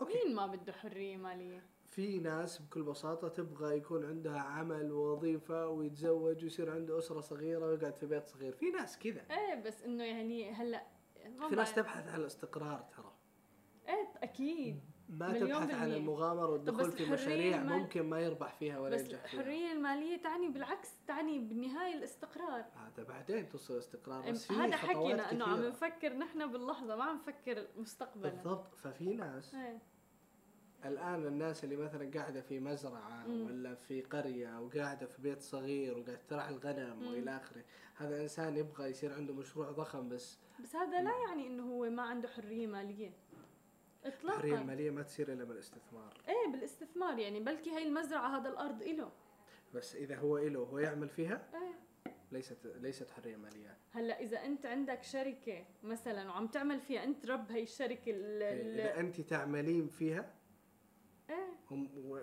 أوكي. 0.00 0.24
مين 0.24 0.34
ما 0.34 0.46
بده 0.46 0.72
حرية 0.72 1.16
مالية؟ 1.16 1.62
في 1.86 2.18
ناس 2.18 2.58
بكل 2.62 2.82
بساطة 2.82 3.28
تبغى 3.28 3.76
يكون 3.76 4.04
عندها 4.04 4.38
عمل 4.40 4.92
ووظيفة 4.92 5.68
ويتزوج 5.68 6.44
ويصير 6.44 6.70
عنده 6.72 6.98
أسرة 6.98 7.20
صغيرة 7.20 7.66
ويقعد 7.66 7.96
في 7.96 8.06
بيت 8.06 8.26
صغير. 8.26 8.52
في 8.52 8.70
ناس 8.70 8.98
كذا. 8.98 9.26
إيه 9.30 9.62
بس 9.62 9.82
إنه 9.82 10.04
يعني 10.04 10.50
هلأ 10.50 10.86
ما 11.38 11.48
في 11.48 11.54
ناس. 11.54 11.74
تبحث 11.74 12.08
عن 12.08 12.20
الاستقرار 12.20 12.80
ترى. 12.96 13.12
إيه 13.88 14.08
أكيد. 14.22 14.80
ما 15.08 15.32
تبحث 15.38 15.52
عن 15.52 15.66
بالمية. 15.66 15.96
المغامرة 15.96 16.46
والدخول 16.46 16.92
في 16.92 17.00
الحرية 17.02 17.12
مشاريع 17.14 17.62
المال- 17.62 17.78
ممكن 17.78 18.02
ما 18.02 18.20
يربح 18.20 18.54
فيها 18.54 18.78
ولا 18.78 18.94
بس 18.94 19.00
ينجح 19.00 19.26
فيها 19.26 19.40
الحرية 19.40 19.72
المالية 19.72 20.16
تعني 20.16 20.48
بالعكس 20.48 20.88
تعني 21.06 21.38
بالنهاية 21.38 21.94
الاستقرار 21.94 22.64
هذا 22.74 23.02
بعدين 23.08 23.48
توصل 23.48 23.78
استقرار 23.78 24.30
بس 24.30 24.46
في 24.46 24.54
هذا 24.54 24.76
حكينا 24.76 25.32
إنه 25.32 25.44
عم. 25.44 25.62
نفكر 25.62 26.12
نحن 26.12 26.52
باللحظة 26.52 26.96
ما 26.96 27.04
عم 27.04 27.16
نفكر 27.16 27.66
مستقبلا 27.76 28.28
بالضبط 28.30 28.74
ففي 28.74 29.14
ناس 29.14 29.54
إيه 29.54 29.78
الآن 30.84 31.26
الناس 31.26 31.64
اللي 31.64 31.76
مثلا 31.76 32.10
قاعدة 32.14 32.40
في 32.40 32.60
مزرعة 32.60 33.26
مم. 33.26 33.46
ولا 33.46 33.74
في 33.74 34.00
قرية 34.02 34.48
أو 34.58 34.68
قاعدة 34.68 35.06
في 35.06 35.22
بيت 35.22 35.42
صغير 35.42 35.98
وقاعد 35.98 36.18
ترعى 36.28 36.48
الغنم. 36.54 37.06
وإلى 37.06 37.36
آخره 37.36 37.64
هذا 37.96 38.22
إنسان 38.22 38.56
يبغى 38.56 38.90
يصير 38.90 39.12
عنده 39.14 39.34
مشروع 39.34 39.70
ضخم 39.70 40.08
بس 40.08 40.38
بس 40.62 40.76
هذا 40.76 41.02
لا 41.02 41.10
يعني 41.28 41.46
إنه 41.46 41.62
هو 41.72 41.90
ما 41.90 42.02
عنده 42.02 42.28
حرية 42.28 42.66
مالية 42.66 43.12
اطلاقا. 44.06 44.44
المالية 44.44 44.90
ما 44.90 45.02
تصير 45.02 45.32
إلا 45.32 45.44
بالاستثمار. 45.44 46.20
إيه 46.28 46.52
بالاستثمار 46.52 47.18
يعني 47.18 47.40
بلكي 47.40 47.70
هاي 47.70 47.82
المزرعة 47.82 48.38
هذا 48.38 48.48
الأرض 48.48 48.82
إله. 48.82 49.10
بس 49.74 49.96
إذا 49.96 50.16
هو 50.16 50.38
إله 50.38 50.60
هو 50.60 50.78
يعمل 50.78 51.08
فيها؟ 51.08 51.46
إيه. 51.54 51.74
ليست 52.32 52.56
ليست 52.66 53.10
حرية 53.10 53.36
مالية. 53.36 53.76
هلأ 53.92 54.20
إذا 54.20 54.44
أنت 54.44 54.66
عندك 54.66 55.02
شركة 55.02 55.64
مثلا 55.82 56.28
وعم 56.28 56.46
تعمل 56.46 56.80
فيها 56.80 57.04
أنت 57.04 57.26
رب 57.26 57.52
هي 57.52 57.62
الشركة 57.62 58.10
ال- 58.10 58.42
ال- 58.42 58.80
إذا 58.80 59.00
أنت 59.00 59.20
تعملين 59.20 59.88
فيها 59.88 60.34
إيه. 61.30 61.54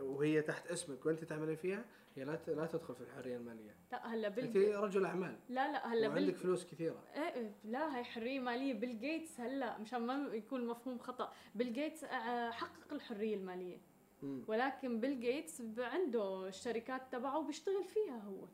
وهي 0.03 0.41
تحت 0.41 0.68
اسمك 0.68 1.06
وأنت 1.06 1.24
تعملين 1.24 1.56
فيها 1.56 1.86
هي 2.16 2.24
لا 2.24 2.40
لا 2.48 2.66
تدخل 2.66 2.96
في 2.96 3.02
الحرية 3.02 3.38
المالية. 3.38 3.76
لا 3.92 4.08
هلا 4.08 4.28
أنت 4.28 4.58
بيل 4.58 4.76
رجل 4.80 5.06
أعمال. 5.06 5.40
لا 5.50 5.72
لا 5.72 5.88
هلا 5.88 6.08
وعندك 6.08 6.24
بيل 6.24 6.34
فلوس 6.34 6.66
كثيرة. 6.66 7.04
إيه 7.16 7.22
إيه، 7.22 7.56
لا 7.64 7.98
هي 7.98 8.04
حرية 8.04 8.40
مالية. 8.40 8.74
بيل 8.74 9.00
جيتس 9.00 9.40
هلا 9.40 9.78
مشان 9.78 10.02
ما 10.02 10.36
يكون 10.36 10.68
مفهوم 10.68 10.98
خطأ. 11.00 11.34
بيل 11.56 11.74
جيتس 11.74 12.04
آه، 12.04 12.52
حقق 12.52 12.94
الحرية 12.94 13.36
المالية. 13.36 13.78
مم. 14.24 14.44
ولكن 14.48 15.00
بيل 15.00 15.20
جيتس 15.20 15.62
عنده 15.80 16.48
الشركات 16.48 17.02
تبعه 17.12 17.38
وبيشتغل 17.38 17.84
فيها 17.84 18.20
هو. 18.20 18.48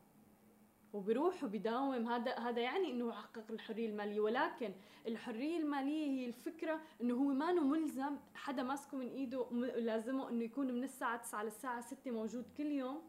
وبيروح 0.92 1.44
وبيداوم. 1.44 2.08
هذا 2.08 2.38
هذا 2.38 2.60
يعني 2.60 2.90
إنه 2.90 3.12
حقق 3.12 3.44
الحرية 3.50 3.88
المالية. 3.88 4.20
ولكن 4.20 4.72
الحرية 5.06 5.56
المالية 5.56 6.06
هي 6.06 6.26
الفكرة 6.26 6.80
إنه 7.00 7.14
هو 7.14 7.24
ما 7.32 7.52
ملزم. 7.52 8.16
حدا 8.34 8.62
ماسكه 8.62 8.96
من 8.96 9.08
إيده 9.08 9.50
لازمه 9.76 10.28
إنه 10.28 10.44
يكون 10.44 10.72
من 10.72 10.84
الساعة 10.84 11.16
9 11.16 11.42
للساعة 11.42 11.80
6 11.80 12.10
موجود 12.10 12.44
كل 12.56 12.66
يوم. 12.66 13.02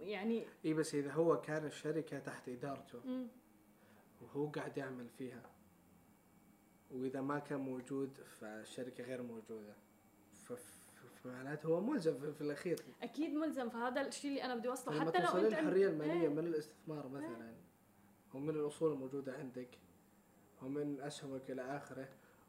يعني 0.00 0.46
إي 0.64 0.74
بس 0.74 0.94
إذا 0.94 1.12
هو 1.12 1.40
كان 1.40 1.64
الشركة 1.66 2.18
تحت 2.18 2.48
إدارته 2.48 3.00
مم. 3.04 3.26
وهو 4.22 4.46
قاعد 4.48 4.76
يعمل 4.78 5.08
فيها 5.08 5.42
وإذا 6.90 7.20
ما 7.20 7.38
كان 7.38 7.60
موجود 7.60 8.18
فالشركة 8.40 9.04
غير 9.04 9.22
ف- 10.44 10.52
فمعناته 11.24 11.66
هو 11.66 11.80
ملزم 11.80 12.32
في, 12.32 12.40
الأخير. 12.40 12.80
أكيد 13.02 13.34
ملزم. 13.34 13.68
فهذا 13.68 14.00
الشيء 14.06 14.30
اللي 14.30 14.42
أنا 14.44 14.54
بدي 14.54 14.68
أوصله. 14.68 14.94
لما 14.94 15.04
حتى 15.04 15.18
لو 15.18 15.28
أنت 15.46 15.52
الحرية 15.52 15.88
المالية 15.88 16.12
إيه. 16.22 16.28
من 16.28 16.38
الاستثمار 16.46 17.08
مثلا 17.08 17.54
ومن 18.34 18.50
الأصول 18.50 18.92
الموجودة 18.92 19.32
عندك 19.32 19.78
ومن 20.62 21.00
أسهمك 21.00 21.50
إلى 21.50 21.62
آخره 21.76 22.08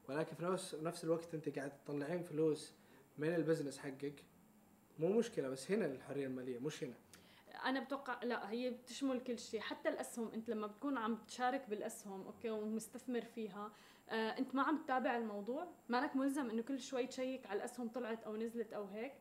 ولكن 0.10 0.36
في 0.36 0.44
نفس 0.46 0.76
نفس 0.76 1.04
الوقت 1.04 1.34
أنت 1.34 1.50
قاعد 1.58 1.72
تطلعين 1.86 2.24
فلوس 2.24 2.74
من 3.18 3.36
ال 3.36 3.40
business 3.40 3.78
حقك. 3.78 4.24
مو 5.00 5.12
مشكلة 5.20 5.50
بس 5.50 5.72
هنا 5.72 5.86
الحرية 5.86 6.28
المالية 6.28 6.60
مش 6.60 6.84
هنا. 6.84 6.94
أنا 7.66 7.80
بتوقع 7.80 8.24
لا 8.24 8.52
هي 8.52 8.70
بتشمل 8.70 9.20
كل 9.20 9.40
شيء. 9.40 9.60
حتى 9.60 9.90
الأسهم 9.90 10.32
أنت 10.34 10.50
لما 10.50 10.68
بتكون 10.68 10.98
عم 10.98 11.16
تشارك 11.28 11.70
بالأسهم 11.70 12.26
okay 12.26 12.50
ومستثمر 12.50 13.22
فيها 13.22 13.72
آه 14.10 14.38
أنت 14.38 14.56
ما 14.56 14.64
عم 14.64 14.78
تتابع 14.78 15.18
الموضوع. 15.18 15.68
مالك 15.90 16.16
ملزم 16.16 16.50
إنه 16.50 16.62
كل 16.62 16.80
شوي 16.80 17.08
ت 17.08 17.14
check 17.14 17.48
على 17.48 17.58
الأسهم 17.58 17.88
طلعت 17.88 18.24
أو 18.24 18.36
نزلت 18.36 18.74
أو 18.74 18.86
هيك. 18.86 19.14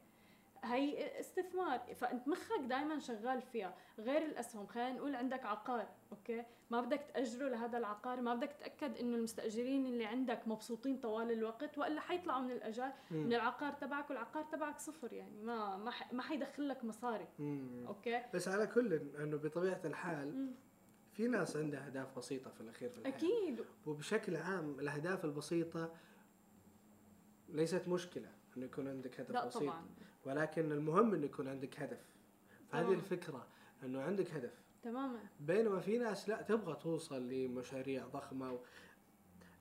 هي 0.75 1.21
استثمار 1.21 1.95
فأنت 1.95 2.29
مخك 2.29 2.61
دائما 2.61 2.99
شغال 2.99 3.43
فيها. 3.43 3.75
غير 3.99 4.23
الأسهم 4.23 4.67
خلينا 4.67 4.93
نقول 4.93 5.15
عندك 5.17 5.45
عقار 5.45 5.89
okay؟ 6.13 6.45
ما 6.71 6.81
بدك 6.81 7.01
تأجره 7.15 7.49
لهذا 7.49 7.79
العقار 7.79 8.21
ما 8.21 8.35
بدك 8.35 8.53
تتاكد 8.53 8.99
إنه 8.99 9.17
المستأجرين 9.17 9.87
اللي 9.87 10.05
عندك 10.07 10.49
مبسوطين 10.49 10.99
طوال 11.01 11.33
الوقت 11.33 11.79
وإلا 11.79 12.01
حيطلعوا 12.01 12.41
من 12.43 12.51
الأجار 12.51 12.93
من 13.11 13.35
العقار 13.35 13.73
تبعك 13.73 14.11
والعقار 14.11 14.45
تبعك 14.45 14.79
صفر 14.79 15.13
يعني 15.13 15.43
ما 15.43 15.77
ما 15.77 15.93
ما 16.13 16.23
حيدخل 16.23 16.69
لك 16.69 16.85
مصاري 16.85 17.29
مم. 17.39 17.85
أوكي؟ 17.87 18.23
بس 18.35 18.49
على 18.49 18.67
كل 18.67 18.93
إنه 18.95 19.37
بطبيعة 19.37 19.81
الحال 19.85 20.35
مم. 20.37 20.55
في 21.13 21.29
ناس 21.29 21.57
عندها 21.57 21.87
أهداف 21.87 22.19
بسيطة 22.19 22.51
في 22.51 22.61
الأخير 22.61 22.91
في 22.91 22.99
الحياة. 22.99 23.15
أكيد. 23.17 23.65
وبشكل 23.87 24.37
عام 24.37 24.81
الأهداف 24.81 25.25
البسيطة 25.25 25.93
ليست 27.49 27.89
مشكلة 27.89 28.29
إنه 28.57 28.65
يكون 28.65 28.89
عندك 28.89 29.21
هدف 29.21 29.47
بسيط. 29.47 29.63
طبعا. 29.63 29.87
ولكن 30.27 30.73
المهم 30.73 31.15
إنه 31.15 31.25
يكون 31.25 31.49
عندك 31.49 31.81
هدف. 31.81 32.01
فهذه. 32.73 32.93
الفكرة 32.93 33.47
إنه 33.83 34.01
عندك 34.01 34.31
هدف. 34.31 34.53
تماما. 34.83 35.19
بينما 35.41 35.81
في 35.81 35.99
ناس 35.99 36.29
لا 36.29 36.43
تبغى 36.43 36.75
توصل 36.75 37.29
لمشاريع 37.29 38.07
ضخمة. 38.07 38.53
و... 38.53 38.59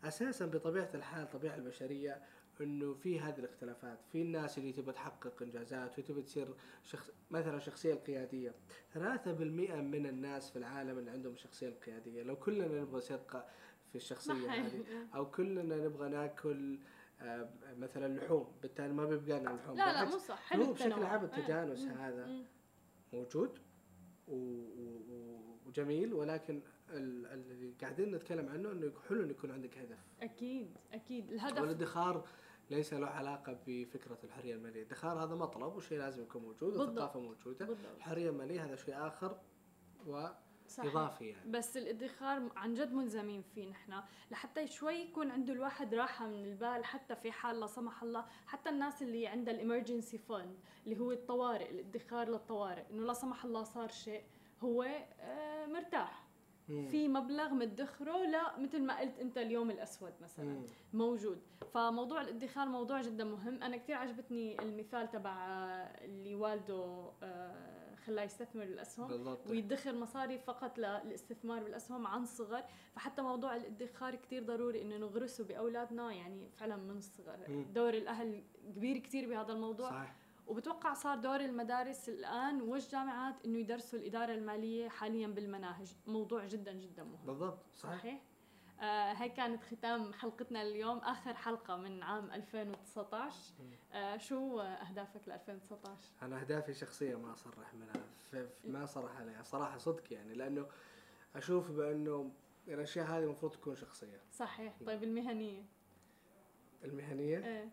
أساسا 0.03 0.45
بطبيعة 0.45 0.89
الحال 0.93 1.23
الطبيعه 1.23 1.55
البشرية 1.55 2.21
إنه 2.61 2.93
في 2.93 3.19
هذه 3.19 3.39
الاختلافات. 3.39 3.99
في 4.11 4.21
الناس 4.21 4.57
اللي 4.57 4.71
تبغى 4.71 4.93
تحقق 4.93 5.41
إنجازات 5.41 5.99
وتبغى 5.99 6.21
تصير 6.21 6.53
شخص 6.83 7.11
مثلا 7.31 7.57
الشخصيه 7.57 7.93
القيادية. 7.93 8.55
3% 8.93 8.97
من 8.97 10.05
الناس 10.05 10.49
في 10.51 10.55
العالم 10.55 10.97
اللي 10.97 11.11
عندهم 11.11 11.33
الشخصيه 11.33 11.67
القيادية. 11.67 12.23
لو 12.23 12.35
كلنا 12.35 12.67
نبغى 12.67 12.97
نصير 12.97 13.19
في 13.91 13.95
الشخصية 13.95 14.51
هذه 14.51 14.83
أو 15.15 15.31
كلنا 15.31 15.77
نبغى 15.77 16.09
ناكل 16.09 16.79
آه، 16.79 16.94
مثلا 17.77 18.19
لحوم 18.19 18.47
بالتالي 18.61 18.93
ما 18.93 19.05
بيبقى 19.05 19.39
لنا 19.39 19.49
لحوم 19.49 19.77
لا 19.77 19.93
لا 19.93 20.05
مو 20.09 20.17
صح 20.17 20.39
حلو 20.49 20.63
هو 20.63 20.73
بشكل. 20.73 21.03
عام. 21.03 21.23
التجانس 21.23 21.81
مم. 21.85 21.91
هذا 21.91 22.25
مم. 22.25 22.43
موجود 23.13 23.59
وجميل 25.65 26.13
ولكن 26.13 26.61
ال- 26.89 27.25
اللي 27.25 27.73
قاعدين 27.81 28.15
نتكلم 28.15 28.49
عنه 28.49 28.71
إنه 28.71 28.91
حلو 29.09 29.21
إنه 29.23 29.31
يكون 29.31 29.51
عندك 29.51 29.77
هدف 29.77 29.97
أكيد 30.21 30.77
أكيد 30.93 31.31
الهدف 31.31 31.61
والادخار 31.61 32.27
ليس 32.69 32.93
له 32.93 33.07
علاقة 33.07 33.59
بفكرة 33.67 34.17
الحرية 34.23 34.55
المالية، 34.55 34.81
الادخار 34.81 35.23
هذا 35.23 35.35
مطلب 35.35 35.75
وشيء 35.75 35.97
لازم 35.99 36.21
يكون 36.23 36.41
موجود 36.41 36.69
بالضبط. 36.69 36.87
والثقافة 36.87 37.19
موجودة، 37.19 37.65
بالضبط 37.65 37.95
الحرية 37.97 38.29
المالية 38.29 38.65
هذا 38.65 38.75
شيء 38.75 39.07
آخر 39.07 39.37
و 40.07 40.27
صحيح. 40.67 40.91
إضافي 40.91 41.25
يعني. 41.27 41.51
بس 41.51 41.77
الادخار 41.77 42.51
عن 42.55 42.73
جد 42.73 42.93
ملزمين 42.93 43.41
فيه 43.41 43.69
نحن. 43.69 44.01
لحتى 44.31 44.67
شوي 44.67 44.93
يكون 44.95 45.31
عنده 45.31 45.53
الواحد 45.53 45.95
راحة 45.95 46.27
من 46.27 46.45
البال 46.45 46.85
حتى 46.85 47.15
في 47.15 47.31
حال 47.31 47.59
لا 47.59 47.67
سمح 47.67 48.03
الله. 48.03 48.25
حتى 48.47 48.69
الناس 48.69 49.01
اللي 49.01 49.27
عندها 49.27 49.53
الإمرجنسي 49.53 50.17
فند 50.17 50.55
اللي 50.85 50.99
هو 50.99 51.11
الطوارئ 51.11 51.71
الادخار 51.71 52.29
للطوارئ 52.29 52.83
إنه 52.91 53.05
لا 53.05 53.13
سمح 53.13 53.45
الله 53.45 53.63
صار 53.63 53.87
شيء 53.89 54.23
هو 54.63 54.83
آه، 55.19 55.65
مرتاح. 55.65 56.25
مم. 56.69 56.87
في 56.87 57.07
مبلغ 57.07 57.53
مدخره 57.53 58.25
لا 58.25 58.59
مثل 58.59 58.83
ما 58.83 58.99
قلت 58.99 59.19
أنت 59.19 59.37
اليوم 59.37 59.71
الأسود 59.71 60.13
مثلا. 60.21 60.45
مم. 60.45 60.65
موجود. 60.93 61.41
فموضوع 61.73 62.21
الادخار 62.21 62.67
موضوع 62.67 63.01
جدا 63.01 63.23
مهم. 63.23 63.63
أنا 63.63 63.77
كثير 63.77 63.95
عجبتني 63.95 64.61
المثال 64.61 65.11
تبع 65.11 65.31
آه، 65.47 66.05
اللي 66.05 66.35
والده 66.35 67.11
آه، 67.23 67.74
خلاه 68.06 68.23
يستثمر 68.23 68.64
الاسهم 68.64 69.07
بالضبط. 69.07 69.48
ويدخر 69.48 69.94
مصاري 69.95 70.38
فقط 70.40 70.77
للاستثمار 70.77 71.64
بالأسهم 71.64 72.07
عن 72.07 72.26
صغر. 72.26 72.64
فحتى 72.95 73.22
موضوع 73.22 73.56
الادخار 73.56 74.15
كتير 74.15 74.44
ضروري 74.44 74.82
إنه 74.82 74.98
نغرسه 74.98 75.44
بأولادنا 75.44 76.11
يعني 76.14 76.49
فعلا 76.49 76.76
من 76.76 76.98
الصغر 76.98 77.38
مم. 77.48 77.65
دور 77.73 77.94
الأهل 77.94 78.44
كبير 78.76 78.98
كتير 78.98 79.30
بهذا 79.30 79.53
الموضوع. 79.53 79.90
صح 79.90 80.15
وبتوقع 80.48 80.94
صار 80.94 81.18
دور 81.18 81.40
المدارس 81.40 82.10
الآن 82.10 82.61
والجامعات 82.61 83.45
إنه 83.45 83.57
يدرسوا 83.60 83.99
الإدارة 83.99 84.34
المالية 84.34 84.90
حاليا 84.90 85.27
بالمناهج؟ 85.27 85.95
موضوع 86.07 86.45
جدا 86.45 86.72
جدا 86.73 87.03
مهم. 87.03 87.26
بالضبط 87.26 87.60
صحيح. 87.76 87.98
صحيح؟ 87.99 88.22
آه 88.81 89.14
هي 89.14 89.30
كانت 89.30 89.64
ختام 89.64 90.14
حلقتنا 90.14 90.61
اليوم 90.61 90.97
آخر 90.97 91.34
حلقة 91.34 91.76
من 91.77 92.03
عام 92.03 92.31
2019 92.31 93.35
آه 93.93 94.18
شو 94.18 94.60
أهدافك 94.61 95.27
ل 95.27 95.31
2019 95.31 95.97
أنا 96.22 96.39
أهدافي 96.41 96.73
شخصيه 96.73 97.15
ما 97.15 97.34
أصرح 97.34 97.73
منها 97.73 97.93
ف- 98.31 98.68
ما 98.68 98.85
صرح 98.85 99.18
عليها 99.19 99.43
صراحة 99.43 99.77
صدق 99.77 100.14
يعني 100.14 100.34
لأنه 100.34 100.68
أشوف 101.35 101.72
بأنه 101.72 102.31
الأشياء 102.68 103.06
هذه 103.06 103.23
المفروض 103.23 103.52
تكون 103.52 103.76
شخصية. 103.76 104.22
صحيح. 104.31 104.73
طيب 104.85 105.03
المهنية؟ 105.03 105.64
المهنية؟ 106.84 107.38
إيه. 107.45 107.69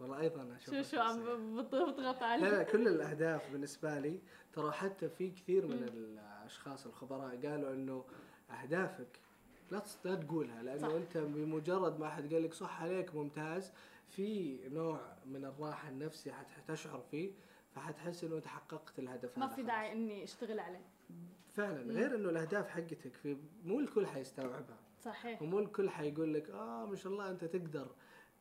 والله 0.00 0.20
أيضا 0.20 0.56
أشوفها 0.56 0.82
شو 0.82 0.96
شو 0.96 1.00
عم 1.02 1.56
بتضغط 1.62 2.22
علي 2.22 2.42
لا 2.42 2.50
لا 2.50 2.62
كل 2.62 2.88
الأهداف 2.88 3.50
بالنسبة 3.52 3.98
لي 3.98 4.20
ترى 4.52 4.72
حتى 4.72 5.08
في 5.08 5.30
كثير 5.30 5.66
من. 5.66 5.82
الأشخاص 5.82 6.86
الخبراء 6.86 7.46
قالوا 7.46 7.72
أنه 7.72 8.04
أهدافك 8.50 9.20
لا 9.70 9.82
لا 10.04 10.14
تقولها 10.14 10.62
لأنه 10.62 10.88
صح. 10.88 10.94
أنت 10.94 11.18
بمجرد 11.18 12.00
ما 12.00 12.06
أحد 12.06 12.34
قال 12.34 12.42
لك 12.42 12.54
صح 12.54 12.82
عليك 12.82 13.14
ممتاز 13.14 13.72
في 14.08 14.58
نوع 14.68 15.16
من 15.26 15.44
الراحة 15.44 15.88
النفسية 15.88 16.32
حتشعر 16.32 17.00
فيه 17.10 17.32
فحتحس 17.74 18.24
إنه 18.24 18.36
أنت 18.36 18.46
حققت 18.46 18.98
الهدف 18.98 19.38
ما 19.38 19.46
في. 19.46 19.62
داعي 19.62 19.92
إني 19.92 20.24
أشتغل 20.24 20.60
عليه. 20.60 20.84
فعلا 21.52 21.82
مم. 21.84 21.90
غير 21.90 22.14
إنه 22.14 22.28
الأهداف 22.30 22.68
حقتك 22.68 23.14
في 23.14 23.36
مو 23.64 23.80
الكل 23.80 24.06
حيستوعبها. 24.06 24.78
صحيح. 25.04 25.42
ومو 25.42 25.58
الكل 25.58 25.90
حيقول 25.90 26.34
لك 26.34 26.50
آه 26.50 26.86
ما 26.86 26.96
شاء 26.96 27.12
الله 27.12 27.30
أنت 27.30 27.44
تقدر. 27.44 27.94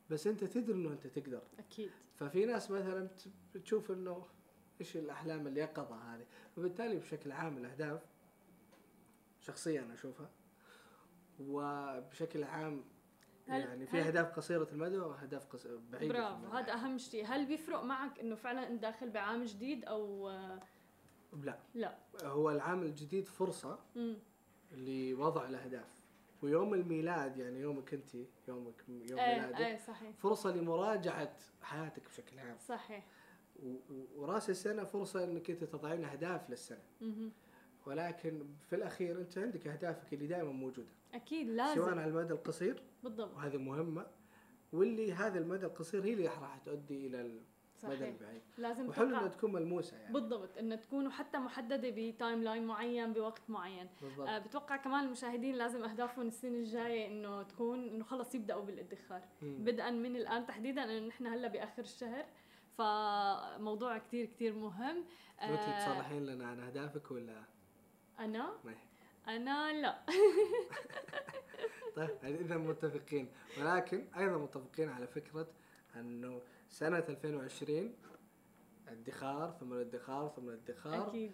بس 0.10 0.28
أنت 0.28 0.44
تدري 0.44 0.74
إنه 0.74 0.90
أنت 0.92 1.08
تقدر. 1.08 1.42
أكيد. 1.60 1.92
ففي 2.16 2.46
ناس 2.46 2.72
مثلا 2.72 3.10
بتشوف 3.56 3.92
إنه 3.92 4.26
إيش 4.82 4.98
الأحلام 4.98 5.48
اليقظه 5.48 5.96
هذه. 5.96 6.26
فبالتالي 6.56 6.98
بشكل 7.00 7.32
عام 7.32 7.58
الأهداف 7.58 8.02
شخصيا 9.40 9.94
أشوفها 9.94 10.30
وبشكل 11.50 12.44
عام 12.44 12.84
هل- 13.48 13.62
يعني 13.62 13.86
في 13.86 14.02
أهداف 14.02 14.32
قصيرة 14.36 14.68
المدى 14.72 14.98
وأهداف 14.98 15.46
قص... 15.46 15.68
بعيدة 15.92 16.14
برافو. 16.14 16.48
هذا 16.48 16.74
أهم 16.74 16.98
شيء. 16.98 17.26
هل 17.26 17.46
بيفرق 17.46 17.84
معك 17.84 18.20
إنه 18.20 18.36
فعلا 18.36 18.68
أنت 18.68 18.82
داخل 18.82 19.10
بعام 19.10 19.44
جديد 19.44 19.86
أو 19.86 20.30
لا. 21.44 21.60
لا. 21.76 21.98
هو 22.24 22.52
العام 22.52 22.82
الجديد 22.84 23.26
فرصة 23.28 23.80
امم 23.98 24.18
لوضع 24.72 25.46
الأهداف. 25.50 26.02
ويوم 26.44 26.74
الميلاد 26.74 27.38
يعني 27.38 27.60
يومك 27.60 27.94
أنت 27.94 28.16
يومك 28.48 28.84
يوم 28.90 29.20
إيه 29.20 29.40
ميلادك 29.40 29.60
إيه 29.60 29.78
صحيح. 29.78 30.12
فرصة 30.18 30.52
لمراجعة 30.56 31.38
حياتك 31.62 32.06
بشكل 32.10 32.40
عام. 32.40 32.58
صحيح. 32.60 33.06
ورأس 34.16 34.50
السنة 34.50 34.84
فرصة 34.84 35.24
إنك 35.24 35.50
أنت 35.52 35.64
تضعين 35.64 36.06
أهداف 36.06 36.50
للسنة. 36.50 36.82
مهم. 37.02 37.32
ولكن 37.86 38.46
في 38.70 38.76
الأخير 38.76 39.22
أنت 39.22 39.38
عندك 39.38 39.68
أهدافك 39.68 40.14
اللي 40.14 40.28
دائما 40.28 40.52
موجودة. 40.52 40.90
أكيد 41.14 41.48
سواء 41.48 41.68
لازم 41.68 42.00
على 42.00 42.06
المدى 42.06 42.34
القصير 42.34 42.82
بالضبط. 43.04 43.36
وهذه 43.36 43.58
مهمة 43.58 44.06
واللي 44.74 45.14
هذا 45.14 45.40
المدى 45.40 45.66
القصير 45.66 46.04
هي 46.04 46.14
اللي 46.14 46.28
راح 46.28 46.58
تؤدي 46.66 47.08
إلى 47.08 47.22
المدى 47.84 48.10
البعيد. 48.10 48.42
لازم 48.58 48.90
وحلو 48.90 49.08
إنها 49.08 49.28
تكون 49.28 49.54
ملموسة 49.54 49.98
يعني. 49.98 50.14
بالضبط 50.14 50.58
انه 50.58 50.76
تكونوا 50.76 51.12
حتى 51.12 51.38
محددة 51.38 51.90
ب 51.90 52.44
timeline 52.44 52.66
معين 52.68 53.14
بوقت 53.14 53.50
معين. 53.50 53.88
بالضبط. 54.02 54.28
آه 54.28 54.40
بتوقع 54.40 54.78
كمان 54.78 55.06
المشاهدين 55.06 55.56
لازم 55.56 55.84
أهدافهم 55.84 56.28
السنة 56.28 56.58
الجاية 56.58 57.08
إنه 57.08 57.44
تكون 57.44 57.88
إنه 57.88 58.04
خلص 58.04 58.36
يبدأوا 58.36 58.66
بالادخار. 58.66 59.22
مم. 59.42 59.64
بدءا 59.64 59.92
من 59.92 60.16
الآن 60.16 60.46
تحديدا 60.46 60.84
انه 60.84 61.08
نحن 61.08 61.28
هلأ 61.28 61.48
بآخر 61.48 61.82
الشهر 61.82 62.26
فموضوع 62.78 63.98
كتير 63.98 64.26
كتير 64.26 64.54
مهم. 64.54 65.06
أنت 65.42 65.60
آه، 65.60 65.86
تصرحين 65.86 66.26
لنا 66.26 66.48
عن 66.48 66.60
أهدافك 66.60 67.12
ولا؟ 67.12 67.44
أنا؟ 68.26 68.54
ما 68.64 68.72
هي؟ 68.72 69.36
أنا 69.36 69.82
لا. 69.82 70.02
طيب 72.22 72.42
إذا 72.42 72.58
متفقين. 72.58 73.32
ولكن 73.60 74.08
أيضا 74.18 74.38
متفقين 74.38 74.90
على 74.90 75.08
فكرة 75.08 75.48
أنه 75.96 76.42
سنة 76.70 76.98
2020 77.10 77.94
ادخار 78.88 79.52
ثم 79.60 79.74
الادخار 79.74 80.30
ثم 80.30 80.50
الادخار. 80.50 81.08
أكيد. 81.08 81.32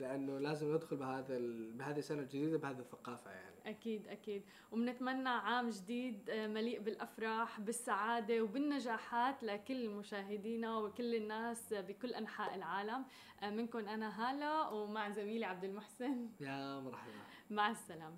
لأنه 0.00 0.38
لازم 0.38 0.74
ندخل 0.74 0.96
بهذا 0.96 1.36
ال... 1.36 1.72
بهذه 1.72 1.98
السنة 1.98 2.22
الجديدة 2.22 2.58
بهذه 2.58 2.78
الثقافة 2.78 3.30
يعني. 3.30 3.55
أكيد 3.66 4.08
أكيد. 4.08 4.42
وبنتمنى 4.72 5.28
عام 5.28 5.70
جديد 5.70 6.30
آه، 6.30 6.46
مليء 6.46 6.80
بالأفراح 6.80 7.60
بالسعادة 7.60 8.42
وبالنجاحات 8.42 9.42
لكل 9.42 9.88
مشاهدينا 9.88 10.78
وكل 10.78 11.14
الناس 11.14 11.74
بكل 11.74 12.14
أنحاء 12.14 12.54
العالم. 12.54 13.04
آه، 13.42 13.50
منكم 13.50 13.88
أنا 13.88 14.08
هالة 14.30 14.72
ومع 14.72 15.10
زميلي 15.10 15.44
عبد 15.44 15.64
المحسن. 15.64 16.28
يا 16.40 16.80
مرحبا. 16.80 17.10
مع 17.10 17.20
السلامة. 17.20 17.36
مع 17.50 17.70
السلامه 17.70 18.16